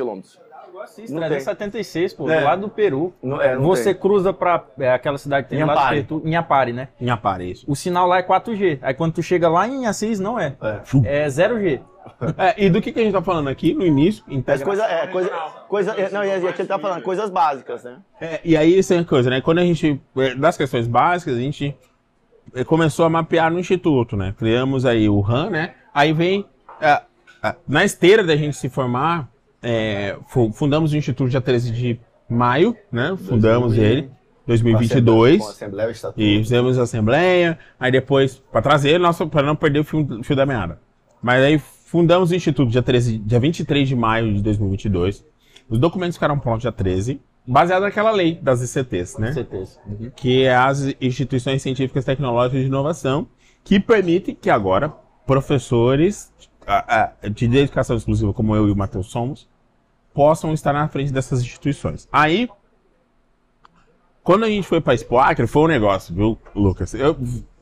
km. 0.87 1.13
Não 1.13 1.21
376, 1.21 2.15
pô, 2.15 2.31
É. 2.31 2.39
do 2.39 2.45
lado 2.45 2.61
do 2.63 2.69
Peru. 2.69 3.13
Não, 3.23 3.41
é, 3.41 3.55
não 3.55 3.63
Você 3.63 3.93
tem. 3.93 4.01
cruza 4.01 4.33
pra 4.33 4.65
é, 4.79 4.93
aquela 4.93 5.19
cidade 5.19 5.45
que 5.45 5.51
tem 5.55 5.65
lá 5.65 5.93
do. 5.93 6.05
Peru, 6.05 6.23
Inhapare, 6.25 6.73
né? 6.73 6.89
Em 7.01 7.11
aparelho. 7.11 7.59
O 7.67 7.75
sinal 7.75 8.07
lá 8.07 8.19
é 8.19 8.23
4G. 8.23 8.79
Aí 8.83 8.95
quando 8.95 9.15
tu 9.15 9.23
chega 9.23 9.49
lá 9.49 9.67
em 9.67 9.87
Assis, 9.87 10.19
não 10.21 10.39
é. 10.39 10.57
É. 11.05 11.25
É 11.25 11.27
0G. 11.27 11.81
É, 12.39 12.55
e 12.65 12.71
do 12.71 12.81
que, 12.81 12.91
que 12.91 12.99
a 12.99 13.03
gente 13.03 13.13
tá 13.13 13.21
falando 13.21 13.49
aqui 13.49 13.75
no 13.75 13.85
início? 13.85 14.25
Integração 14.29 14.67
coisa, 14.67 14.85
é, 14.85 15.07
coisa, 15.09 15.29
coisa, 15.69 15.91
é, 15.93 16.11
não, 16.11 16.25
e 16.25 16.33
aqui 16.33 16.63
ele 16.63 16.69
tá 16.69 16.79
falando 16.79 17.03
coisas 17.03 17.29
básicas, 17.29 17.85
né? 17.85 17.99
É, 18.19 18.41
e 18.43 18.57
aí, 18.57 18.79
isso 18.79 18.95
é 18.95 18.97
uma 18.97 19.05
coisa, 19.05 19.29
né? 19.29 19.43
Quando 19.43 19.59
a 19.59 19.63
gente, 19.63 20.01
é, 20.17 20.35
das 20.35 20.57
questões 20.57 20.87
básicas, 20.87 21.37
a 21.37 21.41
gente 21.41 21.77
é, 22.55 22.65
começou 22.65 23.05
a 23.05 23.11
mapear 23.11 23.53
no 23.53 23.59
Instituto, 23.61 24.17
né? 24.17 24.35
Criamos 24.39 24.87
aí 24.87 25.07
o 25.07 25.21
RAM, 25.21 25.51
né? 25.51 25.75
Aí 25.93 26.15
vem, 26.15 26.47
na 27.69 27.85
esteira 27.85 28.25
da 28.25 28.35
gente 28.37 28.57
se 28.57 28.69
formar, 28.69 29.29
é, 29.71 30.17
fu- 30.29 30.51
fundamos 30.53 30.93
o 30.93 30.97
Instituto 30.97 31.29
dia 31.31 31.41
13 31.41 31.71
de 31.71 32.01
maio, 32.29 32.75
né? 32.91 33.17
Fundamos 33.17 33.75
2000, 33.75 33.85
ele, 33.85 34.11
2022. 34.47 35.39
Com 35.41 35.47
a 35.47 35.51
Assembleia, 35.51 35.89
o 35.89 35.93
Estatuto. 35.93 36.21
E 36.21 36.39
fizemos 36.39 36.79
a 36.79 36.83
assembleia, 36.83 37.59
aí 37.79 37.93
depois, 37.93 38.37
para 38.51 38.63
trazer, 38.63 39.01
para 39.31 39.43
não 39.47 39.55
perder 39.57 39.81
o 39.81 39.85
fio, 39.85 40.23
fio 40.23 40.35
da 40.37 40.47
meada. 40.47 40.79
Mas 41.23 41.43
aí 41.45 41.59
fundamos 41.59 42.31
o 42.31 42.35
Instituto 42.35 42.71
dia, 42.71 42.83
13, 42.83 43.19
dia 43.19 43.39
23 43.41 43.89
de 43.89 43.95
maio 43.97 44.33
de 44.35 44.43
2022. 44.43 45.25
Os 45.69 45.79
documentos 45.79 46.17
ficaram 46.17 46.39
prontos 46.39 46.63
dia 46.63 46.73
13, 46.73 47.21
baseado 47.47 47.83
naquela 47.83 48.11
lei 48.11 48.35
das 48.41 48.63
ICTs, 48.63 49.19
né? 49.19 49.33
certeza. 49.33 49.79
Que 50.17 50.45
é 50.45 50.55
as 50.57 50.95
instituições 51.01 51.61
científicas 51.61 52.05
tecnológicas 52.05 52.61
de 52.63 52.67
inovação, 52.67 53.27
que 53.65 53.79
permite 53.79 54.33
que 54.35 54.49
agora 54.49 54.93
professores 55.27 56.33
de 57.35 57.49
dedicação 57.49 57.97
exclusiva, 57.97 58.33
como 58.33 58.55
eu 58.55 58.69
e 58.69 58.71
o 58.71 58.77
Matheus 58.77 59.11
somos, 59.11 59.49
possam 60.15 60.53
estar 60.53 60.73
na 60.73 60.89
frente 60.89 61.13
dessas 61.13 61.41
instituições. 61.41 62.09
Aí, 62.13 62.49
quando 64.23 64.45
a 64.45 64.49
gente 64.49 64.67
foi 64.67 64.81
para 64.81 64.95
Expo 64.95 65.19
Acre, 65.19 65.47
foi 65.47 65.63
um 65.63 65.67
negócio, 65.69 66.15
viu, 66.15 66.39
Lucas? 66.55 66.93
Eu- 66.95 67.17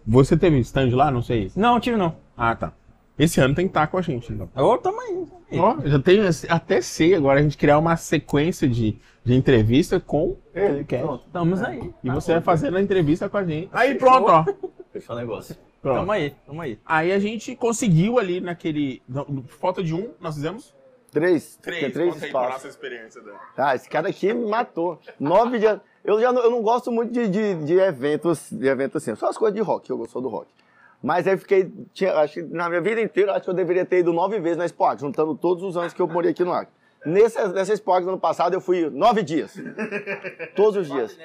você 0.06 0.36
teve 0.36 0.58
stand 0.60 0.90
lá? 0.94 1.10
Não 1.10 1.22
sei. 1.22 1.50
Não, 1.56 1.78
tive 1.80 1.96
não. 1.96 2.16
Ah, 2.36 2.54
tá. 2.54 2.72
Esse 3.18 3.40
ano 3.40 3.54
tem 3.54 3.64
que 3.66 3.70
estar 3.70 3.86
com 3.86 3.96
a 3.96 4.02
gente, 4.02 4.30
então. 4.32 4.48
Ô, 4.54 4.76
tamo 4.76 5.00
aí. 5.00 5.26
Ó, 5.58 5.76
já 5.86 5.98
tem 5.98 6.20
até 6.48 6.80
sei 6.82 7.14
agora 7.14 7.40
a 7.40 7.42
gente 7.42 7.56
criar 7.56 7.78
uma 7.78 7.96
sequência 7.96 8.68
de, 8.68 8.98
de 9.24 9.34
entrevista 9.34 9.98
com 9.98 10.36
Ele, 10.54 10.76
podcast. 10.78 11.06
pronto. 11.06 11.24
Estamos 11.26 11.62
aí. 11.62 11.94
E 12.04 12.10
você 12.10 12.32
vai 12.32 12.42
fazendo 12.42 12.76
a 12.76 12.82
entrevista 12.82 13.28
com 13.28 13.38
a 13.38 13.44
gente. 13.44 13.70
Aí 13.72 13.94
pronto, 13.94 14.28
ó. 14.30 14.44
Fechou 14.92 15.16
o 15.16 15.18
negócio. 15.18 15.56
Pronto. 15.80 16.00
Tamo 16.00 16.12
aí, 16.12 16.34
tamo 16.44 16.60
aí. 16.60 16.78
Aí 16.84 17.10
a 17.10 17.18
gente 17.18 17.56
conseguiu 17.56 18.18
ali 18.18 18.38
naquele. 18.40 19.00
falta 19.48 19.82
de 19.82 19.94
um, 19.94 20.10
nós 20.20 20.34
fizemos 20.34 20.74
Três. 21.16 21.56
Tem 21.56 21.90
três 21.90 22.12
Conta 22.12 22.26
aí 22.26 22.30
pra 22.30 22.42
espaços. 22.42 22.70
experiência 22.70 23.22
dela. 23.22 23.40
Ah, 23.56 23.74
esse 23.74 23.88
cara 23.88 24.10
aqui 24.10 24.34
me 24.34 24.46
matou. 24.50 25.00
Nove 25.18 25.58
dias. 25.58 25.80
Eu 26.04 26.20
já 26.20 26.30
não, 26.30 26.42
eu 26.42 26.50
não 26.50 26.60
gosto 26.60 26.92
muito 26.92 27.10
de, 27.10 27.26
de, 27.26 27.54
de 27.64 27.78
eventos, 27.78 28.50
de 28.50 28.66
eventos 28.68 29.02
assim. 29.02 29.16
Só 29.16 29.30
as 29.30 29.38
coisas 29.38 29.56
de 29.56 29.62
rock, 29.62 29.88
eu 29.88 30.04
sou 30.06 30.20
do 30.20 30.28
rock. 30.28 30.46
Mas 31.02 31.26
aí 31.26 31.32
eu 31.32 31.38
fiquei. 31.38 31.72
Tinha, 31.94 32.14
acho 32.18 32.34
que 32.34 32.42
na 32.42 32.68
minha 32.68 32.82
vida 32.82 33.00
inteira, 33.00 33.32
acho 33.32 33.44
que 33.44 33.50
eu 33.50 33.54
deveria 33.54 33.86
ter 33.86 34.00
ido 34.00 34.12
nove 34.12 34.38
vezes 34.40 34.58
na 34.58 34.66
Expo 34.66 34.84
juntando 34.98 35.34
todos 35.34 35.64
os 35.64 35.74
anos 35.76 35.94
que 35.94 36.02
eu 36.02 36.06
morei 36.06 36.32
aqui 36.32 36.44
no 36.44 36.52
Acre. 36.52 36.74
Nessa, 37.06 37.48
nessa 37.48 37.72
Expo 37.72 37.98
do 38.00 38.08
ano 38.10 38.20
passado, 38.20 38.52
eu 38.52 38.60
fui 38.60 38.90
nove 38.90 39.22
dias. 39.22 39.54
Todos 40.54 40.76
os 40.76 40.88
dias. 40.90 41.16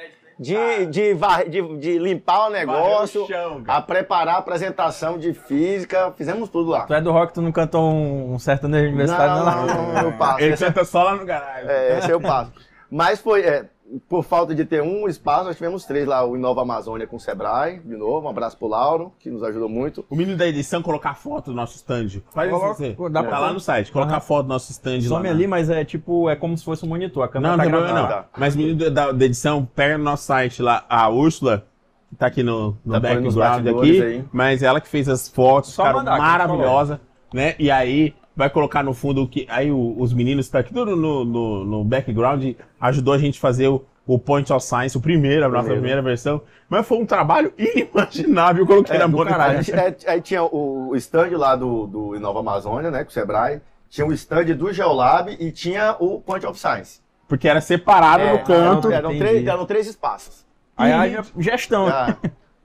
De, 0.42 0.88
de, 0.88 1.14
varre- 1.14 1.50
de, 1.50 1.62
de 1.78 2.00
limpar 2.00 2.48
o 2.48 2.50
negócio, 2.50 3.28
chão, 3.28 3.64
a 3.68 3.80
preparar 3.80 4.36
a 4.36 4.38
apresentação 4.40 5.20
de 5.20 5.36
física, 5.36 6.12
fizemos 6.18 6.50
tudo 6.50 6.72
lá. 6.72 6.82
Tu 6.88 6.96
é 6.96 7.00
do 7.02 7.12
rock, 7.12 7.32
tu 7.32 7.44
não 7.44 7.52
cantou 7.52 7.92
um, 7.94 8.34
um 8.34 8.40
sertanejo 8.40 8.88
universitário, 8.88 9.36
não? 9.46 9.46
Não, 9.46 9.68
não, 9.68 9.94
não, 9.94 10.02
eu 10.02 10.18
passo. 10.18 10.40
Ele 10.40 10.54
Esse 10.56 10.64
é- 10.64 10.68
canta 10.68 10.84
só 10.84 11.04
lá 11.04 11.16
no 11.16 11.26
garagem. 11.26 11.70
é, 11.70 12.00
esse 12.00 12.10
eu 12.10 12.20
passo. 12.20 12.52
Mas 12.90 13.20
foi, 13.22 13.42
é, 13.42 13.66
por 14.08 14.24
falta 14.24 14.56
de 14.56 14.64
ter 14.66 14.82
um 14.82 15.08
espaço, 15.08 15.46
nós 15.46 15.56
tivemos 15.56 15.84
três 15.86 16.08
lá, 16.08 16.26
o 16.26 16.36
Inova 16.36 16.62
Amazônia 16.62 17.06
com 17.06 17.18
o 17.18 17.20
Sebrae, 17.20 17.80
de 17.80 17.96
novo, 17.98 18.28
um 18.28 18.30
abraço 18.30 18.58
pro 18.58 18.68
Lauro, 18.68 19.12
que 19.20 19.30
nos 19.30 19.44
ajudou 19.44 19.68
muito. 19.68 20.06
O 20.10 20.16
menino 20.16 20.38
da 20.38 20.48
edição 20.48 20.82
colocar 20.82 21.14
foto 21.16 21.52
do 21.52 21.54
nosso 21.56 21.76
stand. 21.76 22.22
Faz 22.34 22.50
isso 22.50 22.60
Coloca- 22.60 22.74
você. 22.76 22.96
dá 23.10 23.22
Tá 23.22 23.28
pra- 23.30 23.40
lá 23.40 23.54
no 23.54 23.60
site. 23.60 23.92
Colocar 23.92 24.14
Aham. 24.14 24.22
foto 24.22 24.44
do 24.44 24.50
nosso 24.50 24.72
stand 24.72 25.02
Some 25.02 25.28
lá. 25.28 25.34
ali, 25.34 25.48
mas 25.48 25.70
é 25.70 25.84
tipo, 25.84 26.30
é 26.30 26.36
como 26.36 26.58
se 26.58 26.64
fosse 26.64 26.86
um 26.86 26.90
monitor. 26.90 27.24
A 27.24 27.28
câmera 27.28 27.52
Não, 27.52 27.58
não 27.58 27.58
tá 27.58 27.64
tem 27.64 27.72
problema 27.72 28.00
gravando. 28.08 28.16
não. 28.18 28.24
Tá. 28.32 28.40
Mas 28.40 28.56
o 28.56 28.58
menino 28.58 28.90
da, 28.92 29.12
da 29.12 29.26
edição, 29.26 29.68
pega 29.76 29.98
no 29.98 30.04
nosso 30.04 30.24
site 30.24 30.62
lá, 30.62 30.86
a 30.90 31.10
Úrsula, 31.10 31.66
que 32.10 32.16
tá 32.16 32.28
aqui 32.28 32.44
no, 32.44 32.78
no 32.86 32.94
Tá 32.94 33.00
background 33.00 33.68
aqui, 33.68 34.02
aí. 34.04 34.26
mas 34.32 34.64
ela 34.64 34.80
que 34.82 34.88
fez 34.88 35.08
as 35.10 35.28
fotos, 35.28 35.72
Só 35.72 35.84
ficaram 35.84 36.00
mandar, 36.00 36.18
maravilhosa, 36.18 37.02
né? 37.34 37.56
E 37.60 37.70
aí 37.72 38.14
vai 38.42 38.50
colocar 38.50 38.82
no 38.84 38.92
fundo 38.92 39.22
o 39.22 39.28
que 39.28 39.46
aí 39.48 39.72
o- 39.72 39.96
os 40.00 40.12
meninos 40.14 40.48
que 40.48 40.52
tá 40.54 40.60
aqui 40.60 40.74
tudo 40.74 40.96
no, 40.96 41.24
no, 41.24 41.64
no 41.64 41.84
background 41.84 42.44
ajudou 42.80 43.14
a 43.14 43.18
gente 43.20 43.38
a 43.38 43.42
fazer 43.42 43.68
o, 43.68 43.86
o 44.08 44.18
Point 44.18 44.52
of 44.52 44.66
Science, 44.66 44.98
o 44.98 45.02
primeiro, 45.02 45.46
a 45.46 45.48
nossa 45.48 45.60
Primeiro. 45.66 45.82
primeira 45.82 46.02
versão, 46.02 46.42
mas 46.68 46.88
foi 46.88 46.98
um 46.98 47.06
trabalho 47.06 47.54
inimaginável, 47.58 48.66
coloquei 48.66 48.96
É, 48.96 49.00
na 49.00 49.08
mão 49.08 49.24
caralho. 49.24 49.60
Aí, 49.60 49.96
aí 50.08 50.22
tinha 50.22 50.44
o, 50.44 50.96
stand 50.96 51.30
lá 51.38 51.56
do, 51.56 51.86
do 51.86 52.16
Inova 52.16 52.40
Amazônia, 52.40 52.90
né, 52.90 53.04
com 53.04 53.12
o 53.12 53.14
Sebrae, 53.14 53.62
tinha 53.90 54.08
o 54.08 54.12
stand 54.14 54.46
do 54.56 54.74
Geolab 54.74 55.36
e 55.40 55.52
tinha 55.52 55.96
o 56.00 56.20
Point 56.20 56.46
of 56.48 56.60
Science. 56.60 57.00
porque 57.28 57.48
era 57.48 57.62
separado 57.62 58.24
É, 58.24 58.32
no 58.34 58.40
canto. 58.44 58.88
Eram, 58.92 59.12
eram 59.12 59.20
três, 59.20 59.48
eram 59.48 59.66
três 59.68 59.88
espaços. 59.88 60.44
Aí 60.76 60.92
haja 60.92 61.24
gestão. 61.38 61.88
Ah, 61.88 62.18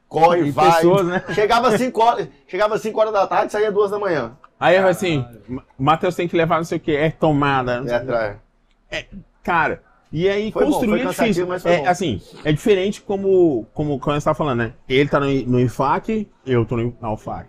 corre, 0.09 0.47
E 0.47 0.51
vai. 0.51 0.73
pessoas, 0.77 1.07
né? 1.07 1.23
Chegava 1.35 1.77
5 1.77 2.01
horas, 2.03 2.29
chegava 2.49 2.79
5 2.79 2.99
horas 2.99 3.13
da 3.13 3.27
tarde 3.27 3.49
e 3.49 3.53
saía 3.53 3.71
2 3.71 3.91
da 3.91 3.99
manhã. 3.99 4.33
Aí 4.59 4.77
eu 4.77 4.87
assim, 4.89 5.25
Matheus 5.79 6.15
tem 6.15 6.27
que 6.27 6.37
levar 6.37 6.57
não 6.57 6.65
sei 6.65 6.79
o 6.79 6.81
que, 6.81 6.93
é 6.97 7.11
tomada. 7.11 7.81
não 7.81 7.87
sei 7.87 7.95
É, 7.95 7.99
atrás. 7.99 8.37
Cara, 9.43 9.83
e 10.13 10.29
aí 10.29 10.51
Foi 10.53 10.65
bom, 10.65 10.71
construir 10.73 10.91
foi 10.91 11.01
é 11.01 11.09
difícil. 11.11 11.53
É, 11.65 11.79
bom. 11.79 11.89
assim, 11.89 12.21
é 12.45 12.53
diferente 12.53 13.01
como, 13.03 13.67
como, 13.75 13.99
como 13.99 14.21
você 14.21 14.25
tá 14.25 14.35
falando, 14.35 14.59
né? 14.61 14.73
Ele 14.89 15.09
tá 15.09 15.21
no, 15.21 15.27
no 15.27 15.61
IFAC, 15.61 16.29
eu 16.47 16.65
tô 16.65 16.77
no, 16.77 16.97
na 17.01 17.13
UFAC. 17.13 17.49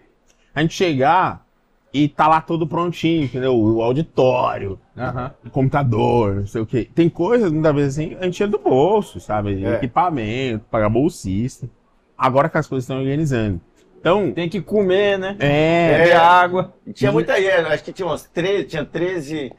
A 0.53 0.62
gente 0.62 0.74
chegar 0.74 1.45
e 1.93 2.08
tá 2.08 2.28
lá 2.28 2.41
tudo 2.41 2.68
prontinho, 2.68 3.24
entendeu? 3.24 3.55
O 3.58 3.82
auditório, 3.82 4.80
Aham. 4.97 5.32
o 5.45 5.49
computador, 5.49 6.36
não 6.36 6.47
sei 6.47 6.62
o 6.62 6.66
quê. 6.66 6.89
Tem 6.93 7.10
coisas, 7.10 7.51
muitas 7.51 7.74
vezes 7.74 7.97
assim, 7.99 8.18
a 8.20 8.26
gente 8.26 8.36
tira 8.36 8.49
do 8.49 8.58
bolso, 8.60 9.20
sabe? 9.20 9.64
É. 9.64 9.76
Equipamento, 9.76 10.66
pagar 10.70 10.89
bolsista. 10.89 11.70
Agora 12.18 12.49
que 12.49 12.58
as 12.58 12.68
coisas 12.68 12.84
estão 12.84 12.97
organizando. 12.99 13.62
Então, 14.08 14.32
Tem 14.32 14.47
que 14.49 14.62
comer, 14.62 15.18
né? 15.20 15.36
é, 15.39 15.97
Beber 15.97 16.16
água. 16.16 16.74
E 16.86 16.93
tinha 16.93 17.12
muita 17.12 17.34
acho 17.34 17.84
que 17.84 17.91
tinha 17.93 18.05
umas 18.05 18.24
13, 18.24 18.64
tinha 18.66 18.86
13, 18.86 19.51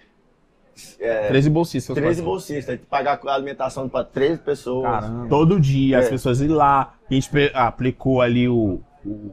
é, 1.01 1.29
13 1.29 1.51
bolsistas. 1.51 1.95
13 1.95 2.09
quase. 2.09 2.23
bolsistas, 2.23 2.79
pagar 2.89 3.21
a 3.27 3.35
alimentação 3.35 3.89
para 3.89 4.05
13 4.05 4.39
pessoas. 4.41 4.85
Caramba. 4.91 5.29
Todo 5.29 5.61
dia, 5.61 5.99
as 5.99 6.07
É. 6.07 6.11
pessoas 6.11 6.41
ir 6.41 6.49
lá. 6.49 6.95
A 7.11 7.15
gente 7.15 7.31
aplicou 7.55 8.21
ali 8.21 8.49
o, 8.49 8.81
o- 9.05 9.33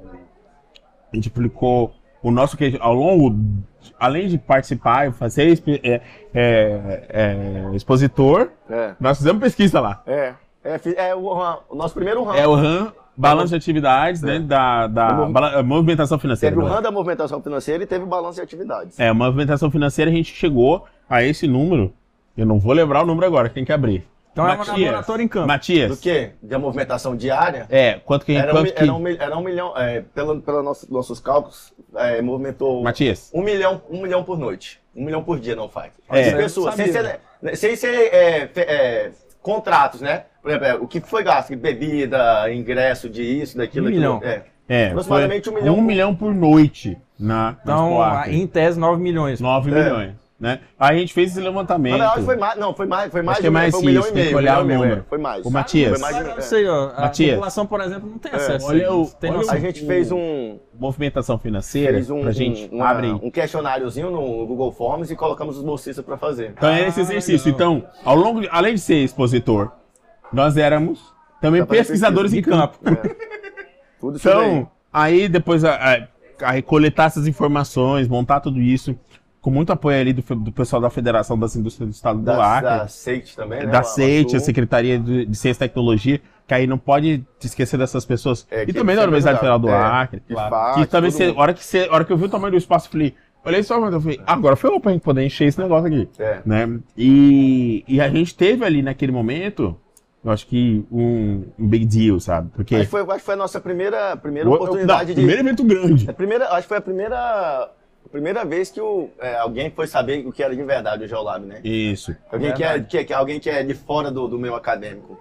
A 1.12 1.16
gente 1.16 1.30
aplicou 1.30 1.94
o 2.22 2.30
nosso 2.32 2.58
que 2.58 2.78
ao 2.80 2.94
longo. 2.94 3.36
Além 4.00 4.28
de 4.28 4.38
participar 4.38 5.08
e 5.08 5.12
fazer 5.14 5.62
é, 5.68 6.02
é, 6.34 7.04
é, 7.10 7.76
expositor, 7.76 8.50
É, 8.70 8.96
nós 9.00 9.18
fizemos 9.18 9.42
pesquisa 9.42 9.80
lá. 9.80 10.02
é. 10.06 10.34
É, 10.68 11.10
é 11.10 11.16
o, 11.16 11.32
RAM, 11.32 11.60
o 11.70 11.76
nosso 11.76 11.94
primeiro 11.94 12.24
RAM. 12.24 12.36
É 12.36 12.48
o 12.48 12.56
RAM, 12.56 12.92
balanço 13.18 13.50
de 13.50 13.56
atividades, 13.56 14.22
né? 14.22 14.40
Da, 14.40 14.88
da 14.88 15.08
O 15.10 15.16
mov- 15.18 15.32
bala- 15.32 15.64
movimentação 15.64 16.20
financeira. 16.20 16.56
Teve 16.56 16.66
o 16.66 16.70
né? 16.70 16.76
RAM 16.76 16.82
da 16.82 16.92
movimentação 16.92 17.42
financeira 17.42 17.84
e 17.84 17.88
teve 17.88 18.04
o 18.04 18.08
balanço 18.08 18.36
de 18.36 18.42
atividades. 18.42 19.00
É, 19.00 19.12
movimentação 19.14 19.70
financeira, 19.72 20.10
a 20.12 20.14
gente 20.14 20.34
chegou 20.34 20.86
a 21.10 21.24
esse 21.24 21.48
número. 21.48 21.94
Eu 22.38 22.46
não 22.46 22.60
vou 22.60 22.74
lembrar 22.74 23.04
o 23.04 23.06
número 23.06 23.26
agora, 23.26 23.50
tem 23.50 23.64
que 23.64 23.72
abrir. 23.72 24.06
Então 24.34 24.46
é 24.46 24.54
um 24.54 24.58
Matias. 24.58 24.80
laboratório 24.80 25.24
em 25.24 25.28
campo. 25.30 25.48
Matias. 25.48 25.90
Do 25.92 25.96
quê? 25.98 26.32
Da 26.44 26.60
movimentação 26.60 27.16
diária? 27.16 27.66
É, 27.70 27.94
quanto 28.04 28.26
que, 28.26 28.34
Era 28.36 28.52
um, 28.52 28.56
quanto 28.56 28.66
mi- 28.66 28.72
que... 28.74 28.84
era 28.84 28.94
um, 28.94 29.08
era 29.08 29.38
um 29.38 29.42
milhão, 29.42 29.78
é, 29.78 30.02
pelo, 30.14 30.42
pelos 30.42 30.62
nossos, 30.66 30.90
nossos 30.90 31.20
cálculos, 31.22 31.74
é, 31.96 32.22
movimentou 32.22 32.84
Matias. 32.84 33.32
um 33.34 33.42
milhão, 33.42 33.82
um 33.90 34.02
milhão 34.02 34.26
por 34.26 34.38
noite. 34.38 34.82
Um 34.94 35.06
milhão 35.06 35.24
por 35.24 35.40
dia 35.40 35.56
não 35.56 35.70
faz. 35.70 35.94
É. 36.10 36.32
De 36.32 36.36
pessoas, 36.36 36.76
sem 36.76 36.92
ser, 36.92 37.20
sem 37.56 37.76
ser 37.78 37.94
é, 38.14 38.50
é, 38.58 39.12
contratos, 39.42 40.02
né? 40.02 40.24
Por 40.46 40.52
exemplo, 40.52 40.68
é, 40.68 40.76
o 40.76 40.88
que 40.88 41.00
foi 41.02 41.24
gasto? 41.24 41.56
Bebida, 41.56 42.54
ingresso 42.54 43.10
de 43.10 43.24
isso, 43.24 43.58
daquilo, 43.58 43.88
Um 43.88 43.90
daquilo. 43.90 44.16
milhão. 44.20 44.22
É. 44.24 44.44
É, 44.70 44.88
Aproximadamente 44.90 45.50
um 45.50 45.54
milhão 45.54 45.74
um 45.74 45.78
por- 45.78 45.84
milhão 45.84 46.16
por 46.16 46.34
noite 46.36 46.98
na, 47.20 47.56
Então, 47.64 48.00
em 48.28 48.46
tese, 48.46 48.80
9 48.80 49.02
milhões. 49.02 49.42
9 49.42 49.72
É. 49.72 49.84
milhões. 49.84 50.26
né? 50.38 50.60
Aí 50.78 50.98
a 50.98 51.00
gente 51.00 51.14
fez 51.14 51.32
esse 51.32 51.40
levantamento. 51.40 51.94
Na 51.98 52.08
verdade, 52.08 52.26
foi 52.26 52.36
mais. 52.36 52.60
Não, 52.60 52.74
foi 52.76 52.86
mais. 52.86 53.10
Foi 53.12 53.22
mais 53.22 53.38
Acho 53.38 53.42
que 53.42 53.48
é 53.48 53.50
de 53.50 53.56
um- 53.56 53.60
mais 53.60 53.72
foi 53.72 53.80
um 53.82 53.86
milhão 53.86 54.02
isso, 54.02 54.10
e 54.10 54.14
tem 54.14 54.22
que 54.24 54.28
meio. 54.28 54.38
olhar 54.38 54.60
um 54.60 54.64
o 54.64 54.66
meio, 54.66 54.80
número. 54.82 55.06
Foi 55.08 55.18
mais. 55.18 55.46
Ô, 55.46 55.50
Matias. 55.50 55.90
Foi 55.92 56.00
mais 56.00 56.16
de- 56.16 56.22
Eu 56.30 56.36
não 56.36 56.42
sei, 56.42 56.68
ó. 56.68 56.90
A 56.96 57.02
Matias. 57.02 57.30
população, 57.32 57.66
por 57.66 57.82
exemplo, 57.82 58.10
não 58.10 58.18
tem 58.18 58.32
É, 58.34 58.36
acesso. 58.36 58.68
olha 58.68 58.88
a 58.90 58.94
o- 58.94 59.04
isso. 59.04 59.16
Tem 59.18 59.32
olha. 59.32 59.50
A 59.52 59.58
gente 59.60 59.86
fez 59.86 60.12
um, 60.12 60.60
Movimentação 60.78 61.40
financeira, 61.40 61.94
fez 61.94 62.10
um, 62.12 62.22
pra 62.22 62.32
gente, 62.34 62.70
um, 62.72 62.76
uma- 62.76 62.90
abre 62.90 63.08
um 63.12 63.32
questionáriozinho 63.32 64.12
no 64.12 64.46
Google 64.46 64.72
Forms 64.74 65.10
e 65.10 65.16
colocamos 65.16 65.58
os 65.58 65.64
bolsistas 65.64 66.04
para 66.04 66.18
fazer. 66.18 66.52
Então 66.58 66.70
é 66.70 66.86
esse 66.86 67.00
Ah, 67.00 67.04
exercício. 67.04 67.54
legal. 67.54 67.72
Então, 67.78 67.90
ao 68.04 68.16
longo 68.18 68.42
de, 68.42 68.50
além 68.52 68.74
de 68.76 68.82
ser 68.82 68.96
expositor, 68.96 69.72
nós 70.32 70.58
éramos 70.58 71.14
também 71.42 71.66
pesquisadores 71.66 72.34
em 72.34 72.42
campo. 72.42 72.78
Tudo 74.00 74.18
isso 74.18 74.28
daí. 74.28 74.36
Então, 74.36 74.72
aí 74.92 75.28
depois 75.28 75.64
a, 75.64 75.76
a- 75.76 76.08
a 76.42 76.62
coletar 76.62 77.06
essas 77.06 77.28
informações, 77.28 78.08
montar 78.08 78.40
tudo 78.42 78.60
isso, 78.60 78.98
com 79.42 79.50
muito 79.52 79.72
apoio 79.72 80.00
ali 80.00 80.12
do, 80.12 80.22
do 80.36 80.52
pessoal 80.52 80.82
da 80.82 80.90
Federação 80.90 81.38
das 81.38 81.56
Indústrias 81.56 81.90
do 81.90 81.94
Estado 81.94 82.20
do 82.20 82.26
Da, 82.26 82.58
Acre, 82.58 82.70
da 82.70 82.88
SEIT 82.88 83.36
também, 83.36 83.60
né? 83.60 83.68
da 83.68 83.84
SEIT, 83.84 84.36
a. 84.36 84.40
Secretaria 84.40 85.00
de, 85.00 85.26
de 85.26 85.38
Ciência 85.38 85.64
e 85.64 85.68
Tecnologia, 85.70 86.20
que 86.48 86.54
aí 86.54 86.68
não 86.68 86.78
pode 86.78 87.24
te 87.40 87.48
esquecer 87.48 87.78
dessas 87.78 88.04
pessoas. 88.06 88.46
É, 88.52 88.64
e 88.64 88.74
também 88.74 88.96
da 88.96 89.04
sempre 89.04 89.08
Universidade 89.10 89.38
Federal 89.40 89.60
do. 89.60 89.70
É, 89.70 89.76
Acre. 89.76 90.20
que 90.20 90.34
claro. 90.34 90.50
faz, 90.50 90.76
que 90.78 90.86
também, 90.88 91.12
a, 91.12 91.40
hora 91.40 91.54
que 91.54 91.62
hora 91.90 92.04
que 92.04 92.12
eu 92.12 92.18
vi 92.18 92.26
o 92.26 92.30
tamanho 92.30 92.52
do 92.52 92.58
espaço, 92.58 92.88
eu 92.88 92.92
falei, 92.92 93.14
olhei 93.46 93.64
só, 93.64 93.76
eu 93.78 94.02
falei, 94.02 94.20
agora 94.26 94.56
foi 94.56 94.80
pra 94.80 94.92
gente 94.92 95.04
poder 95.04 95.24
encher 95.24 95.48
esse 95.48 95.60
negócio 95.62 95.88
aqui. 95.88 96.10
É. 96.20 96.40
Né? 96.46 96.80
E, 96.98 97.84
e 97.88 98.02
a 98.02 98.10
gente 98.10 98.36
teve 98.36 98.66
ali 98.66 98.82
naquele 98.82 99.12
momento, 99.12 99.78
eu 100.26 100.32
acho 100.32 100.48
que 100.48 100.84
um, 100.92 101.44
um 101.58 101.68
big 101.68 101.86
deal, 101.86 102.20
sabe? 102.20 102.50
Porque. 102.56 102.76
Acho 102.76 102.86
que 102.86 102.90
foi, 102.92 103.02
acho 103.02 103.14
que 103.20 103.20
foi 103.20 103.34
a 103.36 103.38
nossa 103.38 103.60
primeira, 103.62 104.18
primeira 104.18 104.50
o- 104.50 104.54
oportunidade 104.56 105.02
não, 105.02 105.08
de. 105.10 105.14
Primeiro 105.14 105.42
evento 105.42 105.64
grande. 105.64 106.10
A 106.10 106.14
primeira, 106.14 106.50
acho 106.50 106.64
que 106.64 106.68
foi 106.70 106.78
a 106.78 106.82
primeira, 106.82 107.70
primeira 108.12 108.44
vez 108.44 108.72
que 108.72 108.82
o, 108.82 109.10
é, 109.20 109.36
alguém 109.38 109.70
foi 109.70 109.86
saber 109.88 110.26
o 110.26 110.32
que 110.32 110.42
era 110.44 110.56
de 110.56 110.64
verdade 110.64 111.04
o 111.04 111.08
Geolab, 111.08 111.46
né? 111.46 111.60
Isso. 111.64 112.16
Alguém 112.32 112.54
que 112.54 112.64
é, 112.64 112.80
que, 112.80 112.98
é- 112.98 113.04
que 113.04 113.14
é 113.14 113.16
alguém 113.16 113.40
que 113.40 113.50
é 113.50 113.64
de 113.64 113.74
fora 113.76 114.10
do, 114.12 114.28
do 114.28 114.40
meio 114.40 114.56
acadêmico. 114.56 115.18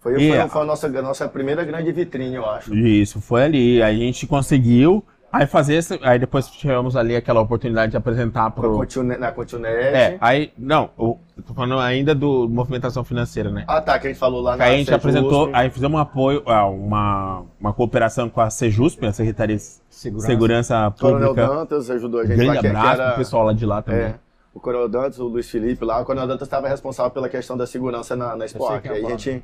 Foi, 0.00 0.20
E 0.22 0.28
foi, 0.28 0.38
a- 0.38 0.48
foi 0.48 0.62
a, 0.62 0.64
nossa, 0.64 0.86
a 0.86 1.02
nossa 1.02 1.28
primeira 1.28 1.64
grande 1.64 1.90
vitrine, 1.92 2.34
eu 2.34 2.44
acho. 2.48 2.74
Isso, 2.74 3.20
foi 3.20 3.42
ali. 3.44 3.82
A 3.82 3.92
gente 3.94 4.26
conseguiu. 4.26 5.04
Aí 5.40 5.46
fazer 5.46 5.74
esse, 5.74 5.98
Aí 6.02 6.18
depois 6.18 6.46
tivemos 6.48 6.96
ali 6.96 7.14
aquela 7.16 7.40
oportunidade 7.40 7.90
de 7.92 7.96
apresentar 7.96 8.50
Pro... 8.50 8.76
Continu- 8.76 9.18
Na 9.18 9.32
Continet. 9.32 9.94
É, 9.94 10.16
aí. 10.20 10.52
Não, 10.58 10.90
eu 10.98 11.18
tô 11.46 11.54
falando 11.54 11.78
ainda 11.78 12.14
do 12.14 12.48
movimentação 12.48 13.04
financeira, 13.04 13.50
né? 13.50 13.64
Ah, 13.68 13.80
tá, 13.80 13.98
que 13.98 14.06
a 14.06 14.10
gente 14.10 14.18
falou 14.18 14.40
lá 14.40 14.56
na 14.56 14.64
Aí 14.64 14.74
a 14.74 14.78
gente 14.78 14.92
apresentou, 14.94 15.50
aí 15.52 15.70
fizemos 15.70 15.96
um 15.96 16.00
apoio, 16.00 16.42
ah, 16.46 16.66
uma, 16.66 17.42
uma 17.60 17.72
cooperação 17.72 18.28
com 18.28 18.40
a 18.40 18.50
Sejusp, 18.50 19.04
a 19.06 19.12
Secretaria 19.12 19.56
de 19.56 19.62
Segurança. 19.88 20.26
Segurança 20.26 20.94
Coronel 20.98 21.28
Pública. 21.34 21.48
Dantas 21.54 21.90
ajudou 21.90 22.20
a 22.20 22.26
gente 22.26 22.36
Grande 22.36 22.48
lá, 22.48 22.54
que, 22.56 22.60
que 22.60 22.66
abraço 22.68 23.00
era, 23.00 23.08
pro 23.10 23.18
pessoal 23.18 23.44
lá 23.44 23.52
de 23.52 23.66
lá 23.66 23.82
também. 23.82 24.00
é, 24.00 24.14
o 24.56 24.60
Coronel 24.60 24.88
Dantas, 24.88 25.18
o 25.18 25.26
Luiz 25.26 25.50
Felipe 25.50 25.84
lá. 25.84 26.00
O 26.00 26.04
Coronel 26.06 26.26
Dantas 26.26 26.46
estava 26.46 26.66
responsável 26.66 27.10
pela 27.12 27.28
questão 27.28 27.58
da 27.58 27.66
segurança 27.66 28.16
na, 28.16 28.34
na 28.34 28.46
quem 28.46 28.90
é 28.90 28.94
Aí 28.94 29.04
a 29.04 29.10
gente 29.10 29.42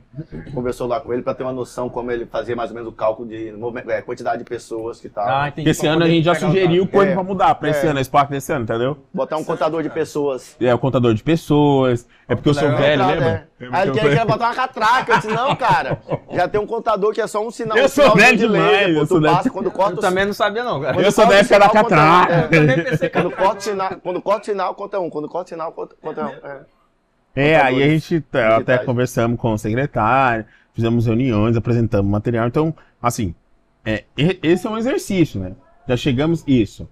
conversou 0.55 0.87
lá 0.87 1.01
com 1.01 1.13
ele 1.13 1.21
para 1.21 1.35
ter 1.35 1.43
uma 1.43 1.53
noção 1.53 1.91
como 1.91 2.11
ele 2.11 2.25
fazia 2.25 2.57
mais 2.57 2.71
ou 2.71 2.77
menos 2.77 2.89
o 2.91 2.93
cálculo 2.97 3.29
de 3.29 3.53
é, 3.89 4.01
quantidade 4.01 4.39
de 4.39 4.49
pessoas 4.49 4.99
que 4.99 5.09
estavam. 5.09 5.31
Ah, 5.31 5.49
entendi. 5.49 5.69
Esse 5.69 5.87
ano 5.87 6.03
a 6.03 6.09
gente 6.09 6.25
já 6.25 6.35
sugeriu 6.35 6.89
coisa 6.89 7.11
É. 7.11 7.15
pra 7.15 7.23
mudar 7.23 7.55
pra 7.57 7.69
esse 7.69 7.87
É. 7.87 7.91
ano, 7.91 7.99
a 7.99 8.05
Spark 8.05 8.31
desse 8.31 8.51
ano, 8.55 8.65
entendeu? 8.65 8.97
Botar 9.13 9.37
um 9.37 9.45
contador 9.45 9.83
de 9.83 9.91
pessoas. 9.91 10.57
É 10.59 10.75
o 10.75 10.79
contador 10.79 11.13
de 11.13 11.23
pessoas. 11.23 12.09
É 12.27 12.35
porque 12.35 12.49
eu 12.49 12.55
sou 12.55 12.71
velho, 12.71 13.07
lembra? 13.07 13.49
Aí 13.71 13.89
ele 13.89 13.99
queria, 13.99 14.25
botar 14.25 14.47
uma 14.47 14.55
catraca. 14.55 15.13
Eu 15.13 15.17
disse, 15.17 15.29
não, 15.29 15.55
cara. 15.55 16.01
Já 16.33 16.49
tem 16.49 16.61
um 16.61 16.67
contador 16.67 17.13
que 17.13 17.21
é 17.21 17.27
só 17.27 17.47
um 17.47 17.51
sinal. 17.51 17.77
Eu 17.77 17.85
um 17.85 17.89
sou 17.89 18.15
velho 18.15 18.37
de 18.37 18.47
demais, 18.47 18.97
eu 18.97 19.07
tu 19.07 19.21
passa, 19.21 19.51
quando 19.51 19.71
corta 19.71 19.97
Eu 19.97 20.01
também 20.01 20.25
não 20.27 20.33
sabia, 20.33 20.65
não, 20.65 20.81
cara. 20.81 20.95
Quando 20.95 21.05
Eu 21.05 21.13
sou 21.13 21.27
da 21.27 21.37
época 21.37 21.59
da 21.59 21.69
conta 21.69 21.79
um. 21.79 21.89
catraca. 21.89 22.35
É. 22.35 22.45
Eu 22.45 22.51
também 22.51 22.85
pensei 22.85 23.09
Quando 23.09 23.31
corta 23.31 23.59
o 23.59 23.63
sinal, 23.63 23.91
quando 24.03 24.23
corta 24.23 24.41
o 24.41 24.45
sinal, 24.45 24.75
conta 24.75 25.01
um. 25.01 25.11
Quando 25.11 25.29
corta 25.29 25.47
o 25.47 25.49
sinal, 25.51 25.73
conta, 25.73 25.97
conta 26.01 26.27
um. 26.27 26.29
É. 26.29 26.61
É, 27.35 27.57
aí 27.61 27.83
a 27.83 27.89
gente 27.89 28.21
tá- 28.21 28.49
até 28.49 28.57
digitais. 28.57 28.85
conversamos 28.85 29.41
com 29.41 29.53
o 29.53 29.59
secretário, 29.59 30.45
fizemos 30.75 31.07
reuniões, 31.07 31.57
apresentamos 31.57 32.11
material. 32.11 32.47
Então, 32.47 32.75
assim, 33.01 33.35
é, 33.85 34.05
esse 34.17 34.67
é 34.67 34.71
um 34.71 34.77
exercício, 34.77 35.41
né? 35.41 35.53
Já 35.89 35.97
chegamos 35.97 36.45
isso. 36.47 36.89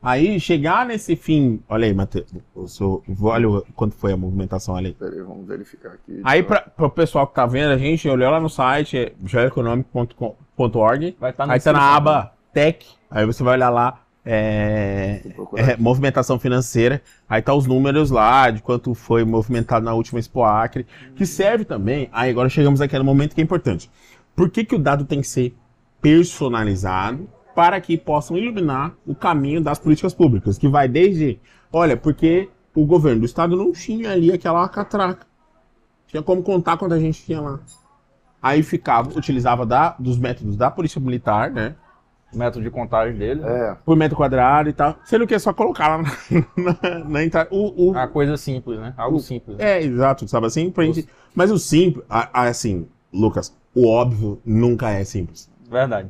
Aí, 0.00 0.38
chegar 0.38 0.86
nesse 0.86 1.16
fim. 1.16 1.60
Olha 1.68 1.86
aí, 1.86 1.92
Matheus. 1.92 2.26
sou- 2.66 3.02
Olha 3.22 3.48
o- 3.50 3.62
quanto 3.74 3.96
foi 3.96 4.12
a 4.12 4.16
movimentação 4.16 4.76
ali. 4.76 4.92
Peraí, 4.98 5.20
vamos 5.22 5.46
verificar 5.46 5.88
aqui. 5.92 6.20
Aí, 6.22 6.42
pra, 6.42 6.60
pro 6.60 6.88
pessoal 6.88 7.26
que 7.26 7.34
tá 7.34 7.44
vendo, 7.46 7.72
a 7.72 7.78
gente 7.78 8.08
olhou 8.08 8.30
lá 8.30 8.38
no 8.40 8.48
site, 8.48 8.96
é 8.96 9.12
geoeconomic.org. 9.24 11.16
Vai 11.18 11.30
estar 11.30 11.46
na 11.46 11.54
Aí 11.54 11.60
tá 11.60 11.72
na 11.72 11.96
aba 11.96 12.32
Tech. 12.52 12.86
Aí 13.10 13.26
você 13.26 13.42
vai 13.42 13.54
olhar 13.54 13.70
lá. 13.70 14.02
É, 14.30 15.22
é, 15.56 15.76
movimentação 15.78 16.38
financeira. 16.38 17.00
Aí 17.28 17.40
tá 17.40 17.54
os 17.54 17.66
números 17.66 18.10
lá 18.10 18.50
de 18.50 18.60
quanto 18.62 18.94
foi 18.94 19.24
movimentado 19.24 19.84
na 19.84 19.94
última 19.94 20.20
Expo 20.20 20.42
Acre. 20.44 20.86
Que 21.16 21.24
serve 21.24 21.64
também. 21.64 22.08
Aí 22.12 22.30
agora 22.30 22.48
chegamos 22.50 22.80
aqui 22.82 22.96
no 22.98 23.04
momento 23.04 23.34
que 23.34 23.40
é 23.40 23.44
importante. 23.44 23.90
Por 24.36 24.50
que, 24.50 24.64
que 24.64 24.74
o 24.74 24.78
dado 24.78 25.04
tem 25.06 25.20
que 25.22 25.26
ser 25.26 25.56
personalizado 26.00 27.28
para 27.58 27.80
que 27.80 27.98
possam 27.98 28.38
iluminar 28.38 28.94
o 29.04 29.16
caminho 29.16 29.60
das 29.60 29.80
políticas 29.80 30.14
públicas? 30.14 30.56
Que 30.56 30.68
vai 30.68 30.86
desde. 30.86 31.40
Olha, 31.72 31.96
porque 31.96 32.48
o 32.72 32.86
governo 32.86 33.18
do 33.22 33.26
estado 33.26 33.56
não 33.56 33.72
tinha 33.72 34.12
ali 34.12 34.30
aquela 34.32 34.68
catraca. 34.68 35.26
Tinha 36.06 36.22
como 36.22 36.40
contar 36.40 36.76
quanta 36.76 37.00
gente 37.00 37.20
tinha 37.24 37.40
lá. 37.40 37.58
Aí 38.40 38.62
ficava, 38.62 39.08
utilizava 39.18 39.66
da, 39.66 39.96
dos 39.98 40.16
métodos 40.16 40.56
da 40.56 40.70
polícia 40.70 41.00
militar, 41.00 41.50
né? 41.50 41.74
O 42.32 42.38
método 42.38 42.62
de 42.64 42.70
contagem 42.70 43.18
dele. 43.18 43.42
É. 43.44 43.76
Por 43.84 43.96
metro 43.96 44.16
quadrado 44.16 44.68
e 44.68 44.72
tal. 44.72 44.96
Sendo 45.04 45.26
que 45.26 45.34
é 45.34 45.38
só 45.40 45.52
colocar 45.52 45.88
lá 45.88 45.98
na, 45.98 46.10
na, 46.94 47.04
na 47.06 47.24
entrada. 47.24 47.48
O, 47.50 47.90
o- 47.90 47.98
A 47.98 48.06
coisa 48.06 48.36
simples, 48.36 48.78
né? 48.78 48.94
Algo 48.96 49.18
simples. 49.18 49.56
né? 49.58 49.64
É, 49.78 49.82
exato, 49.82 50.28
sabe 50.28 50.46
assim? 50.46 50.70
Pra 50.70 50.84
gente... 50.84 51.08
Mas 51.34 51.50
o 51.50 51.58
simples, 51.58 52.04
a- 52.08 52.28
a- 52.32 52.46
assim, 52.46 52.86
Lucas, 53.12 53.52
o 53.74 53.88
óbvio 53.88 54.40
nunca 54.46 54.90
é 54.90 55.02
simples. 55.02 55.50
Verdade. 55.68 56.08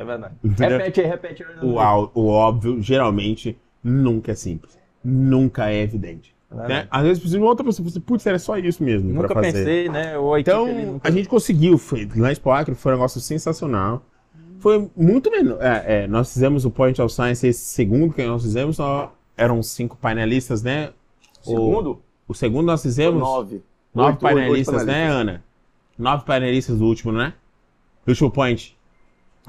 É 0.00 0.04
verdade. 0.04 0.34
Entendeu? 0.42 0.78
Repete 0.78 1.00
aí, 1.00 1.06
repete 1.06 1.44
aí. 1.44 1.54
O, 1.62 1.76
o 2.14 2.26
óbvio, 2.28 2.80
geralmente, 2.82 3.58
nunca 3.84 4.32
é 4.32 4.34
simples. 4.34 4.78
Nunca 5.04 5.70
é 5.70 5.82
evidente. 5.82 6.34
Verdade. 6.50 6.72
Né? 6.72 6.88
Às 6.90 7.02
vezes 7.02 7.18
precisa 7.18 7.38
de 7.38 7.44
outra 7.44 7.64
pessoa, 7.64 7.88
você, 7.88 8.00
putz, 8.00 8.26
era 8.26 8.38
só 8.38 8.56
isso 8.56 8.82
mesmo 8.82 9.12
Nunca 9.12 9.34
fazer. 9.34 9.52
pensei, 9.52 9.88
né? 9.88 10.14
A 10.16 10.40
Então, 10.40 10.66
nunca- 10.66 11.08
a 11.08 11.10
gente 11.12 11.28
conseguiu, 11.28 11.76
foi, 11.78 12.08
lá 12.16 12.32
em 12.32 12.74
foi 12.74 12.92
um 12.92 12.94
negócio 12.96 13.20
sensacional. 13.20 14.02
Foi 14.58 14.90
muito 14.96 15.30
menor. 15.30 15.58
É, 15.62 16.04
é, 16.04 16.06
nós 16.06 16.32
fizemos 16.32 16.64
o 16.64 16.70
Point 16.70 17.00
of 17.00 17.12
Science, 17.14 17.46
esse 17.46 17.64
segundo 17.64 18.12
que 18.12 18.22
nós 18.26 18.42
fizemos, 18.42 18.76
só 18.76 19.14
eram 19.36 19.62
cinco 19.62 19.96
painelistas, 19.96 20.62
né? 20.62 20.90
O- 21.42 21.50
Segundo? 21.50 22.02
O, 22.28 22.34
segundo 22.34 22.66
nós 22.66 22.82
fizemos 22.82 23.20
Nove. 23.20 23.62
nove 23.94 24.18
painelistas, 24.18 24.84
né. 24.84 25.08
Ana? 25.08 25.42
Nove 25.98 26.24
painelistas 26.24 26.78
do 26.78 26.84
último, 26.84 27.12
né? 27.12 27.32
Do 28.04 28.10
último 28.10 28.30
Point. 28.30 28.76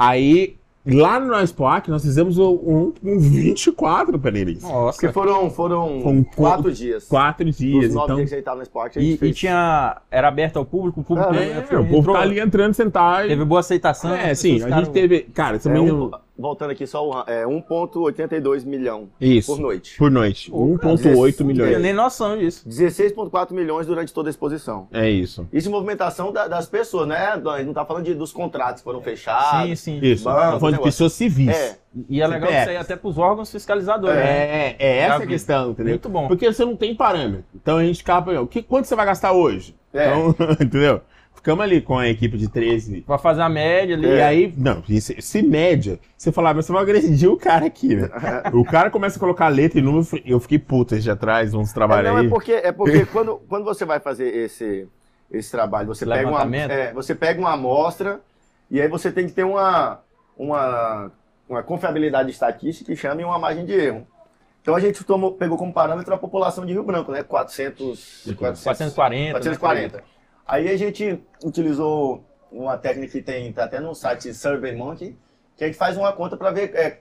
Aí, 0.01 0.55
lá 0.85 1.19
no 1.19 1.27
Acre, 1.67 1.91
nós 1.91 2.01
fizemos 2.01 2.37
um, 2.39 2.91
um 3.03 3.19
24 3.19 4.17
painelistas. 4.17 4.69
Nossa. 4.69 4.99
Porque 4.99 5.13
foram, 5.13 5.49
foram 5.51 6.01
Foram 6.01 6.23
quatro 6.23 6.71
dias. 6.71 7.05
Quatro 7.07 7.47
Os 7.47 7.57
dias, 7.57 7.93
nove 7.93 8.05
então... 8.05 8.15
dias 8.17 8.29
que 8.29 8.35
a 8.35 8.37
gente 8.39 8.45
tava 8.45 8.57
no 8.57 8.63
gente 8.63 9.11
E, 9.11 9.13
e 9.13 9.17
fez. 9.17 9.37
tinha. 9.37 9.97
Era 10.09 10.27
aberto 10.27 10.57
ao 10.57 10.65
público, 10.65 11.01
o 11.01 11.03
público 11.03 11.31
né, 11.31 11.59
É, 11.59 11.61
foi- 11.61 11.77
o 11.77 11.83
povo 11.85 11.97
entrou- 11.99 12.15
tá 12.15 12.21
ali 12.21 12.39
entrando, 12.39 12.73
sentar. 12.73 13.25
e- 13.25 13.29
Teve 13.29 13.45
boa 13.45 13.59
aceitação. 13.59 14.13
É, 14.15 14.33
sim, 14.33 14.61
a 14.63 14.69
gente 14.79 14.89
teve. 14.89 15.21
Cara, 15.33 15.57
É 15.57 15.59
também. 15.59 15.91
um- 15.91 16.09
voltando 16.41 16.71
aqui 16.71 16.85
só, 16.87 17.07
o- 17.07 17.23
é 17.27 17.45
1,82 17.45 18.63
milhão 18.65 19.09
Isso. 19.19 19.53
por 19.53 19.61
noite. 19.61 19.97
Por 19.97 20.09
noite. 20.11 20.49
Pô, 20.51 20.57
1,8 20.65 21.39
Não 21.41 21.47
milhões. 21.47 21.69
tinha 21.69 21.79
nem 21.79 21.93
noção 21.93 22.37
disso. 22.37 22.67
16,4 22.67 23.53
milhões 23.53 23.85
durante 23.87 24.13
toda 24.13 24.29
a 24.29 24.31
exposição. 24.31 24.87
É 24.91 25.09
isso. 25.09 25.47
Isso 25.53 25.67
de 25.67 25.71
movimentação 25.71 26.31
da- 26.31 26.47
das 26.47 26.65
pessoas, 26.67 27.07
né? 27.07 27.17
A 27.17 27.57
gente 27.57 27.67
não 27.67 27.73
tá 27.73 27.85
falando 27.85 28.05
de, 28.05 28.13
dos 28.13 28.31
contratos 28.33 28.81
que 28.81 28.83
foram 28.83 29.01
fechados. 29.01 29.69
Sim, 29.69 29.75
sim. 29.75 29.99
Isso. 30.01 30.23
Banco, 30.25 30.39
Tá 30.53 30.59
falando 30.59 30.75
de 30.77 30.83
pessoas 30.83 31.13
civis. 31.13 31.49
É, 31.49 31.77
E 32.09 32.21
é 32.21 32.27
legal 32.27 32.49
CPF. 32.49 32.61
isso 32.61 32.69
aí 32.71 32.77
até 32.77 32.95
pros 32.95 33.17
órgãos 33.17 33.51
fiscalizadores. 33.51 34.15
né? 34.17 34.69
É, 34.71 34.75
é 34.79 34.97
essa 34.99 35.23
a 35.23 35.27
questão, 35.27 35.71
entendeu? 35.71 35.91
Muito 35.93 36.09
bom. 36.09 36.27
Porque 36.27 36.51
você 36.51 36.65
não 36.65 36.75
tem 36.75 36.95
parâmetro. 36.95 37.45
Então 37.55 37.77
a 37.77 37.83
gente 37.83 38.01
acaba. 38.01 38.39
O 38.41 38.47
que, 38.47 38.61
quanto 38.63 38.85
você 38.85 38.95
vai 38.95 39.05
gastar 39.05 39.31
hoje? 39.33 39.75
É. 39.93 40.07
Então, 40.07 40.35
entendeu? 40.59 41.01
Ficamos 41.41 41.63
ali 41.63 41.81
com 41.81 41.97
a 41.97 42.07
equipe 42.07 42.37
de 42.37 42.47
13. 42.47 43.01
Pra 43.01 43.17
fazer 43.17 43.41
a 43.41 43.49
média 43.49 43.95
ali. 43.95 44.05
E 44.05 44.11
É. 44.11 44.23
aí, 44.23 44.53
não, 44.55 44.83
e 44.87 45.01
se, 45.01 45.19
se 45.19 45.41
média, 45.41 45.99
você 46.15 46.31
falar, 46.31 46.53
mas 46.53 46.67
você 46.67 46.71
vai 46.71 46.83
agredir 46.83 47.27
o 47.27 47.35
cara 47.35 47.65
aqui, 47.65 47.95
né? 47.95 48.09
o 48.53 48.63
cara 48.63 48.91
começa 48.91 49.17
a 49.17 49.19
colocar 49.19 49.47
letra 49.47 49.79
e 49.79 49.81
número, 49.81 50.05
eu 50.23 50.39
fiquei 50.39 50.59
puta 50.59 50.99
de 50.99 51.09
atrás, 51.09 51.55
uns 51.55 51.71
É, 51.71 51.73
trabalhos 51.73 52.11
não, 52.11 52.17
aí. 52.17 52.27
é 52.27 52.29
porque, 52.29 52.51
é 52.51 52.71
porque 52.71 53.05
quando, 53.11 53.41
quando 53.49 53.63
você 53.65 53.83
vai 53.85 53.99
fazer 53.99 54.27
esse, 54.27 54.87
esse 55.31 55.49
trabalho, 55.49 55.87
você 55.87 56.05
pega, 56.05 56.29
uma, 56.29 56.55
é, 56.55 56.93
você 56.93 57.15
pega 57.15 57.39
uma 57.39 57.53
amostra 57.53 58.21
e 58.69 58.79
aí 58.79 58.87
você 58.87 59.11
tem 59.11 59.25
que 59.25 59.33
ter 59.33 59.43
uma, 59.43 59.99
uma, 60.37 61.11
uma 61.49 61.63
confiabilidade 61.63 62.29
estatística 62.29 62.91
que 62.93 62.95
chama 62.95 63.19
uma 63.25 63.39
margem 63.39 63.65
de 63.65 63.73
erro. 63.73 64.05
Então 64.61 64.75
a 64.75 64.79
gente 64.79 65.03
tomou, 65.03 65.31
pegou 65.31 65.57
como 65.57 65.73
parâmetro 65.73 66.13
a 66.13 66.19
população 66.19 66.67
de 66.67 66.73
Rio 66.73 66.83
Branco, 66.83 67.11
né? 67.11 67.23
400, 67.23 68.27
400 68.37 68.93
440. 68.93 69.31
440. 69.39 70.03
Aí 70.51 70.67
a 70.67 70.75
gente 70.75 71.17
utilizou 71.45 72.25
uma 72.51 72.77
técnica 72.77 73.13
que 73.13 73.21
tem 73.21 73.53
tá 73.53 73.63
até 73.63 73.79
no 73.79 73.95
site 73.95 74.33
SurveyMonkey, 74.33 75.15
que 75.55 75.63
a 75.63 75.67
gente 75.67 75.77
faz 75.77 75.95
uma 75.95 76.11
conta 76.11 76.35
para 76.35 76.51
ver 76.51 76.75
é, 76.75 76.99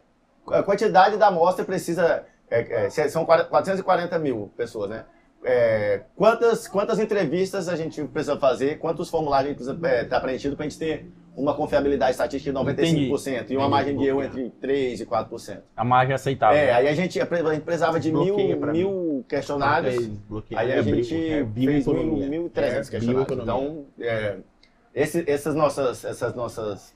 a 0.52 0.62
quantidade 0.62 1.16
da 1.16 1.26
amostra 1.26 1.64
precisa 1.64 2.24
é, 2.48 2.86
é, 2.86 3.08
são 3.08 3.24
440 3.24 4.16
mil 4.20 4.52
pessoas, 4.56 4.90
né? 4.90 5.04
É, 5.42 6.02
quantas, 6.14 6.68
quantas 6.68 7.00
entrevistas 7.00 7.68
a 7.68 7.74
gente 7.74 8.04
precisa 8.04 8.38
fazer, 8.38 8.78
quantos 8.78 9.08
formulários 9.08 9.46
a 9.46 9.48
gente 9.48 9.56
precisa 9.56 9.74
estar 9.74 9.88
é, 9.88 10.04
tá 10.04 10.20
preenchido 10.20 10.54
para 10.54 10.66
a 10.66 10.68
gente 10.68 10.78
ter 10.78 11.10
uma 11.36 11.54
confiabilidade 11.54 12.12
estatística 12.12 12.52
de 12.52 12.58
95% 12.58 12.70
Entendi. 12.70 13.54
e 13.54 13.56
uma 13.56 13.68
margem 13.68 13.96
de 13.96 14.04
erro 14.06 14.22
entre 14.22 14.52
3% 14.62 15.00
e 15.00 15.06
4%. 15.06 15.58
A 15.76 15.84
margem 15.84 16.12
é 16.12 16.14
aceitável. 16.14 16.56
É, 16.56 16.72
aí 16.72 16.86
a 16.86 16.94
gente, 16.94 17.20
a 17.20 17.24
gente 17.24 17.62
precisava 17.62 17.98
de 17.98 18.12
mil, 18.12 18.36
mil 18.70 19.09
questionários, 19.28 20.10
aí 20.54 20.72
a 20.72 20.82
gente 20.82 21.14
é, 21.14 21.46
fez 21.46 21.86
mil, 21.86 22.16
mil 22.28 22.50
trezentos 22.50 22.88
é, 22.88 22.90
questionários. 22.90 23.38
Então, 23.38 23.84
é, 23.98 24.36
esse, 24.94 25.24
essas, 25.30 25.54
nossas, 25.54 26.04
essas 26.04 26.34
nossas 26.34 26.94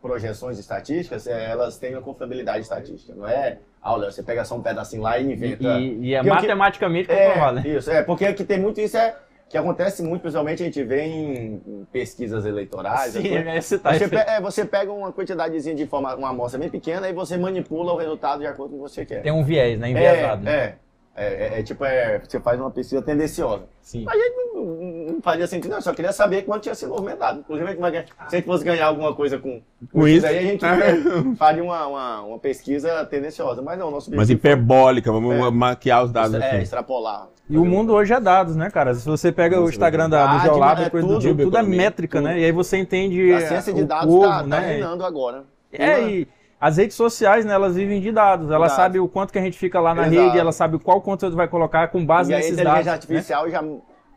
projeções 0.00 0.58
estatísticas, 0.58 1.26
é, 1.26 1.50
elas 1.50 1.78
têm 1.78 1.94
uma 1.94 2.02
confiabilidade 2.02 2.60
estatística, 2.60 3.14
não 3.14 3.28
é 3.28 3.58
aula, 3.82 4.10
você 4.10 4.22
pega 4.22 4.44
só 4.44 4.56
um 4.56 4.62
pedacinho 4.62 5.02
lá 5.02 5.18
e 5.18 5.32
inventa. 5.32 5.78
E, 5.78 5.98
e 6.00 6.14
é 6.14 6.22
matematicamente 6.22 7.08
comprovado, 7.08 7.58
é, 7.58 7.62
né? 7.62 7.68
Isso, 7.68 7.90
é, 7.90 8.02
porque 8.02 8.24
aqui 8.24 8.44
tem 8.44 8.58
muito 8.58 8.80
isso, 8.80 8.96
é 8.96 9.16
que 9.50 9.58
acontece 9.58 10.00
muito, 10.00 10.22
principalmente 10.22 10.62
a 10.62 10.66
gente 10.66 10.82
vê 10.84 11.02
em, 11.02 11.60
em 11.66 11.86
pesquisas 11.90 12.46
eleitorais. 12.46 13.14
Sim, 13.14 13.34
é, 13.34 13.60
você, 13.60 13.78
tá 13.80 13.92
você, 13.92 14.08
pe 14.08 14.16
é, 14.16 14.40
você 14.40 14.64
pega 14.64 14.92
uma 14.92 15.12
quantidadezinha 15.12 15.74
de 15.74 15.82
informação, 15.82 16.20
uma 16.20 16.30
amostra 16.30 16.60
bem 16.60 16.70
pequena 16.70 17.08
e 17.08 17.12
você 17.12 17.36
manipula 17.36 17.92
o 17.92 17.96
resultado 17.96 18.38
de 18.38 18.46
acordo 18.46 18.76
com 18.76 18.82
o 18.82 18.84
que 18.84 18.92
você 18.92 19.04
quer. 19.04 19.22
Tem 19.22 19.32
um 19.32 19.42
viés, 19.42 19.76
né? 19.76 19.90
Enviesado. 19.90 20.48
É, 20.48 20.52
é. 20.52 20.74
É, 21.16 21.56
é, 21.56 21.60
é, 21.60 21.62
tipo, 21.62 21.84
é, 21.84 22.18
você 22.18 22.38
faz 22.40 22.58
uma 22.58 22.70
pesquisa 22.70 23.02
tendenciosa. 23.02 23.64
Sim. 23.82 24.04
Mas 24.04 24.16
não, 24.54 24.64
não 25.12 25.20
fazia 25.20 25.46
sentido, 25.46 25.70
não. 25.70 25.78
Eu 25.78 25.82
só 25.82 25.92
queria 25.92 26.12
saber 26.12 26.42
quanto 26.42 26.62
tinha 26.62 26.74
sido 26.74 26.90
movimentado. 26.90 27.40
Inclusive, 27.40 27.76
se 27.76 27.82
a 27.82 28.36
gente 28.36 28.44
fosse 28.44 28.64
ganhar 28.64 28.86
alguma 28.86 29.14
coisa 29.14 29.36
com, 29.36 29.60
com 29.92 30.06
isso, 30.06 30.24
aí, 30.24 30.38
a 30.38 30.42
gente 30.42 30.64
é, 30.64 31.34
faria 31.36 31.62
uma, 31.62 31.86
uma, 31.86 32.22
uma, 32.22 32.38
pesquisa 32.38 33.04
tendenciosa. 33.06 33.60
Mas 33.60 33.78
não, 33.78 33.90
nosso 33.90 34.14
Mas 34.14 34.30
hiperbólica, 34.30 35.10
vamos 35.10 35.34
é, 35.34 35.50
maquiar 35.50 36.04
os 36.04 36.12
dados 36.12 36.34
é, 36.34 36.46
aqui. 36.46 36.62
extrapolar. 36.62 37.28
E 37.48 37.58
o 37.58 37.64
mundo 37.64 37.92
hoje 37.92 38.14
é 38.14 38.20
dados, 38.20 38.54
né, 38.54 38.70
cara? 38.70 38.94
Se 38.94 39.04
você 39.04 39.32
pega 39.32 39.60
o 39.60 39.68
Instagram 39.68 40.08
da, 40.08 40.38
do 40.38 40.42
Geolab, 40.42 40.82
é 40.82 40.88
coisa 40.88 41.06
tudo, 41.06 41.18
do 41.18 41.20
tipo, 41.20 41.42
tudo 41.42 41.56
é 41.58 41.62
métrica, 41.62 42.18
tudo. 42.18 42.28
né? 42.28 42.38
E 42.38 42.44
aí 42.44 42.52
você 42.52 42.78
entende. 42.78 43.32
A 43.32 43.40
ciência 43.40 43.74
de 43.74 43.84
dados 43.84 44.14
está 44.14 44.38
tá, 44.38 44.42
né? 44.46 44.56
tá 44.56 44.62
reinando 44.62 45.04
agora. 45.04 45.42
É, 45.72 46.00
e 46.02 46.28
as 46.60 46.76
redes 46.76 46.94
sociais, 46.94 47.44
né, 47.46 47.54
elas 47.54 47.74
vivem 47.74 48.00
de 48.00 48.12
dados. 48.12 48.50
Ela 48.50 48.68
sabe 48.68 49.00
o 49.00 49.08
quanto 49.08 49.32
que 49.32 49.38
a 49.38 49.42
gente 49.42 49.58
fica 49.58 49.80
lá 49.80 49.94
na 49.94 50.06
Exato. 50.06 50.20
rede, 50.20 50.38
ela 50.38 50.52
sabe 50.52 50.78
qual 50.78 51.00
conteúdo 51.00 51.34
vai 51.34 51.48
colocar 51.48 51.88
com 51.88 52.04
base 52.04 52.30
e 52.30 52.36
nesses 52.36 52.50
dados. 52.54 52.66
a 52.66 52.70
inteligência 52.70 52.92
artificial 52.92 53.44
né? 53.46 53.50
já 53.50 53.64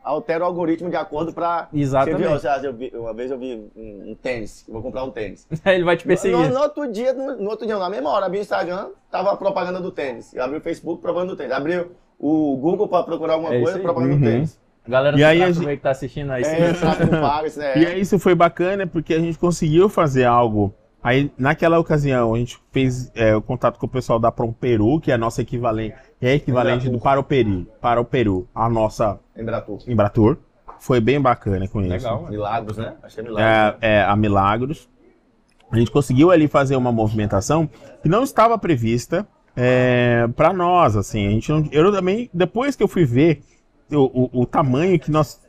altera 0.04 0.44
o 0.44 0.48
algoritmo 0.48 0.90
de 0.90 0.98
acordo 0.98 1.32
para... 1.32 1.70
Exatamente. 1.74 2.22
Você 2.28 2.60
viu, 2.60 2.70
eu 2.70 2.74
vi, 2.74 2.92
uma 2.94 3.14
vez 3.14 3.32
eu 3.32 3.40
vi 3.40 3.72
um, 3.74 4.14
tênis, 4.22 4.66
vou 4.68 4.82
comprar 4.82 5.06
um 5.06 5.12
tênis. 5.12 5.48
Ele 5.66 5.86
vai 5.86 5.96
te 5.96 6.06
perseguir. 6.06 6.38
No, 6.38 6.50
no, 6.50 6.60
outro 6.60 6.92
dia, 6.92 7.14
no, 7.14 7.38
no, 7.38 7.50
outro 7.50 7.66
dia, 7.66 7.78
na 7.78 7.90
mesma 7.90 8.10
hora, 8.10 8.26
abri 8.26 8.40
o 8.40 8.42
Instagram, 8.42 8.90
tava 9.10 9.32
a 9.32 9.38
propaganda 9.38 9.80
do 9.80 9.92
tênis. 9.92 10.34
Eu 10.34 10.44
abri 10.44 10.58
o 10.58 10.62
Facebook, 10.62 11.02
propaganda 11.02 11.32
do 11.32 11.38
tênis. 11.38 11.54
Abri 11.54 11.88
o 12.20 12.58
Google 12.58 12.90
para 12.90 13.04
procurar 13.04 13.36
alguma 13.36 13.56
é 13.56 13.62
coisa, 13.62 13.80
propaganda 13.80 14.16
uhum. 14.16 14.20
do 14.20 14.26
tênis. 14.26 14.60
Galera 14.86 15.18
e 15.18 15.24
aí 15.24 15.42
a 15.42 15.50
gente... 15.50 15.66
que 15.66 15.78
tá 15.78 15.92
assistindo 15.92 16.32
aí. 16.32 16.44
É, 16.44 16.60
né? 16.60 17.74
E 17.80 17.86
aí 17.86 18.02
isso 18.02 18.20
foi 18.20 18.36
bacana 18.36 18.86
porque 18.86 19.14
a 19.14 19.20
gente 19.20 19.40
conseguiu 19.40 19.88
fazer 19.88 20.26
algo 20.26 20.76
Aí, 21.04 21.30
naquela 21.38 21.78
ocasião, 21.78 22.34
a 22.34 22.38
gente 22.38 22.58
fez 22.72 23.12
é, 23.14 23.36
o 23.36 23.42
contato 23.42 23.78
com 23.78 23.86
o 23.86 23.90
pessoal 23.90 24.18
da 24.18 24.32
Prom 24.32 24.54
Peru, 24.54 25.02
que 25.02 25.12
é 25.12 25.16
a 25.16 25.18
nossa 25.18 25.42
equivalente, 25.42 25.96
é 26.22 26.36
equivalente 26.36 26.90
do 26.90 26.98
para 26.98 27.20
o 27.20 27.24
Peru, 27.24 27.68
para 27.82 28.00
o 28.00 28.06
Peru, 28.06 28.48
a 28.56 28.70
nossa 28.70 29.20
Embratur. 29.36 29.80
Embratur. 29.86 30.38
Foi 30.80 31.02
bem 31.02 31.20
bacana 31.20 31.68
com 31.68 31.80
Legal, 31.80 31.98
isso. 31.98 32.08
Legal, 32.08 32.30
Milagros, 32.30 32.78
né? 32.78 32.94
Acho 33.04 33.16
que 33.16 33.22
é 33.22 33.24
Milagros. 33.24 33.82
É, 33.82 33.96
é, 33.96 34.04
a 34.04 34.16
Milagros. 34.16 34.90
A 35.70 35.78
gente 35.78 35.92
conseguiu 35.92 36.32
ali 36.32 36.48
fazer 36.48 36.76
uma 36.78 36.92
movimentação 36.92 37.70
que 38.02 38.08
não 38.08 38.24
estava 38.24 38.58
prevista 38.58 39.28
é, 39.56 40.28
para 40.36 40.54
nós, 40.54 40.96
assim. 40.96 41.28
A 41.28 41.32
gente 41.32 41.52
não, 41.52 41.68
eu 41.72 41.92
também, 41.92 42.30
depois 42.34 42.76
que 42.76 42.84
eu 42.84 42.88
fui 42.88 43.04
ver 43.04 43.44
o, 43.92 44.40
o, 44.40 44.42
o 44.42 44.46
tamanho 44.46 44.98
que 45.00 45.12
nós, 45.12 45.42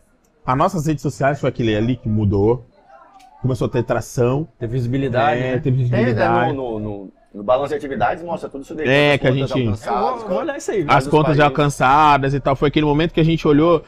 as 0.45 0.57
nossas 0.57 0.87
redes 0.87 1.03
sociais 1.03 1.41
foi 1.41 1.49
aquele 1.49 1.77
ali 1.77 1.97
que 1.97 2.09
mudou 2.09 2.65
começou 3.45 3.67
a 3.67 3.69
ter 3.69 3.83
tração. 3.83 4.49
Ter 4.59 4.67
visibilidade. 4.67 5.39
É, 5.39 5.53
né? 5.53 5.59
ter 5.59 5.71
visibilidade. 5.71 6.47
Tem, 6.47 6.57
no, 6.57 6.81
no, 6.81 7.13
no, 7.35 7.43
balanço 7.43 7.69
de 7.69 7.75
atividades 7.75 8.25
mostra 8.25 8.49
tudo 8.49 8.63
isso 8.63 8.75
daí. 8.75 8.89
É, 8.89 9.19
que 9.19 9.27
a 9.27 9.33
gente. 9.33 9.53
olha 10.31 10.57
isso 10.57 10.71
aí. 10.71 10.87
As 10.89 11.07
contas 11.07 11.37
já 11.37 11.45
alcançadas 11.45 12.33
e 12.33 12.41
tal. 12.41 12.57
Foi 12.57 12.69
aquele 12.69 12.87
momento 12.87 13.13
que 13.13 13.21
a 13.21 13.25
gente 13.25 13.47
olhou. 13.47 13.85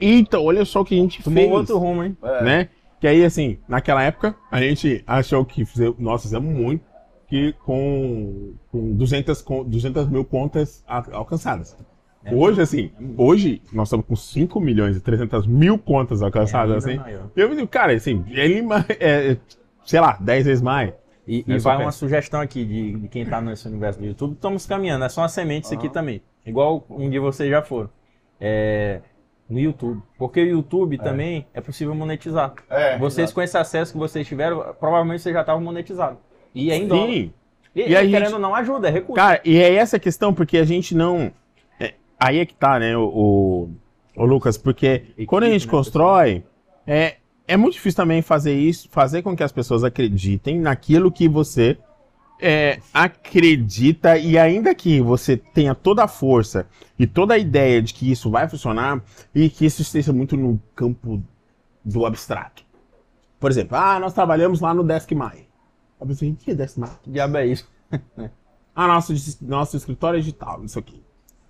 Eita, 0.00 0.40
olha 0.40 0.64
só 0.64 0.80
o 0.80 0.84
que 0.84 0.98
a 0.98 0.98
gente 0.98 1.22
Tomou 1.22 1.44
fez. 1.44 1.52
outro 1.52 1.78
rumo, 1.78 2.02
hein? 2.02 2.16
É. 2.22 2.42
Né? 2.42 2.68
Que 3.00 3.06
aí, 3.06 3.24
assim, 3.24 3.58
naquela 3.68 4.02
época, 4.02 4.34
a 4.50 4.60
gente 4.60 5.04
achou 5.06 5.44
que 5.44 5.64
fizemos, 5.64 5.96
nós 6.00 6.22
fizemos 6.22 6.52
muito, 6.52 6.84
que 7.28 7.52
com, 7.64 8.54
com 8.72 8.96
200, 8.96 9.40
com 9.42 9.62
200 9.62 10.08
mil 10.08 10.24
contas 10.24 10.82
alcançadas. 11.12 11.76
É. 12.30 12.34
Hoje, 12.34 12.60
assim, 12.60 12.90
hoje 13.16 13.62
nós 13.72 13.88
estamos 13.88 14.06
com 14.06 14.16
5 14.16 14.60
milhões 14.60 14.96
e 14.96 15.00
300 15.00 15.46
mil 15.46 15.78
contas 15.78 16.22
alcançadas, 16.22 16.86
é, 16.86 16.92
assim. 16.92 17.00
Eu 17.34 17.54
digo, 17.54 17.66
cara, 17.66 17.92
assim, 17.92 18.24
ele 18.28 18.62
é, 19.00 19.36
sei 19.84 20.00
lá, 20.00 20.16
10 20.20 20.46
vezes 20.46 20.62
mais. 20.62 20.92
E, 21.26 21.44
e 21.46 21.58
vai 21.58 21.76
uma 21.76 21.92
sugestão 21.92 22.40
aqui 22.40 22.64
de, 22.64 22.92
de 22.92 23.08
quem 23.08 23.22
está 23.22 23.40
nesse 23.40 23.68
universo 23.68 24.00
do 24.00 24.06
YouTube. 24.06 24.32
Estamos 24.32 24.64
caminhando, 24.64 25.04
é 25.04 25.08
só 25.08 25.20
uma 25.20 25.28
semente 25.28 25.64
isso 25.64 25.74
aqui 25.74 25.88
também. 25.90 26.22
Igual 26.46 26.86
um 26.88 27.10
dia 27.10 27.20
vocês 27.20 27.50
já 27.50 27.62
foram. 27.62 27.90
É, 28.40 29.00
no 29.48 29.58
YouTube. 29.58 30.02
Porque 30.18 30.42
o 30.42 30.46
YouTube 30.46 30.96
é. 30.96 31.02
também 31.02 31.46
é 31.54 31.60
possível 31.60 31.94
monetizar. 31.94 32.54
É, 32.68 32.98
vocês 32.98 33.24
exato. 33.24 33.34
com 33.34 33.42
esse 33.42 33.56
acesso 33.56 33.92
que 33.92 33.98
vocês 33.98 34.26
tiveram, 34.26 34.74
provavelmente 34.78 35.22
vocês 35.22 35.34
já 35.34 35.40
estavam 35.40 35.62
monetizados. 35.62 36.18
E 36.54 36.70
ainda. 36.70 36.94
Sim. 36.94 37.32
E, 37.74 37.82
e, 37.82 37.82
e 37.82 38.10
querendo 38.10 38.30
gente... 38.30 38.40
não 38.40 38.54
ajuda, 38.54 38.88
é 38.88 38.90
recurso. 38.90 39.14
Cara, 39.14 39.40
e 39.44 39.56
é 39.56 39.74
essa 39.74 39.98
questão, 39.98 40.34
porque 40.34 40.58
a 40.58 40.64
gente 40.64 40.94
não 40.94 41.32
aí 42.18 42.38
é 42.38 42.46
que 42.46 42.54
tá, 42.54 42.78
né, 42.78 42.96
o, 42.96 43.04
o, 43.04 44.22
o 44.22 44.24
Lucas, 44.24 44.58
porque 44.58 44.86
Equipe, 44.86 45.26
quando 45.26 45.44
a 45.44 45.50
gente 45.50 45.66
né, 45.66 45.70
constrói, 45.70 46.44
é, 46.86 47.16
é 47.46 47.56
muito 47.56 47.74
difícil 47.74 47.96
também 47.96 48.22
fazer 48.22 48.54
isso, 48.54 48.88
fazer 48.90 49.22
com 49.22 49.36
que 49.36 49.42
as 49.42 49.52
pessoas 49.52 49.84
acreditem 49.84 50.58
naquilo 50.60 51.12
que 51.12 51.28
você 51.28 51.78
é, 52.40 52.80
acredita 52.92 54.16
e 54.16 54.38
ainda 54.38 54.74
que 54.74 55.00
você 55.00 55.36
tenha 55.36 55.74
toda 55.74 56.04
a 56.04 56.08
força 56.08 56.68
e 56.98 57.06
toda 57.06 57.34
a 57.34 57.38
ideia 57.38 57.82
de 57.82 57.92
que 57.92 58.10
isso 58.10 58.30
vai 58.30 58.48
funcionar 58.48 59.02
e 59.34 59.48
que 59.48 59.66
isso 59.66 59.82
esteja 59.82 60.12
muito 60.12 60.36
no 60.36 60.60
campo 60.74 61.22
do 61.84 62.06
abstrato. 62.06 62.64
Por 63.40 63.50
exemplo, 63.50 63.76
ah, 63.76 63.98
nós 63.98 64.12
trabalhamos 64.12 64.60
lá 64.60 64.74
no 64.74 64.84
Desk 64.84 65.12
My. 65.14 65.46
Eu 66.00 66.06
pensei, 66.06 66.34
que 66.34 66.50
é 66.50 66.54
Desk 66.54 66.78
My? 66.78 66.88
Que 67.02 67.10
diabo 67.10 67.36
é 67.38 67.46
isso? 67.46 67.68
ah, 68.74 68.86
nosso, 68.86 69.12
nosso 69.42 69.76
escritório 69.76 70.18
é 70.18 70.20
digital, 70.20 70.64
isso 70.64 70.78
aqui. 70.78 71.02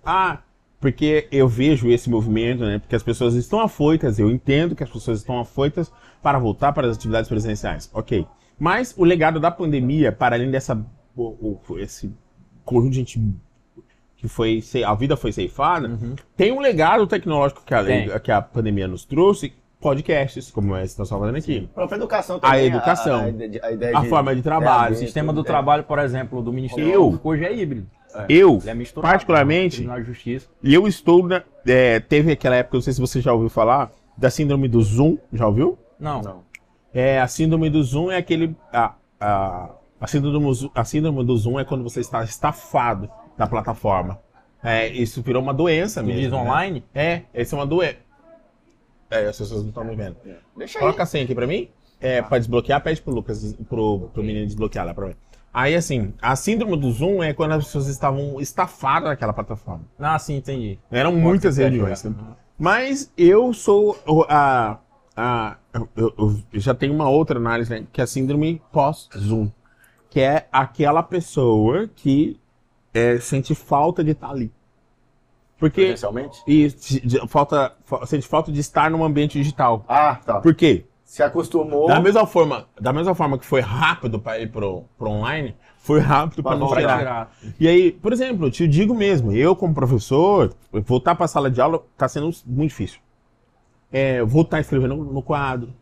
Ah, 0.03 0.39
porque 0.79 1.27
eu 1.31 1.47
vejo 1.47 1.89
esse 1.89 2.09
movimento, 2.09 2.63
né? 2.63 2.79
Porque 2.79 2.95
as 2.95 3.03
pessoas 3.03 3.35
estão 3.35 3.59
afoitas, 3.59 4.17
eu 4.17 4.29
entendo 4.29 4.75
que 4.75 4.83
as 4.83 4.89
pessoas 4.89 5.19
estão 5.19 5.39
afoitas 5.39 5.91
para 6.21 6.39
voltar 6.39 6.71
para 6.71 6.87
as 6.87 6.95
atividades 6.95 7.29
presenciais, 7.29 7.89
ok. 7.93 8.25
Mas 8.57 8.93
o 8.97 9.03
legado 9.03 9.39
da 9.39 9.51
pandemia, 9.51 10.11
para 10.11 10.35
além 10.35 10.51
dessa 10.51 10.85
o, 11.15 11.59
o, 11.67 11.79
esse 11.79 12.13
conjunto 12.63 12.91
de 12.91 12.97
gente 12.97 13.35
que 14.15 14.27
foi 14.27 14.61
a 14.85 14.93
vida 14.93 15.15
foi 15.15 15.31
ceifada, 15.31 15.87
uhum. 15.87 16.15
tem 16.35 16.51
um 16.51 16.59
legado 16.59 17.07
tecnológico 17.07 17.63
que 17.65 17.73
a, 17.73 18.19
que 18.19 18.31
a 18.31 18.41
pandemia 18.41 18.87
nos 18.87 19.05
trouxe, 19.05 19.53
podcasts, 19.79 20.51
como 20.51 20.67
nós 20.67 20.89
estamos 20.89 21.09
fazendo 21.09 21.37
aqui. 21.37 21.69
A 21.75 21.95
educação 21.95 22.39
também. 22.39 22.59
A 22.59 22.63
educação. 22.63 23.19
A, 23.19 23.95
a, 23.95 23.97
a, 23.97 24.01
a 24.01 24.05
forma 24.05 24.35
de 24.35 24.41
trabalho. 24.41 24.93
o 24.93 24.97
sistema 24.97 25.31
do 25.31 25.43
trabalho, 25.43 25.83
por 25.83 25.99
exemplo, 25.99 26.41
do 26.41 26.51
Ministério 26.51 26.91
eu, 26.91 27.19
hoje 27.23 27.45
é 27.45 27.55
híbrido. 27.55 27.87
É. 28.13 28.25
Eu, 28.27 28.59
é 28.65 29.01
particularmente, 29.01 29.83
na 29.83 30.01
justiça. 30.01 30.47
e 30.63 30.73
eu 30.73 30.87
estou 30.87 31.27
na, 31.27 31.43
é, 31.65 31.99
teve 31.99 32.31
aquela 32.31 32.55
época, 32.55 32.77
não 32.77 32.81
sei 32.81 32.93
se 32.93 32.99
você 32.99 33.21
já 33.21 33.31
ouviu 33.31 33.49
falar, 33.49 33.91
da 34.17 34.29
síndrome 34.29 34.67
do 34.67 34.81
Zoom, 34.81 35.17
já 35.31 35.47
ouviu? 35.47 35.77
Não. 35.99 36.21
não. 36.21 36.43
É, 36.93 37.19
a 37.19 37.27
síndrome 37.27 37.69
do 37.69 37.83
Zoom 37.83 38.11
é 38.11 38.17
aquele 38.17 38.55
a, 38.73 38.95
a, 39.19 39.69
a, 40.01 40.07
síndrome, 40.07 40.71
a 40.73 40.83
síndrome 40.83 41.23
do 41.23 41.37
Zoom 41.37 41.59
é 41.59 41.63
quando 41.63 41.83
você 41.83 41.99
está 41.99 42.23
estafado 42.23 43.09
na 43.37 43.47
plataforma. 43.47 44.19
É, 44.63 44.87
isso 44.87 45.21
virou 45.21 45.41
uma 45.41 45.53
doença 45.53 46.01
mesmo. 46.01 46.21
Diz 46.21 46.31
né? 46.31 46.37
online? 46.37 46.83
É, 46.93 47.21
essa 47.33 47.55
é 47.55 47.59
uma 47.59 47.65
doença. 47.65 47.97
É, 49.09 49.27
as 49.27 49.37
pessoas 49.37 49.61
não 49.61 49.69
estão 49.69 49.83
me 49.83 49.95
vendo. 49.95 50.17
Deixa 50.57 50.79
Coloca 50.79 51.01
aí. 51.01 51.03
a 51.03 51.05
senha 51.05 51.23
aqui 51.23 51.33
pra 51.33 51.47
mim. 51.47 51.69
É, 52.01 52.21
pra 52.21 52.37
desbloquear, 52.37 52.81
pede 52.81 53.01
pro 53.01 53.13
Lucas, 53.13 53.53
pro, 53.67 54.09
pro 54.13 54.23
menino 54.23 54.45
desbloquear 54.45 54.85
lá 54.85 54.93
pra 54.93 55.07
mim. 55.07 55.15
Aí, 55.53 55.75
assim, 55.75 56.13
a 56.21 56.35
síndrome 56.35 56.77
do 56.77 56.91
Zoom 56.91 57.23
é 57.23 57.33
quando 57.33 57.53
as 57.53 57.65
pessoas 57.65 57.87
estavam 57.87 58.39
estafadas 58.39 59.09
naquela 59.09 59.33
plataforma. 59.33 59.83
Ah, 59.97 60.17
sim, 60.19 60.37
entendi. 60.37 60.77
Eram 60.91 61.11
Pode 61.11 61.23
muitas 61.23 61.57
reuniões. 61.57 62.03
Né? 62.03 62.13
Mas 62.57 63.11
eu 63.17 63.51
sou 63.53 63.97
a, 64.29 64.77
a, 65.17 65.57
eu, 65.73 65.89
eu, 66.17 66.43
já 66.53 66.73
tenho 66.73 66.93
uma 66.93 67.09
outra 67.09 67.39
análise, 67.39 67.69
né, 67.69 67.85
que 67.91 67.99
é 67.99 68.03
a 68.03 68.07
síndrome 68.07 68.61
pós-Zoom. 68.71 69.49
Que 70.09 70.21
é 70.21 70.47
aquela 70.51 71.03
pessoa 71.03 71.87
que 71.87 72.39
é, 72.93 73.19
sente 73.19 73.53
falta 73.53 74.03
de 74.03 74.11
estar 74.11 74.29
ali. 74.29 74.51
Porque. 75.57 75.81
Essencialmente? 75.81 76.41
E 76.47 76.69
falta, 77.27 77.75
sente 78.07 78.27
falta 78.27 78.51
de 78.51 78.59
estar 78.59 78.89
num 78.89 79.03
ambiente 79.03 79.37
digital. 79.37 79.83
Ah, 79.87 80.15
tá. 80.15 80.39
Por 80.39 80.55
quê? 80.55 80.85
Se 81.09 81.23
acostumou. 81.23 81.87
Da 81.87 81.99
mesma 81.99 82.27
forma, 82.27 82.67
da 82.79 82.93
mesma 82.93 83.15
forma 83.15 83.39
que 83.39 83.45
foi 83.45 83.61
rápido 83.61 84.19
para 84.19 84.37
ir 84.37 84.51
pro, 84.51 84.83
pro 84.95 85.09
online, 85.09 85.55
foi 85.79 85.99
rápido 85.99 86.43
para 86.43 86.55
Pra 86.55 86.59
não 86.59 86.75
tirar. 86.75 87.31
E 87.59 87.67
aí, 87.67 87.91
por 87.91 88.13
exemplo, 88.13 88.45
eu 88.45 88.51
te 88.51 88.67
digo 88.67 88.93
mesmo, 88.93 89.31
eu 89.31 89.55
como 89.55 89.73
professor, 89.73 90.53
voltar 90.71 91.15
para 91.15 91.25
a 91.25 91.27
sala 91.27 91.49
de 91.49 91.59
aula 91.59 91.81
tá 91.97 92.07
sendo 92.07 92.29
muito 92.45 92.69
difícil. 92.69 92.99
É, 93.91 94.21
voltar 94.21 94.57
a 94.57 94.59
escrever 94.59 94.87
no, 94.87 94.97
no 95.03 95.23
quadro, 95.23 95.73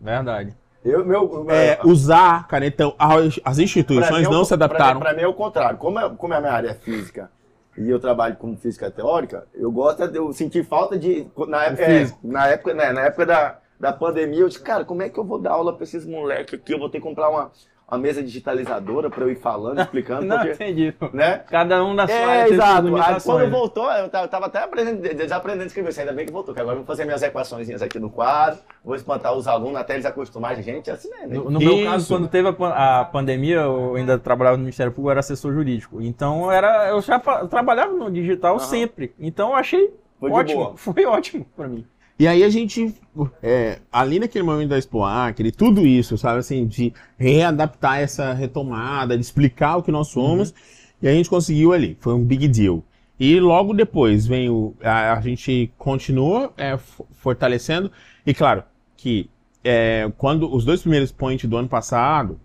Verdade. 0.00 0.56
Eu, 0.82 1.04
meu, 1.04 1.46
é, 1.50 1.78
usar 1.84 2.48
canetão. 2.48 2.94
As, 2.98 3.58
instituições 3.58 4.20
mim 4.20 4.24
é 4.24 4.28
o- 4.28 4.32
não 4.32 4.44
se 4.46 4.54
adaptaram. 4.54 4.98
Para 4.98 5.12
mim 5.12 5.20
é 5.22 5.28
o 5.28 5.34
contrário. 5.34 5.76
Como, 5.76 5.98
é, 5.98 6.08
como 6.08 6.32
a 6.32 6.40
minha 6.40 6.52
área 6.52 6.70
é 6.70 6.74
física 6.74 7.30
e 7.76 7.88
eu 7.90 8.00
trabalho 8.00 8.36
como 8.36 8.56
física 8.56 8.90
teórica, 8.90 9.46
eu 9.54 9.70
gosto 9.70 10.08
de 10.08 10.16
eu 10.16 10.32
sentir 10.32 10.64
falta 10.64 10.98
de. 10.98 11.26
Na 11.48 11.64
época, 11.64 11.82
é, 11.82 12.10
na 12.22 12.46
época, 12.48 12.72
né, 12.74 12.92
na 12.92 13.00
época 13.02 13.26
da, 13.26 13.58
da 13.78 13.92
pandemia, 13.92 14.40
eu 14.40 14.48
disse, 14.48 14.60
cara, 14.62 14.84
como 14.84 15.02
é 15.02 15.08
que 15.08 15.18
eu 15.18 15.24
vou 15.24 15.38
dar 15.38 15.52
aula 15.52 15.72
para 15.74 15.84
esses 15.84 16.06
moleques 16.06 16.54
aqui? 16.54 16.72
Eu 16.72 16.78
vou 16.78 16.88
ter 16.88 16.98
que 16.98 17.04
comprar 17.04 17.28
uma, 17.28 17.50
uma 17.88 17.98
mesa 17.98 18.22
digitalizadora 18.22 19.10
para 19.10 19.24
eu 19.24 19.30
ir 19.30 19.36
falando, 19.36 19.80
explicando, 19.80 20.24
Não, 20.26 20.36
porque. 20.38 20.52
entendi. 20.52 20.94
Né? 21.12 21.38
Cada 21.50 21.84
um 21.84 21.92
na 21.92 22.06
sua 22.06 22.14
É, 22.16 22.48
exato. 22.48 22.96
Aí 22.96 23.20
quando 23.20 23.40
né? 23.44 23.46
voltou, 23.50 23.90
eu 23.92 24.08
ta- 24.08 24.22
eu 24.22 24.28
tava 24.28 24.46
até 24.46 24.60
aprendendo, 24.60 25.02
desaprendendo 25.14 25.64
a 25.64 25.66
escrever. 25.66 25.90
Isso, 25.90 26.00
Ainda 26.00 26.12
bem 26.12 26.24
que 26.24 26.32
voltou, 26.32 26.54
que 26.54 26.60
agora 26.60 26.76
eu 26.76 26.80
vou 26.80 26.86
fazer 26.86 27.04
minhas 27.04 27.22
equações 27.22 27.82
aqui 27.82 27.98
no 27.98 28.08
quadro, 28.08 28.60
vou 28.84 28.94
espantar 28.94 29.34
os 29.34 29.46
alunos 29.46 29.76
até 29.76 29.94
eles 29.94 30.06
acostumarem. 30.06 30.62
Gente, 30.62 30.90
assim 30.90 31.10
mesmo. 31.10 31.34
hein? 31.34 31.40
No, 31.44 31.50
no 31.50 31.58
meu 31.60 31.82
caso, 31.84 32.08
quando 32.08 32.28
teve 32.28 32.48
a, 32.48 33.00
a 33.00 33.04
pandemia, 33.04 33.56
eu 33.56 33.96
ainda 33.96 34.18
trabalhava 34.18 34.56
no 34.56 34.62
Ministério 34.62 34.92
Público, 34.92 35.08
eu 35.08 35.10
era 35.10 35.20
assessor 35.20 35.52
jurídico. 35.52 36.00
Então 36.00 36.50
era, 36.50 36.88
eu 36.88 37.02
já 37.02 37.18
fa- 37.20 37.46
trabalhava 37.46 37.92
no 37.92 38.10
digital 38.10 38.56
Aham. 38.56 38.64
sempre. 38.64 39.14
Então 39.18 39.50
eu 39.50 39.56
achei 39.56 39.92
Foi 40.18 40.30
ótimo. 40.30 40.64
boa. 40.64 40.76
Foi 40.78 41.04
ótimo 41.04 41.44
pra 41.56 41.68
mim. 41.68 41.84
E 42.18 42.28
aí 42.28 42.44
a 42.44 42.48
gente, 42.48 42.94
é, 43.42 43.78
ali 43.92 44.20
naquele 44.20 44.44
momento 44.44 44.68
da 44.68 44.78
Expo 44.78 45.02
Acre, 45.02 45.50
tudo 45.50 45.84
isso, 45.84 46.16
sabe, 46.16 46.38
assim, 46.38 46.64
de 46.64 46.92
readaptar 47.18 47.98
essa 47.98 48.32
retomada, 48.32 49.16
de 49.16 49.22
explicar 49.22 49.76
o 49.78 49.82
que 49.82 49.90
nós 49.90 50.08
somos, 50.08 50.54
e 51.02 51.08
a 51.08 51.12
gente 51.12 51.28
conseguiu 51.28 51.72
ali, 51.72 51.96
foi 51.98 52.14
um 52.14 52.22
big 52.22 52.46
deal. 52.46 52.84
E 53.18 53.38
logo 53.40 53.74
depois 53.74 54.26
vem 54.26 54.48
o, 54.48 54.74
a, 54.82 55.14
a 55.14 55.20
gente 55.20 55.72
continua 55.76 56.52
é, 56.56 56.76
fo- 56.76 57.06
fortalecendo, 57.12 57.90
e 58.24 58.32
claro, 58.32 58.62
que 58.96 59.28
é, 59.64 60.10
quando 60.16 60.52
os 60.54 60.64
dois 60.64 60.82
primeiros 60.82 61.10
points 61.10 61.50
do 61.50 61.56
ano 61.56 61.68
passado, 61.68 62.38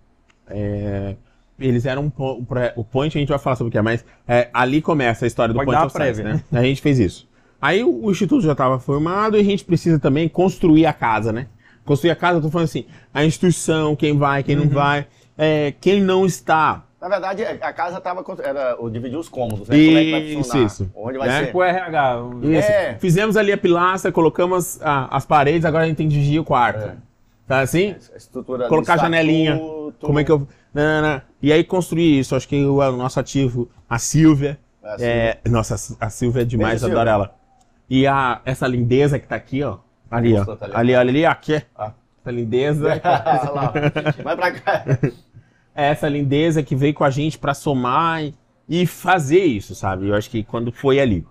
é, 0.47 1.15
eles 1.59 1.85
eram 1.85 2.11
o 2.75 2.83
point 2.83 3.15
a 3.15 3.19
gente 3.19 3.29
vai 3.29 3.37
falar 3.37 3.55
sobre 3.55 3.69
o 3.69 3.71
que 3.71 3.77
é, 3.77 3.81
mas 3.81 4.03
é, 4.27 4.49
ali 4.51 4.81
começa 4.81 5.25
a 5.25 5.27
história 5.27 5.53
do 5.53 5.57
Pode 5.57 5.67
point 5.67 5.85
of 5.85 5.95
science, 5.95 6.23
né? 6.23 6.43
A 6.51 6.63
gente 6.63 6.81
fez 6.81 6.97
isso. 6.97 7.28
Aí 7.61 7.83
o, 7.83 8.05
o 8.05 8.11
instituto 8.11 8.41
já 8.41 8.53
estava 8.53 8.79
formado 8.79 9.37
e 9.37 9.41
a 9.41 9.43
gente 9.43 9.63
precisa 9.65 9.99
também 9.99 10.27
construir 10.29 10.85
a 10.85 10.93
casa, 10.93 11.31
né? 11.31 11.47
Construir 11.85 12.11
a 12.11 12.15
casa, 12.15 12.37
eu 12.37 12.41
tô 12.41 12.49
falando 12.49 12.65
assim, 12.65 12.85
a 13.13 13.25
instituição, 13.25 13.95
quem 13.95 14.17
vai, 14.17 14.43
quem 14.43 14.55
Uhum. 14.57 14.65
não 14.65 14.71
vai, 14.71 15.07
é, 15.37 15.73
quem 15.81 16.01
não 16.01 16.25
está. 16.25 16.85
Na 17.01 17.07
verdade, 17.07 17.43
a 17.43 17.71
casa 17.73 17.99
tava. 18.01 18.23
cont- 18.23 18.41
Era, 18.41 18.75
eu 18.79 18.89
dividi 18.89 19.15
os 19.15 19.29
cômodos, 19.29 19.67
né? 19.69 19.77
Como 19.85 19.97
é 19.97 20.03
que 20.03 20.11
vai 20.11 20.21
Isso, 20.21 20.37
funcionar? 20.37 20.65
isso. 20.65 20.91
Onde 20.95 21.17
vai 21.17 21.27
Né? 21.29 21.39
ser? 21.39 21.45
Tipo 21.47 21.63
RH. 21.63 22.21
o- 22.23 22.51
Isso. 22.51 22.69
É. 22.71 22.97
Fizemos 22.99 23.37
ali 23.37 23.51
a 23.53 23.57
pilastra, 23.57 24.11
colocamos 24.11 24.81
a- 24.81 25.07
as 25.15 25.25
paredes, 25.25 25.63
agora 25.63 25.85
a 25.85 25.87
gente 25.87 25.95
tem 25.97 26.07
que 26.09 26.13
dividir 26.13 26.39
o 26.41 26.43
quarto. 26.43 26.85
É. 26.87 26.95
Tá 27.47 27.61
assim? 27.61 27.95
A 28.13 28.17
estrutura 28.17 28.63
do 28.65 28.69
Colocar 28.69 28.97
janelinha. 28.97 29.53
estatuto. 29.55 30.05
Como 30.05 30.19
é 30.19 30.23
que 30.25 30.31
eu. 30.31 30.45
nanana. 30.73 31.23
E 31.41 31.51
aí 31.53 31.63
construir 31.63 32.19
isso. 32.19 32.35
Acho 32.35 32.47
que 32.47 32.63
o, 32.63 32.75
o 32.79 32.91
nosso 32.97 33.19
ativo, 33.19 33.69
a 33.89 33.97
Silvia. 33.97 34.59
É, 34.99 35.37
É, 35.43 35.49
nossa, 35.49 35.75
a 35.99 36.09
Silvia 36.09 36.41
é 36.41 36.45
demais, 36.45 36.81
Beijo, 36.81 36.85
adoro 36.93 37.09
Silvia. 37.09 37.25
ela. 37.25 37.38
E 37.89 38.05
a, 38.05 38.41
essa 38.45 38.67
lindeza 38.67 39.17
que 39.17 39.27
tá 39.27 39.35
aqui, 39.35 39.63
ó. 39.63 39.79
Ali, 40.09 40.37
ó. 40.37 40.45
Tá 40.55 40.65
ali. 40.65 40.75
Ali, 40.75 40.95
olha 40.95 41.09
ali, 41.09 41.25
aqui. 41.25 41.61
Ah. 41.75 41.93
Essa 42.21 42.31
lindeza. 42.31 43.01
Vai 44.23 44.35
pra 44.35 44.51
cá. 44.51 44.85
é 45.73 45.87
essa 45.87 46.07
lindeza 46.07 46.61
que 46.61 46.75
veio 46.75 46.93
com 46.93 47.03
a 47.03 47.09
gente 47.09 47.39
pra 47.39 47.53
somar 47.53 48.23
e, 48.23 48.35
e 48.67 48.85
fazer 48.85 49.43
isso, 49.43 49.73
sabe? 49.73 50.09
Eu 50.09 50.15
acho 50.15 50.29
que 50.29 50.43
quando 50.43 50.71
foi 50.71 50.99
ali. 50.99 51.25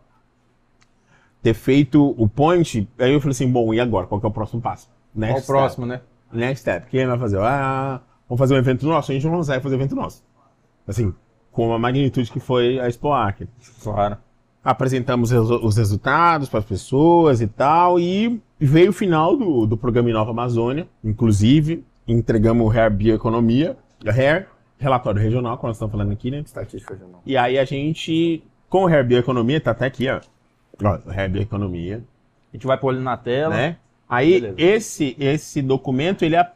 Ter 1.42 1.54
feito 1.54 2.14
o 2.18 2.28
point, 2.28 2.88
aí 2.98 3.12
eu 3.12 3.20
falei 3.20 3.30
assim, 3.32 3.50
bom, 3.50 3.72
e 3.72 3.78
agora? 3.78 4.06
Qual 4.06 4.20
que 4.20 4.26
é 4.26 4.28
o 4.28 4.32
próximo 4.32 4.60
passo? 4.60 4.88
Qual 4.88 5.28
Next 5.28 5.44
o 5.44 5.46
próximo, 5.46 5.86
né? 5.86 6.00
Next 6.32 6.62
step. 6.62 6.90
Quem 6.90 7.06
vai 7.06 7.18
fazer? 7.18 7.38
Ah, 7.38 8.00
vamos 8.28 8.38
fazer 8.40 8.54
um 8.54 8.58
evento 8.58 8.84
nosso? 8.86 9.12
A 9.12 9.14
gente 9.14 9.24
não 9.24 9.36
consegue 9.36 9.62
fazer 9.62 9.76
evento 9.76 9.94
nosso. 9.94 10.24
Assim, 10.86 11.14
com 11.52 11.72
a 11.72 11.78
magnitude 11.78 12.30
que 12.32 12.40
foi 12.40 12.80
a 12.80 12.88
Expo 12.88 13.12
Acre. 13.12 13.48
Claro. 13.82 14.16
Apresentamos 14.70 15.32
os 15.32 15.76
resultados 15.76 16.48
para 16.48 16.58
as 16.58 16.64
pessoas 16.66 17.40
e 17.40 17.46
tal, 17.46 17.98
e 17.98 18.38
veio 18.60 18.90
o 18.90 18.92
final 18.92 19.36
do, 19.36 19.66
do 19.66 19.76
programa 19.76 20.10
Inova 20.10 20.30
Amazônia, 20.30 20.86
inclusive 21.02 21.84
entregamos 22.06 22.66
o 22.66 22.70
Hair 22.70 22.90
Bioeconomia, 22.90 23.76
Hair, 24.06 24.48
relatório 24.78 25.20
regional, 25.20 25.56
como 25.56 25.68
nós 25.68 25.76
estamos 25.76 25.92
falando 25.92 26.12
aqui, 26.12 26.30
né? 26.30 26.40
Estatística 26.40 26.94
regional. 26.94 27.22
E 27.24 27.36
aí 27.36 27.58
a 27.58 27.64
gente, 27.64 28.42
com 28.68 28.84
o 28.84 28.86
Hair 28.86 29.06
Bioeconomia, 29.06 29.60
tá 29.60 29.70
até 29.70 29.86
aqui, 29.86 30.06
ó, 30.08 30.20
ó 30.84 30.98
Hair 31.10 31.30
Bioeconomia, 31.30 32.04
A 32.52 32.56
gente 32.56 32.66
vai 32.66 32.78
pôr 32.78 32.92
ele 32.94 33.02
na 33.02 33.16
tela. 33.16 33.54
né? 33.54 33.76
Aí 34.08 34.40
Beleza. 34.40 34.54
esse, 34.58 35.16
esse 35.18 35.60
documento, 35.62 36.24
ele 36.24 36.36
é, 36.36 36.46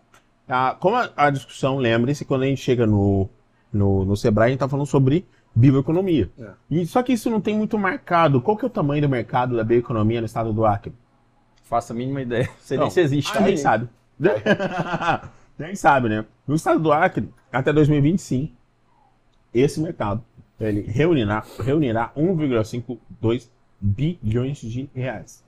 a- 0.48 0.76
como 0.78 0.96
a, 0.96 1.10
a 1.16 1.30
discussão, 1.30 1.78
lembre-se, 1.78 2.24
quando 2.24 2.42
a 2.42 2.46
gente 2.46 2.60
chega 2.62 2.86
no, 2.86 3.28
no, 3.72 4.04
no 4.04 4.16
Sebrae, 4.16 4.46
a 4.48 4.50
gente 4.50 4.60
tá 4.60 4.68
falando 4.68 4.86
sobre 4.86 5.24
bioeconomia. 5.54 6.30
É. 6.38 6.50
E, 6.70 6.86
só 6.86 7.02
que 7.02 7.12
isso 7.12 7.30
não 7.30 7.40
tem 7.40 7.56
muito 7.56 7.78
marcado. 7.78 8.40
Qual 8.40 8.56
que 8.56 8.64
é 8.64 8.68
o 8.68 8.70
tamanho 8.70 9.02
do 9.02 9.08
mercado 9.08 9.56
da 9.56 9.64
bioeconomia 9.64 10.20
no 10.20 10.26
estado 10.26 10.52
do 10.52 10.64
Acre? 10.64 10.92
Faça 11.62 11.92
a 11.92 11.96
mínima 11.96 12.22
ideia. 12.22 12.46
Não 12.46 12.56
sei 12.60 12.78
nem 12.78 12.90
se 12.90 13.00
existe. 13.00 13.36
Ah, 13.36 13.40
nem 13.40 13.56
sabe. 13.56 13.88
nem 15.58 15.74
sabe, 15.74 16.08
né? 16.08 16.24
No 16.46 16.54
estado 16.54 16.80
do 16.80 16.92
Acre, 16.92 17.28
até 17.52 17.72
2025, 17.72 18.52
esse 19.54 19.80
mercado 19.80 20.22
ele 20.60 20.82
reunirá, 20.82 21.44
reunirá 21.58 22.12
1,52 22.16 23.48
bilhões 23.80 24.60
de 24.60 24.88
reais. 24.94 25.44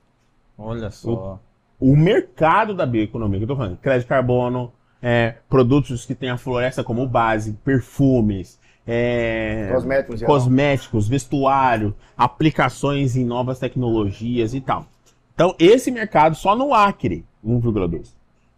Olha 0.57 0.89
só. 0.89 1.39
o 1.79 1.95
mercado 1.95 2.73
da 2.73 2.85
bioeconomia, 2.85 3.39
que 3.39 3.43
eu 3.43 3.47
tô 3.47 3.55
falando, 3.55 3.77
crédito 3.77 4.03
de 4.03 4.09
carbono, 4.09 4.71
é, 5.01 5.35
produtos 5.49 6.05
que 6.05 6.15
têm 6.15 6.29
a 6.29 6.37
floresta 6.37 6.83
como 6.83 7.05
base, 7.07 7.53
perfumes, 7.63 8.59
é, 8.87 9.69
Cosméticos, 9.73 10.21
cosméticos, 10.21 11.07
vestuário, 11.07 11.95
aplicações 12.17 13.15
em 13.15 13.25
novas 13.25 13.59
tecnologias 13.59 14.53
e 14.53 14.61
tal. 14.61 14.85
Então, 15.33 15.55
esse 15.59 15.91
mercado 15.91 16.35
só 16.35 16.55
no 16.55 16.73
Acre, 16.73 17.25
1,2. 17.45 18.13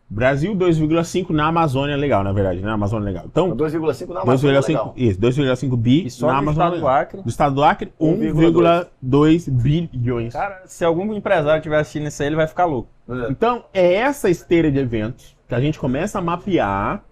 Brasil, 0.09 0.55
2,5 0.55 1.31
na 1.31 1.47
Amazônia 1.47 1.97
legal, 1.97 2.23
na 2.23 2.31
verdade, 2.31 2.61
na 2.61 2.73
Amazônia 2.73 3.05
legal. 3.05 3.25
Então, 3.25 3.51
2,5 3.51 4.13
na 4.13 4.21
Amazônia, 4.21 4.61
2,5 4.61 4.67
legal. 4.67 4.93
isso, 4.95 5.19
2,5 5.19 5.75
bi 5.75 6.05
E 6.05 6.09
só 6.09 6.27
na 6.27 6.33
no 6.33 6.39
Amazônia 6.39 6.67
estado 6.67 6.79
do. 6.79 6.87
Acre. 6.87 7.21
Do 7.23 7.29
estado 7.29 7.55
do 7.55 7.63
Acre, 7.63 7.93
1,2 7.99 9.49
bilhões. 9.51 10.31
Cara, 10.31 10.63
se 10.65 10.85
algum 10.85 11.13
empresário 11.13 11.59
estiver 11.59 11.79
assistindo 11.79 12.07
isso 12.07 12.21
aí, 12.21 12.29
ele 12.29 12.37
vai 12.37 12.47
ficar 12.47 12.65
louco. 12.65 12.89
Então, 13.29 13.65
é 13.73 13.95
essa 13.95 14.29
esteira 14.29 14.71
de 14.71 14.79
eventos 14.79 15.35
que 15.47 15.55
a 15.55 15.59
gente 15.59 15.77
começa 15.77 16.19
a 16.19 16.21
mapear 16.21 17.03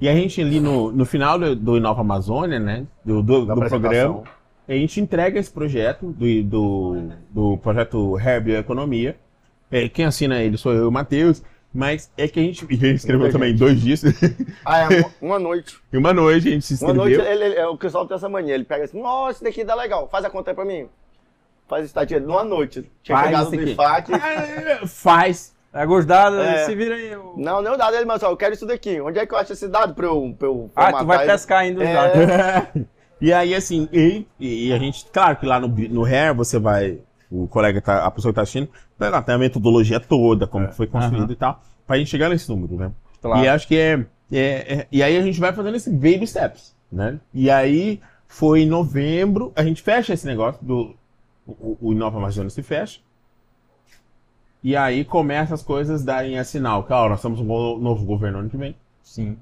e 0.00 0.08
a 0.08 0.14
gente 0.14 0.40
ali 0.40 0.60
no, 0.60 0.92
no 0.92 1.04
final 1.06 1.38
do, 1.38 1.54
do 1.56 1.76
Inova 1.76 2.00
Amazônia, 2.00 2.58
né, 2.58 2.86
do, 3.04 3.22
do, 3.22 3.46
do 3.46 3.52
apresentação. 3.52 3.90
programa, 4.14 4.22
a 4.68 4.72
gente 4.72 5.00
entrega 5.00 5.38
esse 5.38 5.50
projeto 5.50 6.06
do, 6.12 6.42
do, 6.42 7.08
do 7.30 7.56
projeto 7.58 8.16
Hair 8.16 8.42
Bioeconomia. 8.42 9.16
É, 9.70 9.88
quem 9.88 10.04
assina 10.04 10.42
ele 10.42 10.56
sou 10.56 10.72
eu 10.72 10.84
e 10.84 10.86
o 10.86 10.90
Matheus, 10.92 11.42
mas 11.74 12.10
é 12.16 12.26
que 12.28 12.38
a 12.40 12.42
gente, 12.42 12.64
e 12.70 12.74
gente 12.74 12.96
escreveu 12.96 13.30
também 13.30 13.52
em 13.52 13.56
dois 13.56 13.80
dias. 13.80 14.02
Ah, 14.64 14.80
é 14.80 14.88
uma, 15.00 15.12
uma 15.20 15.38
noite. 15.38 15.76
e 15.92 15.96
uma 15.96 16.12
noite 16.12 16.48
a 16.48 16.50
gente 16.52 16.64
se 16.64 16.82
Uma 16.84 16.92
inscreveu. 16.92 17.18
noite, 17.18 17.32
ele, 17.32 17.44
ele- 17.44 17.54
é, 17.56 17.66
o 17.66 17.76
Cristóvão 17.76 18.06
tem 18.06 18.16
essa 18.16 18.28
mania. 18.28 18.54
Ele 18.54 18.64
pega 18.64 18.84
assim, 18.84 19.00
nossa, 19.00 19.32
esse 19.38 19.44
daqui 19.44 19.64
dá 19.64 19.74
legal. 19.74 20.08
Faz 20.08 20.24
a 20.24 20.30
conta 20.30 20.50
aí 20.50 20.54
pra 20.54 20.64
mim. 20.64 20.86
Faz 21.68 21.84
estatística. 21.84 22.24
Numa 22.26 22.44
noite. 22.44 22.88
Tinha 23.02 23.16
Faz 23.18 23.26
chegado 23.28 23.54
isso 23.54 23.64
do. 23.64 23.70
IFAC. 23.70 24.12
Ah, 24.14 24.86
Faz. 24.86 25.55
É 25.76 25.86
gostado, 25.86 26.40
É. 26.40 26.64
se 26.64 26.74
vira 26.74 26.94
aí. 26.94 27.14
o- 27.16 27.34
Não, 27.36 27.60
não 27.62 27.76
dado. 27.76 27.94
Ele, 27.94 28.04
mas 28.04 28.20
só, 28.20 28.30
eu 28.30 28.36
quero 28.36 28.54
isso 28.54 28.66
daqui. 28.66 29.00
Onde 29.00 29.18
é 29.18 29.26
que 29.26 29.34
eu 29.34 29.38
acho 29.38 29.52
esse 29.52 29.68
dado 29.68 29.94
pra 29.94 30.06
eu, 30.06 30.34
pra 30.38 30.48
eu 30.48 30.70
Ah, 30.74 30.92
tu 30.92 31.04
vai 31.06 31.18
ele? 31.18 31.32
pescar 31.32 31.58
ainda 31.60 31.80
os 31.82 31.86
É. 31.88 31.94
dados. 31.94 32.82
e 33.20 33.32
aí, 33.32 33.54
assim, 33.54 33.88
e, 33.92 34.26
e 34.40 34.72
a 34.72 34.78
gente, 34.78 35.04
claro 35.12 35.36
que 35.36 35.46
lá 35.46 35.60
no, 35.60 35.68
no 35.68 36.04
Hair 36.04 36.34
você 36.34 36.58
vai, 36.58 36.98
o 37.30 37.46
colega, 37.46 37.80
tá, 37.80 38.04
a 38.04 38.10
pessoa 38.10 38.32
que 38.32 38.36
tá 38.36 38.42
assistindo, 38.42 38.68
lá, 38.98 39.20
tem 39.22 39.34
a 39.34 39.38
metodologia 39.38 40.00
toda, 40.00 40.46
como 40.46 40.66
É. 40.66 40.72
foi 40.72 40.86
construído 40.86 41.24
Aham. 41.24 41.32
e 41.32 41.36
tal, 41.36 41.60
pra 41.86 41.98
gente 41.98 42.08
chegar 42.10 42.28
nesse 42.30 42.48
número, 42.48 42.76
né? 42.76 42.90
Claro. 43.20 43.44
E 43.44 43.48
acho 43.48 43.66
que 43.68 43.76
é, 43.76 44.06
é- 44.32 44.74
é- 44.80 44.86
E 44.90 45.02
aí 45.02 45.16
a 45.16 45.22
gente 45.22 45.38
vai 45.40 45.52
fazendo 45.52 45.76
esse 45.76 45.90
baby 45.90 46.26
steps, 46.26 46.74
né? 46.90 47.18
E 47.34 47.50
aí 47.50 48.00
foi 48.28 48.60
em 48.62 48.66
novembro, 48.66 49.52
a 49.54 49.62
gente 49.62 49.82
fecha 49.82 50.12
esse 50.14 50.26
negócio 50.26 50.64
do. 50.64 50.94
O, 51.46 51.76
o 51.80 51.92
Inova 51.92 52.18
Amazônia 52.18 52.50
se 52.50 52.60
fecha. 52.62 52.98
E 54.66 54.74
aí 54.74 55.04
começa 55.04 55.54
as 55.54 55.62
coisas 55.62 56.02
darem 56.02 56.40
a 56.40 56.42
sinal, 56.42 56.82
que 56.82 56.92
ó, 56.92 57.08
nós 57.08 57.22
temos 57.22 57.38
um 57.38 57.44
novo 57.78 58.04
governo 58.04 58.40
ano 58.40 58.50
que 58.50 58.56
vem. 58.56 58.74
Sim. 59.00 59.36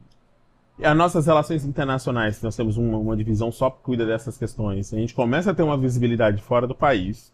E 0.79 0.85
as 0.85 0.95
nossas 0.95 1.25
relações 1.25 1.65
internacionais, 1.65 2.43
nós 2.43 2.55
temos 2.55 2.77
uma, 2.77 2.99
uma 2.99 3.17
divisão 3.17 3.51
só 3.51 3.71
que 3.71 3.79
cuida 3.83 4.05
dessas 4.05 4.37
questões. 4.37 4.93
A 4.93 4.99
gente 4.99 5.15
começa 5.15 5.51
a 5.51 5.55
ter 5.55 5.63
uma 5.63 5.79
visibilidade 5.79 6.43
fora 6.43 6.67
do 6.67 6.75
país. 6.75 7.33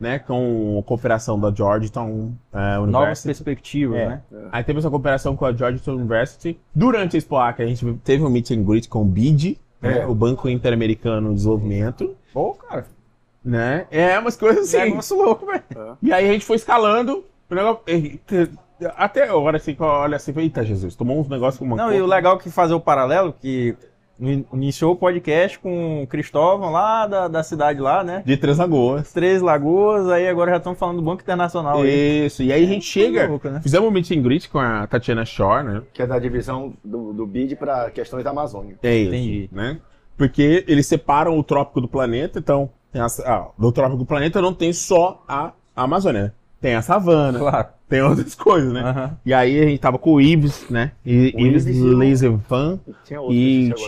né, 0.00 0.18
com 0.18 0.80
a 0.80 0.82
cooperação 0.82 1.38
da 1.38 1.54
Georgetown 1.54 2.32
é, 2.52 2.74
Novas 2.78 3.24
University. 3.24 3.26
perspectivas, 3.28 3.98
É. 4.00 4.08
né? 4.08 4.22
Aí 4.50 4.64
teve 4.64 4.80
essa 4.80 4.90
cooperação 4.90 5.36
com 5.36 5.44
a 5.46 5.52
Georgetown 5.52 5.94
University. 5.94 6.58
Durante 6.74 7.14
a 7.14 7.18
Expo 7.18 7.36
Acre, 7.36 7.64
a 7.64 7.68
gente 7.68 7.86
teve 8.02 8.24
um 8.24 8.28
meet 8.28 8.50
and 8.50 8.64
greet 8.64 8.88
com 8.88 9.02
o 9.02 9.04
BID, 9.04 9.58
né, 9.80 10.00
É. 10.00 10.06
o 10.06 10.12
Banco 10.12 10.48
Interamericano 10.48 11.28
de 11.28 11.34
Desenvolvimento, 11.36 12.16
Pô, 12.32 12.52
cara, 12.54 12.84
né? 13.44 13.86
É 13.90 14.18
umas 14.18 14.36
coisas 14.36 14.68
assim. 14.74 14.88
negócio 14.90 15.16
louco, 15.16 15.46
velho. 15.46 15.62
E 16.02 16.12
aí 16.12 16.28
a 16.28 16.32
gente 16.32 16.44
foi 16.44 16.56
escalando. 16.56 17.24
o 17.50 17.54
negócio- 17.54 17.82
te- 18.26 18.50
Até 18.96 19.28
a 19.28 19.36
hora 19.36 19.56
assim, 19.56 19.76
olho 19.78 20.14
assim, 20.16 20.32
eita 20.36 20.64
Jesus, 20.64 20.94
tomou 20.96 21.20
uns 21.20 21.28
negócios 21.28 21.58
com 21.58 21.64
uma 21.64 21.76
Não, 21.76 21.92
e 21.92 22.00
o 22.00 22.06
legal 22.06 22.36
é 22.36 22.38
que 22.38 22.50
fazer 22.50 22.74
o 22.74 22.80
paralelo, 22.80 23.32
que 23.40 23.76
in- 24.20 24.44
iniciou 24.52 24.92
o 24.92 24.96
podcast 24.96 25.58
com 25.58 26.02
o 26.02 26.06
Cristóvão 26.06 26.70
lá 26.70 27.06
da, 27.06 27.28
da 27.28 27.42
cidade 27.42 27.80
lá, 27.80 28.02
né? 28.02 28.22
de 28.26 28.36
Três 28.36 28.58
Lagoas. 28.58 29.12
Três 29.12 29.40
Lagoas, 29.42 30.08
aí 30.08 30.26
agora 30.28 30.50
já 30.52 30.56
estão 30.56 30.74
falando 30.74 30.96
do 30.96 31.02
Banco 31.02 31.22
Internacional 31.22 31.82
aí. 31.82 32.26
Isso, 32.26 32.42
e 32.42 32.52
aí 32.52 32.64
a 32.64 32.66
gente 32.66 32.84
chega, 32.84 33.28
louco, 33.28 33.48
né? 33.48 33.60
fizemos 33.62 33.88
um 33.88 33.92
meet 33.92 34.10
and 34.10 34.22
greet 34.22 34.48
com 34.48 34.58
a 34.58 34.86
Tatiana 34.86 35.24
Shore, 35.24 35.64
né? 35.64 35.82
Que 35.92 36.02
é 36.02 36.06
da 36.06 36.18
divisão 36.18 36.72
do, 36.84 37.12
do 37.12 37.26
BID 37.26 37.54
para 37.56 37.90
questões 37.90 38.24
da 38.24 38.30
Amazônia. 38.30 38.76
É 38.82 38.96
isso, 38.96 39.08
Entendi. 39.14 39.48
né? 39.52 39.78
Porque 40.16 40.64
eles 40.68 40.86
separam 40.86 41.38
o 41.38 41.42
trópico 41.44 41.80
do 41.80 41.88
planeta, 41.88 42.38
então, 42.38 42.68
tem 42.92 43.00
as- 43.02 43.20
ah, 43.20 43.48
do 43.58 43.72
trópico 43.72 44.04
planeta 44.04 44.40
não 44.40 44.52
tem 44.54 44.72
só 44.72 45.22
a 45.26 45.52
Amazônia, 45.74 46.22
né? 46.24 46.32
Tem 46.60 46.74
a 46.76 46.82
savana, 46.82 47.38
Claro. 47.40 47.68
tem 47.88 48.02
outras 48.02 48.34
coisas, 48.36 48.72
né? 48.72 48.82
Aham. 48.82 49.18
E 49.26 49.34
aí 49.34 49.58
a 49.60 49.64
gente 49.64 49.80
tava 49.80 49.98
com 49.98 50.12
o 50.14 50.20
Ives, 50.20 50.66
né? 50.70 50.92
E, 51.04 51.32
O 51.36 51.40
Ives 51.40 51.66
Ives 51.66 52.22
e. 52.22 52.92
Tinha 53.04 53.20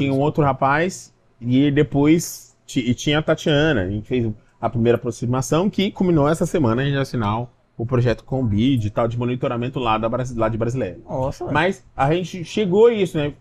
E 0.08 0.10
um 0.10 0.18
outro 0.18 0.42
rapaz, 0.42 1.12
e 1.40 1.70
depois 1.70 2.56
e 2.76 2.94
tinha 2.94 3.18
a 3.18 3.22
Tatiana. 3.22 3.82
A 3.82 3.90
gente 3.90 4.08
fez 4.08 4.32
a 4.60 4.68
primeira 4.70 4.96
aproximação 4.96 5.68
que 5.70 5.90
culminou 5.90 6.28
essa 6.28 6.46
semana 6.46 6.82
a 6.82 6.84
gente 6.84 6.96
assinar 6.96 7.46
o 7.76 7.84
projeto 7.86 8.24
com 8.24 8.40
o 8.40 8.44
BID 8.44 8.86
e 8.86 8.90
tal, 8.90 9.06
de 9.06 9.18
monitoramento 9.18 9.78
lá, 9.78 9.98
da, 9.98 10.08
lá 10.36 10.48
de 10.48 10.56
Brasileira. 10.56 10.98
Nossa. 11.08 11.44
Mas 11.52 11.84
a 11.96 12.12
gente 12.12 12.44
chegou 12.44 12.86
a 12.86 12.92
isso, 12.92 13.16
né? 13.18 13.34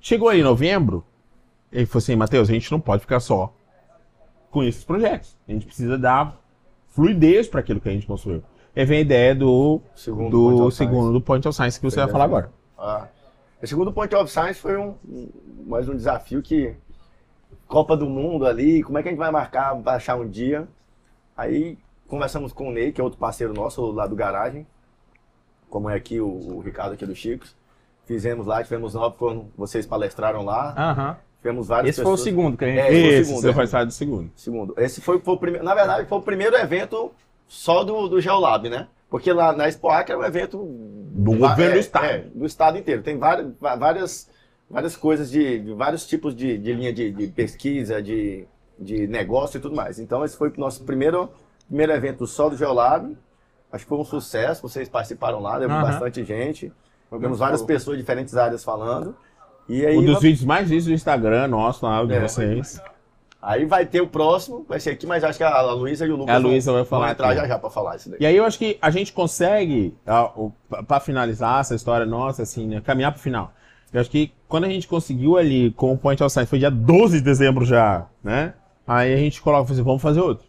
Chegou 0.00 0.28
aí 0.28 0.40
em 0.40 0.44
novembro, 0.44 1.04
ele 1.72 1.86
falou 1.86 1.98
assim, 1.98 2.14
Matheus, 2.16 2.48
a 2.48 2.52
gente 2.52 2.70
não 2.70 2.78
pode 2.80 3.00
ficar 3.02 3.18
só 3.20 3.52
com 4.58 4.64
esses 4.64 4.82
projetos. 4.82 5.36
A 5.46 5.52
gente 5.52 5.66
precisa 5.66 5.96
dar 5.96 6.36
fluidez 6.88 7.46
para 7.46 7.60
aquilo 7.60 7.80
que 7.80 7.88
a 7.88 7.92
gente 7.92 8.06
construiu. 8.06 8.42
Aí 8.74 8.84
vem 8.84 8.98
a 8.98 9.02
ideia 9.02 9.34
do 9.34 9.80
Segundo 9.94 10.30
do 10.30 10.42
Point 10.42 10.62
of 10.62 10.76
segundo 10.76 11.12
do 11.12 11.20
Point 11.20 11.48
of 11.48 11.56
Science 11.56 11.78
que 11.78 11.88
você 11.88 12.00
vai 12.00 12.08
falar 12.08 12.24
agora. 12.24 12.50
Ah, 12.76 13.06
o 13.62 13.66
segundo 13.66 13.92
Point 13.92 14.14
of 14.16 14.30
Science 14.30 14.60
foi 14.60 14.76
um, 14.76 14.94
mais 15.64 15.88
um 15.88 15.94
desafio 15.94 16.42
que 16.42 16.74
Copa 17.68 17.96
do 17.96 18.06
Mundo 18.06 18.46
ali, 18.46 18.82
como 18.82 18.98
é 18.98 19.02
que 19.02 19.08
a 19.08 19.12
gente 19.12 19.18
vai 19.18 19.30
marcar, 19.30 19.74
vai 19.74 19.94
achar 19.94 20.16
um 20.16 20.28
dia? 20.28 20.66
Aí 21.36 21.78
conversamos 22.08 22.52
com 22.52 22.68
o 22.68 22.72
Ney, 22.72 22.90
que 22.90 23.00
é 23.00 23.04
outro 23.04 23.18
parceiro 23.18 23.54
nosso 23.54 23.92
lá 23.92 24.08
do 24.08 24.16
garagem, 24.16 24.66
como 25.70 25.88
é 25.88 25.94
aqui 25.94 26.20
o, 26.20 26.26
o 26.26 26.60
Ricardo 26.60 26.94
aqui 26.94 27.06
do 27.06 27.14
Chicos. 27.14 27.54
Fizemos 28.06 28.46
lá, 28.46 28.64
tivemos 28.64 28.94
nove 28.94 29.16
quando 29.18 29.52
vocês 29.56 29.86
palestraram 29.86 30.44
lá. 30.44 30.74
Aham. 30.76 31.16
Tivemos 31.40 31.68
várias 31.68 31.90
Esse 31.90 32.02
foi 32.02 32.12
o 32.12 32.14
pessoas. 32.16 32.20
segundo 32.28 32.56
que 32.56 32.64
a 32.64 32.68
gente 32.68 32.78
É, 32.80 32.88
esse 32.90 32.98
foi 32.98 33.12
o 33.20 33.24
segundo, 33.42 33.66
você 33.66 33.76
é. 33.76 33.84
do 33.84 33.92
segundo. 33.92 34.30
Segundo. 34.34 34.74
Esse 34.76 35.00
foi, 35.00 35.18
foi 35.20 35.34
o 35.34 35.38
primeiro. 35.38 35.64
Na 35.64 35.74
verdade, 35.74 36.08
foi 36.08 36.18
o 36.18 36.22
primeiro 36.22 36.56
evento 36.56 37.12
só 37.46 37.84
do, 37.84 38.08
do 38.08 38.20
Geolab, 38.20 38.68
né? 38.68 38.88
Porque 39.08 39.32
lá 39.32 39.52
na 39.52 39.68
Expo 39.68 39.88
Acre 39.88 40.14
é 40.14 40.18
um 40.18 40.24
evento 40.24 40.58
Do 40.58 41.32
governo 41.32 41.72
é, 41.72 41.74
do 41.74 41.78
estado. 41.78 42.04
é, 42.04 42.18
do 42.34 42.44
estado 42.44 42.76
inteiro. 42.78 43.02
Tem 43.02 43.16
várias, 43.16 43.52
várias, 43.60 44.30
várias 44.68 44.96
coisas 44.96 45.30
de, 45.30 45.60
de 45.60 45.72
vários 45.74 46.06
tipos 46.06 46.34
de, 46.34 46.58
de 46.58 46.72
linha 46.74 46.92
de, 46.92 47.10
de 47.12 47.28
pesquisa, 47.28 48.02
de, 48.02 48.44
de 48.78 49.06
negócio 49.06 49.58
e 49.58 49.60
tudo 49.60 49.74
mais. 49.74 49.98
Então 49.98 50.24
esse 50.24 50.36
foi 50.36 50.50
o 50.50 50.60
nosso 50.60 50.84
primeiro, 50.84 51.30
primeiro 51.68 51.92
evento 51.92 52.26
só 52.26 52.48
do 52.50 52.56
Geolab. 52.56 53.16
Acho 53.72 53.84
que 53.84 53.88
foi 53.88 53.98
um 53.98 54.04
sucesso. 54.04 54.60
Vocês 54.60 54.88
participaram 54.88 55.40
lá, 55.40 55.58
deu 55.58 55.70
Aham. 55.70 55.82
bastante 55.82 56.24
gente. 56.24 56.72
Tivemos 57.10 57.38
várias 57.38 57.62
pessoas 57.62 57.96
de 57.96 58.02
diferentes 58.02 58.36
áreas 58.36 58.62
falando. 58.62 59.16
Aí, 59.68 59.96
Um 59.98 60.04
dos 60.04 60.20
vídeos 60.20 60.44
mais 60.44 60.68
vistos 60.68 60.86
do 60.86 60.92
Instagram 60.94 61.48
nosso, 61.48 61.84
lá, 61.84 62.04
de 62.04 62.14
É. 62.14 62.20
vocês. 62.20 62.80
aí 63.40 63.64
vai 63.66 63.84
ter 63.86 64.00
o 64.00 64.06
próximo, 64.06 64.64
vai 64.68 64.80
ser 64.80 64.90
aqui, 64.90 65.06
mas 65.06 65.22
acho 65.22 65.38
que 65.38 65.44
a, 65.44 65.60
Luísa 65.72 66.06
e 66.06 66.10
o 66.10 66.16
Lucas 66.16 66.34
A 66.34 66.38
vão- 66.38 66.50
Luísa 66.50 66.72
vai 66.72 66.80
vão 66.82 66.88
falar 66.90 67.10
entrar 67.12 67.28
aqui. 67.28 67.36
já 67.36 67.46
já 67.48 67.58
para 67.58 67.70
falar 67.70 67.96
isso 67.96 68.10
daí. 68.10 68.18
E 68.20 68.26
aí 68.26 68.36
eu 68.36 68.44
acho 68.44 68.58
que 68.58 68.78
a 68.80 68.90
gente 68.90 69.12
consegue, 69.12 69.94
para 70.86 71.00
finalizar 71.00 71.60
essa 71.60 71.74
história 71.74 72.04
nossa, 72.06 72.42
assim, 72.42 72.66
né, 72.66 72.80
caminhar 72.80 73.12
pro 73.12 73.20
final. 73.20 73.52
Eu 73.92 74.00
acho 74.00 74.10
que 74.10 74.32
quando 74.48 74.64
a 74.64 74.68
gente 74.68 74.86
conseguiu 74.88 75.36
ali 75.38 75.70
com 75.72 75.92
o 75.92 75.98
Point 75.98 76.22
of 76.22 76.30
Science, 76.32 76.48
foi 76.50 76.58
dia 76.58 76.70
12 76.70 77.18
de 77.18 77.24
dezembro 77.24 77.64
já, 77.64 78.06
né? 78.22 78.54
Aí 78.86 79.12
a 79.12 79.16
gente 79.16 79.40
coloca, 79.40 79.72
assim, 79.72 79.82
vamos 79.82 80.02
fazer 80.02 80.20
outro. 80.20 80.46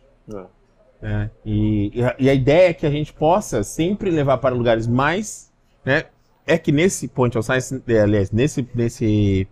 né? 1.02 1.30
E, 1.46 1.91
e 1.98 2.04
a, 2.04 2.16
e 2.20 2.30
a 2.30 2.34
ideia 2.34 2.70
é 2.70 2.74
que 2.74 2.86
a 2.86 2.90
gente 2.91 3.14
possa 3.14 3.64
sempre 3.64 4.10
levar 4.12 4.38
para 4.40 4.54
lugares 4.54 4.86
mais, 4.88 5.50
né? 5.86 6.06
É 6.49 6.57
que 6.57 6.71
nesse 6.71 7.07
Point 7.07 7.38
of 7.38 7.45
Science, 7.45 7.84
é, 7.88 7.99
aliás, 7.99 8.31
nesse, 8.31 8.67
nesse 8.73 9.47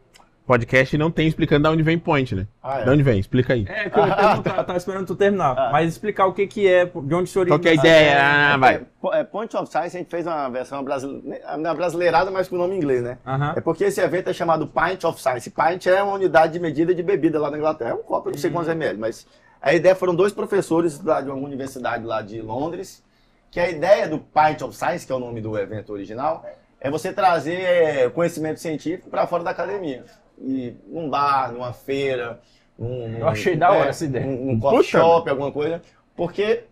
podcast 0.48 0.98
não 0.98 1.12
tem 1.12 1.28
explicando 1.28 1.68
de 1.68 1.76
onde 1.76 1.84
vem 1.84 2.00
Point, 2.00 2.34
né? 2.34 2.48
Ah, 2.64 2.80
é. 2.80 2.86
De 2.86 2.90
onde 2.90 3.04
vem? 3.04 3.20
Explica 3.20 3.54
aí. 3.54 3.68
É, 3.70 3.88
que 3.88 4.00
eu 4.00 4.04
perguntar, 4.04 4.42
tava 4.66 4.78
esperando 4.78 5.06
tu 5.06 5.16
terminar. 5.16 5.72
Mas 5.72 5.90
explicar 5.90 6.26
o 6.26 6.34
que 6.34 6.48
que 6.48 6.68
é, 6.68 6.86
de 6.86 7.14
onde 7.14 7.30
se 7.30 7.38
origina. 7.38 7.56
Qual 7.56 7.60
que 7.60 7.68
é 7.68 7.72
a 7.72 7.76
ideia? 7.76 8.18
Ah, 8.20 8.58
vai. 8.58 8.86
É, 9.14 9.24
Point 9.24 9.56
of 9.56 9.70
Science, 9.70 9.96
a 9.96 10.00
gente 10.00 10.10
fez 10.10 10.26
uma 10.26 10.50
versão 10.50 10.84
brasileira, 10.84 11.74
brasileirada, 11.76 12.32
mas 12.32 12.48
com 12.48 12.56
o 12.56 12.58
nome 12.58 12.74
em 12.74 12.78
inglês, 12.78 13.04
né? 13.04 13.20
Aham. 13.28 13.54
É 13.56 13.62
porque 13.62 13.84
esse 13.84 14.02
evento 14.02 14.32
é 14.32 14.34
chamado 14.34 14.66
Pint 14.66 15.04
of 15.04 15.22
Science. 15.22 15.52
Pint 15.52 15.86
é 15.86 16.02
uma 16.02 16.14
unidade 16.14 16.54
de 16.54 16.60
medida 16.60 16.96
de 16.96 17.04
bebida 17.04 17.40
lá 17.40 17.52
na 17.52 17.60
Inglaterra. 17.60 17.92
É 17.92 17.94
um 17.94 18.02
copo, 18.02 18.32
não 18.32 18.38
sei 18.40 18.50
quantos 18.50 18.72
ml, 18.72 18.98
mas 18.98 19.28
a 19.62 19.72
ideia 19.72 19.94
foram 19.94 20.16
dois 20.16 20.34
professores 20.34 21.00
lá 21.04 21.22
de 21.22 21.30
uma 21.30 21.46
universidade 21.46 22.04
lá 22.04 22.24
de 22.24 22.42
Londres, 22.42 23.04
que 23.52 23.60
a 23.60 23.70
ideia 23.70 24.08
do 24.08 24.18
Pint 24.18 24.64
of 24.64 24.76
Science, 24.76 25.06
que 25.06 25.12
é 25.12 25.16
o 25.16 25.20
nome 25.20 25.42
do 25.42 25.56
evento 25.56 25.94
original, 25.94 26.44
é 26.80 26.90
você 26.90 27.12
trazer 27.12 27.62
é, 27.62 28.10
conhecimento 28.10 28.60
científico 28.60 29.10
para 29.10 29.28
fora 29.28 29.44
da 29.44 29.52
academia. 29.52 30.06
E 30.40 30.76
num 30.88 31.10
bar, 31.10 31.52
numa 31.52 31.74
feira, 31.74 32.40
num, 32.78 33.18
Eu 33.18 33.28
achei 33.28 33.56
da 33.56 33.72
hora 33.72 33.88
é, 33.88 33.90
essa 33.90 34.06
ideia. 34.06 34.26
Num, 34.26 34.56
num 34.56 34.84
shop, 34.84 35.30
alguma 35.30 35.52
coisa, 35.52 35.82
porque 36.16 36.66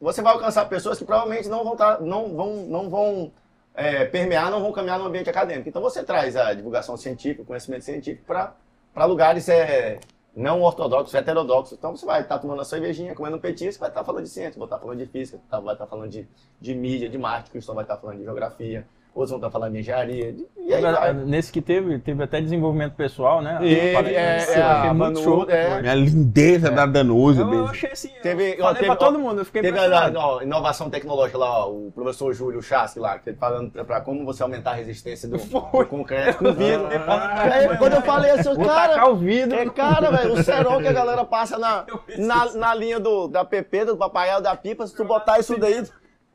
você 0.00 0.22
vai 0.22 0.32
alcançar 0.32 0.64
pessoas 0.66 0.98
que 0.98 1.04
provavelmente 1.04 1.48
não 1.48 1.64
vão 1.64 1.76
tá, 1.76 1.98
não 2.00 2.34
vão, 2.34 2.56
não 2.66 2.90
vão 2.90 3.32
é, 3.74 4.04
permear, 4.04 4.50
não 4.50 4.60
vão 4.60 4.72
caminhar 4.72 4.98
no 4.98 5.06
ambiente 5.06 5.28
acadêmico. 5.28 5.68
Então 5.68 5.82
você 5.82 6.02
traz 6.02 6.36
a 6.36 6.52
divulgação 6.54 6.96
científica, 6.96 7.42
o 7.42 7.46
conhecimento 7.46 7.84
científico 7.84 8.24
para 8.26 9.04
lugares 9.04 9.48
é, 9.48 10.00
não 10.34 10.62
ortodoxos, 10.62 11.14
heterodoxos. 11.14 11.76
Então 11.76 11.96
você 11.96 12.06
vai 12.06 12.22
estar 12.22 12.38
tomando 12.38 12.62
a 12.62 12.64
cervejinha, 12.64 13.14
comendo 13.14 13.36
um 13.36 13.40
petisco, 13.40 13.80
vai 13.80 13.90
estar 13.90 14.04
falando 14.04 14.24
de 14.24 14.30
ciência, 14.30 14.58
vai 14.58 14.66
estar 14.66 14.78
falando 14.78 14.98
de 14.98 15.06
física, 15.06 15.38
tá- 15.50 15.60
vai 15.60 15.74
estar 15.74 15.86
falando 15.86 16.10
de, 16.10 16.26
de 16.60 16.74
mídia, 16.74 17.08
de 17.08 17.18
marketing, 17.18 17.58
o 17.58 17.74
vai 17.74 17.84
estar 17.84 17.96
falando 17.96 18.18
de 18.18 18.24
geografia, 18.24 18.86
outros 19.14 19.30
vão 19.30 19.38
estar 19.38 19.50
falando 19.50 19.72
de 19.72 19.80
engenharia, 19.80 20.34
e 20.58 20.74
aí 20.74 20.80
vai. 20.82 21.12
Nesse 21.12 21.50
que 21.52 21.60
teve, 21.60 21.98
teve 21.98 22.22
até 22.22 22.40
desenvolvimento 22.40 22.94
pessoal, 22.94 23.42
né? 23.42 23.58
E, 23.62 23.74
é, 23.78 23.92
"Nossa, 23.92 24.08
é, 24.10 24.36
achei 24.36 24.62
a 24.62 24.94
Manu- 24.94 25.20
show. 25.22 25.46
é, 25.50 25.88
A 25.90 25.94
lindeza 25.94 26.70
da 26.70 26.86
Danusa. 26.86 27.42
Eu, 27.42 27.52
eu 27.52 27.66
achei 27.66 27.90
assim, 27.90 28.10
Teve- 28.22 28.52
eu 28.58 28.64
ó, 28.64 28.68
falei 28.68 28.74
teve- 28.74 28.86
pra 28.86 28.96
todo 28.96 29.16
ó, 29.16 29.18
mundo, 29.18 29.40
eu 29.40 29.44
fiquei 29.44 29.62
Teve 29.62 29.78
a, 29.78 30.12
ó, 30.16 30.42
inovação 30.42 30.88
tecnológica 30.88 31.38
lá, 31.38 31.66
ó, 31.66 31.70
o 31.70 31.90
professor 31.92 32.32
Júlio 32.32 32.62
Chasque 32.62 32.98
lá, 33.00 33.18
que 33.18 33.32
falando 33.34 33.70
para 33.84 34.00
como 34.00 34.24
você 34.24 34.42
aumentar 34.42 34.70
a 34.70 34.74
resistência 34.74 35.28
do, 35.28 35.38
do 35.38 35.86
concreto 35.86 36.38
com 36.38 36.52
vidro. 36.52 36.86
Aí, 36.86 37.76
quando 37.78 37.94
eu 37.94 38.02
falei 38.02 38.30
assim, 38.32 38.54
Vou 38.54 38.64
cara, 38.64 39.08
o 39.10 39.16
vidro. 39.16 39.58
é, 39.58 39.68
cara, 39.70 40.10
velho, 40.10 40.34
o 40.34 40.42
cerol 40.42 40.80
que 40.80 40.88
a 40.88 40.92
galera 40.92 41.24
passa 41.24 41.58
na, 41.58 41.84
na, 42.18 42.52
na 42.54 42.74
linha 42.74 43.00
do, 43.00 43.26
da 43.28 43.44
PP, 43.44 43.86
do 43.86 43.96
papagaio, 43.96 44.40
da 44.42 44.54
pipa, 44.56 44.86
se 44.86 44.94
tu 44.94 45.04
botar 45.04 45.38
isso 45.38 45.58
daí, 45.58 45.82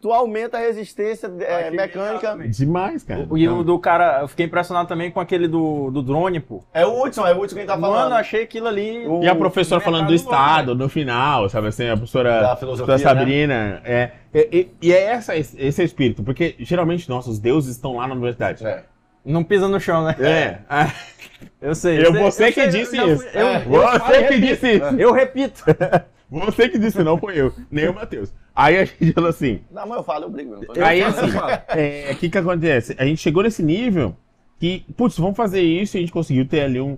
tu 0.02 0.12
aumenta 0.14 0.58
a 0.58 0.60
resistência 0.60 1.32
é, 1.40 1.72
mecânica. 1.72 2.38
Demais, 2.48 3.04
cara. 3.04 3.28
E 3.36 3.48
o 3.48 3.64
do 3.64 3.80
cara, 3.80 4.20
eu 4.22 4.28
fiquei 4.28 4.46
impressionado 4.46 4.88
também 4.88 5.10
com 5.10 5.20
aquele 5.20 5.48
do, 5.48 5.90
do 5.92 6.02
drone, 6.04 6.40
pô. 6.40 6.64
É 6.74 6.86
o 6.86 7.04
Hudson, 7.04 7.26
é 7.26 7.34
o 7.34 7.42
Hudson 7.42 7.56
que 7.56 7.62
a 7.62 7.64
gente 7.64 7.68
tá 7.74 7.80
falando. 7.80 8.00
Mano, 8.04 8.12
eu 8.16 8.20
achei 8.20 8.44
aquilo 8.44 8.68
ali. 8.68 9.08
O- 9.08 9.24
E 9.24 9.28
a 9.28 9.36
professora 9.36 9.82
falando 9.82 10.08
do 10.08 10.14
Estado 10.14 10.76
no 10.76 10.88
final, 10.88 11.50
sabe 11.50 11.68
assim? 11.70 11.88
A 11.90 11.96
professora, 11.98 12.42
Da 12.42 12.56
professora 12.56 12.98
Sabrina. 13.00 13.82
É, 13.84 14.12
e, 14.34 14.70
e- 14.82 14.94
é 14.94 15.04
essa, 15.06 15.36
esse 15.36 15.82
é 15.82 15.84
o 15.84 15.86
espírito, 15.86 16.24
porque 16.24 16.56
geralmente 16.60 17.10
nossos 17.10 17.40
deuses 17.40 17.72
estão 17.76 17.96
lá 17.98 18.08
na 18.08 18.14
universidade. 18.14 18.66
É. 18.66 18.84
Não 19.26 19.44
pisa 19.44 19.68
no 19.68 19.80
chão, 19.80 20.04
né? 20.06 20.16
É. 20.20 20.58
Ah, 20.70 20.92
Eu 21.62 21.74
sei. 21.74 22.00
Eu, 22.00 22.12
sei, 22.14 22.22
você 22.22 22.52
que 22.52 22.62
sei, 22.62 22.68
disse 22.70 22.96
eu 22.98 23.14
isso. 23.16 23.26
Eu, 23.34 23.48
eu 23.48 23.62
você 23.70 24.00
que 24.00 24.36
repito. 24.36 24.42
disse 24.42 24.72
isso. 24.74 24.86
Eu 25.00 25.12
repito. 25.12 25.64
Você 26.30 26.68
que 26.68 26.80
disse, 26.80 27.04
não 27.04 27.18
foi 27.20 27.40
eu, 27.40 27.54
nem 27.70 27.88
o 27.88 27.94
Matheus. 27.94 28.34
Aí 28.56 28.78
a 28.78 28.86
gente 28.86 29.12
falou 29.12 29.30
assim. 29.30 29.62
Não, 29.70 29.86
mas 29.86 29.98
eu 29.98 30.04
falo, 30.04 30.26
eu 30.26 30.30
brigo. 30.30 30.56
eu 30.74 30.86
Aí 30.86 31.04
assim, 31.04 31.28
é, 31.70 32.12
o 32.14 32.18
que 32.18 32.30
que 32.30 32.38
acontece? 32.38 32.96
A 32.98 33.06
gente 33.06 33.20
chegou 33.22 33.44
nesse 33.44 33.62
nível 33.62 34.16
que, 34.60 34.86
putz, 34.96 35.18
vamos 35.18 35.36
fazer 35.36 35.62
isso 35.62 35.98
e 35.98 36.00
a 36.00 36.02
gente 36.02 36.14
conseguiu 36.14 36.48
ter 36.48 36.62
ali 36.62 36.80
um. 36.80 36.98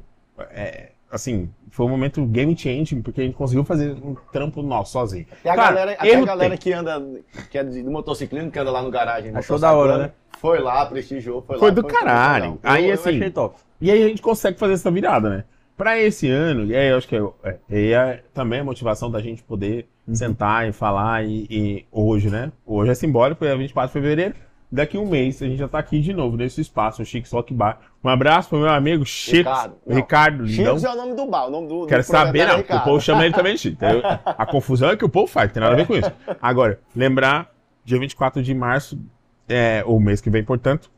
é, 0.51 0.91
assim, 1.11 1.49
foi 1.71 1.85
um 1.85 1.89
momento 1.89 2.23
game 2.25 2.55
changing, 2.57 3.01
porque 3.01 3.21
a 3.21 3.23
gente 3.23 3.35
conseguiu 3.35 3.63
fazer 3.63 3.91
um 4.03 4.15
trampo 4.31 4.61
nosso 4.61 4.91
sozinho. 4.91 5.25
Tem 5.41 5.51
a 5.51 5.55
Claro, 5.55 5.75
galera, 5.75 5.91
até 5.99 6.15
a 6.15 6.25
galera 6.25 6.57
que 6.57 6.73
anda, 6.73 7.03
que 7.49 7.57
é 7.57 7.63
de- 7.63 7.81
do 7.83 7.91
motociclismo, 7.91 8.51
que 8.51 8.59
anda 8.59 8.71
lá 8.71 8.81
no 8.81 8.91
garagem. 8.91 9.35
Achou 9.35 9.57
da 9.57 9.73
hora, 9.73 9.97
né? 9.97 10.11
Foi 10.39 10.59
lá, 10.59 10.85
prestigiou, 10.85 11.41
foi, 11.41 11.57
Foi 11.57 11.69
lá. 11.69 11.73
do 11.75 11.83
caralho. 11.83 12.43
legal. 12.43 12.59
Aí 12.63 12.87
eu, 12.87 12.93
assim. 12.93 13.09
eu 13.09 13.15
achei 13.15 13.29
top. 13.31 13.55
E 13.81 13.91
aí 13.91 14.03
a 14.03 14.07
gente 14.07 14.21
consegue 14.21 14.59
fazer 14.59 14.73
essa 14.73 14.91
virada, 14.91 15.29
né? 15.29 15.43
Para 15.77 15.99
esse 15.99 16.27
ano, 16.27 16.65
e 16.65 16.75
aí 16.75 16.89
eu 16.89 16.97
acho 16.97 17.07
que 17.07 17.15
é, 17.15 17.21
é, 17.69 17.91
é 17.91 18.23
também 18.33 18.61
a 18.61 18.63
motivação 18.63 19.11
da 19.11 19.21
gente 19.21 19.43
poder 19.43 19.87
sentar 20.11 20.67
e 20.67 20.71
falar 20.71 21.23
e, 21.23 21.45
e 21.49 21.85
hoje, 21.91 22.31
né? 22.31 22.51
Hoje 22.65 22.91
é 22.91 22.95
simbólico, 22.95 23.45
é 23.45 23.55
24 23.55 23.87
de 23.87 23.93
fevereiro. 23.93 24.33
Daqui 24.71 24.97
um 24.97 25.07
mês 25.07 25.39
a 25.41 25.45
gente 25.45 25.59
já 25.59 25.67
tá 25.67 25.77
aqui 25.77 26.01
de 26.01 26.11
novo 26.13 26.35
nesse 26.35 26.59
espaço, 26.59 27.03
o 27.03 27.05
Chique 27.05 27.29
Sock 27.29 27.53
Bar. 27.53 27.79
Um 28.03 28.09
abraço 28.09 28.49
pro 28.49 28.57
meu 28.57 28.69
amigo 28.69 29.05
Chico, 29.05 29.37
Ricardo. 29.37 29.75
Ricardo, 29.87 30.43
Ricardo. 30.43 30.79
Chico 30.79 30.87
é 30.87 30.93
o 30.93 30.95
nome 30.95 31.13
do 31.15 31.27
bar, 31.27 31.45
o 31.45 31.51
nome 31.51 31.67
do. 31.67 31.81
do 31.81 31.87
Quero 31.87 32.03
saber, 32.03 32.47
proprietário 32.47 32.65
não, 32.67 32.75
é 32.75 32.79
o 32.79 32.83
povo 32.83 32.99
chama 32.99 33.25
ele 33.25 33.35
também 33.35 33.53
de 33.53 33.61
Chico. 33.61 33.77
A 34.25 34.45
confusão 34.47 34.89
é 34.89 34.97
que 34.97 35.05
o 35.05 35.09
povo 35.09 35.27
faz, 35.27 35.51
tem 35.51 35.61
nada 35.61 35.73
a 35.73 35.77
ver 35.77 35.85
com 35.85 35.95
isso. 35.95 36.11
Agora, 36.41 36.79
lembrar, 36.95 37.49
dia 37.85 37.99
24 37.99 38.41
de 38.41 38.53
março, 38.53 38.99
é, 39.47 39.83
o 39.85 39.99
mês 39.99 40.19
que 40.21 40.29
vem, 40.29 40.43
portanto, 40.43 40.89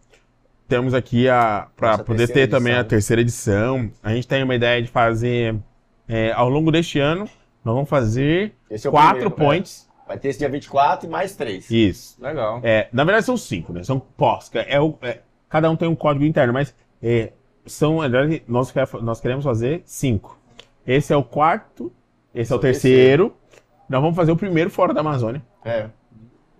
temos 0.69 0.93
aqui 0.93 1.27
a 1.27 1.67
para 1.75 1.97
poder 1.97 2.27
ter 2.27 2.33
terceira 2.33 2.51
também 2.51 2.73
a 2.73 2.77
edição. 2.77 2.89
terceira 2.89 3.21
edição. 3.21 3.91
A 4.01 4.13
gente 4.13 4.27
tem 4.27 4.43
uma 4.43 4.55
ideia 4.55 4.81
de 4.81 4.87
fazer 4.87 5.55
é, 6.07 6.31
ao 6.31 6.47
longo 6.47 6.71
deste 6.71 6.99
ano, 6.99 7.25
nós 7.65 7.73
vamos 7.75 7.89
fazer 7.89 8.53
Esse 8.69 8.87
é 8.87 8.91
quatro 8.91 9.15
primeiro, 9.29 9.35
points. 9.35 9.85
né? 9.89 10.03
Vai 10.07 10.17
ter 10.17 10.29
esse 10.29 10.39
dia 10.39 10.49
24 10.49 11.07
e 11.07 11.09
mais 11.11 11.35
três. 11.35 11.69
Isso. 11.69 12.15
Legal. 12.21 12.61
É, 12.63 12.87
na 12.93 13.03
verdade 13.03 13.25
são 13.25 13.35
cinco, 13.37 13.73
né? 13.73 13.83
São 13.83 13.99
pós. 13.99 14.47
que 14.49 14.57
É 14.57 14.79
o, 14.79 14.95
é- 15.01 15.19
cada 15.49 15.69
um 15.69 15.75
tem 15.75 15.87
um 15.87 15.95
código 15.95 16.23
interno, 16.25 16.53
mas 16.53 16.73
é, 17.01 17.33
são, 17.65 17.97
na 18.01 18.07
verdade, 18.07 18.43
nós, 18.47 18.71
quer- 18.71 18.87
nós 19.01 19.19
queremos 19.19 19.43
fazer 19.45 19.81
cinco. 19.85 20.39
Esse 20.87 21.13
é 21.13 21.17
o 21.17 21.23
quarto, 21.23 21.91
esse 22.33 22.51
é 22.51 22.55
o 22.55 22.59
terceiro. 22.59 23.35
Nós 23.87 24.01
vamos 24.01 24.15
fazer 24.15 24.31
o 24.31 24.35
primeiro 24.35 24.69
fora 24.69 24.93
da 24.93 25.01
Amazônia, 25.01 25.41
É. 25.65 25.87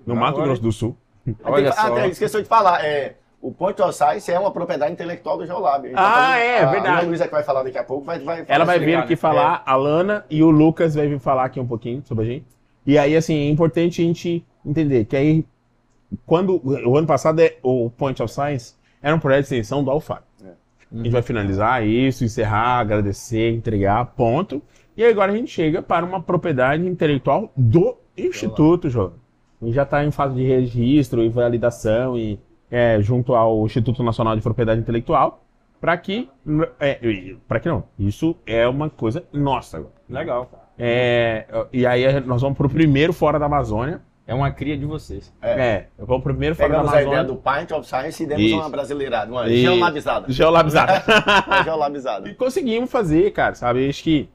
no 0.06 0.16
Mato. 0.16 0.42
Grosso 0.42 0.62
do 0.62 0.72
Sul. 0.72 0.96
Olha 1.44 1.70
ah, 1.70 1.74
só. 1.74 1.96
tem- 1.96 2.10
esqueceu 2.10 2.42
de 2.42 2.48
falar. 2.48 2.84
É, 2.86 3.16
o 3.42 3.52
Point 3.52 3.82
of 3.82 3.94
Science 3.94 4.32
é 4.32 4.38
uma 4.38 4.52
propriedade 4.52 4.92
intelectual 4.92 5.38
do 5.38 5.46
Geolab. 5.46 5.88
Gente 5.88 5.98
Ah, 5.98 6.38
é, 6.38 6.64
a, 6.64 6.72
verdade. 6.72 7.06
A 7.06 7.08
Luísa 7.08 7.26
que 7.26 7.32
vai 7.32 7.44
falar 7.44 7.64
daqui 7.64 7.78
a 7.78 7.84
pouco 7.84 8.06
vai, 8.06 8.20
vai 8.20 8.44
Ela 8.48 8.66
vai 8.66 8.80
vir 8.80 8.96
aqui 8.96 9.12
né? 9.12 9.16
falar, 9.16 9.64
a 9.66 9.76
Lana 9.76 10.26
e 10.30 10.44
o 10.44 10.50
Lucas 10.50 10.96
vai 10.96 11.08
vir 11.08 11.20
falar 11.20 11.46
aqui 11.46 11.60
um 11.60 11.68
pouquinho 11.68 12.04
sobre 12.06 12.26
a 12.26 12.28
gente. 12.28 12.46
E 12.86 12.98
aí, 12.98 13.16
assim, 13.16 13.36
é 13.36 13.50
importante 13.50 14.02
a 14.02 14.06
gente 14.06 14.46
entender 14.66 15.06
que 15.06 15.16
aí, 15.16 15.46
quando 16.26 16.62
o 16.64 16.98
ano 16.98 17.08
passado 17.08 17.40
é, 17.40 17.56
o 17.64 17.90
Point 17.90 18.22
of 18.22 18.34
Science 18.34 18.76
era 19.02 19.16
um 19.16 19.20
projeto 19.20 19.48
de 19.48 19.56
extensão 19.56 19.84
do 19.84 19.92
Alfar. 19.92 20.24
A 20.92 20.98
gente 20.98 21.12
vai 21.12 21.22
finalizar 21.22 21.86
isso, 21.86 22.26
encerrar, 22.26 22.80
agradecer, 22.80 23.54
entregar, 23.54 24.04
ponto. 24.06 24.62
E 24.98 25.06
agora 25.06 25.32
a 25.32 25.36
gente 25.36 25.52
chega 25.52 25.84
para 25.84 26.04
uma 26.04 26.22
propriedade 26.22 26.86
intelectual 26.86 27.52
do 27.56 27.96
Instituto, 28.18 28.90
João. 28.90 29.14
A 29.62 29.66
gente 29.66 29.76
já 29.76 29.84
está 29.84 30.04
em 30.04 30.12
fase 30.12 30.36
de 30.36 30.44
registro 30.44 31.24
e 31.24 31.30
validação 31.30 32.18
e 32.18 32.40
é, 32.70 33.02
junto 33.02 33.34
ao 33.34 33.66
Instituto 33.66 34.04
Nacional 34.04 34.36
de 34.36 34.42
Propriedade 34.42 34.80
Intelectual, 34.80 35.44
para 35.80 35.98
que, 35.98 36.30
é, 36.80 37.36
para 37.48 37.60
que 37.60 37.70
não, 37.70 37.84
isso 37.98 38.36
é 38.46 38.68
uma 38.68 38.90
coisa 38.90 39.24
nossa. 39.32 39.78
agora. 39.78 39.94
Legal. 40.10 40.52
É, 40.78 41.46
e 41.72 41.86
aí 41.86 42.20
nós 42.22 42.42
vamos 42.42 42.58
para 42.58 42.68
o 42.68 42.70
primeiro 42.70 43.14
fora 43.14 43.40
da 43.40 43.46
Amazônia. 43.46 44.02
É 44.28 44.34
uma 44.34 44.52
cria 44.52 44.78
de 44.78 44.86
vocês. 44.86 45.34
É, 45.42 45.86
eu 45.98 46.06
vou 46.06 46.22
pro 46.22 46.32
primeiro 46.32 46.56
fora 46.56 46.70
Pegamos 46.70 46.92
da 46.92 46.98
a 46.98 47.02
ideia 47.02 47.22
Amazônia. 47.22 47.42
do 47.42 47.60
Pint 47.60 47.72
of 47.72 47.88
Science 47.88 48.24
e 48.24 48.28
demos 48.28 48.44
Isso. 48.44 48.56
uma 48.56 48.70
brasileirada, 48.70 49.32
uma 49.32 49.50
Isso. 49.50 49.62
geolabizada. 49.62 50.32
Geolabizada. 50.32 51.04
Geolabizada. 51.64 52.30
E 52.30 52.36
conseguimos 52.36 52.92
fazer, 52.92 53.32
cara, 53.32 53.56
sabe? 53.56 53.90
Acho 53.90 54.04
que 54.04 54.30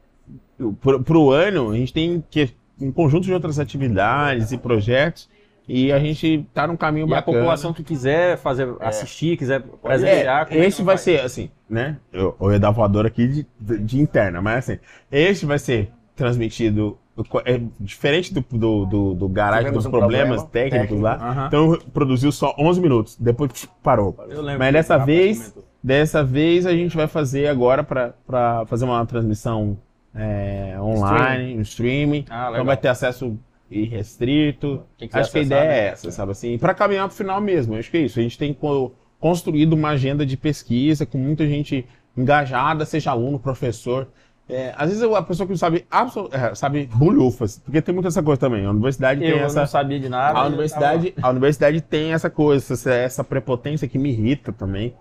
pro, 0.81 1.01
pro 1.03 1.31
ano 1.31 1.71
a 1.71 1.77
gente 1.77 1.93
tem 1.93 2.25
que 2.29 2.51
um 2.81 2.91
conjunto 2.91 3.25
de 3.25 3.33
outras 3.33 3.61
atividades 3.61 4.51
e 4.51 4.59
projetos 4.59 5.29
e 5.69 5.93
a 5.93 5.99
gente 5.99 6.47
tá 6.53 6.67
num 6.67 6.77
caminho 6.77 7.07
E 7.07 7.15
a 7.15 7.17
bacana. 7.17 7.39
população 7.39 7.73
que 7.73 7.83
quiser 7.83 8.37
fazer, 8.39 8.69
assistir, 8.81 9.37
quiser 9.37 9.63
presenciar, 9.83 10.43
É, 10.43 10.45
como 10.47 10.63
é 10.63 10.67
esse 10.67 10.83
vai 10.83 10.97
faz? 10.97 11.01
ser, 11.03 11.21
assim, 11.21 11.51
né? 11.69 11.99
Eu, 12.13 12.37
eu 12.41 12.53
ia 12.53 12.59
dar 12.61 12.71
voadora 12.71 13.09
aqui 13.09 13.27
de, 13.27 13.47
de, 13.61 13.79
de 13.79 14.01
interna, 14.01 14.41
mas 14.43 14.69
assim, 14.71 14.79
esse 15.11 15.47
vai 15.47 15.59
ser 15.59 15.91
transmitido. 16.15 16.99
É 17.45 17.61
diferente 17.79 18.35
do, 18.35 18.41
do, 18.51 18.85
do, 18.87 19.15
do 19.15 19.29
garagem 19.29 19.71
dos 19.71 19.87
um 19.87 19.91
problemas 19.91 20.43
problema 20.43 20.51
técnicos 20.51 21.01
técnico. 21.01 21.01
lá. 21.01 21.15
Aham. 21.15 21.47
Então 21.47 21.79
produziu 21.93 22.33
só 22.33 22.55
11 22.59 22.81
minutos, 22.81 23.17
depois 23.17 23.67
parou. 23.83 24.17
Eu 24.29 24.43
lembro 24.43 24.59
Mas 24.59 24.73
dessa 24.73 24.99
vez, 24.99 25.55
dessa 25.83 26.25
vez 26.25 26.67
a 26.67 26.73
gente 26.73 26.97
vai 26.97 27.07
fazer 27.07 27.47
agora 27.47 27.85
para 27.85 28.67
fazer 28.67 28.85
uma 28.85 29.07
transmissão 29.07 29.79
é, 30.13 30.75
online, 30.81 31.57
um 31.57 31.61
streaming. 31.61 32.25
Ah, 32.29 32.49
então 32.51 32.65
vai 32.65 32.77
ter 32.77 32.89
acesso 32.89 33.39
irrestrito. 33.79 34.83
Acho 35.13 35.33
que 35.33 35.39
a 35.39 35.43
ideia 35.43 35.65
né? 35.69 35.79
é 35.79 35.87
essa, 35.89 36.11
sabe 36.11 36.33
assim? 36.33 36.59
Para 36.59 36.75
caminhar 36.75 37.09
pro 37.09 37.17
final 37.17 37.41
mesmo. 37.41 37.75
Acho 37.77 37.91
que 37.91 37.97
é 37.97 38.01
isso. 38.01 38.19
A 38.19 38.23
gente 38.23 38.39
tem 38.39 38.53
co- 38.53 38.93
construído 39.21 39.73
uma 39.73 39.91
agenda 39.91 40.25
de 40.25 40.37
pesquisa 40.37 41.05
com 41.07 41.19
muita 41.19 41.47
gente 41.47 41.87
engajada, 42.17 42.85
seja 42.85 43.11
aluno, 43.11 43.39
professor. 43.39 44.09
É, 44.49 44.75
às 44.77 44.91
vezes 44.91 45.03
a 45.03 45.23
pessoa 45.23 45.47
que 45.47 45.53
não 45.53 45.57
sabe, 45.59 45.87
é, 46.31 46.55
sabe 46.55 46.87
bulhufas, 46.95 47.59
porque 47.65 47.81
tem 47.81 47.95
muita 47.95 48.09
essa 48.09 48.23
coisa 48.23 48.39
também. 48.39 48.67
A 48.67 48.71
universidade 48.71 49.25
Eu 49.25 49.33
tem 49.37 49.43
essa. 49.43 49.61
não 49.61 49.67
sabia 49.67 49.99
de 49.99 50.09
nada. 50.09 50.39
A 50.39 50.47
universidade, 50.47 51.15
a 51.21 51.31
universidade 51.31 51.81
tem 51.81 52.13
essa 52.13 52.29
coisa, 52.29 52.75
essa, 52.75 52.93
essa 52.93 53.25
prepotência 53.25 53.89
que 53.89 53.97
me 53.99 54.11
irrita 54.11 54.53
também. 54.53 54.95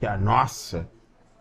Que 0.00 0.06
é, 0.06 0.16
nossa, 0.16 0.88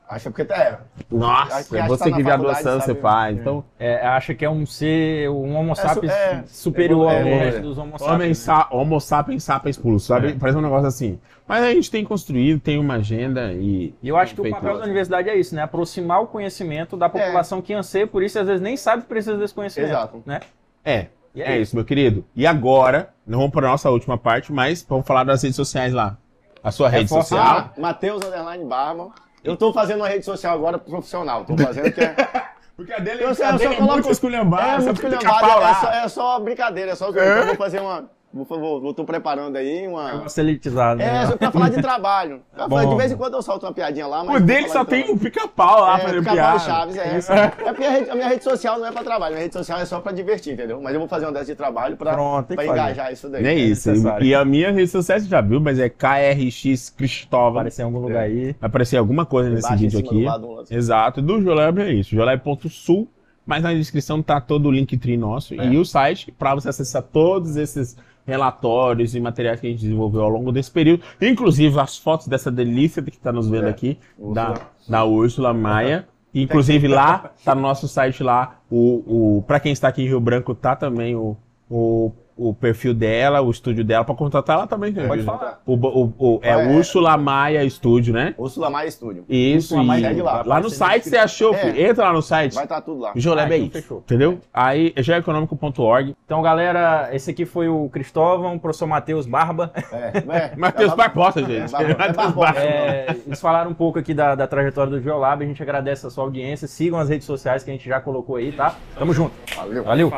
Acho 0.10 0.32
que 0.32 0.42
é. 0.42 0.78
nossa, 1.12 1.58
Acho 1.58 1.70
que 1.70 1.76
você 1.76 1.78
tá 1.78 1.86
que 1.88 1.88
faculdade, 1.88 2.24
graduação 2.24 2.80
você 2.80 2.86
sabe? 2.88 3.02
faz. 3.02 3.38
Então, 3.38 3.64
É, 3.78 4.08
acha 4.08 4.34
que 4.34 4.46
é 4.46 4.50
um 4.50 4.66
ser, 4.66 5.30
um 5.30 5.54
homo 5.56 5.76
su- 5.76 5.82
sapiens 5.82 6.14
é, 6.14 6.44
superior 6.48 7.12
é, 7.12 7.22
ao 7.22 7.28
é, 7.28 7.40
resto 7.40 7.58
é. 7.58 7.62
dos 7.62 7.78
homo 7.78 7.96
homem 8.00 8.34
sapiens. 8.34 8.48
né? 8.48 8.54
sa 8.64 8.68
homo 8.72 9.02
sapiens 9.02 9.44
sapiens 9.44 9.78
plus, 9.78 10.06
sabe? 10.06 10.30
É. 10.30 10.34
Parece 10.34 10.58
um 10.58 10.62
negócio 10.62 10.88
assim. 10.88 11.20
Mas 11.46 11.62
a 11.64 11.72
gente 11.74 11.92
tem 11.92 12.06
construído, 12.06 12.60
tem 12.62 12.80
uma 12.80 12.96
agenda 12.96 13.52
e. 13.52 13.94
E 14.02 14.08
eu 14.08 14.16
acho 14.16 14.34
que 14.34 14.40
o 14.42 14.50
papel 14.50 14.78
da 14.78 14.84
universidade 14.86 15.30
é 15.30 15.36
isso, 15.38 15.54
né? 15.54 15.64
Aproximar 15.64 16.22
o 16.22 16.28
conhecimento 16.28 16.96
da 16.96 17.10
população 17.10 17.62
que 17.62 17.74
anseia 17.74 18.08
por 18.08 18.24
isso 18.24 18.40
às 18.40 18.48
vezes 18.48 18.62
nem 18.62 18.78
sabe 18.78 19.02
que 19.04 19.10
precisa 19.10 19.36
desse 19.38 19.54
conhecimento. 19.54 19.90
Exato. 19.92 20.24
Né? 20.26 20.40
É, 20.86 21.08
E 21.36 21.42
é, 21.42 21.58
isso, 21.60 21.76
meu 21.76 21.84
querido. 21.84 22.24
E 22.34 22.48
agora, 22.48 23.10
não 23.26 23.40
vamos 23.40 23.52
para 23.54 23.68
a 23.68 23.72
nossa 23.72 23.90
última 23.90 24.18
parte, 24.18 24.54
mas 24.54 24.86
vamos 24.88 25.06
falar 25.06 25.26
das 25.26 25.44
redes 25.44 25.58
sociais 25.58 25.92
lá. 25.94 26.18
A 26.64 26.72
sua 26.72 26.88
rede 26.90 27.10
social. 27.10 27.46
Ah, 27.46 27.72
Matheus 27.78 28.24
Underline 28.26 28.64
Barman. 28.66 29.10
Eu 29.48 29.58
tô 29.58 29.72
fazendo 29.74 30.00
uma 30.02 30.08
rede 30.10 30.26
social 30.26 30.54
agora 30.54 30.78
profissional. 30.78 31.46
Tô 31.46 31.58
fazendo 31.58 31.92
que 31.92 32.02
é. 32.04 32.16
Porque 32.78 32.94
a 32.94 33.00
dele, 33.00 33.24
Eu 33.24 33.34
só- 33.34 33.44
a 33.44 33.48
eu 33.48 33.52
só 33.54 33.58
dele 33.58 33.74
é 33.74 33.78
coloco- 33.78 33.94
muito 33.94 34.12
esculhambada, 34.12 34.68
É, 34.68 34.78
muito 34.80 34.94
esculhambado, 35.04 35.64
é, 35.64 35.74
só, 35.74 35.92
é 35.92 36.08
só 36.08 36.40
brincadeira, 36.40 36.92
é 36.92 36.96
só 36.96 37.12
zoeira. 37.12 37.30
Então 37.32 37.42
eu 37.42 37.48
vou 37.48 37.56
fazer 37.56 37.80
uma. 37.80 38.06
Vou, 38.46 38.94
tô 38.94 39.04
preparando 39.06 39.56
aí 39.56 39.88
uma. 39.88 40.14
Negócio 40.14 40.42
elitizado, 40.42 40.98
né? 41.00 41.24
É, 41.24 41.28
só 41.28 41.38
pra 41.38 41.52
falar 41.52 41.70
de 41.70 41.82
trabalho. 41.82 42.42
Pra 42.54 42.68
falar- 42.68 42.86
de 42.86 42.96
vez 42.96 43.12
em 43.12 43.18
quando 43.18 43.34
eu 43.36 43.42
solto 43.42 43.66
uma 43.66 43.74
piadinha 43.74 44.08
lá, 44.08 44.24
mas. 44.24 44.42
O 44.42 44.46
dele 44.46 44.70
só 44.70 44.84
de 44.84 44.90
tem 44.90 45.12
um 45.12 45.18
pica-pau 45.18 45.82
lá 45.82 45.98
É, 45.98 46.02
fazendo 46.02 46.20
Pica-Pau 46.20 46.36
piada. 46.36 46.60
Chaves, 46.60 46.98
é. 46.98 47.18
Isso. 47.18 47.32
É 47.32 47.48
porque 47.50 47.64
a, 47.68 47.74
minha 47.74 47.90
rede, 47.92 48.10
a 48.10 48.16
minha 48.16 48.28
rede 48.28 48.44
social 48.44 48.80
não 48.80 48.86
é 48.88 48.92
pra 48.92 49.04
trabalho, 49.04 49.34
minha 49.34 49.44
rede 49.44 49.54
social 49.54 49.80
é 49.80 49.86
só 49.86 50.00
pra 50.00 50.12
divertir, 50.12 50.54
entendeu? 50.54 50.82
Mas 50.82 50.94
eu 50.94 51.00
vou 51.00 51.08
fazer 51.10 51.26
uma 51.26 51.32
dessa 51.32 51.46
de 51.46 51.56
trabalho 51.56 51.96
pra, 51.98 52.14
Pronto, 52.14 52.54
pra 52.56 52.66
engajar 52.66 53.12
isso 53.14 53.30
daí. 53.30 53.46
É 53.46 53.54
isso. 53.54 53.90
necessário. 53.90 54.26
E 54.26 54.34
a 54.36 54.44
minha 54.46 54.72
rede 54.72 54.90
social 54.92 55.20
você 55.20 55.28
já 55.28 55.42
viu, 55.42 55.60
mas 55.62 55.80
é 55.80 55.90
KRX 55.90 56.90
Cristóvão. 56.92 57.58
Aparecer 57.60 57.82
em 57.82 57.86
algum 57.86 58.00
lugar 58.00 58.24
aí. 58.24 58.56
Vai 58.60 58.68
aparecer 58.70 58.98
alguma 58.98 59.26
coisa 59.26 59.50
nesse 59.50 59.66
Embaixo, 59.68 59.84
em 59.84 59.88
vídeo 59.88 60.00
aqui. 60.00 60.20
do 60.20 60.26
lado, 60.26 60.48
um 60.48 60.56
lado. 60.56 60.68
Exato. 60.72 61.22
Do 61.22 61.42
Jolab 61.42 61.80
é 61.82 61.92
isso. 61.94 62.16
Jolab.sul. 62.16 63.08
Mas 63.46 63.64
na 63.64 63.74
descrição 63.74 64.22
tá 64.22 64.42
todo 64.42 64.68
o 64.68 64.72
Linktree 64.72 65.16
nosso 65.16 65.54
É. 65.54 65.68
e 65.68 65.78
o 65.78 65.86
site 65.86 66.34
para 66.34 66.54
você 66.54 66.68
acessar 66.68 67.02
todos 67.02 67.56
esses 67.56 67.96
relatórios 68.28 69.16
e 69.16 69.20
materiais 69.22 69.60
que 69.60 69.68
a 69.68 69.70
gente 69.70 69.80
desenvolveu 69.82 70.22
ao 70.22 70.30
longo 70.30 70.52
desse 70.52 70.70
período. 70.70 71.02
Inclusive 71.22 71.80
as 71.80 71.98
fotos 71.98 72.28
dessa 72.28 72.52
delícia 72.52 73.02
que 73.02 73.10
está 73.10 73.32
nos 73.32 73.48
vendo 73.48 73.68
É. 73.68 73.70
aqui, 73.70 73.98
da, 74.34 74.54
da 74.88 75.06
Úrsula 75.06 75.54
Maia. 75.54 76.08
Inclusive 76.36 76.88
lá, 76.90 77.32
tá 77.44 77.56
no 77.56 77.62
nosso 77.62 77.88
site 77.88 78.22
lá, 78.22 78.60
o, 78.70 79.38
o 79.38 79.42
para 79.48 79.60
quem 79.60 79.72
está 79.72 79.88
aqui 79.88 80.04
em 80.04 80.08
Rio 80.08 80.20
Branco, 80.20 80.54
tá 80.54 80.76
também 80.76 81.16
o, 81.16 81.36
o, 81.72 82.12
o 82.38 82.54
perfil 82.54 82.94
dela, 82.94 83.42
o 83.42 83.50
estúdio 83.52 83.84
dela, 83.84 84.04
para 84.06 84.16
contratar 84.16 84.58
ela 84.58 84.68
também. 84.68 84.94
Pode 84.94 85.24
falar. 85.24 85.62
O, 85.66 85.74
o, 85.76 86.14
o- 86.18 86.40
é 86.44 86.52
É. 86.52 86.68
Úrsula 86.76 87.18
Maia 87.18 87.64
Estúdio, 87.64 88.14
né? 88.14 88.34
Úrsula 88.38 88.70
Maia 88.70 88.88
Estúdio. 88.88 89.26
Isso, 89.28 89.74
Úrsula 89.76 89.84
Maia, 89.84 90.00
e 90.00 90.04
segue 90.04 90.22
lá, 90.22 90.44
lá, 90.46 90.60
no 90.60 90.70
site 90.70 91.10
você 91.10 91.18
achou, 91.18 91.54
É. 91.54 91.58
filho. 91.58 91.82
entra 91.88 92.06
lá 92.06 92.14
no 92.14 92.22
site. 92.22 92.54
Vai 92.56 92.64
estar 92.66 92.82
tudo 92.82 93.00
lá. 93.02 93.12
Joleb 93.16 93.52
Ah, 93.52 93.56
é 93.56 93.58
então 93.58 93.68
isso, 93.68 93.82
fechou. 93.82 93.98
entendeu? 94.00 94.40
Aí, 94.54 94.94
geoeconômico.org. 94.98 96.16
Então, 96.26 96.42
galera, 96.42 97.10
esse 97.14 97.32
aqui 97.32 97.46
foi 97.46 97.68
o 97.68 97.90
Cristóvão, 97.90 98.56
o 98.56 98.60
professor 98.60 98.88
Matheus 98.88 99.26
Barba. 99.26 99.72
É, 99.92 100.18
é. 100.54 100.56
Matheus 100.58 100.94
É, 100.94 100.96
Barbosa, 100.96 101.40
gente. 101.44 101.72
Barbosa, 101.72 101.84
é 101.84 101.98
Matheus 101.98 102.16
Barbosa. 102.18 102.52
Barbosa. 102.54 102.60
É, 102.68 103.16
eles 103.26 103.42
falaram 103.42 103.72
um 103.72 103.74
pouco 103.76 104.00
aqui 104.00 104.14
da, 104.14 104.36
da 104.36 104.48
trajetória 104.48 104.92
do 104.92 105.02
Geolab. 105.02 105.44
A 105.44 105.48
gente 105.48 105.62
agradece 105.62 106.06
a 106.06 106.10
sua 106.10 106.24
audiência. 106.24 106.68
Sigam 106.68 107.00
as 107.00 107.10
redes 107.10 107.26
sociais 107.26 107.64
que 107.64 107.70
a 107.70 107.74
gente 107.74 107.88
já 107.88 108.00
colocou 108.00 108.36
aí, 108.36 108.52
tá? 108.52 108.76
Tamo 108.98 109.14
junto. 109.14 109.34
Valeu. 109.56 109.84
Valeu. 109.84 110.12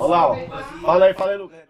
Olá, 0.00 0.30
ó. 0.30 0.36
Fala 0.82 1.04
aí, 1.04 1.14
fala 1.14 1.32
aí, 1.32 1.36
Lucas. 1.36 1.69